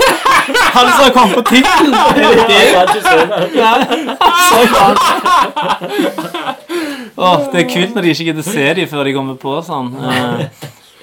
Han 0.73 0.91
som 0.91 1.03
har 1.03 1.11
kommet 1.15 1.35
på 1.35 1.41
tittelen! 1.49 1.91
Det 1.91 2.55
det? 7.53 7.59
Er 7.59 7.69
kult 7.69 7.95
når 7.95 8.01
de 8.01 8.09
ikke 8.15 8.23
gidder 8.29 8.47
se 8.47 8.73
dem 8.79 8.87
før 8.89 9.03
de 9.03 9.13
kommer 9.13 9.35
på 9.39 9.57
sånn. 9.67 9.91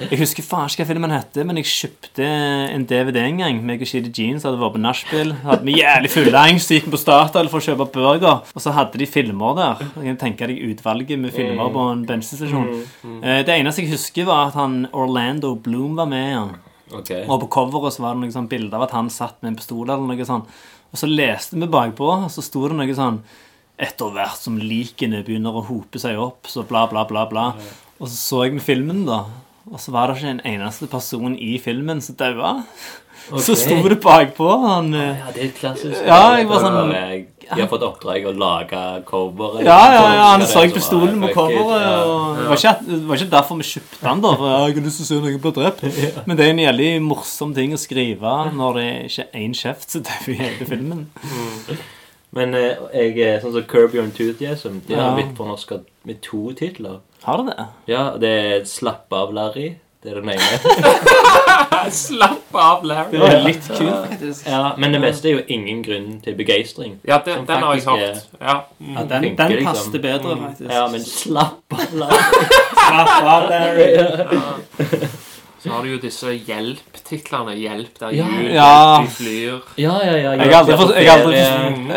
Jeg 0.00 0.16
husker 0.22 0.40
ikke 0.40 0.80
hva 0.80 0.86
filmen 0.88 1.12
heter, 1.12 1.44
men 1.44 1.58
jeg 1.60 1.68
kjøpte 1.68 2.24
en 2.24 2.86
DVD 2.88 3.18
en 3.26 3.40
gang. 3.42 3.58
Meg 3.68 3.82
og 3.84 3.90
Shitty 3.90 4.10
Jeans 4.16 4.46
hadde 4.48 4.60
vært 4.60 4.76
på 4.78 4.80
nachspiel. 4.80 5.34
Hadde 5.44 5.66
vi 5.68 5.74
jævlig 5.76 6.10
fylleangst, 6.14 6.72
gikk 6.72 6.88
på 6.92 7.00
Statoil 7.00 7.50
for 7.52 7.60
å 7.60 7.66
kjøpe 7.66 7.86
burger. 7.92 8.40
Og 8.54 8.64
så 8.64 8.72
hadde 8.76 9.00
de 9.02 9.08
filmer 9.10 9.58
der. 9.58 9.84
Jeg 10.00 10.08
kan 10.14 10.20
tenke 10.24 10.48
deg 10.48 10.62
utvalget 10.70 11.20
med 11.20 11.34
filmer 11.36 11.68
på 11.74 11.84
en 11.92 12.06
bensinstasjon. 12.08 12.70
Eh, 13.20 13.42
Det 13.44 13.58
eneste 13.58 13.84
jeg 13.84 13.92
husker, 13.92 14.24
var 14.30 14.48
at 14.48 14.56
han 14.56 14.86
Orlando 14.96 15.52
Bloom 15.54 15.96
var 16.00 16.08
med 16.08 16.30
igjen. 16.30 16.56
Okay. 16.90 17.22
Og 17.28 17.44
på 17.44 17.50
coveret 17.58 17.94
så 17.94 18.02
var 18.02 18.16
det 18.16 18.22
noen 18.24 18.34
sånn 18.34 18.48
bilder 18.50 18.80
av 18.80 18.88
at 18.88 18.96
han 18.96 19.10
satt 19.12 19.36
med 19.42 19.52
en 19.52 19.60
pistol 19.60 19.84
eller 19.84 20.08
noe 20.08 20.26
sånt. 20.26 20.48
Og 20.90 20.98
så 20.98 21.06
leste 21.06 21.58
vi 21.60 21.68
bakpå, 21.70 22.08
og 22.24 22.30
så 22.32 22.42
sto 22.42 22.64
det 22.68 22.78
noe 22.80 22.96
sånn 22.96 23.20
Etter 23.80 24.10
hvert 24.12 24.36
som 24.36 24.58
likene 24.60 25.22
begynner 25.24 25.54
å 25.56 25.62
hope 25.64 25.96
seg 26.02 26.18
opp, 26.20 26.44
så 26.52 26.66
bla, 26.68 26.82
bla, 26.90 27.06
bla, 27.08 27.22
bla. 27.30 27.44
Og 27.96 28.10
så 28.10 28.16
så 28.16 28.40
jeg 28.44 28.58
med 28.58 28.64
filmen, 28.66 29.06
da. 29.08 29.22
Og 29.70 29.78
så 29.78 29.92
var 29.94 30.10
det 30.10 30.18
ikke 30.18 30.34
en 30.34 30.42
eneste 30.50 30.88
person 30.90 31.36
i 31.38 31.54
filmen 31.62 32.00
som 32.02 32.16
daua. 32.18 32.56
Så 33.38 33.54
sto 33.54 33.76
det 33.88 34.00
bakpå. 34.02 34.48
Han 34.64 34.94
ah, 34.94 35.18
Ja, 35.20 35.34
det 35.34 35.44
er 35.44 35.52
klassisk. 35.54 36.00
Ja, 36.06 36.36
jeg 36.38 36.48
var 36.48 36.64
sånn- 36.64 36.90
De 37.50 37.60
har 37.60 37.68
fått 37.70 37.82
oppdrag 37.82 38.26
å 38.26 38.32
lage 38.34 38.80
coveret. 39.06 39.64
Ja, 39.66 39.78
ja, 39.94 40.02
ja, 40.14 40.26
han 40.32 40.40
var 40.40 40.46
på 40.46 40.54
fuck 40.54 40.76
it, 40.76 41.34
coveret. 41.34 42.06
Og 42.06 42.36
det, 42.36 42.46
var 42.48 42.56
ikke, 42.56 42.74
det 42.86 42.98
var 43.08 43.16
ikke 43.16 43.30
derfor 43.30 43.56
vi 43.58 43.66
kjøpte 43.70 44.02
den, 44.02 44.20
da. 44.22 44.34
For 44.36 44.50
jeg 44.50 44.60
har 44.60 44.84
lyst 44.86 45.00
til 45.00 45.04
å 45.04 45.08
se 45.08 45.20
noen 45.24 45.40
bli 45.46 45.54
drept. 45.58 45.82
Men 46.26 46.36
det 46.38 46.46
er 46.46 46.50
en 46.54 46.64
jævlig 46.64 46.90
morsom 47.02 47.54
ting 47.54 47.74
å 47.74 47.80
skrive 47.80 48.34
når 48.54 48.78
det 48.78 48.88
ikke 49.08 49.26
er 49.26 49.40
én 49.42 49.56
kjeft 49.62 49.90
som 49.96 50.06
dauer 50.06 50.34
i 50.34 50.38
hele 50.42 50.70
filmen. 50.70 51.08
Men 52.32 52.54
eh, 52.54 52.76
jeg 52.94 53.18
er 53.26 53.40
sånn 53.42 53.52
som 53.56 53.64
Curb 53.66 53.94
Your 53.94 54.04
Enthusiasm. 54.06 54.80
De 54.86 54.94
har 54.94 55.08
Ja. 55.10 55.14
blitt 55.18 55.36
fornorska 55.36 55.80
med 56.06 56.20
to 56.22 56.52
titler. 56.52 57.00
Har 57.24 57.36
du 57.42 57.50
det? 57.50 57.66
Ja, 57.90 58.16
det 58.16 58.28
er 58.30 58.64
Slapp 58.64 59.12
av, 59.12 59.32
Larry. 59.34 59.76
Det 60.02 60.12
er 60.14 60.20
den 60.22 60.30
ene. 60.32 61.90
Slapp 61.92 62.54
av, 62.56 62.84
Larry. 62.88 63.18
Det 63.18 63.26
er 63.34 63.42
litt 63.44 63.66
kult, 63.68 64.06
faktisk. 64.08 64.46
Ja, 64.48 64.70
men 64.80 64.92
det 64.94 65.00
meste 65.02 65.28
er 65.28 65.34
jo 65.34 65.42
ingen 65.52 65.82
grunn 65.84 66.20
til 66.24 66.38
begeistring. 66.38 66.94
Ja, 67.04 67.18
den, 67.26 67.42
Som 67.42 67.46
den 67.50 67.62
har 67.66 67.74
jeg 67.74 67.84
faktisk 67.84 68.30
hørt. 68.30 68.40
Ja. 68.40 68.54
Mm. 68.78 68.94
Ja, 68.94 69.02
den, 69.10 69.22
funker, 69.26 69.36
den 69.42 69.56
liksom. 69.58 69.74
passer 69.74 69.98
bedre, 70.06 70.36
faktisk. 70.46 70.70
Ja, 70.72 70.86
men 70.88 71.04
slapp 71.04 71.76
av, 71.76 71.98
Larry. 72.04 72.46
Slapp 72.78 73.26
av, 73.34 73.50
Larry. 73.50 75.10
Så 75.60 75.68
har 75.70 75.82
du 75.84 75.90
jo 75.90 75.98
disse 76.00 76.24
hjelp-titlene. 76.48 77.52
Hjelp 77.60 77.98
der 78.00 78.10
Ja. 78.16 78.24
jul, 78.24 78.46
Ja. 78.54 79.02
de 79.02 79.08
flyr. 79.12 79.60
Ja, 79.76 79.98
ja, 80.04 80.14
ja. 80.16 80.30
Jeg 80.32 80.52
har 80.54 80.62
aldri, 80.62 80.76
for, 80.76 80.92
jeg, 80.94 81.08
aldri, 81.08 81.36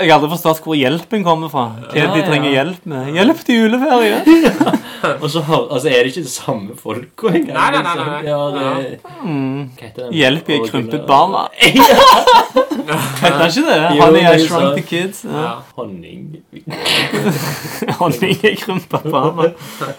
jeg 0.03 0.11
aldri 0.11 0.29
forstått 0.33 0.59
hvor 0.65 0.75
hjelpen 0.75 1.23
kommer 1.23 1.49
fra. 1.49 1.63
Hva 1.79 1.95
Ja, 1.95 2.07
de 2.13 2.19
ja. 2.19 2.25
trenger 2.27 2.51
hjelp 2.51 2.85
med. 2.85 3.13
Hjelp 3.15 3.43
til 3.45 3.55
juleferie! 3.61 4.19
Og 5.23 5.29
så 5.29 5.41
har- 5.43 5.67
altså, 5.71 5.87
er 5.89 6.03
det 6.03 6.11
ikke 6.13 6.23
det 6.23 6.31
samme 6.31 6.75
folka 6.79 7.27
engang. 7.27 7.53
Nei, 7.57 7.71
nei, 7.71 7.81
nei, 7.81 7.93
liksom. 7.93 8.07
nei. 8.07 8.21
Ja, 8.23 8.39
det, 8.55 8.99
Mm. 9.23 9.69
hva 9.77 9.83
heter 9.87 10.01
den? 10.05 10.13
Hjelp, 10.13 10.49
jeg 10.53 10.61
krympet 10.69 11.05
barna. 11.07 11.41
Heter 11.63 13.37
den 13.37 13.47
ikke 13.49 13.65
det? 13.67 13.77
Jo, 13.97 14.01
Honey, 14.03 14.19
I 14.19 14.23
det 14.23 14.33
er 14.33 14.47
shrunk 14.47 14.75
the 14.77 14.81
kids. 14.87 15.23
Ja. 15.25 15.41
Ja. 15.43 15.53
Honning. 15.77 16.23
Honning, 17.99 18.35
jeg 18.43 18.57
krympet 18.63 19.07
barna. 19.11 19.49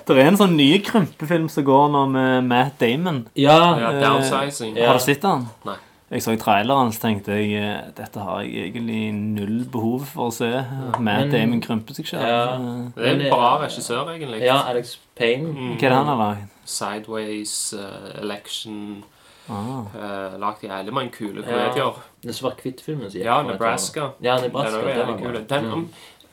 Det 0.09 0.17
er 0.19 0.29
en 0.29 0.39
sånn 0.41 0.57
ny 0.59 0.69
krympefilm 0.85 1.49
som 1.53 1.65
går 1.67 1.89
nå 1.95 2.05
med 2.13 2.45
Matt 2.51 2.79
Damon. 2.83 3.23
Ja, 3.37 3.59
Ja, 3.81 3.93
downsizing. 4.03 4.77
Har 4.81 4.99
du 5.01 5.05
sett 5.05 5.23
den? 5.25 5.47
Nei. 5.69 5.77
Jeg 6.15 6.23
så 6.23 6.37
traileren, 6.39 6.93
så 6.95 7.01
tenkte 7.03 7.35
jeg 7.35 7.57
eh, 7.59 7.89
dette 7.97 8.23
har 8.23 8.43
jeg 8.47 8.69
egentlig 8.71 9.09
null 9.15 9.65
behov 9.73 10.05
for 10.12 10.29
å 10.31 10.33
se. 10.33 10.47
Matt 10.95 11.01
Men- 11.03 11.33
Damon 11.33 11.61
krymper 11.65 11.97
seg 11.97 12.07
selv. 12.07 12.23
Ja. 12.23 12.55
Eh, 12.55 12.91
Det 12.95 13.07
er 13.09 13.25
en 13.27 13.31
bra 13.33 13.49
regissør, 13.65 14.12
egentlig. 14.15 14.41
ja, 14.47 14.61
Alex 14.71 14.97
Payne. 15.19 15.49
Mm. 15.51 15.73
Hva 15.75 15.83
er 15.83 15.89
det 15.89 15.99
han 15.99 16.07
har 16.12 16.21
lagd? 16.23 16.49
Sideways, 16.65 17.75
uh, 17.75 18.21
Election 18.23 19.05
Ah. 19.51 19.53
uh, 19.53 20.39
Lagd 20.41 20.62
jævlig 20.62 20.93
mange 20.93 21.11
kule 21.12 21.43
Ja. 21.43 21.51
komedier. 21.51 21.99
Den 22.23 22.33
svart-hvitt-filmen 22.33 23.11
sier 23.11 23.25
jeg. 23.25 23.25
Ja, 23.25 23.43
Nebraska. 23.43 24.12
Ja, 24.23 24.37
Den 24.39 24.51
Nebraska. 24.51 24.79
er 24.79 24.81
det 24.87 24.97
var 24.97 25.05
jævlig 25.05 25.25
kul. 25.25 25.45
Den, 25.49 25.65
Mm. 25.65 25.73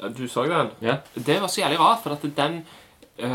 om, 0.03 0.13
du 0.13 0.27
så 0.27 0.43
den? 0.47 0.69
Ja. 0.81 0.95
Det 1.15 1.41
var 1.41 1.47
så 1.47 1.61
jævlig 1.61 1.79
rart, 1.79 2.03
for 2.03 2.11
at 2.11 2.21
den 2.21 2.63
uh, 3.19 3.27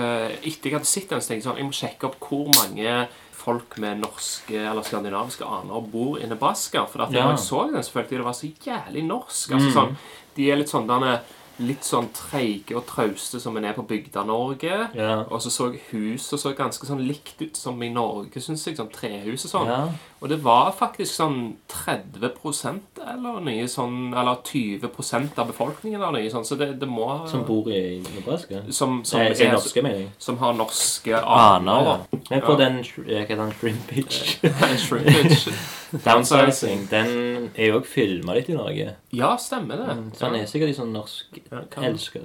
Etter 0.43 0.71
jeg 0.71 0.73
hadde 0.73 0.87
sett 0.87 1.11
den, 1.11 1.21
så 1.21 1.29
tenkte 1.29 1.35
jeg 1.35 1.43
sånn 1.43 1.57
Jeg 1.57 1.67
må 1.67 1.73
sjekke 1.73 2.05
opp 2.05 2.17
hvor 2.21 2.47
mange 2.47 3.07
folk 3.47 3.79
med 3.79 4.01
norske 4.03 4.59
eller 4.59 4.83
skandinaviske 4.87 5.47
aner 5.47 5.87
bor 5.93 6.19
i 6.19 6.27
Nebraska. 6.27 6.85
For 6.91 6.99
Ja. 7.07 7.23
når 7.25 7.37
jeg 7.37 7.45
så 7.47 7.63
den, 7.73 7.83
så 7.87 7.93
følte 7.97 8.11
jeg 8.17 8.21
det 8.21 8.27
var 8.27 8.39
så 8.43 8.53
jævlig 8.67 9.07
norsk. 9.07 9.51
Altså 9.55 9.71
Mm. 9.71 9.75
sånn 9.79 9.97
De 10.37 10.51
er 10.51 10.57
litt 10.57 10.69
sånn 10.75 10.87
denne, 10.91 11.21
Litt 11.59 11.81
sånn 11.89 12.11
treige 12.13 12.77
og 12.77 12.85
trauste 12.85 13.41
som 13.41 13.57
en 13.57 13.65
er 13.65 13.73
på 13.73 13.87
Bygda-Norge. 13.89 14.91
Ja. 14.95 15.25
Og 15.31 15.41
så 15.41 15.49
så 15.51 15.71
huset 15.91 16.39
så 16.39 16.53
ganske 16.55 16.85
sånn 16.85 17.07
likt 17.09 17.41
ut 17.41 17.57
som 17.57 17.83
i 17.83 17.89
Norge, 17.89 18.35
syns 18.45 18.67
jeg. 18.67 18.77
Sånn 18.77 18.91
trehus 18.93 19.47
og 19.47 19.51
sånn. 19.67 19.95
Ja. 20.17 20.23
Og 20.25 20.29
det 20.33 20.39
var 20.43 20.71
faktisk 20.73 21.13
sånn 21.13 21.57
30% 21.69 23.01
eller 23.05 23.41
noe 23.45 23.67
sånn 23.69 24.15
Eller 24.17 24.39
20% 24.49 25.39
av 25.39 25.51
befolkningen 25.51 26.01
eller 26.01 26.17
noe 26.23 26.31
sånn, 26.33 26.45
Så 26.49 26.57
det, 26.59 26.71
det 26.81 26.89
må 26.89 27.07
Som 27.29 27.45
bor 27.49 27.69
i 27.71 27.99
Nebraska? 28.15 28.63
Som, 28.73 29.03
som, 29.05 29.21
Nei, 29.21 29.35
er, 29.37 29.53
norske, 29.53 29.83
mener 29.85 29.99
jeg. 30.07 30.11
som 30.19 30.39
har 30.41 30.57
norske 30.57 31.15
Aner, 31.21 31.73
Ah, 31.77 31.85
ja. 31.85 32.21
Men 32.31 32.41
på 32.47 32.57
den 32.59 32.81
sh- 32.83 33.05
eh, 33.07 33.27
Hva 33.27 33.29
heter 33.29 33.43
den? 33.45 33.53
Shrimpage? 33.61 34.41
Shrimpage. 34.87 35.55
Downsizing. 36.07 36.87
Den 36.91 37.51
er 37.55 37.69
jo 37.71 37.77
også 37.79 37.93
filma 37.93 38.35
litt 38.35 38.49
i 38.51 38.57
Norge. 38.57 38.89
Ja, 39.15 39.37
stemmer 39.41 39.79
det. 39.79 39.95
Så 40.19 40.27
han 40.27 40.35
er 40.41 40.49
sikkert 40.51 40.73
i 40.73 40.77
sånn 40.77 40.91
norsk 40.97 41.39
Ja, 41.53 41.61
elsker. 41.87 42.25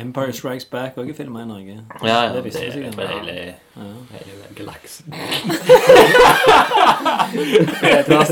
Empire 0.00 0.32
Strikes 0.32 0.64
Back 0.72 0.96
også 0.96 1.12
er 1.12 1.18
filmet 1.18 1.44
i 1.44 1.50
Norge. 1.50 1.76
Ja, 2.02 2.08
ja. 2.08 2.32
Det 2.32 2.40
Det 2.42 2.44
visste 2.46 2.62
jeg 2.64 2.72
er 2.72 2.92
sikkert. 2.92 3.71
Ja. 3.76 3.82
hele 4.12 4.46
galaksen. 4.54 5.12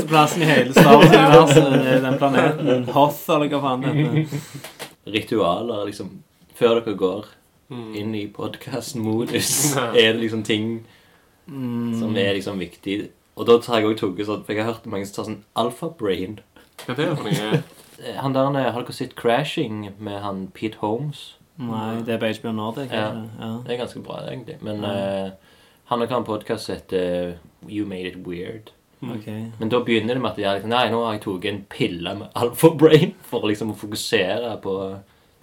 Plassen 0.07 0.41
i 0.41 0.45
hele 0.45 0.73
Star 0.73 0.97
Wars-universet 0.97 1.73
er 1.87 2.01
den 2.03 2.17
planeten. 2.21 2.83
Hoth, 2.93 3.29
eller 3.33 3.47
hva 3.51 3.59
faen 3.63 3.81
det 3.85 3.91
heter. 3.97 4.25
Ritualer, 5.15 5.81
liksom. 5.89 6.07
Før 6.57 6.71
dere 6.81 6.95
går 6.97 7.25
Mm. 7.71 7.93
inn 7.95 8.15
i 8.19 8.25
podkast-modus, 8.27 9.51
er 9.95 10.11
det 10.13 10.19
liksom 10.25 10.41
ting 10.43 10.65
som 11.47 12.15
er 12.19 12.33
liksom 12.35 12.59
viktig. 12.59 12.97
Og 13.39 13.45
da 13.47 13.55
tar 13.63 13.77
jeg 13.79 13.87
også 13.93 13.99
Tugge, 14.01 14.25
for 14.25 14.43
jeg 14.51 14.59
har 14.65 14.73
hørt 14.73 14.85
mange 14.91 15.05
som 15.07 15.15
tar 15.15 15.23
sånn 15.29 15.43
alfa-brain. 15.55 16.39
Hva 16.85 16.91
er 16.91 16.95
det 16.99 17.07
for 17.17 17.23
noe? 17.29 17.61
Eh, 18.01 18.15
Han 18.17 18.33
der, 18.33 18.49
har 18.73 18.81
dere 18.81 18.93
sett 18.97 19.13
'Crashing' 19.15 19.91
med 19.99 20.21
han 20.23 20.47
Pete 20.55 20.77
Holmes? 20.81 21.35
Nei, 21.61 22.01
det 22.05 22.15
er 22.15 22.21
på 22.21 22.29
HBO 22.41 22.51
Nordic. 22.55 22.91
Ja. 22.91 23.09
Ja. 23.39 23.49
Det 23.65 23.73
er 23.73 23.81
ganske 23.83 24.01
bra, 24.03 24.21
egentlig. 24.27 24.57
Men 24.65 24.83
eh, 24.87 25.31
han 25.91 25.99
har 25.99 26.13
en 26.17 26.23
podkast 26.23 26.65
som 26.65 26.75
heter 26.75 27.37
'You 27.67 27.85
Made 27.85 28.07
It 28.07 28.17
Weird'. 28.25 28.71
Ok. 29.01 29.27
Men 29.59 29.69
da 29.69 29.79
begynner 29.83 30.13
det 30.13 30.21
med 30.21 30.31
at 30.31 30.39
er 30.39 30.53
liksom, 30.53 30.69
Nei, 30.69 30.89
nå 30.93 31.03
har 31.05 31.13
jeg 31.13 31.21
tatt 31.25 31.45
en 31.49 31.61
pille 31.69 32.15
med 32.19 32.27
alfa-brain 32.35 33.13
for 33.29 33.47
liksom 33.49 33.73
å 33.73 33.77
fokusere 33.77 34.55
på 34.61 34.75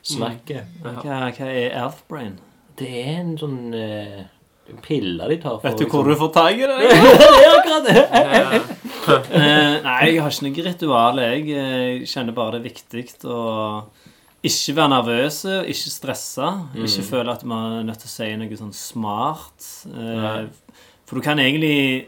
snakket. 0.02 0.64
Hva, 0.82 0.94
hva 1.02 1.48
er 1.50 1.78
alfabrain? 1.82 2.36
Det 2.78 2.90
er 3.02 3.16
en 3.18 3.32
sånn 3.40 3.74
uh, 3.74 4.20
pille 4.84 5.26
de 5.32 5.38
tar 5.42 5.58
for 5.58 5.66
Vet 5.66 5.78
du 5.80 5.84
liksom- 5.84 5.96
hvor 5.96 6.08
du 6.08 6.14
får 6.20 6.32
tak 6.36 6.54
i 6.54 6.68
det? 6.70 6.78
Ja, 7.44 7.54
akkurat 7.58 7.88
det! 7.88 8.62
Eh, 9.08 9.80
nei, 9.80 10.10
jeg 10.12 10.20
har 10.20 10.28
ikke 10.28 10.44
noe 10.44 10.64
ritual. 10.66 11.18
Jeg 11.22 11.44
jeg 11.48 12.08
kjenner 12.10 12.34
bare 12.36 12.58
det 12.58 12.58
er 12.60 12.66
viktig 12.66 13.22
å 13.24 13.38
ikke 14.46 14.74
være 14.76 14.92
nervøs, 14.92 15.40
ikke 15.66 15.90
stresse. 15.90 16.50
Ikke 16.78 17.02
føle 17.08 17.32
at 17.34 17.42
man 17.48 17.80
er 17.80 17.88
nødt 17.88 17.98
til 18.04 18.10
å 18.10 18.14
si 18.14 18.28
noe 18.38 18.58
sånn 18.60 18.74
smart. 18.76 19.66
Eh, 19.90 20.46
for 21.08 21.18
du 21.18 21.24
kan 21.24 21.38
egentlig 21.42 22.06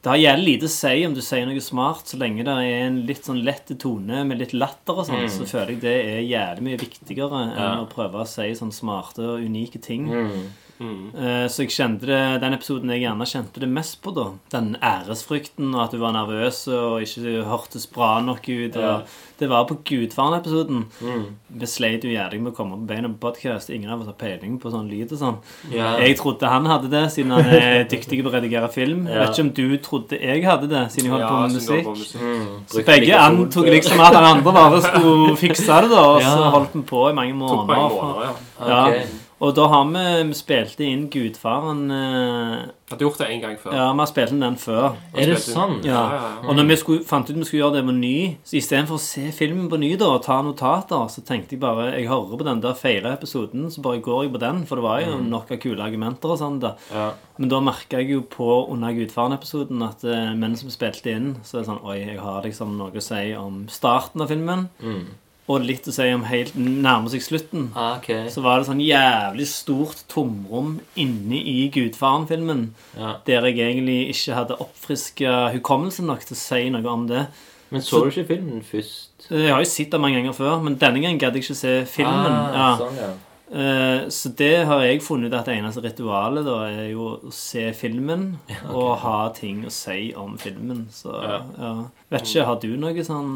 Det 0.00 0.12
har 0.12 0.16
jævlig 0.36 0.44
lite 0.54 0.68
å 0.68 0.70
si 0.70 1.04
om 1.04 1.12
du 1.12 1.20
sier 1.20 1.44
noe 1.44 1.60
smart, 1.60 2.06
så 2.06 2.16
lenge 2.20 2.44
det 2.46 2.52
er 2.54 2.84
en 2.86 3.00
litt 3.04 3.24
sånn 3.26 3.40
lett 3.44 3.66
tone 3.82 4.20
med 4.24 4.38
litt 4.38 4.52
latter 4.54 4.94
og 4.94 5.04
sånn, 5.08 5.24
så 5.28 5.42
føler 5.44 5.72
jeg 5.74 5.80
det 5.82 5.94
er 6.06 6.20
jævlig 6.22 6.62
mye 6.68 6.78
viktigere 6.78 7.40
enn 7.42 7.56
Ja. 7.58 7.72
å 7.82 7.88
prøve 7.90 8.22
å 8.22 8.26
si 8.26 8.46
sånn 8.54 8.70
smarte 8.72 9.18
og 9.26 9.42
unike 9.42 9.82
ting. 9.82 10.06
Mm. 10.06 10.46
Mm. 10.80 11.10
Eh, 11.16 11.46
Så 11.50 11.64
jeg 11.64 11.72
kjente 11.74 12.06
det, 12.06 12.40
den 12.40 12.54
episoden 12.54 12.90
jeg 12.94 13.00
gjerne 13.02 13.26
kjente 13.26 13.60
det 13.60 13.68
mest 13.68 14.00
på, 14.02 14.12
da. 14.14 14.28
Den 14.54 14.76
æresfrykten 14.82 15.72
og 15.74 15.82
at 15.84 15.90
du 15.96 15.98
var 15.98 16.12
nervøs 16.14 16.60
og 16.68 17.02
ikke 17.02 17.42
hørtes 17.48 17.86
bra 17.90 18.20
nok 18.22 18.46
ut. 18.48 18.76
Ja. 18.78 19.00
Det 19.38 19.46
var 19.48 19.64
på 19.68 19.76
Gudfaren-episoden. 19.86 20.84
Mm. 21.02 21.24
Vi 21.60 21.66
sleit 21.70 22.02
jo 22.02 22.10
jævlig 22.10 22.40
med 22.42 22.52
å 22.52 22.56
komme 22.56 22.74
på 22.78 22.86
beina 22.90 23.08
på 23.08 23.20
podkast. 23.28 23.70
Ingen 23.70 23.90
av 23.94 24.00
oss 24.02 24.08
har 24.10 24.16
peiling 24.18 24.56
på 24.58 24.70
sånn 24.72 24.88
lyd 24.90 25.12
og 25.14 25.18
sånn. 25.20 25.36
Ja. 25.70 25.92
Jeg 26.02 26.16
trodde 26.18 26.50
han 26.50 26.66
hadde 26.66 26.90
det, 26.90 27.04
siden 27.14 27.30
han 27.36 27.46
er 27.46 27.84
dyktig 27.92 28.22
på 28.24 28.30
å 28.32 28.34
redigere 28.34 28.70
film. 28.74 29.06
Ja. 29.06 29.26
Vet 29.28 29.36
ikke 29.38 29.46
om 29.46 29.52
du 29.54 29.76
trodde 29.82 30.18
jeg 30.18 30.42
hadde 30.46 30.70
det, 30.72 30.84
siden 30.94 31.10
jeg 31.10 31.14
holdt 31.14 31.28
på 31.30 31.38
med 31.44 31.54
musikk. 31.58 31.84
på 31.86 31.94
musikk. 31.98 32.22
Mm. 32.22 32.50
Så 32.74 32.84
begge 32.86 33.20
antok 33.22 33.70
liksom 33.70 34.02
at 34.08 34.18
han 34.18 34.28
andre 34.32 34.56
bare 34.58 34.82
skulle 34.82 35.36
fikse 35.44 35.80
det, 35.86 35.90
da. 35.94 36.02
Og 36.16 36.22
så 36.26 36.50
holdt 36.56 36.74
vi 36.74 36.82
på 36.90 37.06
i 37.10 37.14
mange 37.14 37.38
Tok 37.38 37.66
mange 37.66 37.88
måneder. 37.88 38.02
måned, 38.02 38.44
ja. 38.58 38.68
Ja. 38.68 39.06
Og 39.38 39.52
da 39.54 39.68
har 39.70 39.84
vi 39.86 40.34
spilt 40.34 40.80
inn 40.82 41.04
Gudfaren 41.14 41.84
eh, 41.94 42.62
Hadde 42.90 43.04
gjort 43.04 43.18
det 43.20 43.26
en 43.30 43.42
gang 43.44 43.54
før. 43.60 43.74
Ja, 43.76 43.84
vi 43.92 44.00
har 44.00 44.08
spilt 44.10 44.32
inn 44.34 44.40
den 44.42 44.56
før. 44.58 44.96
Er 45.12 45.28
det 45.28 45.36
Spilte 45.38 45.52
sånn? 45.54 45.74
Ja. 45.86 45.92
Ja, 45.92 46.16
ja, 46.16 46.30
ja. 46.40 46.48
Og 46.48 46.56
når 46.58 46.66
vi 46.70 46.76
skulle, 46.80 47.04
fant 47.06 47.28
ut 47.30 47.36
vi 47.36 47.44
skulle 47.46 47.60
gjøre 47.60 47.76
det 47.76 47.82
på 47.86 47.94
ny, 47.94 48.14
så 48.48 48.56
istedenfor 48.58 48.96
å 48.98 49.02
se 49.04 49.26
filmen 49.36 49.68
på 49.70 49.78
ny 49.78 49.90
da, 50.00 50.08
og 50.16 50.24
ta 50.24 50.38
notater, 50.42 51.04
så 51.12 51.22
tenkte 51.28 51.54
jeg 51.54 51.60
bare 51.62 51.90
Jeg 51.92 52.08
hører 52.10 52.40
på 52.40 52.48
den 52.48 52.64
der 52.64 52.74
feile 52.80 53.12
episoden, 53.14 53.68
så 53.70 53.84
bare 53.84 54.00
går 54.02 54.24
jeg 54.26 54.32
på 54.34 54.42
den. 54.42 54.64
For 54.66 54.80
det 54.80 54.86
var 54.88 55.04
jo 55.04 55.20
nok 55.22 55.52
av 55.54 55.62
kule 55.62 55.86
argumenter 55.86 56.34
og 56.34 56.40
sånn. 56.42 56.58
da 56.64 56.74
Ja. 56.90 57.06
Men 57.38 57.52
da 57.52 57.60
merka 57.62 58.00
jeg 58.02 58.10
jo 58.16 58.22
på 58.26 58.50
under 58.72 58.90
Gudfaren-episoden 58.96 59.84
at 59.86 60.02
eh, 60.02 60.32
mens 60.34 60.64
vi 60.66 60.74
spilte 60.74 61.12
inn, 61.14 61.36
så 61.46 61.58
er 61.60 61.62
det 61.62 61.68
sånn 61.70 61.84
Oi, 61.86 61.98
jeg 62.08 62.18
har 62.18 62.42
liksom 62.42 62.74
noe 62.80 62.90
å 62.90 63.04
si 63.04 63.22
om 63.38 63.66
starten 63.70 64.24
av 64.24 64.32
filmen, 64.34 64.68
Mm. 64.82 65.04
Og 65.48 65.64
litt 65.64 65.86
å 65.88 65.92
si 65.96 66.06
om 66.12 66.26
helt 66.28 66.54
nærmer 66.60 67.08
seg 67.12 67.22
slutten. 67.24 67.68
Ah, 67.74 67.96
okay. 67.96 68.26
Så 68.32 68.42
var 68.44 68.60
det 68.60 68.68
sånn 68.68 68.82
jævlig 68.84 69.46
stort 69.48 70.02
tomrom 70.12 70.74
inne 71.00 71.40
i 71.40 71.70
Gudfaren-filmen. 71.72 72.66
Ja. 72.98 73.14
Der 73.26 73.48
jeg 73.48 73.58
egentlig 73.64 74.00
ikke 74.12 74.36
hadde 74.36 74.58
oppfriska 74.60 75.38
hukommelsen 75.56 76.06
nok 76.10 76.26
til 76.28 76.36
å 76.36 76.40
si 76.42 76.66
noe 76.74 76.92
om 76.92 77.06
det. 77.08 77.26
Men 77.70 77.82
så 77.84 78.02
du 78.04 78.10
ikke 78.12 78.26
filmen 78.34 78.60
først? 78.64 79.30
Jeg 79.30 79.50
har 79.52 79.60
jo 79.60 79.68
sett 79.68 79.92
den 79.92 80.00
mange 80.00 80.20
ganger 80.20 80.36
før, 80.36 80.60
men 80.64 80.76
denne 80.80 81.00
gangen 81.04 81.18
gadd 81.20 81.36
jeg 81.36 81.44
ikke 81.44 81.56
se 81.58 81.72
filmen. 81.90 82.36
Ah, 82.36 82.52
ja. 82.54 82.68
sånn, 82.80 83.00
ja. 83.00 83.08
Eh, 83.48 84.08
Så 84.12 84.28
det 84.36 84.66
har 84.68 84.82
jeg 84.84 85.00
funnet 85.04 85.32
ut 85.32 85.38
at 85.38 85.46
det 85.48 85.56
eneste 85.56 85.80
ritualet 85.84 86.44
da 86.44 86.58
er 86.68 86.90
jo 86.90 87.06
å 87.16 87.32
se 87.32 87.70
filmen 87.76 88.34
og 88.76 88.90
ha 89.04 89.30
ting 89.36 89.64
å 89.64 89.72
si 89.72 90.12
om 90.16 90.36
filmen. 90.40 90.86
Så 90.92 91.12
Ja. 91.16 91.40
ja. 91.58 91.72
Vet 92.12 92.28
ikke, 92.28 92.44
har 92.48 92.60
du 92.60 92.70
noe 92.80 93.04
sånn 93.04 93.32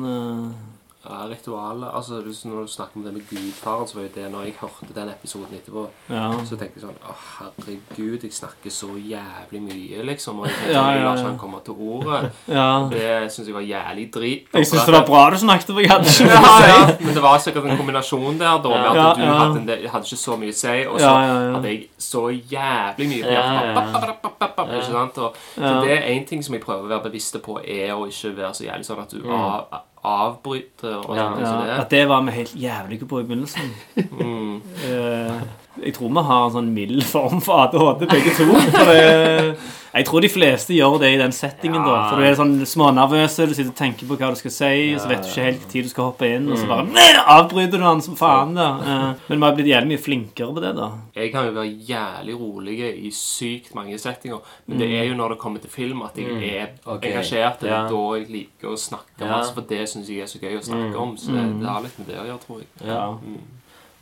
Ja, 1.05 1.27
ritualet 1.27 1.89
Altså, 1.95 2.21
hvis- 2.23 2.45
Når 2.45 2.61
du 2.63 2.67
snakker 2.69 2.97
om 2.97 3.03
det 3.03 3.13
med 3.15 3.23
gudfaren, 3.31 3.87
så 3.89 3.95
var 3.97 4.03
jo 4.03 4.09
det 4.15 4.31
når 4.33 4.43
jeg 4.45 4.55
hørte 4.61 4.95
den 4.95 5.09
episoden 5.09 5.55
etterpå, 5.59 5.89
Ja. 6.09 6.31
så 6.47 6.57
tenkte 6.57 6.79
jeg 6.79 6.85
sånn 6.85 6.99
Å, 7.03 7.15
herregud, 7.39 8.23
jeg 8.23 8.31
snakker 8.33 8.71
så 8.71 8.87
jævlig 9.03 9.61
mye, 9.63 10.03
liksom. 10.07 10.39
Og 10.41 10.47
jeg, 10.47 10.55
tenkte, 10.59 10.73
Ja, 10.73 10.91
ja, 10.91 10.97
ja, 10.99 11.05
lar 11.05 11.17
ikke 11.17 11.27
han 11.27 11.39
komme 11.39 11.61
til 11.65 11.75
ordet. 11.75 12.33
ja. 12.49 12.89
Det 12.91 13.33
syns 13.33 13.47
jeg 13.47 13.55
var 13.55 13.67
jævlig 13.67 14.13
drit. 14.15 14.47
Jeg 14.55 14.67
syns 14.67 14.87
det 14.87 14.95
var 14.95 15.07
bra 15.07 15.31
du 15.31 15.37
snakket, 15.37 15.67
for 15.75 15.81
jeg 15.81 15.91
hadde 15.91 16.07
ikke 16.07 16.29
noe 16.31 16.39
å 16.39 16.59
si. 16.63 16.69
ja, 16.71 16.97
men 17.07 17.15
det 17.15 17.23
var 17.23 17.39
sikkert 17.39 17.65
en 17.71 17.77
kombinasjon 17.77 18.39
der, 18.39 18.63
da, 18.63 18.69
med 18.69 18.87
at 18.87 18.95
Ja, 18.95 19.13
du. 19.15 19.23
Hadde, 19.23 19.59
en 19.59 19.67
del- 19.67 19.89
hadde 19.89 20.05
ikke 20.07 20.23
så 20.23 20.37
mye 20.39 20.49
å 20.49 20.55
si, 20.55 20.87
og 20.87 20.99
så 21.01 21.03
Ja, 21.03 21.21
ja, 21.27 21.41
ja. 21.47 21.53
hadde 21.59 21.69
jeg 21.69 21.89
så 21.99 22.23
jævlig 22.31 23.07
mye 23.11 23.23
på 23.27 23.33
Ja, 23.33 23.43
hjertet. 23.43 24.23
Ikke 24.71 24.87
sant? 24.93 25.19
Og, 25.19 25.35
så 25.59 25.81
det 25.83 25.91
er 25.99 26.03
én 26.15 26.27
ting 26.29 26.43
som 26.45 26.55
jeg 26.55 26.63
prøver 26.63 26.85
å 26.87 26.89
være 26.89 27.11
bevisst 27.11 27.43
på, 27.43 27.59
er 27.59 27.91
å 27.95 28.07
ikke 28.07 28.37
være 28.37 28.55
så 28.55 28.65
jævlig 28.71 28.87
sånn 28.87 29.01
at 29.03 29.11
du 29.11 29.19
Mm. 29.23 29.31
av, 29.35 29.67
avbryter 30.05 30.97
og 31.09 31.17
Ja. 31.17 31.27
sånn. 31.37 31.67
Ja, 31.69 31.77
at 31.81 31.91
det 31.91 32.09
var 32.09 32.23
vi 32.27 32.31
helt 32.31 32.55
jævlige 32.55 33.07
på 33.07 33.21
i 33.21 33.23
begynnelsen. 33.23 33.75
mm, 34.11 34.63
Eh, 34.89 35.43
jeg 35.81 35.95
tror 35.97 36.09
vi 36.13 36.23
har 36.29 36.45
en 36.49 36.57
sånn 36.59 36.73
mild 36.75 37.03
form 37.09 37.41
for 37.41 37.65
ADHD, 37.69 38.07
begge 38.11 38.35
to. 38.37 38.45
For 38.77 38.91
det, 38.93 39.57
jeg 39.93 40.07
tror 40.09 40.23
de 40.25 40.29
fleste 40.33 40.73
gjør 40.73 40.95
det 41.03 41.09
i 41.13 41.19
den 41.21 41.33
settingen. 41.37 41.83
da 41.85 42.09
For 42.09 42.17
du 42.21 42.25
er 42.25 42.37
sånn 42.37 42.55
smånervøse, 42.65 43.45
du 43.49 43.53
sitter 43.53 43.69
og 43.73 43.77
tenker 43.77 44.09
på 44.09 44.17
hva 44.17 44.31
du 44.33 44.39
skal 44.41 44.51
si, 44.55 44.95
og 44.95 45.01
så 45.03 45.09
vet 45.11 45.21
du 45.25 45.29
ikke 45.29 45.45
helt 45.45 45.67
når 45.75 45.83
du 45.85 45.91
skal 45.93 46.07
hoppe 46.09 46.31
inn, 46.33 46.47
og 46.53 46.57
så 46.61 46.69
bare 46.71 46.87
Nei, 46.89 47.09
avbryter 47.35 47.77
du 47.81 47.85
han 47.85 48.01
som 48.05 48.17
faen. 48.17 48.55
da 48.57 48.69
Eh, 48.83 49.15
Men 49.29 49.39
vi 49.39 49.45
har 49.45 49.57
blitt 49.59 49.69
jævlig 49.73 49.91
mye 49.93 50.03
flinkere 50.07 50.55
på 50.57 50.63
det, 50.65 50.73
da. 50.81 50.89
jeg 51.15 51.33
kan 51.33 51.45
jo 51.47 51.53
være 51.59 51.77
jævlig 51.93 52.39
rolig 52.41 52.79
i 53.07 53.11
sykt 53.13 53.75
mange 53.77 53.99
settinger, 54.01 54.41
men 54.67 54.79
det 54.81 54.89
er 54.97 55.05
jo 55.11 55.15
når 55.21 55.29
det 55.37 55.39
kommer 55.45 55.61
til 55.61 55.71
film 55.71 56.03
at 56.09 56.17
jeg 56.17 56.41
er 56.41 56.69
okay. 56.87 57.13
engasjert. 57.13 57.61
Det 57.61 57.69
Ja. 57.69 57.85
er 57.85 57.91
da 57.93 58.03
jeg 58.17 58.29
liker 58.31 58.73
å 58.73 58.77
snakke 58.81 59.21
Ja. 59.21 59.37
masse, 59.37 59.53
for 59.55 59.61
det 59.69 59.89
syns 59.89 60.09
jeg 60.09 60.21
er 60.25 60.27
så 60.27 60.41
gøy 60.41 60.57
å 60.57 60.65
snakke 60.65 60.97
om. 60.97 61.17
Så 61.17 61.33
det, 61.37 61.61
det 61.61 61.69
har 61.69 61.83
litt 61.83 61.99
med 61.99 62.09
det 62.09 62.17
å 62.17 62.27
gjøre, 62.27 62.41
tror 62.47 62.59
jeg. 62.65 62.69
Ja. 62.89 63.19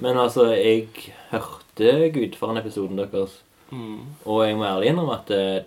Men 0.01 0.16
altså, 0.18 0.46
jeg 0.57 0.88
hørte 1.30 2.11
Gudfaren-episoden 2.14 2.98
deres, 2.98 3.38
Mm. 3.70 3.98
og 4.26 4.40
jeg 4.48 4.57
må 4.59 4.64
ærlig 4.66 4.88
innrømme 4.90 5.12
at 5.14 5.30
eh, 5.30 5.62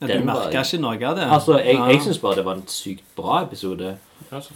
Ja, 0.00 0.06
du 0.18 0.24
merka 0.24 0.62
ikke 0.64 0.78
noe 0.80 0.94
av 1.04 1.16
det? 1.18 1.26
Altså, 1.30 1.58
jeg, 1.60 1.74
Ja. 1.76 1.84
jeg 1.92 2.00
syns 2.02 2.18
bare 2.22 2.36
det 2.36 2.44
var 2.46 2.54
en 2.56 2.62
sykt 2.66 3.04
bra 3.16 3.42
episode. 3.44 3.98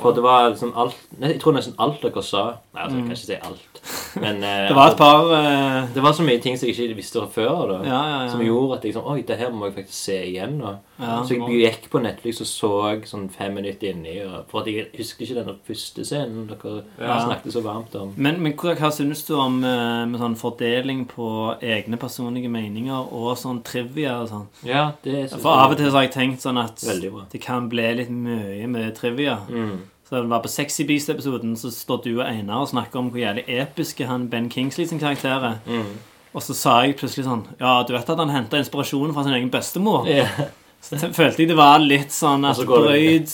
For 0.00 0.12
det 0.16 0.22
var 0.24 0.50
liksom 0.50 0.72
alt 0.76 0.96
Jeg 1.20 1.40
tror 1.42 1.52
nesten 1.58 1.74
alt 1.78 2.00
dere 2.02 2.22
sa 2.24 2.44
Nei, 2.74 2.82
altså, 2.82 2.96
jeg 2.96 3.04
kan 3.04 3.16
ikke 3.16 3.26
si 3.26 3.36
alt. 3.48 3.72
Men 4.20 4.42
eh, 4.50 4.56
Mm. 4.56 4.68
Det 4.68 4.76
var 4.76 4.90
et 4.90 4.96
par 4.98 5.32
eh, 5.36 5.86
det 5.94 6.02
var 6.02 6.12
så 6.16 6.24
mye 6.26 6.40
ting 6.42 6.56
som 6.58 6.66
jeg 6.68 6.76
ikke 6.76 6.96
visste 6.96 7.20
fra 7.20 7.28
før. 7.28 7.68
da 7.70 7.76
Ja, 7.84 8.00
ja, 8.08 8.22
ja. 8.24 8.30
Som 8.32 8.40
gjorde 8.44 8.78
at 8.78 8.84
jeg 8.84 8.94
sånn 8.96 9.06
Oi, 9.12 9.20
det 9.28 9.36
her 9.38 9.50
må 9.54 9.66
jeg 9.68 9.74
faktisk 9.76 9.98
se 10.08 10.16
igjen. 10.32 10.56
nå 10.58 10.72
Ja. 10.98 11.18
Så 11.28 11.34
jeg 11.36 11.60
gikk 11.60 11.90
på 11.92 12.00
Netflix 12.00 12.40
og 12.40 12.46
så 12.48 12.70
sånn 13.04 13.26
fem 13.30 13.52
minutter 13.54 13.90
inni. 13.92 14.14
Og, 14.24 14.46
for 14.48 14.62
at 14.62 14.66
jeg 14.72 14.86
husker 14.96 15.26
ikke 15.26 15.34
denne 15.42 15.54
første 15.68 16.04
scenen 16.08 16.46
dere 16.48 16.82
Ja. 16.98 17.18
snakket 17.26 17.52
så 17.52 17.62
varmt 17.62 17.94
om. 18.00 18.14
Men, 18.16 18.40
men 18.42 18.54
hva, 18.56 18.72
hva 18.80 18.90
synes 18.90 19.22
du 19.28 19.34
om 19.36 19.58
eh, 19.62 20.06
med 20.08 20.18
sånn 20.20 20.36
fordeling 20.40 21.04
på 21.10 21.28
egne 21.60 21.98
personlige 22.00 22.48
meninger 22.48 23.12
og 23.12 23.36
sånn 23.36 23.60
trivia 23.62 24.22
og 24.22 24.28
sånn? 24.32 24.46
Ja, 24.64 24.92
det 25.04 25.28
synes 25.30 25.42
For 25.42 25.52
av 25.52 25.70
og 25.72 25.76
til 25.76 25.90
så 25.90 26.00
har 26.00 26.08
jeg 26.08 26.14
tenkt 26.16 26.40
sånn 26.46 26.58
at 26.64 26.80
Veldig 26.80 27.12
bra. 27.12 27.26
det 27.32 27.42
kan 27.44 27.68
bli 27.68 27.86
litt 28.00 28.10
mye 28.10 28.66
med 28.66 28.94
trivia. 28.96 29.36
Mm. 29.66 29.78
Så 30.06 30.20
det 30.20 30.28
var 30.30 30.42
På 30.44 30.48
Sexy 30.48 30.84
Beast-episoden 30.86 31.56
så 31.58 31.70
står 31.74 32.04
du 32.04 32.12
og 32.20 32.26
Einar 32.28 32.62
og 32.62 32.68
snakker 32.70 33.00
om 33.00 33.08
hvor 33.10 33.18
jævlig 33.18 33.42
episke 33.50 34.06
han 34.06 34.28
Ben 34.30 34.46
Kingsley 34.50 34.86
sin 34.86 35.02
karakter 35.02 35.34
er. 35.34 35.56
Mm. 35.66 35.96
Og 36.36 36.44
så 36.44 36.54
sa 36.54 36.76
jeg 36.84 36.98
plutselig 37.00 37.26
sånn 37.26 37.42
Ja, 37.58 37.80
du 37.82 37.94
vet 37.96 38.12
at 38.12 38.22
han 38.22 38.30
henta 38.30 38.60
inspirasjon 38.60 39.14
fra 39.16 39.26
sin 39.26 39.34
egen 39.34 39.50
bestemor? 39.50 40.06
Yeah. 40.06 40.46
Så 40.86 40.94
te- 41.00 41.08
følte 41.10 41.42
jeg 41.42 41.48
det 41.50 41.56
var 41.58 41.80
litt 41.82 42.12
sånn 42.14 42.44
at 42.46 42.60
så 42.60 42.66
brøyd, 42.68 43.32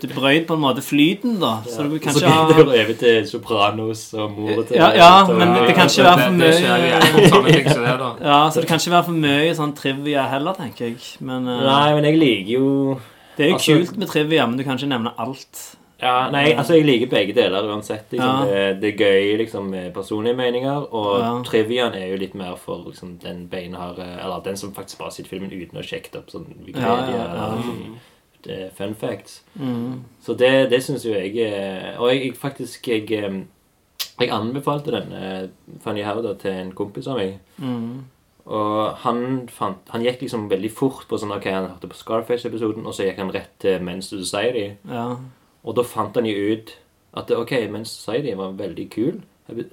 du 0.00 0.06
brøyd 0.14 0.46
på 0.48 0.56
en 0.56 0.62
måte 0.62 0.80
flyten, 0.80 1.34
da. 1.42 1.58
Så 1.68 1.84
du 1.84 1.98
kan 2.00 2.14
Så 2.14 2.22
ikke 2.22 2.46
det 2.48 2.56
går 2.56 2.70
over 2.78 2.94
til 3.02 3.26
Sopranos 3.28 4.04
og 4.14 4.30
mora 4.38 4.64
til 4.64 4.78
Ja, 4.78 4.88
ja, 4.96 5.10
men 5.28 5.52
det 5.58 5.74
kan 5.76 5.90
ikke 5.90 6.06
være 6.06 6.24
for 6.24 6.32
mye. 6.40 7.60
Ja, 8.24 8.38
så 8.48 8.62
det 8.62 8.68
kan 8.70 8.80
ikke 8.80 8.94
være 8.94 9.08
for 9.10 9.18
mye 9.26 9.52
sånn 9.58 9.74
trivia 9.76 10.24
heller, 10.30 10.56
tenker 10.56 10.88
jeg. 10.88 11.02
Men 11.20 11.50
uh... 11.50 11.58
Nei, 11.66 11.88
men 11.98 12.08
jeg 12.08 12.22
liker 12.22 12.54
jo 12.54 12.70
det 13.40 13.46
er 13.46 13.52
jo 13.54 13.56
altså- 13.58 13.76
kult 13.80 13.98
med 14.02 14.08
trivia, 14.12 14.46
men 14.46 14.58
du 14.60 14.64
kan 14.66 14.76
ikke 14.76 14.88
nevne 14.92 15.12
alt. 15.18 15.60
Ja, 16.00 16.30
nei, 16.32 16.54
altså 16.56 16.78
jeg 16.78 16.86
liker 16.88 17.10
begge 17.12 17.34
deler 17.36 17.66
uansett. 17.68 18.06
Liksom. 18.12 18.46
Ja. 18.48 18.70
Det, 18.72 18.80
det 18.80 18.88
er 18.94 19.00
gøy 19.04 19.36
liksom, 19.36 19.66
med 19.70 19.90
personlige 19.92 20.36
meninger, 20.36 20.86
og 20.94 21.18
Ja. 21.20 21.32
triviaen 21.44 21.92
er 21.94 22.06
jo 22.08 22.16
litt 22.16 22.34
mer 22.34 22.54
for 22.56 22.84
liksom, 22.86 23.18
den 23.20 23.46
beinharde 23.52 24.06
Eller 24.22 24.40
den 24.44 24.56
som 24.56 24.72
faktisk 24.72 24.98
bare 24.98 25.12
sitter 25.12 25.28
filmen 25.34 25.52
uten 25.52 25.76
å 25.78 25.84
sjekke 25.84 26.16
opp 26.22 26.30
sånn 26.32 26.46
Wikipedia 26.64 26.88
Ja, 26.88 27.10
ja, 27.10 27.26
eller 27.34 27.62
sånn, 27.66 27.98
det 28.46 28.58
er 28.58 28.70
fun 28.78 28.94
facts. 28.94 29.42
Mm. 29.60 30.00
Så 30.24 30.36
det, 30.38 30.70
det 30.70 30.80
syns 30.82 31.04
jo 31.04 31.12
jeg 31.12 31.36
er 31.36 31.98
Og 31.98 32.08
jeg, 32.14 32.22
jeg 32.24 32.34
faktisk 32.36 32.88
jeg, 32.88 33.06
jeg 34.20 34.30
anbefalte 34.30 34.90
denne 34.96 35.50
Fanny 35.84 36.00
Herda 36.02 36.32
til 36.40 36.50
en 36.52 36.72
kompis 36.72 37.06
av 37.08 37.16
meg. 37.20 37.38
Mm. 37.58 38.04
Og 38.46 38.94
han, 39.04 39.48
fant, 39.52 39.82
han 39.92 40.04
gikk 40.04 40.24
liksom 40.24 40.48
veldig 40.50 40.70
fort 40.72 41.04
på 41.10 41.18
sånn 41.20 41.34
Ok, 41.36 41.48
han 41.52 41.68
hørte 41.68 41.90
på 41.90 41.98
Scarface-episoden, 41.98 42.86
og 42.86 42.96
så 42.96 43.08
gikk 43.08 43.20
han 43.22 43.34
rett 43.34 43.52
til 43.62 43.82
Men's 43.84 44.08
Society. 44.12 44.70
Ja. 44.88 45.10
Og 45.64 45.76
da 45.76 45.84
fant 45.84 46.16
han 46.16 46.28
jo 46.28 46.54
ut 46.54 46.72
at 47.20 47.30
ok, 47.34 47.52
Men's 47.72 47.92
Society 47.92 48.34
var 48.38 48.56
veldig 48.58 48.88
kul, 48.94 49.20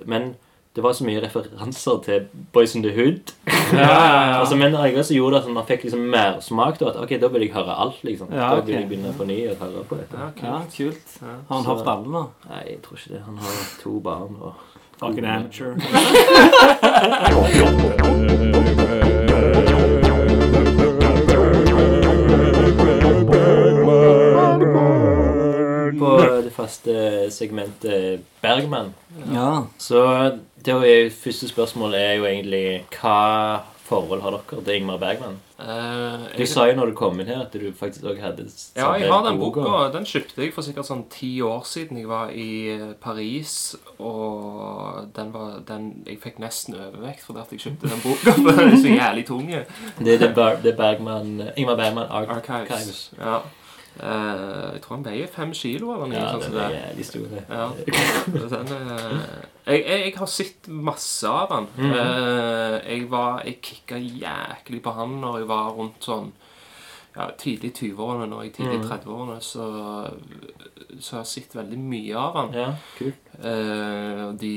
men 0.06 0.36
det 0.78 0.84
var 0.86 0.94
så 0.94 1.06
mye 1.08 1.22
referanser 1.24 2.02
til 2.06 2.26
Boys 2.54 2.76
in 2.78 2.84
the 2.84 2.92
Hood. 2.94 3.34
Ja, 3.74 3.80
ja, 3.80 4.30
ja. 4.30 4.36
altså, 4.42 4.56
men 4.56 4.74
det 4.74 5.06
så 5.06 5.16
gjorde 5.16 5.36
det 5.36 5.42
at 5.42 5.48
han 5.50 5.66
fikk 5.66 5.88
liksom 5.88 6.04
mer 6.14 6.38
smak. 6.46 6.78
Da, 6.80 6.92
at 6.92 7.00
ok, 7.02 7.16
da 7.22 7.30
vil 7.34 7.48
jeg 7.48 7.54
høre 7.56 7.78
alt, 7.82 8.04
liksom. 8.06 8.30
Ja, 8.30 8.52
Da 8.54 8.62
vil 8.62 8.76
jeg 8.76 8.90
begynne 8.92 9.14
på 9.18 9.26
ny 9.26 9.40
og 9.50 9.58
høre 9.64 9.84
på 9.90 9.98
dette. 9.98 10.20
Ja, 10.22 10.28
kult. 10.38 10.46
ja, 10.46 10.60
kult. 10.78 11.16
Har 11.24 11.56
han 11.56 11.66
hørt 11.66 11.90
alle 11.96 12.14
nå? 12.14 12.24
Nei, 12.52 12.62
jeg 12.68 12.82
tror 12.86 13.02
ikke 13.02 13.14
det. 13.16 13.24
Han 13.26 13.40
har 13.42 13.64
to 13.82 14.00
barn. 14.06 14.38
og... 14.40 14.77
Fucking 15.00 15.26
amateur. 15.26 15.76
På 26.00 26.22
det 26.44 26.52
faste 26.54 27.32
segmentet 27.32 28.22
Bergman. 28.42 28.94
Ja. 29.34 29.64
Så 29.78 30.32
det 30.66 30.74
er, 30.74 31.10
første 31.24 31.48
spørsmålet 31.48 32.02
er 32.02 32.14
jo 32.14 32.26
egentlig 32.26 32.86
hva 32.98 33.62
forhold 33.88 34.22
har 34.22 34.36
dere 34.36 34.62
til 34.68 34.76
Ingmar 34.82 34.98
Bergman? 35.02 35.38
Uh, 35.58 36.28
Du 36.36 36.42
jeg- 36.44 36.48
sa 36.52 36.66
jo 36.70 36.76
når 36.76 36.92
du 36.92 36.94
kom 37.00 37.20
inn 37.20 37.28
her 37.32 37.42
at 37.46 37.54
du 37.54 37.72
faktisk 37.74 38.04
også 38.04 38.22
hadde 38.22 38.46
Ja, 38.76 38.92
jeg 39.00 39.12
har 39.12 39.24
den 39.30 39.40
boka. 39.40 39.60
Og... 39.62 39.94
Den 39.94 40.06
kjøpte 40.06 40.44
jeg 40.44 40.54
for 40.54 40.62
sikkert 40.68 40.86
sånn 40.90 41.06
ti 41.10 41.32
år 41.42 41.64
siden. 41.66 41.98
Jeg 41.98 42.08
var 42.12 42.30
i 42.30 42.48
eh, 42.76 42.94
Paris, 43.02 43.76
og 44.00 45.08
den 45.16 45.32
var 45.34 45.60
den 45.68 46.04
Jeg 46.06 46.20
fikk 46.24 46.40
nesten 46.44 46.76
overvekt 46.76 47.24
fordi 47.26 47.40
at 47.46 47.52
jeg 47.56 47.60
kjøpte 47.66 47.90
den 47.90 48.04
boka. 48.04 48.32
For 48.44 48.52
den 48.62 48.74
er 48.74 48.82
så 48.84 48.94
jævlig 48.96 49.26
tung. 49.28 49.48
Det 49.48 50.14
er 50.14 50.18
det, 50.26 50.34
Ber 50.36 50.60
det 50.64 50.76
Bergman, 50.78 51.50
Ingmar 51.58 51.76
Bergman 51.80 52.08
Archives. 52.10 52.50
Archives. 52.50 53.02
Ja. 53.20 53.40
Eh, 54.00 54.74
jeg 54.74 54.82
tror 54.84 54.96
han 54.96 55.06
veier 55.06 55.28
fem 55.28 55.54
kilo 55.58 55.94
eller 55.96 56.08
noe 56.12 56.18
Ja, 56.20 56.32
sånt. 56.32 56.54
det 56.54 56.64
er 56.64 56.76
jævlig 56.78 57.06
stor. 57.06 57.28
Ja. 57.50 57.70
Eh, 59.68 59.74
jeg, 59.74 59.86
jeg, 59.86 60.02
jeg 60.06 60.14
har 60.18 60.28
sett 60.32 60.68
masse 60.70 61.28
av 61.30 61.50
han. 61.52 61.68
Mm 61.78 61.96
jeg 62.88 63.08
var, 63.12 63.42
jeg 63.46 63.58
kicka 63.62 63.98
jæklig 63.98 64.82
på 64.86 64.94
han 64.96 65.18
når 65.22 65.40
jeg 65.42 65.48
var 65.50 65.72
rundt 65.76 66.04
sånn 66.06 66.30
ja, 67.18 67.26
tidlig 67.42 67.74
20-årene. 67.80 68.28
Når 68.30 68.44
jeg 68.46 68.54
tidlig 68.60 68.80
Mhm. 68.80 68.90
30-årene, 68.92 69.38
så, 69.42 69.66
så 71.00 71.16
jeg 71.16 71.20
har 71.20 71.26
sett 71.26 71.56
veldig 71.58 71.80
mye 71.82 72.16
av 72.22 72.36
han. 72.38 72.54
Ja, 72.54 72.68
kult. 72.98 73.24
De, 74.38 74.52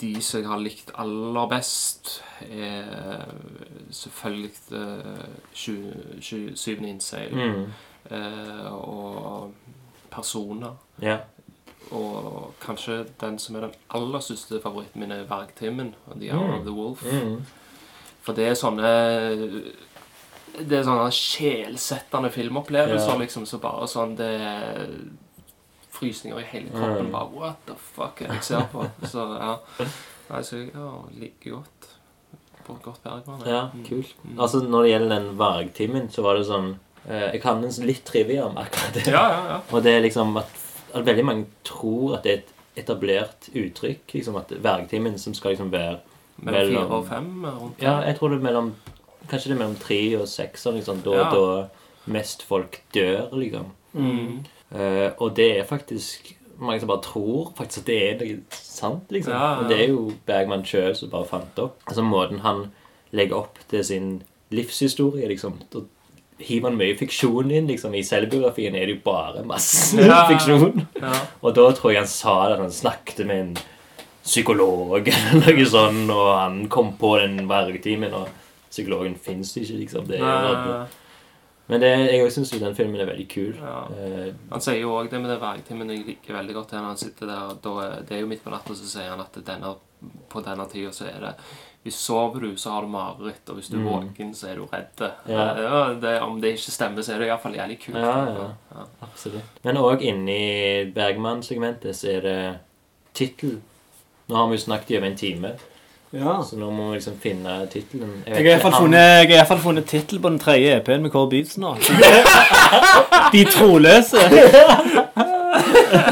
de 0.00 0.12
som 0.24 0.40
jeg 0.40 0.48
har 0.48 0.58
likt 0.64 0.90
aller 0.96 1.46
best, 1.52 2.22
er 2.48 3.28
selvfølgelig 3.90 4.50
uh, 4.72 5.28
Syvende 5.52 6.88
innseil 6.94 7.32
Mm. 7.34 7.68
Eh, 8.10 8.72
og 8.72 9.52
Personer. 10.10 10.76
Ja. 11.02 11.18
Og 11.92 12.54
kanskje 12.60 13.06
den 13.20 13.38
som 13.38 13.56
er 13.56 13.60
den 13.60 13.74
aller 13.94 14.20
største 14.20 14.60
favoritten 14.62 15.00
min, 15.00 15.12
er 15.12 15.24
Vergtimen, 15.28 15.94
The 16.18 16.32
Hour 16.32 16.46
Mm. 16.48 16.54
of 16.58 16.64
the 16.64 16.72
Wolf. 16.72 17.04
Mm. 17.04 17.42
For 18.22 18.32
det 18.36 18.48
er 18.48 18.54
sånne 18.54 18.90
Det 20.58 20.78
er 20.78 20.82
sånne 20.82 21.10
sjelsettende 21.12 22.30
filmopplevelser, 22.34 23.08
yeah. 23.12 23.20
liksom. 23.20 23.44
Så 23.46 23.58
bare 23.62 23.86
sånn 23.86 24.16
Det 24.16 24.26
er 24.40 24.88
frysninger 25.92 26.40
i 26.40 26.46
hele 26.50 26.70
kroppen. 26.70 27.06
Mm. 27.06 27.12
Bare 27.12 27.30
What 27.36 27.56
the 27.66 27.74
fuck 27.74 28.22
er 28.22 28.28
det 28.32 28.40
jeg 28.40 28.44
ser 28.44 28.66
på? 28.72 28.84
Så 29.06 29.24
ja. 29.38 29.54
Nei, 30.28 30.42
så 30.44 30.56
jeg 30.56 30.72
ja, 30.74 30.88
liker 31.20 31.50
godt 31.58 31.88
på 32.66 32.74
godt 32.84 33.02
Bergman. 33.02 33.40
ja, 33.46 33.68
Mm. 33.72 33.84
kult. 33.86 34.14
Mm. 34.24 34.40
Altså, 34.40 34.60
når 34.60 34.82
det 34.82 34.90
gjelder 34.90 35.14
den 35.18 35.38
vargtimen, 35.38 36.10
så 36.10 36.22
var 36.22 36.34
det 36.36 36.46
sånn 36.46 36.74
Jeg 37.08 37.40
kan 37.42 37.64
en 37.64 37.86
litt 37.88 38.04
trivia 38.04 38.44
om 38.46 38.58
akkurat 38.60 38.94
det. 38.94 39.06
Ja, 39.08 39.24
ja, 39.32 39.42
ja. 39.54 39.58
Og 39.72 39.82
det 39.82 39.94
er 39.96 40.04
liksom 40.04 40.36
at, 40.36 40.50
at 40.94 41.06
veldig 41.06 41.24
mange 41.24 41.46
tror 41.64 42.18
at 42.18 42.26
det 42.26 42.32
er 42.32 42.42
et 42.42 42.54
etablert 42.84 43.48
uttrykk. 43.54 44.04
Liksom 44.14 44.36
at 44.36 44.52
vergtimen 44.62 45.18
som 45.18 45.34
skal 45.34 45.54
liksom 45.56 45.72
være 45.72 45.98
Mellom 46.38 46.54
fire 46.54 46.70
Mellom- 46.70 46.92
og 46.94 47.06
fem 47.08 47.44
rundt 47.44 47.82
Ja, 47.82 47.96
jeg 48.06 48.16
tror 48.18 48.28
det 48.30 48.38
er 48.38 48.44
mellom 48.44 48.74
Kanskje 49.28 49.50
det 49.50 49.56
er 49.56 49.58
mellom 49.58 49.76
tre 49.76 50.00
og 50.20 50.28
seks, 50.30 50.66
og 50.66 50.74
liksom, 50.78 51.00
da, 51.04 51.16
Ja. 51.18 51.24
da 51.34 51.68
mest 52.08 52.42
folk 52.48 52.78
dør, 52.94 53.28
liksom. 53.36 53.66
Mm. 53.92 54.44
Uh, 54.72 55.10
og 55.18 55.36
det 55.36 55.58
er 55.58 55.64
faktisk 55.68 56.30
mange 56.58 56.80
som 56.80 56.88
bare 56.88 57.02
tror 57.02 57.52
faktisk 57.56 57.82
at 57.82 57.86
det 57.86 57.98
er 58.06 58.16
noe 58.22 58.38
sant, 58.50 59.10
liksom. 59.12 59.32
Ja, 59.32 59.50
ja. 59.50 59.60
Men 59.60 59.70
det 59.70 59.80
er 59.82 59.88
jo 59.92 60.12
Bergman 60.26 60.64
sjøl 60.64 60.96
som 60.96 61.10
bare 61.12 61.28
fant 61.28 61.50
det 61.56 61.64
opp. 61.64 61.82
Altså 61.86 62.02
Måten 62.02 62.40
han 62.40 62.64
legger 63.12 63.36
opp 63.36 63.58
til 63.68 63.84
sin 63.84 64.22
livshistorie, 64.50 65.28
liksom. 65.28 65.60
Da 65.72 65.84
hiver 66.38 66.70
han 66.70 66.78
mye 66.78 66.94
fiksjon 66.98 67.50
inn, 67.50 67.66
liksom. 67.70 67.94
I 67.98 68.02
selvbiografien 68.06 68.74
er 68.78 68.86
det 68.86 68.96
jo 68.98 69.02
bare 69.04 69.42
masse 69.48 69.98
Ja. 69.98 70.20
fiksjon. 70.32 70.84
Ja. 71.00 71.12
Og 71.42 71.54
da 71.56 71.66
tror 71.74 71.92
jeg 71.92 72.02
han 72.04 72.10
sa 72.10 72.36
det 72.48 72.58
at 72.58 72.64
han 72.66 72.72
snakket 72.74 73.24
med 73.26 73.40
en 73.46 73.56
psykolog 74.28 75.08
eller 75.08 75.40
noe 75.56 75.66
sånt, 75.68 76.10
og 76.12 76.30
han 76.36 76.62
kom 76.72 76.92
på 77.00 77.14
den 77.22 77.42
vergetimen, 77.48 78.12
og 78.14 78.28
psykologen 78.70 79.14
fins 79.16 79.54
ikke, 79.56 79.78
liksom. 79.82 80.08
Det 80.10 80.18
er 80.20 80.48
jo 80.48 80.80
Men 81.68 81.80
det, 81.82 81.88
jeg 82.14 82.32
syns 82.32 82.50
den 82.56 82.74
filmen 82.76 83.00
er 83.00 83.08
veldig 83.10 83.26
kul. 83.28 83.50
Ja. 83.60 83.80
Eh, 83.92 84.28
Han 84.50 84.62
sier 84.64 84.78
jo 84.80 84.94
òg 84.96 85.10
det 85.12 85.18
med 85.20 85.28
det 85.34 85.40
vergetimen 85.42 85.90
jeg 85.92 86.06
liker 86.06 86.36
veldig 86.38 86.54
godt 86.56 86.70
det 86.72 86.78
når 86.80 86.86
han 86.94 87.00
sitter 87.02 87.26
der. 87.28 87.42
og 87.50 87.58
Da, 87.64 87.88
det 88.08 88.16
er 88.16 88.20
jo 88.22 88.28
midt 88.30 88.40
på 88.44 88.52
natta, 88.54 88.72
så 88.76 88.88
sier 88.88 89.10
han 89.12 89.20
at 89.20 89.36
denne, 89.44 89.74
på 90.32 90.40
denne 90.46 90.64
tida 90.72 90.92
så 90.96 91.04
er 91.10 91.18
det 91.26 91.34
Hvis 91.88 91.96
sover 92.04 92.40
du, 92.44 92.50
så 92.60 92.74
har 92.74 92.84
du 92.84 92.90
mareritt, 92.92 93.48
og 93.48 93.56
hvis 93.56 93.70
du 93.72 93.78
er 93.78 93.86
våken, 93.86 94.34
så 94.36 94.50
er 94.50 94.58
du 94.60 94.66
redd. 94.68 95.00
Ja. 95.28 95.46
Ja, 95.56 95.78
det, 96.02 96.10
om 96.20 96.36
det 96.42 96.50
ikke 96.58 96.74
stemmer, 96.74 97.00
så 97.06 97.14
er 97.14 97.22
det 97.22 97.30
iallfall 97.30 97.56
jævlig 97.56 97.78
kult. 97.86 97.96
Ja, 97.96 98.18
ja. 98.74 98.84
Absolutt. 99.06 99.56
Men 99.64 99.80
òg 99.80 100.04
inni 100.04 100.36
Bergman-segmentet 100.92 101.96
så 101.96 102.10
er 102.18 102.20
det 102.26 102.36
tittel. 103.16 103.56
Nå 104.28 104.36
har 104.36 104.50
vi 104.50 104.58
jo 104.58 104.64
snakket 104.66 104.90
i 104.92 104.98
over 105.00 105.08
en 105.08 105.16
time, 105.16 105.54
Ja. 106.12 106.42
så 106.44 106.56
nå 106.60 106.70
må 106.72 106.90
vi 106.90 106.98
liksom 106.98 107.16
finne 107.20 107.56
tittelen. 107.72 108.12
Jeg 108.26 108.44
jeg 108.44 108.60
har 108.60 109.24
iallfall 109.32 109.58
funnet 109.64 109.86
tittel 109.88 110.20
på 110.20 110.28
den 110.28 110.38
tredje 110.38 110.76
EP-en 110.76 111.02
med 111.02 111.12
Kåre 111.12 111.30
Beats 111.30 111.56
nå. 111.56 111.74
De 113.32 113.44
troløse. 113.44 114.20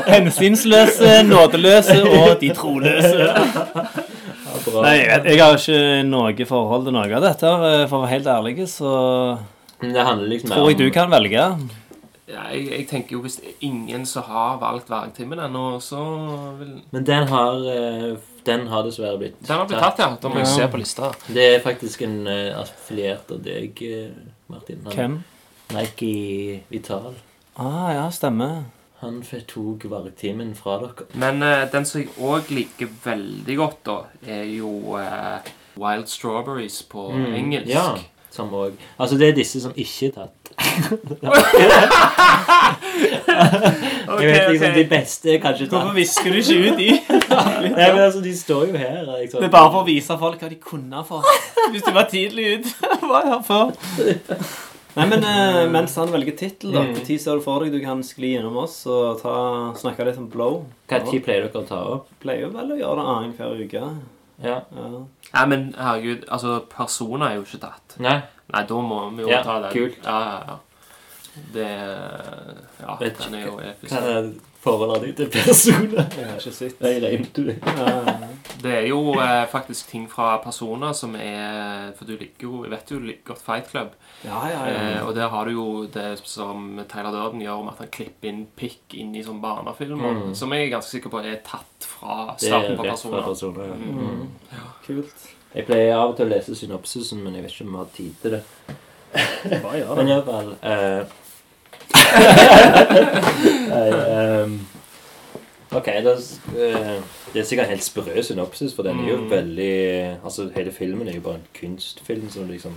Hensynsløse, 0.07 1.23
nådeløse 1.29 2.03
og 2.05 2.41
de 2.41 2.53
troløse. 2.57 3.29
Nei, 4.83 4.97
jeg, 5.01 5.25
jeg 5.31 5.43
har 5.43 5.59
ikke 5.59 6.07
noe 6.09 6.47
forhold 6.49 6.87
til 6.89 6.97
noe 6.97 7.09
av 7.09 7.23
dette, 7.25 7.53
for 7.89 7.99
å 7.99 8.05
være 8.05 8.15
helt 8.15 8.31
ærlig, 8.37 8.69
så 8.71 8.93
det 9.81 10.05
liksom 10.31 10.51
tror 10.51 10.71
jeg 10.71 10.79
du 10.79 10.87
kan 10.91 11.11
velge. 11.13 11.43
Ja, 12.27 12.47
jeg, 12.51 12.65
jeg 12.73 12.87
tenker 12.91 13.15
jo 13.17 13.21
Hvis 13.23 13.37
ingen 13.63 14.07
som 14.09 14.25
har 14.27 14.57
valgt 14.59 14.89
vergetimen 14.91 15.39
ennå, 15.45 15.79
så 15.85 16.01
vil 16.59 16.73
Men 16.91 17.05
den 17.07 17.29
har, 17.31 17.61
eh, 17.71 18.17
den 18.47 18.67
har 18.67 18.83
dessverre 18.83 19.19
blitt 19.21 19.37
tatt. 19.39 19.49
Den 19.49 19.61
har 19.61 19.69
blitt 19.71 19.85
tatt, 19.85 20.03
ja. 20.03 20.09
Da 20.23 20.29
må 20.33 20.41
jeg 20.41 20.49
Ja. 20.49 20.55
se 20.57 20.69
på 20.73 20.81
lista. 20.81 21.13
Det 21.29 21.45
er 21.55 21.61
faktisk 21.63 22.03
en 22.03 22.27
uh, 22.27 22.63
affiliert 22.63 23.31
av 23.31 23.43
deg, 23.43 23.83
eh, 23.83 24.11
Martin. 24.49 24.83
Han, 24.85 24.93
Hvem? 24.93 25.25
Nike 25.77 26.63
Vital. 26.71 27.15
Ah, 27.57 27.93
ja, 27.93 28.09
stemmer. 28.11 28.65
Han 29.03 29.21
tok 29.49 29.85
vargtimen 29.91 30.55
fra 30.57 30.79
dere. 30.81 31.07
Men 31.21 31.43
eh, 31.45 31.67
den 31.73 31.85
som 31.85 32.01
jeg 32.01 32.09
òg 32.17 32.51
liker 32.55 32.89
veldig 33.05 33.57
godt, 33.61 33.81
da, 33.85 33.97
er 34.27 34.45
jo 34.57 34.97
eh, 34.97 35.51
Wild 35.77 36.09
Strawberries 36.09 36.83
på 36.89 37.11
engelsk. 37.13 37.67
Mm, 37.67 37.73
Ja, 37.75 37.97
som 38.31 38.55
også. 38.55 38.77
Altså, 38.99 39.17
det 39.21 39.29
er 39.29 39.35
disse 39.37 39.61
som 39.61 39.73
ikke 39.77 40.07
er 40.07 40.13
tatt. 40.17 40.33
jeg 44.21 44.29
vet 44.31 44.51
liksom, 44.51 44.75
De 44.75 44.85
beste 44.91 45.35
er 45.35 45.41
kanskje 45.43 45.67
tatt. 45.67 45.73
Hvorfor 45.77 45.95
visker 45.97 46.33
du 46.33 46.37
ikke 46.41 46.59
ut 46.71 46.79
de? 46.81 46.91
Nei, 47.77 47.91
men 47.93 48.01
altså, 48.01 48.21
De 48.25 48.39
står 48.39 48.67
jo 48.71 48.77
her. 48.77 49.03
Liksom. 49.21 49.41
Det 49.41 49.49
er 49.49 49.55
bare 49.57 49.73
for 49.73 49.81
å 49.83 49.87
vise 49.89 50.19
folk 50.21 50.41
hva 50.43 50.49
de 50.53 50.59
kunne 50.63 51.05
for. 51.09 51.21
Hvis 51.73 51.85
du 51.85 51.93
var 51.97 52.09
tidlig 52.13 52.45
ut. 52.57 52.73
er 52.81 53.29
her 53.33 53.43
før. 53.47 53.73
Nei, 54.97 55.07
men 55.13 55.25
eh, 55.29 55.63
mens 55.77 55.95
han 56.01 56.09
velger 56.15 56.37
tittel, 56.41 56.73
da 56.73 56.83
Mm. 56.87 56.95
Når 56.97 57.19
ser 57.21 57.37
du 57.37 57.45
for 57.45 57.65
deg 57.65 57.73
du 57.77 57.81
kan 57.85 58.03
skli 58.07 58.35
innom 58.39 58.57
oss 58.63 58.79
og 58.91 59.21
ta, 59.21 59.35
snakke 59.77 60.07
litt 60.09 60.19
om 60.23 60.29
Blow? 60.33 60.63
Hva 60.89 61.01
tid 61.05 61.25
pleier 61.27 61.47
dere 61.49 61.63
å 61.63 61.67
ta 61.69 61.81
opp? 61.97 62.09
Pleier 62.23 62.49
vel 62.55 62.73
å 62.73 62.79
gjøre 62.81 63.03
det 63.03 63.09
annenhver 63.15 63.65
uke. 63.67 63.83
Ja. 64.45 64.59
Ja. 64.77 64.89
Nei, 65.33 65.45
men 65.53 65.67
herregud, 65.79 66.25
altså 66.29 66.59
Persona 66.73 67.31
er 67.33 67.39
jo 67.41 67.47
ikke 67.47 67.61
tatt. 67.67 67.97
Nei? 68.05 68.19
Nei, 68.53 68.63
da 68.69 68.81
må 68.85 69.01
vi 69.17 69.25
jo 69.25 69.31
Ja, 69.33 69.43
ta 69.43 69.61
den. 69.65 69.73
kult. 69.73 70.01
Ja, 70.05 70.19
ja, 70.23 70.39
ja. 70.49 70.59
Det 71.53 71.69
Ja, 72.81 72.95
Vet 73.01 73.19
den 73.21 73.35
er 73.35 73.43
jo 73.47 73.57
Hva 73.59 73.65
episk. 73.73 73.93
er 73.93 74.29
forholdet 74.65 75.03
ditt 75.05 75.17
til 75.19 75.29
personer? 75.35 76.07
Jeg 76.17 76.29
har 76.31 76.39
ikke 76.41 76.53
sett 76.57 76.81
Jeg 76.81 77.03
regnet 77.03 77.41
det. 77.45 77.57
ja. 77.67 78.29
Det 78.63 78.73
er 78.73 78.87
jo 78.89 79.01
eh, 79.21 79.45
faktisk 79.53 79.91
ting 79.91 80.07
fra 80.09 80.39
Persona 80.43 80.95
som 80.97 81.13
er 81.21 81.93
For 81.99 82.09
du 82.09 82.15
liker 82.17 82.47
jo 82.49 82.63
Jeg 82.65 82.73
vet 82.73 82.91
jo 82.95 83.01
du 83.03 83.07
liker 83.11 83.35
godt 83.35 83.43
Fight 83.45 83.69
Club. 83.71 83.93
Ja, 84.25 84.41
ja, 84.51 84.61
ja. 84.67 84.77
Eh, 84.97 85.07
og 85.07 85.15
der 85.15 85.29
har 85.29 85.45
du 85.45 85.53
jo 85.53 85.67
det 85.93 86.19
som 86.25 86.81
Tyler 86.89 87.13
Durden 87.15 87.41
gjør 87.45 87.61
om 87.61 87.69
at 87.69 87.79
han 87.79 87.89
klipper 87.93 88.29
inn 88.31 88.47
pikk 88.59 88.95
inn 88.99 89.15
i 89.15 89.23
sånne 89.23 89.43
barnefilmer. 89.45 90.13
Mm. 90.17 90.35
Som 90.35 90.53
jeg 90.57 90.67
er 90.67 90.73
ganske 90.73 90.91
sikker 90.97 91.11
på 91.13 91.21
er 91.23 91.37
tatt 91.47 91.87
fra 91.87 92.35
starten 92.41 92.77
på 92.81 92.83
rett 92.89 93.03
fra 93.05 93.23
Persona. 93.29 93.69
ja. 93.69 93.75
Mm. 93.75 94.27
Kult. 94.87 95.29
Jeg 95.55 95.67
pleier 95.69 95.95
av 95.97 96.11
og 96.11 96.17
til 96.19 96.27
å 96.27 96.33
lese 96.33 96.55
synopsisen, 96.59 97.23
men 97.25 97.35
jeg 97.39 97.43
vet 97.47 97.53
ikke 97.55 97.65
om 97.69 97.73
vi 97.77 97.79
har 97.79 97.93
tid 97.97 98.13
til 98.23 98.31
det. 98.37 98.43
Bare 99.63 99.79
gjør 99.79 99.95
Men 99.97 100.07
det. 100.07 100.13
iallfall 100.17 100.51
uh, 100.61 101.03
Nei, 103.71 103.89
ehm, 103.91 104.57
Ok, 105.77 105.87
det 105.87 106.13
er, 106.13 107.01
det 107.33 107.41
er 107.41 107.47
sikkert 107.47 107.69
helt 107.73 107.85
sprø 107.85 108.23
synopsis, 108.23 108.75
for 108.75 108.83
den 108.87 109.01
er 109.03 109.09
jo 109.11 109.17
Mm. 109.17 109.31
veldig 109.31 110.19
Altså, 110.25 110.49
hele 110.55 110.73
filmen 110.73 111.09
er 111.09 111.15
jo 111.15 111.21
bare 111.21 111.35
en 111.41 111.47
kunstfilm 111.61 112.31
som 112.31 112.49
liksom 112.49 112.73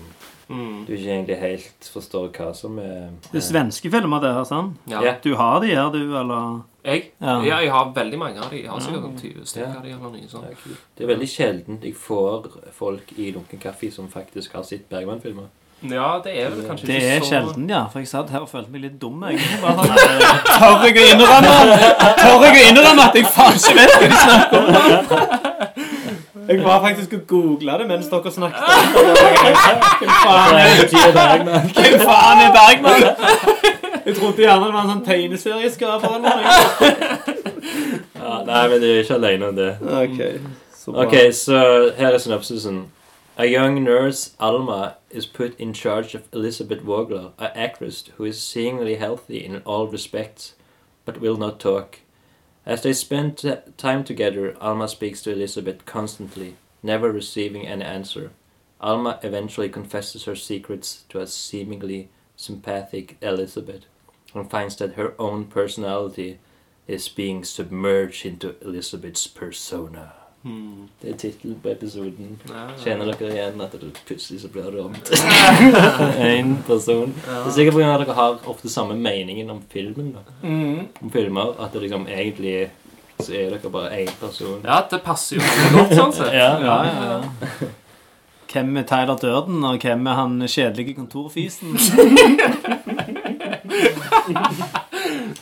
Mm. 0.50 0.86
Du 0.88 0.94
ikke 0.96 1.12
egentlig 1.14 1.36
helt 1.38 1.90
forstår 1.94 2.30
hva 2.34 2.48
som 2.58 2.80
er 2.82 3.10
Det 3.32 3.38
er 3.38 3.46
svenske 3.46 3.92
filmer, 3.94 4.20
det 4.24 4.32
her, 4.34 4.44
sant? 4.50 4.78
Ja. 4.90 5.02
Ja. 5.06 5.14
Du 5.24 5.36
har 5.36 5.60
de 5.62 5.68
her, 5.76 5.92
du, 5.94 6.00
eller? 6.18 6.62
Jeg? 6.84 7.12
Ja. 7.22 7.36
Ja. 7.46 7.60
jeg 7.62 7.72
har 7.72 7.92
veldig 7.94 8.18
mange 8.18 8.42
av 8.42 8.50
de. 8.50 8.64
Jeg 8.64 8.70
har 8.72 8.80
sikkert 8.80 9.04
Ja. 9.04 9.30
20 9.30 9.46
stykker 9.46 9.70
Ja. 9.70 9.76
av 9.78 9.84
de 9.84 9.90
eller 9.90 10.10
noe 10.10 10.28
sånt. 10.30 10.46
Ja. 10.50 10.76
Det 10.98 11.04
er 11.04 11.08
veldig 11.14 11.30
sjeldent 11.30 11.84
jeg 11.84 11.96
får 11.96 12.50
folk 12.74 13.14
i 13.18 13.32
Lunken 13.32 13.60
kaffe 13.60 13.92
som 13.92 14.08
faktisk 14.10 14.54
har 14.54 14.64
sett 14.64 14.90
Bergman-filmer. 14.90 15.48
Ja, 15.82 16.20
det 16.24 16.34
er 16.38 16.50
vel 16.50 16.66
kanskje 16.68 16.88
Det 16.88 16.96
ikke 16.96 17.12
er 17.16 17.20
så 17.22 17.30
sjelden, 17.30 17.70
ja. 17.70 17.86
For 17.88 18.00
jeg 18.00 18.08
satt 18.10 18.30
her 18.32 18.42
og 18.42 18.50
følte 18.50 18.70
meg 18.72 18.82
litt 18.82 18.98
dum. 19.00 19.22
Jeg. 19.30 19.40
Bare 19.62 19.76
sånn, 19.78 19.96
eh, 19.96 20.42
Tør 20.60 20.84
jeg 20.84 20.98
å 20.98 21.06
innrømme 21.14 21.54
Tør 22.20 22.44
jeg 22.44 22.58
å 22.58 22.66
innrømme 22.72 23.06
at 23.06 23.16
jeg 23.16 23.26
faen 23.26 23.56
ikke 23.56 23.76
vet 23.78 23.92
hva 23.94 24.10
de 24.10 24.16
snakker 24.26 24.58
om? 25.40 25.46
Jeg 26.50 26.64
var 26.66 26.82
faktisk 26.82 27.14
og 27.14 27.26
googla 27.28 27.78
det 27.78 27.88
mens 27.88 28.08
dere 28.10 28.32
snakket. 28.32 28.62
Hvem 30.00 30.10
faen 30.26 30.56
er, 30.58 31.44
hvem 31.78 32.00
faen 32.10 32.40
er 32.46 32.52
Bergman? 32.56 33.02
Jeg 34.06 34.16
trodde 34.16 34.42
gjerne 34.42 34.66
det 34.66 34.74
var 34.74 34.82
en 34.82 34.90
sånn 34.96 35.04
tegneserieskaper 35.06 36.16
eller 36.16 36.30
noe. 36.30 36.42
Ja, 38.16 38.40
nei, 38.48 38.64
men 38.72 38.82
du 38.82 38.88
er 38.88 39.04
ikke 39.04 39.20
alene 39.20 39.52
om 39.52 39.60
det. 39.60 39.70
Ok, 39.86 40.18
så 40.74 40.92
bra. 40.96 41.06
Ok, 41.06 41.16
så 41.38 41.60
her 42.00 42.16
er 42.16 42.18
synopsisen. 42.24 42.82
A 43.38 43.46
young 43.46 43.78
nurse, 43.84 44.32
Alma, 44.40 44.96
is 45.12 45.26
put 45.28 45.54
in 45.60 45.74
charge 45.74 46.16
of 46.16 46.22
Elizabeth 46.34 46.84
Wogler, 46.84 47.30
an 47.38 47.52
actress 47.56 48.04
who 48.18 48.26
is 48.26 48.42
seemingly 48.42 48.96
healthy 48.96 49.38
in 49.46 49.62
all 49.66 49.88
respects, 49.88 50.56
but 51.06 51.22
will 51.22 51.38
not 51.38 51.60
talk. 51.60 52.00
As 52.66 52.84
they 52.84 52.94
spend 52.94 53.38
time 53.78 54.04
together, 54.04 54.56
Alma 54.62 54.88
speaks 54.88 55.22
to 55.24 55.32
Elizabeth 55.32 55.86
constantly, 55.86 56.56
never 56.84 57.12
receiving 57.12 57.66
an 57.66 57.82
answer. 57.82 58.32
Alma 58.82 59.20
eventually 59.24 59.70
confesses 59.70 60.26
her 60.26 60.36
secrets 60.36 61.04
to 61.10 61.20
a 61.20 61.28
seemingly 61.28 62.10
sympathetic 62.36 63.18
Elizabeth, 63.22 63.86
and 64.34 64.50
finds 64.50 64.76
that 64.78 64.94
her 64.94 65.16
own 65.20 65.46
personality 65.46 66.40
is 66.88 67.10
being 67.10 67.44
submerged 67.44 68.26
into 68.26 68.56
Elizabeth's 68.62 69.28
persona. 69.28 70.14
Hmm. 70.44 70.86
Det 71.02 71.10
er 71.12 71.18
tittelen 71.20 71.58
på 71.64 71.70
episoden. 71.74 72.40
Ja, 72.48 72.54
ja. 72.70 72.76
Kjenner 72.80 73.10
dere 73.12 73.32
igjen 73.34 73.62
at 73.62 73.74
det 73.76 73.90
plutselig 74.08 74.40
så 74.42 74.48
blir 74.54 74.70
det 74.72 74.80
om 74.86 74.94
til 75.06 75.18
én 76.24 76.54
person? 76.68 77.12
Det 77.26 77.34
er 77.46 77.52
sikkert 77.58 77.76
fordi 77.76 77.90
dere 78.06 78.16
har 78.16 78.38
ofte 78.48 78.70
samme 78.72 78.96
meningen 78.96 79.50
om 79.52 79.60
filmen. 79.70 80.14
da. 80.16 80.20
Mm. 80.48 80.88
Om 81.04 81.12
filmer, 81.12 81.56
At 81.60 81.74
det 81.74 81.82
liksom 81.82 82.08
egentlig 82.08 82.70
så 83.20 83.34
er 83.36 83.50
dere 83.58 83.70
bare 83.74 83.90
én 84.00 84.14
person. 84.22 84.62
Ja, 84.64 84.80
det 84.92 85.02
passer 85.04 85.36
jo 85.36 85.42
godt, 85.76 85.96
sånn 86.00 86.14
sett. 86.16 86.34
Ja, 86.40 86.56
Ja, 86.64 86.84
ja, 86.88 87.20
ja. 87.20 87.22
Hvem 88.50 88.78
er 88.78 88.84
Tyler 88.90 89.18
Durden, 89.22 89.60
og 89.64 89.78
hvem 89.84 90.08
er 90.08 90.14
han 90.18 90.40
kjedelige 90.48 90.96
kontorfisen? 90.98 91.76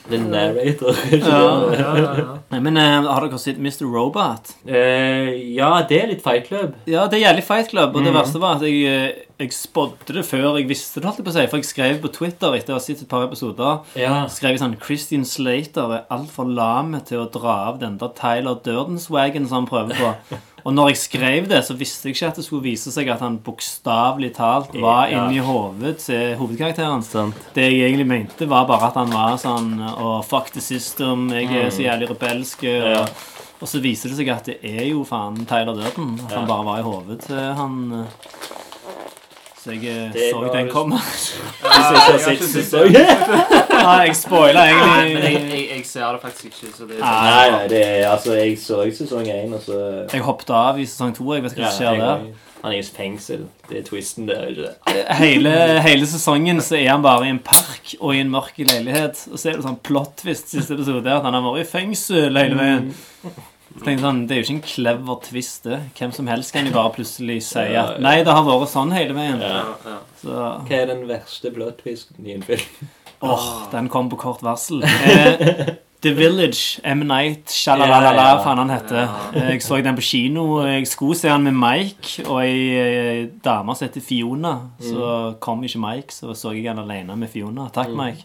The 0.09 0.17
narrator. 0.17 0.95
Ja, 1.11 1.71
Ja, 1.73 1.97
ja, 1.97 2.17
ja. 2.17 2.36
Nei, 2.49 2.61
Men 2.63 2.77
eh, 2.79 3.03
har 3.11 3.25
dere 3.25 3.37
sett 3.43 3.57
Mr. 3.59 3.83
Robot? 3.91 4.53
Eh, 4.65 5.33
ja, 5.57 5.81
det 5.89 5.97
er 5.99 6.07
litt 6.13 6.21
Fight 6.23 6.45
Club. 6.47 6.77
Ja, 6.87 7.03
det 7.11 7.19
er 7.19 7.25
jævlig 7.25 7.43
Fight 7.43 7.67
Club, 7.73 7.95
og 7.99 8.05
det 8.07 8.13
verste 8.15 8.39
var 8.39 8.55
at 8.55 8.63
jeg, 8.63 8.85
eh, 8.87 9.25
jeg 9.43 9.51
spådde 9.51 10.15
det 10.15 10.23
før 10.25 10.55
jeg 10.55 10.69
visste 10.69 11.01
det, 11.01 11.09
holdt 11.09 11.19
jeg 11.19 11.27
på 11.27 11.33
å 11.33 11.35
si. 11.35 11.45
For 11.51 11.59
jeg 11.59 11.67
skrev 11.67 11.99
på 12.05 12.13
Twitter 12.15 12.55
etter 12.55 12.71
å 12.71 12.79
ha 12.79 12.83
sett 12.85 13.03
et 13.03 13.09
par 13.11 13.25
episoder 13.27 13.81
Ja. 13.99 14.21
skrev 14.31 14.55
jeg 14.55 14.63
sånn 14.63 14.77
Christian 14.79 15.25
Slater 15.27 15.91
er 15.97 16.05
altfor 16.09 16.47
lam 16.47 16.95
til 17.03 17.25
å 17.25 17.31
dra 17.35 17.57
av 17.67 17.81
den 17.83 17.97
der 17.99 18.15
Tyler 18.15 18.55
Durdenswagen 18.63 19.45
som 19.47 19.65
han 19.65 19.67
prøver 19.73 19.99
på. 19.99 20.13
Og 20.67 20.73
når 20.75 20.89
jeg 20.91 20.97
skrev 20.99 21.45
det, 21.47 21.61
så 21.63 21.75
visste 21.79 22.09
jeg 22.09 22.17
ikke 22.17 22.27
at 22.27 22.35
det 22.41 22.43
skulle 22.43 22.65
vise 22.65 22.91
seg 22.91 23.07
at 23.13 23.21
han 23.23 23.37
bokstavelig 23.39 24.33
talt 24.35 24.73
var 24.75 25.07
Ja. 25.07 25.21
inni 25.29 25.39
hodet 25.39 25.93
til 26.03 26.35
hovedkarakteren. 26.35 27.05
Sant. 27.07 27.35
Det 27.55 27.63
jeg 27.71 27.87
egentlig 27.87 28.07
mente, 28.09 28.49
var 28.51 28.65
bare 28.67 28.89
at 28.89 28.99
han 28.99 29.13
var 29.15 29.37
sånn 29.39 29.79
Å, 29.79 30.17
fuck 30.27 30.51
the 30.51 30.59
system, 30.61 31.29
jeg 31.31 31.47
er 31.55 31.69
så 31.71 31.85
jævlig 31.87 32.09
rebelsk. 32.11 32.63
Ja. 32.67 33.05
Og, 33.05 33.07
og 33.61 33.67
så 33.71 33.79
viser 33.81 34.11
det 34.11 34.17
seg 34.19 34.29
at 34.29 34.45
det 34.51 34.57
er 34.61 34.89
jo 34.91 35.05
faen 35.07 35.39
Tyler 35.47 35.73
Durden. 35.79 36.19
At 36.27 36.35
han 36.35 36.47
bare 36.51 36.65
var 36.67 36.79
i 36.83 36.85
hodet 36.85 37.21
til 37.29 37.39
han 37.61 37.79
eh. 38.03 38.27
Så 39.67 39.73
jeg 39.75 39.83
eh, 39.91 40.13
Det 40.13 40.29
så 40.31 40.39
var 40.39 40.53
den 40.55 40.69
komme. 40.71 40.95
Ikke 40.95 42.47
Ja, 42.95 43.99
jeg 43.99 44.15
spoila 44.23 44.63
Men 44.63 45.17
jeg, 45.17 45.33
egentlig. 45.33 45.59
jeg, 45.59 45.69
jeg 45.75 45.85
ser 45.85 46.11
det 46.13 46.21
faktisk 46.21 46.45
ikke, 46.45 46.71
så 46.77 46.87
det 46.87 46.95
er 46.95 47.01
Nei. 47.03 47.23
Nei, 47.27 47.49
nei, 47.51 47.67
det 47.73 47.81
er, 47.83 48.09
altså, 48.09 48.33
jeg 48.37 48.53
så 48.63 48.77
sesong 48.95 49.27
én, 49.27 49.55
og 49.57 49.65
så 49.65 49.79
Jeg 50.13 50.23
hoppet 50.23 50.53
av 50.55 50.79
i 50.79 50.85
sesong 50.87 51.11
to. 51.17 51.27
Jeg 51.35 51.43
vet 51.43 51.57
ikke 51.57 51.65
hva 51.65 51.73
som 51.73 51.83
skjer 51.83 51.99
der. 52.05 52.23
Han 52.63 52.71
er 52.71 52.79
i 52.79 52.85
fengsel. 52.95 53.43
Det 53.67 53.81
er 53.81 53.83
twisten 53.89 54.31
der. 54.31 54.47
ikke 54.53 54.69
det? 54.69 55.03
Hele, 55.19 55.51
hele 55.83 56.07
sesongen 56.07 56.63
så 56.63 56.79
er 56.79 56.89
han 56.93 57.03
bare 57.03 57.27
i 57.27 57.33
en 57.35 57.43
park 57.43 57.93
og 57.99 58.15
i 58.15 58.23
en 58.23 58.31
mørk 58.31 58.55
leilighet. 58.63 59.27
Og 59.33 59.35
så 59.35 59.51
er 59.51 59.59
det 59.59 59.67
sånn 59.67 59.77
plot 59.83 60.15
twist 60.23 60.55
siste 60.55 60.79
episode 60.79 61.11
at 61.11 61.27
han 61.27 61.35
har 61.35 61.43
vært 61.43 61.67
i 61.67 61.69
fengsel 61.75 62.39
hele 62.39 62.55
veien. 62.57 62.89
Så 63.77 63.85
tenkte 63.85 64.01
sånn, 64.07 64.21
Det 64.27 64.35
er 64.35 64.39
jo 64.41 64.45
ikke 64.47 64.55
en 64.57 64.61
clever 64.65 65.19
twist, 65.23 65.63
det. 65.63 65.79
Hvem 65.99 66.11
som 66.15 66.27
helst 66.27 66.53
kan 66.55 66.65
jo 66.65 66.73
bare 66.73 66.93
plutselig 66.95 67.39
si 67.45 67.59
at 67.59 67.73
ja. 67.73 67.87
Nei, 68.01 68.17
det 68.25 68.33
har 68.33 68.43
vært 68.47 68.71
sånn 68.73 68.91
hele 68.95 69.13
veien. 69.17 69.41
Ja. 69.41 69.63
ja, 69.63 69.75
ja. 69.85 69.97
Så 70.21 70.37
Hva 70.67 70.79
er 70.81 70.87
den 70.93 71.03
verste 71.09 71.51
plot 71.53 71.83
i 71.87 72.33
en 72.33 72.41
film? 72.47 72.87
åh, 73.21 73.45
den 73.71 73.87
kom 73.89 74.09
på 74.09 74.17
kort 74.21 74.41
varsel. 74.45 74.83
Eh, 74.83 75.75
The 76.05 76.11
Village, 76.13 76.79
M. 76.85 76.99
Night, 77.09 77.49
shalalala, 77.49 78.11
Ja, 78.13 78.25
ja. 78.35 78.41
faen 78.43 78.59
han 78.61 78.69
heter. 78.69 79.07
Eh, 79.33 79.47
Jeg 79.55 79.61
så 79.65 79.79
den 79.81 79.95
på 79.97 80.01
kino. 80.05 80.43
Jeg 80.67 80.85
skulle 80.87 81.15
se 81.17 81.27
den 81.29 81.43
med 81.47 81.57
Mike 81.57 82.27
og 82.27 82.43
ei 82.43 82.59
eh, 82.77 83.23
dame 83.43 83.73
som 83.75 83.87
heter 83.87 84.01
Fiona. 84.05 84.51
Så 84.79 85.37
kom 85.41 85.63
ikke 85.65 85.81
Mike, 85.81 86.13
så 86.13 86.35
så 86.37 86.53
jeg 86.53 86.65
den 86.69 86.79
alene 86.83 87.15
med 87.17 87.29
Fiona. 87.33 87.69
Takk, 87.73 87.89
Mike. 87.97 88.21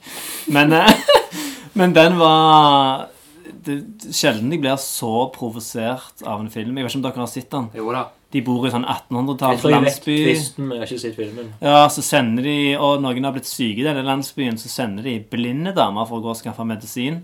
Men, 0.52 0.72
eh, 0.72 0.92
men 1.80 1.94
den 1.96 2.18
var 2.20 3.08
det, 3.66 3.76
Sjelden 4.14 4.52
jeg 4.55 4.62
blir 4.62 4.76
så 4.80 5.12
provosert 5.34 6.24
av 6.26 6.40
en 6.43 6.51
film. 6.52 6.76
Jeg 6.76 6.86
vet 6.86 6.93
ikke 6.93 7.01
om 7.01 7.06
dere 7.06 7.22
har 7.24 7.30
sett 7.32 7.51
den. 7.52 7.70
Jo 7.78 7.93
da. 7.94 8.06
De 8.32 8.40
bor 8.40 8.64
i 8.64 8.72
sånn 8.72 8.86
1800-talls 8.89 9.60
tror 9.60 9.74
jeg 9.74 9.84
landsby. 9.84 10.16
men 10.56 10.74
jeg 10.78 10.82
har 10.82 10.89
ikke 10.89 11.02
sett 11.02 11.16
filmen. 11.18 11.51
Ja, 11.60 11.82
så 11.93 12.05
sender 12.05 12.47
de, 12.48 12.56
og 12.80 13.02
noen 13.05 13.26
har 13.28 13.34
blitt 13.34 13.51
syke 13.51 13.82
i 13.82 13.86
denne 13.86 14.05
landsbyen, 14.06 14.56
så 14.60 14.72
sender 14.72 15.05
de 15.05 15.18
blinde 15.32 15.74
damer 15.76 16.09
for 16.09 16.20
å 16.20 16.24
gå 16.24 16.30
og 16.32 16.39
skaffe 16.40 16.64
medisin. 16.64 17.20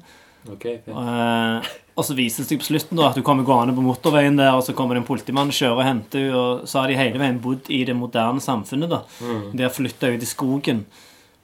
Ok, 0.49 0.67
ok. 0.79 0.89
Eh, 0.93 1.71
og 1.99 2.05
så 2.07 2.15
viser 2.15 2.45
det 2.45 2.51
seg 2.53 2.61
på 2.61 2.69
slutten 2.69 3.01
da 3.01 3.09
at 3.09 3.17
du 3.19 3.25
kommer 3.27 3.47
gående 3.49 3.75
på 3.75 3.83
motorveien 3.85 4.37
der, 4.39 4.53
og 4.55 4.63
så 4.67 4.75
kommer 4.77 4.95
det 4.97 5.03
en 5.03 5.09
politimann 5.09 5.51
kjører 5.53 5.81
og 5.81 5.87
henter 5.89 6.27
henne, 6.29 6.43
og 6.43 6.69
så 6.69 6.83
har 6.83 6.93
de 6.93 6.99
hele 7.01 7.21
veien 7.21 7.41
bodd 7.43 7.73
i 7.75 7.81
det 7.89 7.97
moderne 7.97 8.45
samfunnet. 8.45 8.93
da. 8.93 9.01
De 9.53 9.65
har 9.65 9.73
flytta 9.75 10.13
ut 10.15 10.23
i 10.23 10.29
skogen 10.29 10.85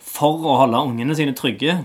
for 0.05 0.45
å 0.45 0.59
holde 0.61 0.85
ungene 0.93 1.17
sine 1.19 1.35
trygge. 1.37 1.81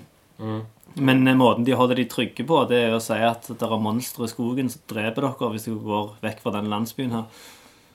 Men 0.95 1.27
eh, 1.27 1.37
måten 1.37 1.67
de 1.67 1.77
holder 1.77 2.01
de 2.01 2.07
trygge 2.09 2.45
på, 2.47 2.63
det 2.69 2.81
er 2.87 2.95
å 2.95 3.03
si 3.03 3.17
at 3.19 3.47
det 3.51 3.69
er 3.69 3.81
monstre 3.83 4.25
i 4.25 4.31
skogen 4.31 4.71
som 4.71 4.83
dreper 4.89 5.27
dere 5.27 5.53
hvis 5.53 5.69
dere 5.69 5.85
går 5.85 6.11
vekk 6.23 6.43
fra 6.43 6.55
den 6.57 6.69
landsbyen 6.71 7.15
her. 7.17 7.27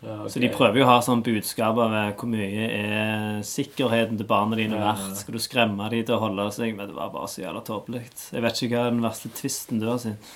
Ja, 0.05 0.19
okay. 0.21 0.31
Så 0.35 0.41
de 0.43 0.51
prøver 0.53 0.83
jo 0.83 0.85
å 0.85 0.91
ha 0.91 0.99
sånn 1.05 1.25
budskap 1.25 1.79
av 1.81 1.95
eh, 1.97 2.11
hvor 2.19 2.29
mye 2.29 2.69
er 2.69 3.45
sikkerheten 3.49 4.21
til 4.21 4.29
barna 4.29 4.59
dine 4.61 4.81
verdt. 4.81 5.16
Skal 5.21 5.39
du 5.39 5.43
skremme 5.43 5.89
dem 5.93 6.05
til 6.05 6.19
å 6.19 6.23
holde 6.27 6.51
seg? 6.53 6.75
Men 6.77 6.91
det 6.91 6.99
var 6.99 7.12
bare 7.15 7.31
så 7.33 7.45
jævla 7.45 7.65
tåpelig. 7.65 8.05
Jeg 8.35 8.45
vet 8.45 8.65
ikke 8.66 8.77
hva 8.77 8.91
den 8.91 9.05
verste 9.05 9.33
tvisten 9.33 9.81
du 9.81 9.89
har 9.89 10.03
sett. 10.03 10.35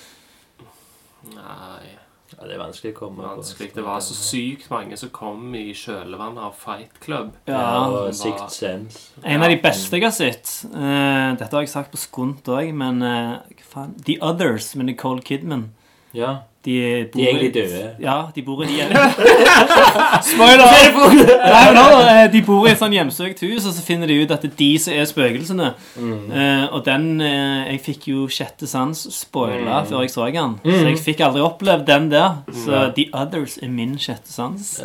Nei, 1.35 1.97
Ja, 2.37 2.45
det 2.45 2.53
er 2.55 2.59
vanskelig 2.61 2.91
å 2.93 2.97
komme 2.99 3.29
på. 3.35 3.43
Det 3.75 3.83
var 3.83 3.99
så 4.05 4.13
sykt 4.13 4.67
mange 4.69 4.97
som 4.97 5.09
kom 5.09 5.55
i 5.57 5.71
kjølvannet 5.73 6.43
av 6.45 6.53
Fight 6.55 6.99
Club. 7.01 7.31
Ja, 7.49 7.53
Ja, 7.57 7.85
og 7.87 7.93
var- 8.05 8.11
Sixth 8.13 8.49
Sense. 8.53 8.99
En 9.23 9.41
av 9.41 9.49
de 9.49 9.57
beste 9.57 9.97
jeg 9.97 10.03
har 10.03 10.11
sett 10.11 10.65
eh, 10.73 11.35
Dette 11.39 11.49
har 11.51 11.61
jeg 11.65 11.69
sagt 11.73 11.91
på 11.91 11.97
skunt 11.97 12.43
òg, 12.53 12.71
men 12.73 13.01
eh, 13.01 13.39
hva 13.57 13.65
faen 13.73 13.95
The 14.05 14.19
Others 14.21 14.75
med 14.75 14.85
Nicole 14.91 15.21
Kidman. 15.21 15.71
Ja, 16.13 16.37
De, 16.65 17.07
bor 17.13 17.21
de 17.21 17.23
er 17.23 17.29
egentlig 17.29 17.53
døde. 17.53 17.95
Ja, 18.03 18.15
de 18.35 18.41
bor 18.43 18.63
i 18.63 18.67
Spoiler! 20.31 20.65
Nei, 21.53 21.71
men 21.73 22.09
eh, 22.11 22.25
de 22.33 22.41
bor 22.45 22.67
i 22.67 22.71
et 22.73 22.79
sånn 22.81 22.93
hjemsøkt 22.95 23.43
hus, 23.45 23.67
og 23.69 23.75
så 23.77 23.83
finner 23.85 24.09
de 24.11 24.17
ut 24.23 24.33
at 24.35 24.43
det 24.43 24.51
er 24.51 24.57
de 24.59 24.69
som 24.83 24.95
er 24.97 25.07
spøkelsene. 25.09 25.69
Mm. 25.95 26.17
Uh, 26.33 26.65
og 26.75 26.83
den 26.87 27.07
uh, 27.23 27.69
Jeg 27.69 27.81
fikk 27.85 28.09
jo 28.11 28.25
sjette 28.31 28.67
sans 28.69 29.05
spoila 29.15 29.79
Mm. 29.79 29.87
før 29.91 30.01
jeg 30.03 30.11
så 30.13 30.27
den. 30.33 30.57
Så 30.65 30.85
jeg 30.89 30.99
fikk 31.03 31.21
aldri 31.25 31.41
opplevd 31.45 31.85
den 31.87 32.09
der. 32.11 32.41
Så 32.51 32.71
Ja. 32.75 32.89
The 32.95 33.07
Others 33.13 33.57
er 33.63 33.69
min 33.71 33.95
sjette 34.01 34.31
sans. 34.31 34.75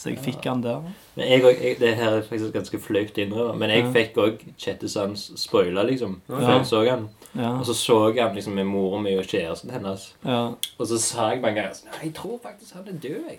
Så 0.00 0.08
jeg 0.12 0.18
fikk 0.24 0.42
den 0.44 0.62
der. 0.64 0.82
Men 1.20 1.28
jeg, 1.28 1.44
og- 1.44 1.60
jeg, 1.62 1.76
det 1.80 1.94
her 2.00 2.10
er 2.16 2.22
faktisk 2.24 2.52
ganske 2.54 2.78
flaut 2.80 3.18
å 3.18 3.22
innrømme, 3.22 3.58
men 3.60 3.70
jeg 3.70 3.84
Ja. 3.84 3.90
fikk 3.92 4.14
òg 4.24 4.38
sjette 4.58 4.88
spoiler, 5.36 5.84
liksom, 5.84 6.20
før 6.28 6.40
Ja. 6.40 6.56
jeg 6.56 6.66
så 6.66 6.80
han. 6.88 7.08
Ja, 7.36 7.50
Og 7.60 7.64
så 7.66 7.74
så 7.78 7.98
jeg 8.14 8.24
han 8.24 8.34
liksom 8.34 8.54
med 8.56 8.64
mora 8.66 8.98
mi 9.00 9.12
og 9.18 9.24
kjæresten 9.24 9.70
hennes. 9.70 10.14
ja. 10.24 10.46
Og 10.80 10.86
så 10.86 10.98
sa 10.98 11.28
jeg 11.30 11.40
mange 11.42 11.54
ganger 11.60 11.70
sånn 11.76 12.02
jeg 12.02 12.14
tror 12.14 12.40
faktisk 12.42 12.72
han 12.74 12.88
er 12.88 12.92
død, 12.98 13.24
jeg. 13.28 13.38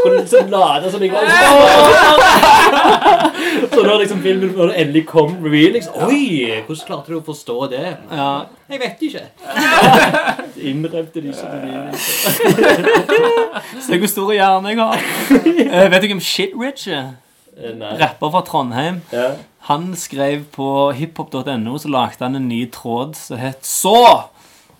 Skulle 0.00 0.20
liksom 0.22 0.50
lade 0.50 0.90
som 0.90 1.02
jeg 1.02 1.12
var 1.12 1.20
Så 3.70 3.82
da 3.82 3.96
liksom 3.98 4.22
filmen 4.22 4.50
når 4.56 4.66
det 4.72 4.76
endelig 4.80 5.06
kom 5.06 5.36
reveal, 5.44 5.72
liksom 5.76 5.94
Oi! 6.08 6.62
Hvordan 6.66 6.86
klarte 6.86 7.08
du 7.12 7.20
å 7.20 7.24
forstå 7.24 7.70
det? 7.70 7.96
Jeg 8.70 8.80
vet 8.80 9.02
ikke. 9.02 9.22
Innrømte 10.60 11.20
de 11.22 11.32
som 11.34 11.48
de 11.52 11.98
Se 13.86 13.98
hvor 13.98 14.10
stor 14.10 14.32
hjerne 14.32 14.72
jeg 14.72 14.80
har. 14.80 15.04
Uh, 15.30 15.90
vet 15.92 16.02
du 16.02 16.08
hvem 16.12 16.22
Shit-Rich 16.22 16.88
er? 16.92 17.14
Eh, 17.56 17.72
Rapper 18.00 18.30
fra 18.30 18.42
Trondheim. 18.44 19.00
Ja. 19.12 19.30
Han 19.70 19.94
skrev 19.96 20.44
på 20.52 20.90
hiphop.no, 20.92 21.78
så 21.78 21.88
lagde 21.88 22.22
han 22.24 22.36
en 22.36 22.48
ny 22.48 22.66
tråd 22.70 23.16
som 23.18 23.40
het 23.40 23.64
Så! 23.66 23.96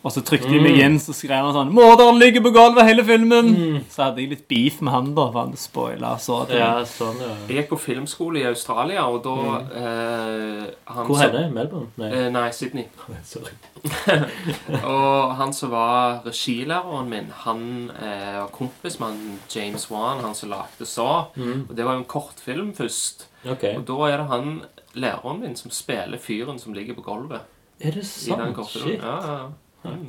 Og 0.06 0.12
så 0.14 0.22
trykte 0.22 0.52
de 0.52 0.60
meg 0.62 0.76
inn, 0.78 1.00
så 1.02 1.10
skrev 1.16 1.48
han 1.48 1.54
sånn 1.56 1.72
'Morderen 1.74 2.20
ligger 2.20 2.44
på 2.44 2.52
gulvet 2.54 2.86
hele 2.86 3.02
filmen!' 3.02 3.82
Så 3.90 4.04
hadde 4.04 4.22
jeg 4.22 4.30
litt 4.30 4.44
beef 4.46 4.78
med 4.80 4.94
han, 4.94 5.08
da, 5.16 5.24
for 5.32 5.40
han 5.40 5.56
spoila 5.58 6.12
så 6.22 6.44
til. 6.46 6.60
ja, 6.60 6.84
sånn, 6.86 7.18
ja. 7.24 7.32
Jeg 7.48 7.56
gikk 7.56 7.72
på 7.72 7.80
filmskole 7.88 8.38
i 8.38 8.46
Australia, 8.46 9.08
og 9.10 9.24
da 9.24 9.34
eh, 9.80 10.62
han 10.94 11.10
Hvor 11.10 11.24
er 11.24 11.32
det? 11.34 11.42
Melbourne? 11.56 11.90
Nei. 11.98 12.12
Eh, 12.12 12.28
nei, 12.30 12.44
Sydney. 12.54 12.86
Sorry. 13.32 13.50
Og 14.86 15.34
han 15.38 15.52
som 15.54 15.70
var 15.74 16.22
regilæreren 16.26 17.10
min, 17.10 17.28
han 17.42 17.90
eh, 17.98 18.38
var 18.40 18.50
kompis 18.54 19.00
med 19.00 19.08
han 19.08 19.38
James 19.50 19.90
Wan, 19.90 20.22
han 20.22 20.34
som 20.34 20.50
lagde 20.54 20.86
Saw. 20.86 21.32
Mm. 21.34 21.66
Og 21.68 21.76
det 21.76 21.84
var 21.84 21.98
jo 21.98 22.04
en 22.04 22.10
kortfilm 22.10 22.72
først. 22.78 23.26
Okay. 23.46 23.76
Og 23.76 23.86
da 23.90 23.98
er 24.10 24.22
det 24.22 24.30
han 24.30 24.56
læreren 24.94 25.40
min 25.42 25.56
som 25.58 25.70
spiller 25.74 26.18
fyren 26.18 26.58
som 26.58 26.74
ligger 26.74 26.94
på 26.94 27.06
gulvet. 27.06 27.46
Er 27.80 27.90
det 27.98 28.06
sant? 28.06 28.66
Shit. 28.70 29.02
Ja, 29.02 29.16
ja. 29.26 29.38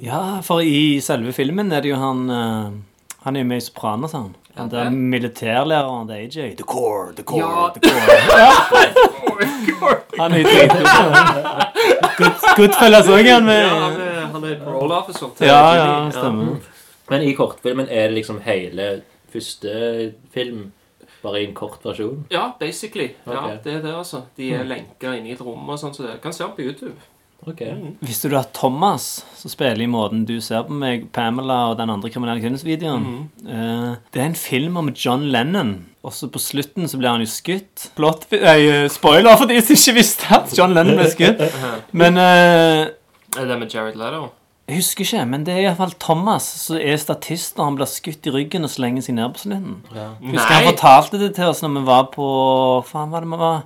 Ja, 0.01 0.39
for 0.43 0.59
i 0.61 0.99
selve 1.03 1.33
filmen 1.33 1.71
er 1.71 1.81
det 1.81 1.89
jo 1.89 1.95
han 2.01 2.29
eh, 2.29 2.69
Han 3.23 3.35
er 3.35 3.39
jo 3.43 3.47
med 3.49 3.57
i 3.57 3.61
Sopranos, 3.65 4.11
han. 4.15 4.35
Han 4.57 4.69
der 4.71 4.89
militærlæreren 4.89 6.07
til 6.07 6.15
AJ. 6.15 6.55
The 6.57 6.63
core, 6.65 7.13
the 7.13 7.23
core, 7.23 7.39
Ja. 7.39 7.69
the 7.75 7.81
core. 7.89 8.17
Han 10.19 10.31
er 10.33 10.37
jo 10.37 10.43
dritgod. 10.43 10.83
Good- 12.17 12.55
Goodfellas 12.57 13.07
òg, 13.07 13.27
han 13.29 13.45
med. 13.45 13.61
Ja, 13.61 13.67
han 13.83 13.99
er, 14.01 14.25
han 14.33 14.43
er 14.43 14.55
parole 14.63 14.93
officer. 14.97 15.27
til 15.37 15.47
Ja, 15.47 15.73
Jimmy. 15.73 16.05
ja, 16.05 16.11
stemmer. 16.11 16.55
Men 17.09 17.21
i 17.21 17.33
kortfilmen 17.37 17.87
er 17.89 18.07
det 18.07 18.13
liksom 18.17 18.39
hele 18.45 19.01
første 19.33 20.13
film 20.33 20.71
bare 21.23 21.41
i 21.41 21.45
en 21.47 21.53
kort 21.55 21.79
versjon? 21.85 22.25
Ja, 22.31 22.47
basically. 22.59 23.09
Ja, 23.27 23.31
Ok. 23.43 23.49
det 23.63 23.73
er 23.73 23.81
det, 23.81 23.93
altså. 23.95 24.17
De 24.37 24.53
er 24.53 24.63
lenka 24.63 25.13
inne 25.13 25.29
i 25.29 25.31
et 25.37 25.41
rom 25.41 25.69
og 25.69 25.79
sånn, 25.79 25.93
så 25.93 26.03
det 26.07 26.21
kan 26.23 26.33
se 26.33 26.43
den 26.43 26.51
på 26.57 26.61
YouTube. 26.65 26.95
Ok. 27.45 27.61
Visste 28.03 28.31
du 28.31 28.35
at 28.39 28.49
Thomas, 28.57 29.25
som 29.37 29.51
spiller 29.51 29.83
i 29.85 29.89
måten 29.91 30.25
du 30.27 30.39
ser 30.43 30.65
på 30.67 30.75
meg, 30.75 31.05
Pamela 31.15 31.67
og 31.71 31.77
den 31.79 31.91
andre 31.93 32.09
kriminelle 32.11 32.41
kvinnes-videoen 32.43 33.05
eh, 33.45 33.93
Det 34.11 34.23
er 34.23 34.25
en 34.25 34.39
film 34.39 34.79
om 34.81 34.89
John 34.91 35.27
Lennon. 35.31 35.75
Også 36.07 36.31
på 36.33 36.41
slutten 36.41 36.89
så 36.89 36.99
blir 36.99 37.13
han 37.13 37.23
jo 37.23 37.29
skutt. 37.29 37.91
Plott, 37.95 38.27
nei, 38.31 38.87
spoiler 38.91 39.37
for 39.39 39.47
de 39.49 39.61
som 39.61 39.77
ikke 39.77 39.95
visste 39.99 40.33
at 40.35 40.51
John 40.57 40.75
Lennon 40.75 40.99
ble 40.99 41.07
skutt. 41.13 41.45
Men 42.01 42.19
uh, 42.19 42.89
Er 43.37 43.47
det 43.47 43.61
med 43.61 43.71
Jared 43.71 43.95
Leto? 43.99 44.27
Jeg 44.67 44.81
husker 44.81 45.05
ikke, 45.05 45.21
men 45.31 45.45
det 45.47 45.53
er 45.53 45.61
iallfall 45.61 45.93
Thomas 45.95 46.43
som 46.65 46.75
er 46.75 46.97
statist 46.99 47.55
når 47.55 47.69
han 47.69 47.75
blir 47.77 47.87
skutt 47.87 48.27
i 48.27 48.31
ryggen 48.35 48.67
og 48.67 48.71
slenger 48.73 49.05
seg 49.05 49.15
ned 49.15 49.31
på 49.31 49.45
slutten. 49.45 49.77
Ja. 49.95 50.09
Husker 50.19 50.57
han 50.57 50.67
fortalte 50.67 51.19
det 51.21 51.29
til 51.37 51.47
oss 51.47 51.61
når 51.63 51.77
vi 51.77 51.83
var 51.87 52.09
på 52.11 52.25
Faen, 52.89 53.13
var 53.13 53.23
det 53.23 53.31
vi 53.31 53.39
var? 53.39 53.61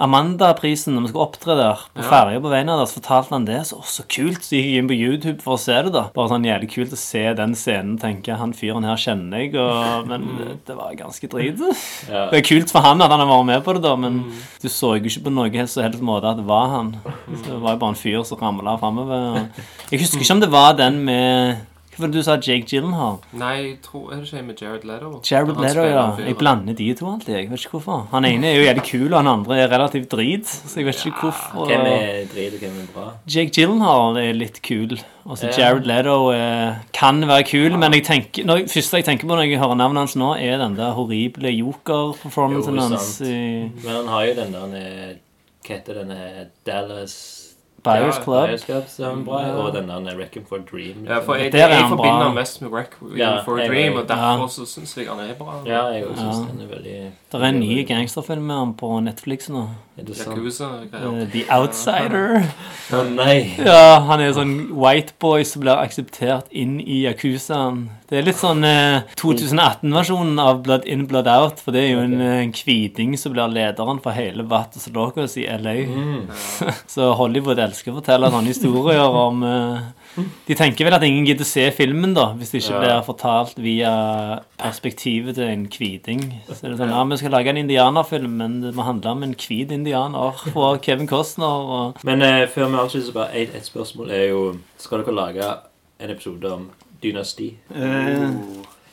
Amanda-prisen 0.00 0.94
når 0.96 1.04
vi 1.04 1.10
skulle 1.12 1.26
opptre 1.26 1.54
der 1.58 1.80
på 1.92 2.00
Ja. 2.02 2.08
ferja 2.08 2.40
på 2.40 2.48
veien 2.50 2.66
der, 2.66 2.80
så 2.86 2.96
fortalte 3.00 3.34
han 3.34 3.44
det. 3.44 3.58
Så, 3.68 3.76
oh, 3.76 3.84
så 3.84 4.02
kult. 4.08 4.40
Så 4.42 4.56
gikk 4.56 4.64
jeg 4.70 4.78
inn 4.80 4.88
på 4.88 4.96
YouTube 4.96 5.42
for 5.42 5.54
å 5.54 5.60
se 5.60 5.76
det, 5.84 5.92
da. 5.92 6.06
Bare 6.14 6.30
sånn 6.32 6.46
jævlig 6.48 6.70
kult 6.72 6.92
å 6.96 6.98
se 6.98 7.34
den 7.34 7.52
scenen. 7.54 7.98
Tenke 8.00 8.36
han 8.36 8.52
fyren 8.56 8.84
her 8.88 8.96
kjenner 8.96 9.44
jeg, 9.44 9.54
og, 9.60 10.06
men 10.10 10.24
det, 10.38 10.66
det 10.66 10.76
var 10.78 10.94
ganske 10.98 11.28
drit. 11.28 11.60
Ja. 12.08 12.30
Det 12.32 12.40
er 12.40 12.46
kult 12.48 12.72
for 12.72 12.80
han 12.80 13.02
at 13.04 13.10
han 13.12 13.20
har 13.20 13.28
vært 13.28 13.46
med 13.52 13.64
på 13.64 13.74
det, 13.76 13.82
da, 13.84 13.94
men 13.96 14.22
du 14.62 14.68
så 14.68 14.96
jo 14.96 15.04
ikke 15.04 15.26
på 15.28 15.34
noe 15.36 15.52
helst 15.52 15.76
helst 15.76 16.00
måte 16.02 16.32
at 16.32 16.40
det 16.40 16.46
var 16.48 16.72
han. 16.72 16.94
Så 17.28 17.44
det 17.52 17.60
var 17.60 17.76
jo 17.76 17.82
bare 17.84 17.92
en 17.94 18.00
fyr 18.00 18.22
som 18.24 18.40
ramla 18.40 18.78
framover. 18.80 19.44
Jeg 19.92 20.00
husker 20.00 20.24
ikke 20.24 20.38
om 20.38 20.40
det 20.40 20.50
var 20.50 20.72
den 20.80 21.04
med 21.04 21.68
Det 21.92 22.08
du 22.12 22.22
sa, 22.24 22.38
Jake 22.40 22.64
Gyllenhaal? 22.70 23.18
Nei, 23.36 23.52
jeg 23.58 23.74
tror 23.84 24.12
er 24.12 24.22
det 24.22 24.30
ikke 24.30 24.42
med 24.46 24.60
Jared 24.62 24.84
Leto? 24.88 25.10
Jared 25.28 25.58
Leto, 25.60 25.82
ja. 25.84 26.04
Jeg 26.24 26.36
blander 26.40 26.76
de 26.78 26.86
to 26.96 27.08
alltid. 27.10 27.34
Jeg 27.34 27.50
vet 27.50 27.66
ikke 27.66 27.76
hvorfor. 27.76 28.06
Han 28.14 28.24
ene 28.24 28.48
er 28.48 28.56
jo 28.56 28.62
jævlig 28.64 28.84
kul, 28.88 29.08
og 29.10 29.18
han 29.18 29.30
andre 29.34 29.58
er 29.60 29.68
relativt 29.74 30.08
drit. 30.14 30.48
Så 30.48 30.80
jeg 30.80 30.88
vet 30.88 31.04
ikke 31.06 31.26
hvorfor. 31.26 31.66
Hvem 31.68 31.84
er 31.90 32.30
drit, 32.32 32.56
og 32.56 32.64
hvem 32.64 32.78
er 32.80 32.88
bra? 32.94 33.08
Jake 33.28 33.52
Gyllenhaal 33.52 34.16
er 34.22 34.32
litt 34.38 34.62
kul. 34.64 34.96
Og 35.24 35.38
så 35.38 35.52
Jared 35.52 35.84
Leto 35.86 36.16
eh, 36.32 36.80
kan 36.96 37.20
være 37.28 37.44
kul, 37.50 37.76
men 37.78 37.94
jeg 37.94 38.06
tenker, 38.08 38.46
når, 38.48 38.64
det 38.64 38.72
første 38.72 39.02
jeg 39.02 39.06
tenker 39.06 39.28
på 39.28 39.36
når 39.36 39.46
jeg 39.50 39.60
hører 39.60 39.78
navnet 39.78 40.06
hans 40.06 40.16
nå, 40.18 40.32
er 40.40 40.58
den 40.64 40.74
der 40.80 40.96
horrible 40.96 41.52
joker-performancen 41.52 42.80
Jo, 42.80 42.88
hans 42.88 43.12
i 43.20 43.36
Men 43.84 43.92
han 44.00 44.10
har 44.10 44.26
jo 44.26 44.34
den 44.40 44.56
der 44.56 44.74
eh, 44.80 45.14
Hva 45.62 45.76
heter 45.76 46.00
denne 46.02 46.48
Dallas 46.66 47.41
Buyers 47.84 48.16
Ja, 48.18 48.22
Club. 48.22 48.46
Buyers 48.46 48.64
Club 48.64 48.84
som 48.88 49.20
er 49.20 49.24
bra, 49.24 49.40
Ja. 49.42 49.52
og 49.58 49.72
den 49.74 49.88
der 49.88 50.16
Wrecking 50.16 50.46
for 50.48 50.56
a 50.56 50.60
Dream. 50.70 51.04
Ja, 51.08 51.18
for 51.20 51.34
jeg, 51.34 51.54
er 51.54 51.58
jeg 51.68 51.76
han 51.80 51.88
forbinder 51.90 52.28
bra. 52.28 52.32
mest 52.34 52.62
med 52.62 52.70
Reckon 52.72 53.16
Ja, 53.18 53.42
for 53.44 53.56
a 53.58 53.60
jeg- 53.62 53.70
Dream, 53.70 53.96
og 53.98 54.06
derfor 54.08 54.46
så 54.48 54.66
syns 54.66 54.94
jeg 54.96 55.06
han 55.08 55.18
er 55.20 55.34
bra. 55.34 55.54
Ja, 55.66 55.86
jeg 55.90 56.04
også 56.06 56.20
synes 56.22 56.46
den 56.50 56.60
er 56.60 56.76
veldig 56.76 57.10
Det 57.32 57.40
er 57.40 57.44
en 57.44 57.60
ny 57.60 57.86
gangsterfilm 57.88 58.42
med 58.46 58.56
han 58.56 58.74
på 58.74 59.00
Netflix 59.02 59.48
nå. 59.48 59.68
Er 59.98 60.04
det? 60.04 60.16
Yakuza-greier. 60.16 61.22
Eh, 61.22 61.26
The 61.32 61.44
Outsider. 61.50 62.44
Å 62.92 63.02
nei! 63.14 63.54
Ja, 63.58 64.00
han 64.00 64.20
er 64.20 64.32
sånn 64.32 64.70
white 64.72 65.12
boy 65.18 65.42
som 65.44 65.62
blir 65.62 65.76
akseptert 65.76 66.44
inn 66.50 66.78
i 66.80 67.02
Yakuzaen. 67.06 67.88
Det 68.08 68.18
er 68.18 68.22
litt 68.22 68.36
sånn 68.36 68.64
eh, 68.64 69.02
2018-versjonen 69.16 70.38
av 70.40 70.62
Blood 70.62 70.84
In, 70.84 71.06
Blood 71.06 71.26
Out. 71.26 71.60
For 71.60 71.72
det 71.72 71.84
er 71.86 71.92
jo 71.94 72.00
en, 72.04 72.20
eh, 72.20 72.40
en 72.42 72.52
kviting 72.52 73.16
som 73.18 73.32
blir 73.32 73.48
lederen 73.52 74.00
for 74.02 74.12
hele 74.12 74.44
Vatos 74.48 74.88
Locos 74.94 75.36
i 75.36 75.46
LA. 75.46 75.74
Mm. 75.86 76.26
Så 76.86 77.12
Hollywood 77.16 77.58
elsker 77.72 77.90
å 77.90 77.96
fortelle 77.98 78.28
sånne 78.30 78.52
historier 78.52 79.16
om 79.24 79.42
uh, 79.42 80.22
De 80.46 80.54
tenker 80.54 80.84
vel 80.86 80.94
at 80.94 81.02
ingen 81.08 81.24
gidder 81.26 81.48
se 81.48 81.64
filmen, 81.72 82.12
da, 82.14 82.28
hvis 82.36 82.52
det 82.52 82.60
ikke 82.62 82.74
Ja. 82.76 82.80
blir 82.84 83.04
fortalt 83.06 83.56
via 83.64 83.92
perspektivet 84.60 85.34
til 85.38 85.48
en 85.48 85.64
hviting. 85.72 86.20
Så 86.46 86.60
det 86.66 86.74
er 86.74 86.76
sånn, 86.82 86.92
ja, 86.92 87.02
vi 87.08 87.16
skal 87.20 87.32
lage 87.34 87.48
en 87.52 87.60
indianerfilm, 87.62 88.36
men 88.42 88.58
det 88.62 88.74
må 88.76 88.84
handle 88.86 89.14
om 89.16 89.24
en 89.26 89.34
hvit 89.40 89.72
indianer 89.74 90.44
og 90.54 90.80
Kevin 90.84 91.08
Costner 91.10 91.72
og 91.78 92.04
Men 92.04 92.22
uh, 92.22 92.44
før 92.52 92.68
vi 92.68 92.80
avslutter, 92.84 93.08
så 93.08 93.16
bare 93.16 93.34
et, 93.42 93.54
et 93.56 93.66
spørsmål 93.66 94.10
er 94.12 94.28
jo 94.30 94.42
Skal 94.78 95.02
dere 95.02 95.16
lage 95.16 95.50
en 96.02 96.10
episode 96.14 96.52
om 96.52 96.68
dynasti? 97.02 97.54
eh, 97.74 98.28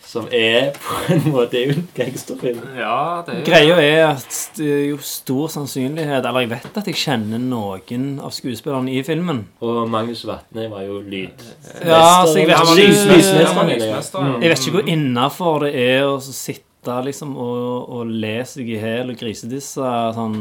Som 0.09 0.25
er 0.33 0.71
på 0.73 0.95
en 1.13 1.19
måte 1.29 1.59
er 1.59 1.67
jo 1.69 1.73
en 1.77 1.83
gangsterfilm. 1.93 2.63
Ja, 2.79 3.21
det 3.27 3.35
er 3.35 3.43
Greia 3.45 3.75
er 3.83 3.99
at 4.15 4.37
det 4.57 4.69
er 4.73 4.85
jo 4.89 4.97
stor 5.05 5.51
sannsynlighet 5.53 6.25
Eller 6.25 6.47
jeg 6.47 6.49
vet 6.55 6.79
at 6.81 6.87
jeg 6.89 6.97
kjenner 6.97 7.37
noen 7.43 8.07
av 8.25 8.33
skuespillerne 8.33 8.89
i 8.97 9.03
filmen. 9.05 9.43
Og 9.61 9.83
Magnus 9.93 10.23
Vatne 10.25 10.65
var 10.71 10.81
jo 10.87 10.97
lyd... 11.05 11.45
Ja, 11.85 12.25
så 12.25 12.39
jeg 12.41 12.49
vet 12.49 12.57
Han 12.57 12.73
ikke- 12.73 12.87
lys- 12.89 13.05
Lysmester, 13.11 13.45
han 13.51 13.55
var 13.61 13.69
mener 13.69 13.85
jeg. 13.85 14.09
ja. 14.15 14.33
Jeg 14.41 14.49
vet 14.55 14.65
ikke 14.65 14.75
hvor 14.79 14.89
innafor 14.95 15.59
det 15.67 15.71
er 15.85 16.07
å 16.09 16.17
sitte 16.25 16.97
liksom 17.05 17.37
og, 17.37 17.89
og 17.99 18.07
le 18.09 18.37
seg 18.49 18.65
i 18.71 18.79
hjel 18.81 19.13
og 19.13 19.17
grisedisse 19.21 19.93
sånn 20.17 20.37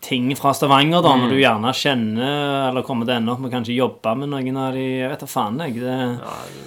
ting 0.00 0.30
fra 0.36 0.52
Stavanger, 0.56 1.02
da, 1.04 1.12
når 1.20 1.32
du 1.32 1.38
gjerne 1.38 1.72
kjenner 1.76 2.68
eller 2.70 2.84
kommer 2.86 3.06
til 3.06 3.14
å 3.14 3.18
ende 3.20 3.34
opp 3.34 3.42
med 3.44 3.52
kanskje 3.52 3.76
jobbe 3.76 4.14
med 4.16 4.32
noen 4.32 4.58
av 4.60 4.76
de 4.76 4.84
Jeg 4.84 5.10
vet 5.12 5.24
da 5.24 5.28
faen, 5.28 5.60
jeg. 5.66 5.76
Det, 5.82 5.96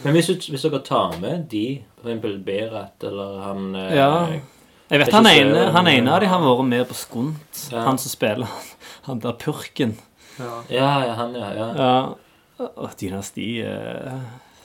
Men 0.03 0.17
hvis, 0.17 0.29
hvis 0.53 0.65
dere 0.67 0.81
tar 0.85 1.17
med 1.21 1.47
de, 1.51 1.65
for 2.01 2.11
eksempel 2.11 2.37
Berat 2.45 3.07
eller 3.09 3.39
han 3.47 3.69
eh, 3.79 3.95
ja. 3.97 4.11
Jeg 4.91 5.01
vet 5.01 5.15
han 5.15 5.29
ene, 5.31 5.65
han 5.73 5.89
ene 5.89 6.13
av 6.13 6.21
de 6.21 6.29
har 6.29 6.43
vært 6.43 6.67
med 6.69 6.85
på 6.89 6.97
Skunt. 6.97 7.63
Ja. 7.73 7.87
Han 7.87 7.97
som 8.01 8.13
spiller 8.13 8.51
han 9.07 9.23
der 9.23 9.37
purken. 9.41 9.97
Ja. 10.37 10.53
Ja, 10.69 10.91
ja, 11.07 11.17
han, 11.17 11.37
ja. 11.37 11.49
ja. 11.57 11.69
Ja. 11.77 12.69
Og 12.69 12.93
dynasti 12.99 13.47
eh, 13.65 14.23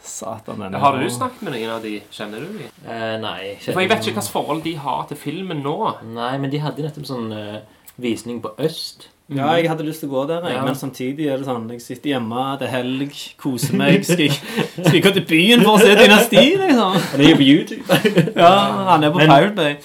Satan, 0.09 0.61
den 0.61 0.75
er 0.75 0.83
Har 0.83 0.97
du 1.01 1.09
snakket 1.13 1.43
med 1.45 1.55
noen 1.57 1.73
av 1.73 1.83
de? 1.85 1.99
Kjenner 2.13 2.45
du 2.45 2.61
de? 2.61 2.69
Eh, 2.85 3.17
nei. 3.23 3.57
For 3.65 3.81
jeg 3.81 3.91
vet 3.91 4.01
ikke 4.03 4.15
hvilket 4.19 4.33
forhold 4.33 4.63
de 4.65 4.75
har 4.81 5.09
til 5.09 5.21
filmen 5.21 5.61
nå. 5.65 5.77
Nei, 6.15 6.35
men 6.41 6.53
de 6.53 6.61
hadde 6.65 6.85
nettopp 6.85 7.09
sånn 7.09 7.33
eh, 7.37 7.59
visning 7.99 8.41
på 8.43 8.53
Øst. 8.59 9.09
Ja, 9.29 9.51
jeg 9.61 9.69
hadde 9.69 9.85
lyst 9.85 10.01
til 10.01 10.09
å 10.09 10.15
gå 10.15 10.23
der, 10.31 10.45
jeg. 10.49 10.55
Ja. 10.57 10.65
men 10.65 10.75
samtidig 10.79 11.27
er 11.29 11.37
det 11.37 11.45
sånn 11.45 11.67
Jeg 11.75 11.83
sitter 11.85 12.15
hjemme, 12.15 12.45
det 12.59 12.65
er 12.71 12.73
helg, 12.79 13.13
koser 13.37 13.77
meg. 13.77 14.05
Skal 14.09 14.23
jeg, 14.25 14.33
skal 14.79 14.95
jeg 14.97 15.03
gå 15.05 15.13
til 15.19 15.27
byen 15.29 15.65
for 15.67 15.77
å 15.77 15.83
se 15.83 15.97
Dynasti, 15.99 16.45
liksom? 16.57 16.97
Han 17.13 17.21
er 17.21 17.29
jo 17.29 17.37
på 17.37 17.49
YouTube. 17.49 17.99
Ja, 18.43 18.53
han 18.89 19.05
er 19.05 19.13
på 19.13 19.21
Men- 19.21 19.29
Pirate 19.29 19.55
Bay. 19.59 19.77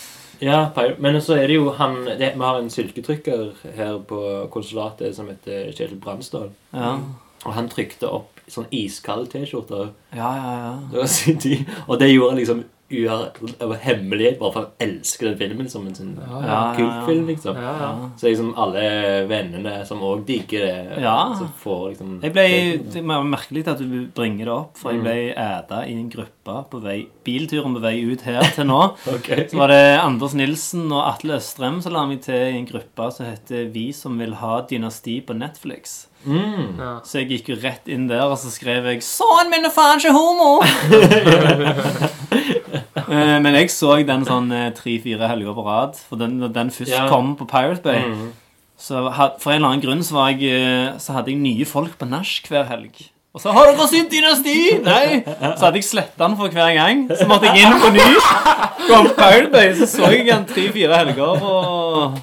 ja, 0.44 0.62
men 1.00 1.20
så 1.22 1.36
er 1.36 1.48
det 1.52 1.56
jo 1.58 1.72
han 1.76 2.06
det, 2.06 2.32
Vi 2.38 2.44
har 2.44 2.60
en 2.62 2.70
syltetrykker 2.72 3.52
her 3.76 3.98
på 4.08 4.22
konsulatet 4.54 5.16
som 5.16 5.28
heter 5.28 5.74
Kjetil 5.76 6.00
Bransdal. 6.00 6.50
Ja, 6.74 6.94
Og 7.44 7.54
han 7.58 7.68
trykte 7.68 8.08
opp 8.08 8.30
sånn 8.48 8.66
iskald 8.72 9.28
T-skjorter. 9.32 9.90
ja, 10.16 10.32
ja. 10.40 10.78
ja. 10.94 11.58
Og 11.88 12.00
det 12.00 12.10
gjorde 12.14 12.36
liksom 12.40 12.64
av 13.10 13.74
hemmelighet, 13.84 14.38
bare 14.40 14.52
for 14.54 14.60
han 14.62 14.72
elsker 14.88 15.30
den 15.32 15.38
filmen 15.42 15.70
som 15.70 15.88
en 15.88 15.96
sånn 15.98 16.14
ja, 16.22 16.42
ja. 16.48 16.60
kultfilm, 16.78 17.26
liksom. 17.32 17.56
Ja, 17.60 17.74
ja. 17.82 18.10
Så 18.20 18.30
liksom 18.30 18.54
alle 18.60 18.84
vennene 19.30 19.86
som 19.90 20.02
òg 20.06 20.26
digger 20.28 20.66
det, 20.68 21.02
Ja. 21.04 21.18
som 21.38 21.50
får 21.64 21.90
liksom 21.94 22.20
Jeg 22.24 22.34
ble, 22.34 22.48
Det 22.94 23.02
er 23.04 23.24
merkelig 23.24 23.68
at 23.68 23.80
du 23.80 24.08
bringer 24.16 24.46
det 24.46 24.54
opp, 24.54 24.78
for 24.78 24.92
jeg 24.92 25.00
Mm. 25.02 25.04
ble 25.04 25.34
æda 25.36 25.82
i 25.88 25.94
en 26.00 26.10
gruppe 26.10 26.56
på 26.70 26.82
vei, 26.84 27.08
bilturen 27.26 27.74
på 27.76 27.82
vei 27.82 28.04
ut 28.04 28.22
her 28.22 28.42
til 28.54 28.66
nå. 28.66 28.82
Ok. 29.16 29.30
Så 29.50 29.58
var 29.58 29.68
det 29.68 30.00
Anders 30.00 30.34
Nilsen 30.34 30.92
og 30.92 31.04
Atle 31.14 31.38
Østrem 31.40 31.82
som 31.82 31.94
la 31.94 32.06
meg 32.06 32.22
til 32.22 32.36
i 32.36 32.58
en 32.58 32.66
gruppe 32.68 33.12
som 33.14 33.26
heter 33.26 33.72
Vi 33.74 33.92
som 33.94 34.18
vil 34.20 34.34
ha 34.36 34.62
dynasti 34.62 35.22
på 35.26 35.34
Netflix. 35.38 36.08
Mm. 36.26 36.78
Ja. 36.80 37.00
Så 37.04 37.20
jeg 37.20 37.30
gikk 37.32 37.50
jo 37.50 37.56
rett 37.64 37.88
inn 37.92 38.08
der, 38.08 38.22
og 38.24 38.38
så 38.38 38.50
skrev 38.52 38.86
jeg 38.86 39.02
'Sønnen 39.02 39.50
min 39.52 39.66
er 39.66 39.70
faen 39.70 40.00
ikke 40.00 40.14
homo!' 40.16 40.62
Eh, 43.10 43.40
Men 43.40 43.54
jeg 43.56 43.70
så 43.70 44.06
den 44.06 44.26
sånn 44.26 44.50
tre-fire 44.76 45.28
helger 45.28 45.54
på 45.56 45.66
rad. 45.66 45.96
For 46.10 46.16
den, 46.18 46.40
når 46.40 46.54
den 46.54 46.70
først 46.70 46.90
Ja. 46.92 47.08
kom 47.10 47.36
på 47.36 47.48
Pirate 47.48 47.82
Bay, 47.82 48.00
Mm. 48.04 48.32
så 48.78 49.12
for 49.40 49.52
en 49.52 49.56
eller 49.64 49.68
annen 49.70 49.82
grunn 49.82 50.04
så, 50.04 50.14
var 50.14 50.30
jeg, 50.32 50.44
eh, 50.44 50.94
så 50.98 51.14
hadde 51.14 51.28
jeg 51.32 51.38
nye 51.38 51.66
folk 51.66 51.98
på 51.98 52.08
nach 52.10 52.42
hver 52.50 52.66
helg. 52.68 53.10
Og 53.36 53.42
så 53.42 53.52
'Har 53.52 53.66
dere 53.66 53.88
sett 53.88 54.12
Dynasti?' 54.12 54.84
Nei. 54.84 55.24
Så 55.58 55.66
hadde 55.66 55.74
jeg 55.76 55.84
sletta 55.84 56.28
den 56.28 56.36
for 56.38 56.50
hver 56.50 56.74
gang. 56.76 57.08
Så 57.10 57.26
måtte 57.26 57.44
jeg 57.50 57.64
inn 57.66 57.80
på 57.82 57.90
ny. 57.92 58.00
Kom 58.88 59.08
Bay, 59.52 59.74
så 59.74 59.88
så 59.88 60.12
jeg 60.12 60.28
den 60.28 60.46
tre-fire 60.46 60.96
helger. 60.98 61.42
Og 61.42 62.20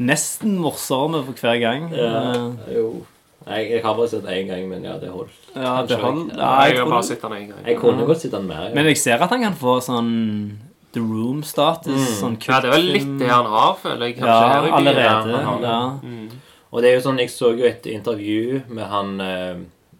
nesten 0.00 0.56
morsommere 0.58 1.24
for 1.26 1.32
hver 1.32 1.60
gang. 1.60 1.90
Ja, 1.94 2.32
Eh, 2.32 2.74
jo. 2.74 3.04
Nei, 3.46 3.60
jeg 3.70 3.82
har 3.84 3.94
bare 3.94 4.08
sett 4.10 4.24
én 4.26 4.48
gang, 4.48 4.64
men 4.68 4.82
ja, 4.84 4.96
det 4.98 5.08
holdt. 5.12 5.30
Ja, 5.54 5.82
det 5.86 5.98
holdt. 6.02 6.32
ja, 6.34 6.48
jeg 6.66 6.74
Jeg 6.74 6.80
har 6.82 6.90
bare 6.90 7.02
sett 7.06 7.20
den 7.22 7.32
en 7.36 7.48
gang. 7.52 7.60
Jeg 7.66 7.76
kunne 7.78 8.06
godt 8.08 8.20
sett 8.24 8.32
den 8.34 8.46
mer. 8.48 8.64
Ja. 8.68 8.74
Men 8.74 8.86
jeg 8.90 8.98
ser 8.98 9.22
at 9.22 9.30
han 9.30 9.40
kan 9.44 9.54
få 9.54 9.76
sånn 9.86 10.58
The 10.92 11.00
Room-status. 11.00 12.18
Sånn 12.20 12.34
Ja, 12.42 12.58
det 12.60 12.70
er 12.72 12.74
vel 12.74 12.90
litt 12.96 13.12
det 13.20 13.28
han 13.30 13.46
har, 13.46 13.74
føler 13.78 14.06
jeg. 14.08 14.16
kanskje, 14.18 14.26
Ja, 14.26 14.50
her 14.50 14.70
allerede. 14.80 15.62
Ja. 15.62 15.78
Mm. 16.02 16.28
Og 16.72 16.82
det 16.82 16.90
er 16.90 16.94
jo 16.98 17.04
sånn, 17.06 17.18
jeg 17.22 17.30
så 17.30 17.52
jo 17.56 17.64
et 17.64 17.86
intervju 17.86 18.62
med 18.68 18.84
han 18.90 19.20
eh, 19.20 19.56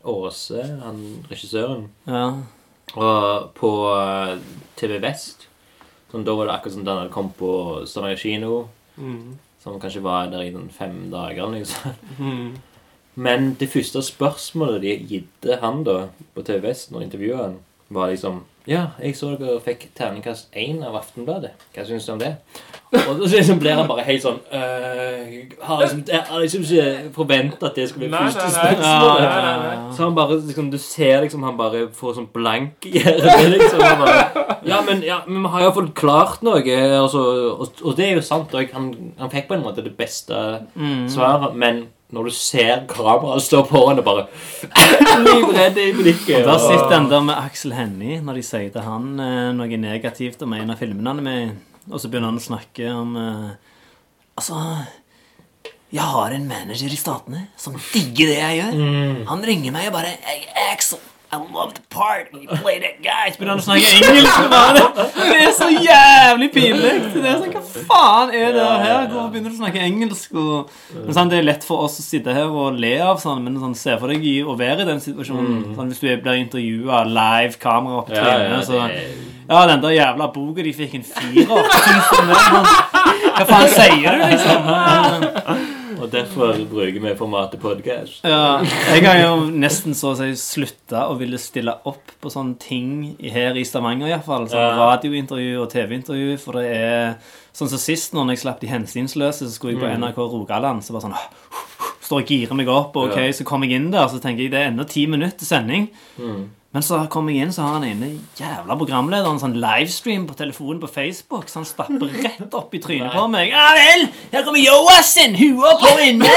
Åse, 0.06 0.62
han 0.82 1.00
regissøren, 1.30 1.88
ja. 2.06 2.26
og 2.94 3.52
på 3.58 3.70
eh, 3.94 4.36
TV 4.78 4.98
Vest. 5.02 5.46
Sånn, 6.12 6.24
da 6.26 6.34
var 6.38 6.46
det 6.46 6.54
akkurat 6.58 6.74
som 6.76 6.84
den 6.86 7.00
han 7.04 7.08
kommet 7.14 7.36
på 7.38 7.52
Stavanger 7.86 8.16
kino, 8.18 8.68
Mm. 8.98 9.36
som 9.60 9.78
kanskje 9.78 10.00
var 10.00 10.30
der 10.32 10.40
i 10.46 10.50
noen 10.50 10.70
fem 10.72 11.10
dager. 11.12 11.46
liksom. 11.52 11.92
Mm. 12.18 12.54
Men 13.16 13.54
det 13.60 13.70
første 13.72 14.02
spørsmålet 14.04 14.82
de 14.82 14.96
gitte 15.08 15.56
han 15.62 15.84
da 15.86 16.02
på 16.36 16.42
TV 16.44 16.60
Vest 16.68 16.90
når 16.92 17.06
intervjuet 17.08 17.40
han, 17.46 17.56
var 17.88 18.10
liksom 18.12 18.42
Ja, 18.66 18.88
jeg 18.98 19.14
så 19.14 19.28
dere 19.38 19.60
fikk 19.62 19.84
terningkast 19.94 20.48
én 20.58 20.80
av 20.82 20.96
Aftenbladet. 20.98 21.52
Hva 21.74 21.84
syns 21.86 22.04
du 22.08 22.12
om 22.16 22.18
det? 22.18 22.32
Og 22.96 23.20
så 23.28 23.36
liksom 23.38 23.60
blir 23.62 23.76
han 23.78 23.86
bare 23.86 24.02
helt 24.08 24.24
sånn 24.24 24.40
øh, 24.50 25.36
har 25.68 25.80
liksom, 25.84 26.00
jeg 26.08 26.20
har 26.26 26.42
liksom 26.42 26.64
ikke 26.66 27.12
forventa 27.14 27.68
at 27.70 27.78
det 27.78 27.86
skulle 27.92 28.08
bli 28.10 28.18
første 28.18 28.48
spørsmål. 28.56 29.22
Nei, 29.22 29.38
nei, 29.46 29.54
nei. 29.62 29.94
Så 29.94 30.02
han 30.08 30.16
bare 30.18 30.40
liksom, 30.40 30.70
Du 30.74 30.78
ser 30.82 31.22
liksom 31.22 31.46
han 31.46 31.56
bare 31.60 31.84
får 31.94 32.18
sånn 32.18 32.28
blank 32.34 32.88
i 32.90 32.96
hjertet. 32.98 33.46
Liksom, 33.54 33.78
bare, 34.02 34.18
ja, 34.66 34.80
men, 34.86 35.02
ja, 35.06 35.20
men 35.28 35.46
vi 35.46 35.54
har 35.54 35.66
iallfall 35.68 35.92
klart 36.02 36.42
noe. 36.46 36.62
Altså, 36.98 37.22
og, 37.54 37.70
og 37.86 37.96
det 37.98 38.08
er 38.10 38.16
jo 38.18 38.26
sant. 38.26 38.50
òg. 38.58 38.72
han, 38.74 38.90
han 39.22 39.30
fikk 39.30 39.46
på 39.52 39.60
en 39.60 39.62
måte 39.66 39.86
det 39.86 39.94
beste 39.98 40.42
Mm. 40.74 41.06
svaret, 41.12 41.54
men 41.54 41.84
når 42.14 42.28
du 42.28 42.34
ser 42.38 42.84
kameraet 42.90 43.42
stå 43.42 43.62
på 43.66 43.80
henne 43.88 44.02
og 44.02 44.06
bare 44.06 44.26
Livredd 45.26 45.78
i 45.82 45.88
blikket. 45.96 46.44
Og 46.44 46.50
der 46.52 46.60
sitter 46.62 46.92
han 46.94 47.08
der 47.10 47.24
med 47.26 47.38
Aksel 47.40 47.74
Hennie, 47.74 48.20
når 48.22 48.38
de 48.38 48.44
sier 48.46 48.68
til 48.74 48.84
han 48.86 49.08
eh, 49.22 49.48
noe 49.56 49.80
negativt 49.82 50.44
om 50.46 50.54
en 50.54 50.70
av 50.74 50.78
filmene 50.78 51.10
han 51.10 51.22
er 51.22 51.26
med 51.26 51.40
i, 51.42 51.50
og 51.90 51.98
så 52.02 52.10
begynner 52.10 52.30
han 52.30 52.38
å 52.42 52.46
snakke 52.46 52.92
om 52.94 53.16
eh, 53.20 53.50
Altså 54.36 54.58
Jeg 55.94 56.04
har 56.04 56.34
en 56.36 56.48
manager 56.50 56.92
i 56.92 56.98
Statene 57.00 57.46
som 57.56 57.76
digger 57.94 58.28
det 58.28 58.38
jeg 58.42 58.58
gjør. 58.60 58.80
Han 59.30 59.44
ringer 59.48 59.72
meg 59.72 59.88
og 59.88 59.94
bare 59.96 60.10
Axel, 60.70 61.00
I 61.32 61.36
love 61.52 61.74
the 61.74 61.82
part 61.90 62.32
when 62.32 62.42
you 62.42 62.48
play 62.62 62.78
that 62.78 63.02
guy. 63.02 63.30
Så 63.32 63.38
begynner 63.40 63.56
han 63.56 63.62
å 63.62 63.66
snakke 63.66 63.88
engelsk 63.98 64.38
med 64.40 64.50
meg. 64.54 64.74
Det 65.16 65.38
er 65.42 65.52
så 65.56 65.68
jævlig 65.74 66.48
pinlig. 66.54 66.92
Det 67.16 67.24
er 67.26 67.40
sånn, 67.40 67.52
Hva 67.56 67.62
faen 67.90 68.30
er 68.36 68.52
det 68.54 68.66
her? 68.84 69.08
Hvorfor 69.10 69.32
begynner 69.34 69.50
du 69.50 69.56
å 69.56 69.60
snakke 69.60 69.82
engelsk? 69.82 70.36
Og, 70.38 70.70
men 70.94 71.16
sånn, 71.18 71.32
Det 71.32 71.40
er 71.40 71.48
lett 71.48 71.66
for 71.66 71.86
oss 71.88 71.98
å 71.98 72.06
sitte 72.06 72.34
her 72.36 72.46
og 72.46 72.78
le 72.78 72.94
av 73.02 73.18
sånn, 73.22 73.42
men 73.44 73.58
sånn, 73.62 73.74
se 73.78 73.96
for 73.98 74.12
deg 74.14 74.22
i, 74.24 74.36
å 74.46 74.54
være 74.58 74.86
i 74.86 74.90
den 74.92 75.02
situasjonen. 75.02 75.72
Sånn, 75.76 75.90
hvis 75.90 76.02
du 76.04 76.08
blir 76.22 76.42
intervjua 76.44 77.02
live, 77.10 77.58
kamera 77.62 78.02
opp 78.04 78.12
på 78.12 78.16
Ja, 78.18 78.26
ja, 78.30 78.36
trynet, 78.46 78.70
så 78.70 78.84
ja, 79.46 79.66
den 79.70 79.82
der 79.82 79.94
jævla 79.94 80.30
boka 80.34 80.62
de 80.66 80.72
fikk 80.74 80.94
en 80.98 81.06
firer. 81.06 81.72
Sånn, 82.10 82.30
Hva 83.36 83.44
faen 83.50 83.68
sier 83.74 84.14
du, 84.14 84.28
liksom? 84.30 85.74
Og 86.06 86.12
derfor 86.12 86.52
bruker 86.70 87.00
vi 87.02 87.12
formatet 87.18 87.58
podcast. 87.60 88.20
Ja, 88.22 88.60
jeg 88.94 89.02
har 89.02 89.18
jo 89.24 89.48
nesten 89.50 89.94
så 89.98 90.12
å 90.12 90.18
si 90.20 90.28
slutta 90.38 91.08
å 91.10 91.16
ville 91.18 91.38
stille 91.42 91.74
opp 91.88 92.12
på 92.22 92.30
sånne 92.30 92.54
ting 92.62 93.16
her 93.20 93.58
i 93.58 93.64
Stavanger 93.66 94.12
iallfall. 94.12 94.46
Sånn 94.46 94.60
Ja. 94.62 94.76
radiointervju 94.78 95.56
og 95.64 95.70
TV-intervju. 95.72 96.38
For 96.38 96.52
det 96.60 96.66
er 96.76 97.16
sånn 97.52 97.68
som 97.72 97.78
sist, 97.82 98.14
når 98.14 98.30
jeg 98.36 98.38
slapp 98.44 98.60
De 98.60 98.68
hensynsløse, 98.70 99.42
så 99.48 99.50
skulle 99.50 99.74
jeg 99.74 99.82
på 99.82 99.88
Mm. 99.90 99.98
NRK 100.04 100.16
Rogaland. 100.30 100.82
Så 100.84 100.92
bare 100.92 101.02
sånn 101.10 101.18
Står 102.06 102.20
og 102.22 102.26
girer 102.28 102.54
meg 102.54 102.68
opp, 102.68 102.94
og 102.96 103.10
ok, 103.10 103.18
så 103.34 103.42
kommer 103.44 103.66
jeg 103.66 103.80
inn 103.80 103.90
der, 103.90 104.06
så 104.06 104.20
tenker 104.22 104.42
jeg 104.42 104.52
det 104.52 104.60
er 104.60 104.70
ennå 104.70 104.86
ti 104.88 105.06
minutter 105.06 105.44
sending. 105.44 105.88
Mm. 106.20 106.50
Men 106.74 106.82
så 106.84 106.98
kommer 107.08 107.32
jeg 107.32 107.46
inn, 107.46 107.52
så 107.54 107.64
har 107.64 107.78
han 107.78 107.86
ene 107.86 108.08
jævla 108.36 108.74
programlederen 108.76 109.38
sånn 109.40 109.54
livestream 109.62 110.26
på 110.28 110.34
telefonen 110.36 110.80
på 110.82 110.90
Facebook, 110.92 111.46
så 111.48 111.62
han 111.62 111.68
stapper 111.68 112.10
rett 112.26 112.56
opp 112.58 112.74
i 112.76 112.80
trynet 112.82 113.14
på 113.14 113.22
meg. 113.32 113.54
Ja 113.54 113.70
vel, 113.76 114.04
her 114.34 114.44
kommer 114.44 114.60
Joassen, 114.60 115.38
hua 115.38 115.72
på 115.80 115.94
inne! 116.04 116.34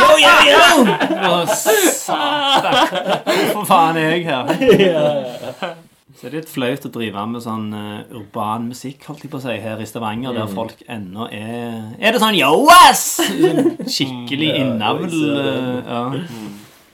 Yo, 0.00 0.08
yo, 0.22 0.32
yo! 0.48 0.64
Å, 1.28 1.42
satan. 1.50 2.80
Hvorfor 3.26 3.68
faen 3.68 4.00
er 4.00 4.10
jeg 4.14 4.26
her? 4.30 4.50
Så 6.20 6.26
det 6.26 6.30
er 6.32 6.34
litt 6.40 6.50
flaut 6.52 6.82
å 6.84 6.90
drive 6.92 7.22
med 7.30 7.40
sånn 7.40 7.68
uh, 7.72 8.16
urban 8.18 8.66
musikk, 8.72 9.06
holdt 9.08 9.22
jeg 9.24 9.30
på 9.32 9.38
å 9.38 9.44
si, 9.44 9.54
her 9.62 9.80
i 9.80 9.86
Stavanger, 9.88 10.34
der 10.36 10.50
folk 10.52 10.82
ennå 10.90 11.28
er 11.32 11.94
Er 11.96 12.12
det 12.12 12.20
sånn 12.20 12.36
Joass? 12.36 13.04
Sånn 13.22 13.70
Skikkelig 13.86 14.50
innavl. 14.58 15.06
Uh, 15.08 15.78
ja. 15.86 16.02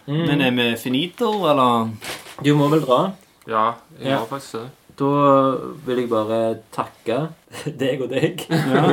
Men 0.07 0.45
er 0.47 0.55
vi 0.55 0.69
finito, 0.79 1.33
eller? 1.51 1.91
Du 2.45 2.55
må 2.57 2.69
vel 2.73 2.81
dra? 2.85 3.13
Ja, 3.49 3.73
jeg 4.01 4.11
Ja. 4.13 4.19
må 4.21 4.27
faktisk 4.27 4.53
det. 4.61 4.67
Da 4.97 5.05
vil 5.87 5.99
jeg 6.01 6.09
bare 6.09 6.59
takke 6.73 7.29
deg 7.81 8.01
og 8.03 8.09
deg. 8.11 8.47
Ja. 8.49 8.87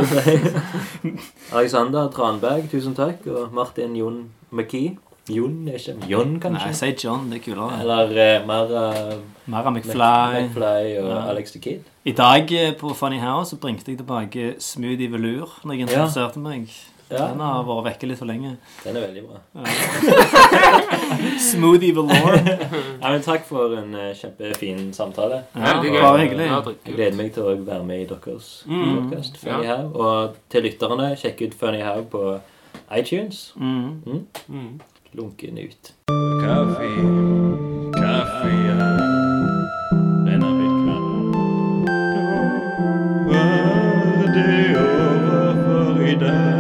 Alexander 1.57 2.10
Tranberg, 2.11 2.70
tusen 2.72 2.95
takk. 2.98 3.26
Og 3.28 3.53
Martin 3.56 3.95
Jon 3.95 4.30
McKee. 4.52 4.98
Jon, 5.32 5.68
er 5.72 5.78
ikke 5.80 6.10
Jon, 6.11 6.34
kanskje? 6.44 6.65
Nei, 6.68 6.74
si 6.76 6.88
John. 7.06 7.30
Det 7.32 7.38
er 7.40 7.44
kulere. 7.45 7.78
Eller 7.80 8.10
eh, 8.20 8.45
Mara 8.45 8.82
Mara 9.48 9.72
McFly. 9.72 9.94
McFly 10.49 10.98
og 10.99 11.07
Ja. 11.07 11.22
Alex 11.32 11.52
the 11.56 11.60
Kid. 11.64 11.86
I 12.06 12.11
dag 12.11 12.52
eh, 12.52 12.74
på 12.76 12.91
Funny 12.94 13.20
House 13.24 13.53
så 13.56 13.60
bringte 13.64 13.88
jeg 13.91 14.02
tilbake 14.02 14.56
Smoothie 14.60 15.07
Velour 15.14 15.53
når 15.64 15.80
jeg 15.80 15.90
Ja. 15.95 16.28
meg. 16.36 16.68
Ja. 17.14 17.27
Den 17.31 17.41
har 17.44 17.65
vært 17.68 17.85
vekke 17.88 18.10
litt 18.10 18.19
for 18.19 18.30
lenge. 18.30 18.56
Den 18.84 18.98
er 18.98 19.06
veldig 19.07 19.23
bra. 19.27 19.41
Smoothie 21.49 21.95
velour. 21.95 22.38
ja, 22.40 23.11
men 23.11 23.26
takk 23.26 23.45
for 23.48 23.76
en 23.77 23.94
uh, 23.98 24.10
kjempefin 24.18 24.90
samtale. 24.95 25.44
Ja, 25.53 25.76
det 25.84 25.94
var 25.95 26.18
hyggelig. 26.22 26.49
Jeg 26.49 26.95
gleder 26.95 27.19
meg 27.19 27.34
til 27.35 27.45
å 27.45 27.56
være 27.60 27.84
med 27.88 28.06
i 28.06 28.07
deres 28.10 28.49
mm. 28.69 28.88
podkast. 28.95 29.44
Ja. 29.45 29.77
Og 29.94 30.40
til 30.53 30.68
lytterne, 30.68 31.14
sjekk 31.19 31.45
ut 31.45 31.57
Funny 31.60 31.84
How 31.85 32.03
på 32.10 32.26
iTunes. 32.90 33.52
Mm. 33.56 34.02
mm. 34.06 34.26
Mm. 34.49 34.73
Lunken 35.14 35.61
ut. 35.61 35.94
Kaffe, 36.41 36.90
kaffe, 37.94 38.53
ja. 38.65 38.94
die. 46.23 46.52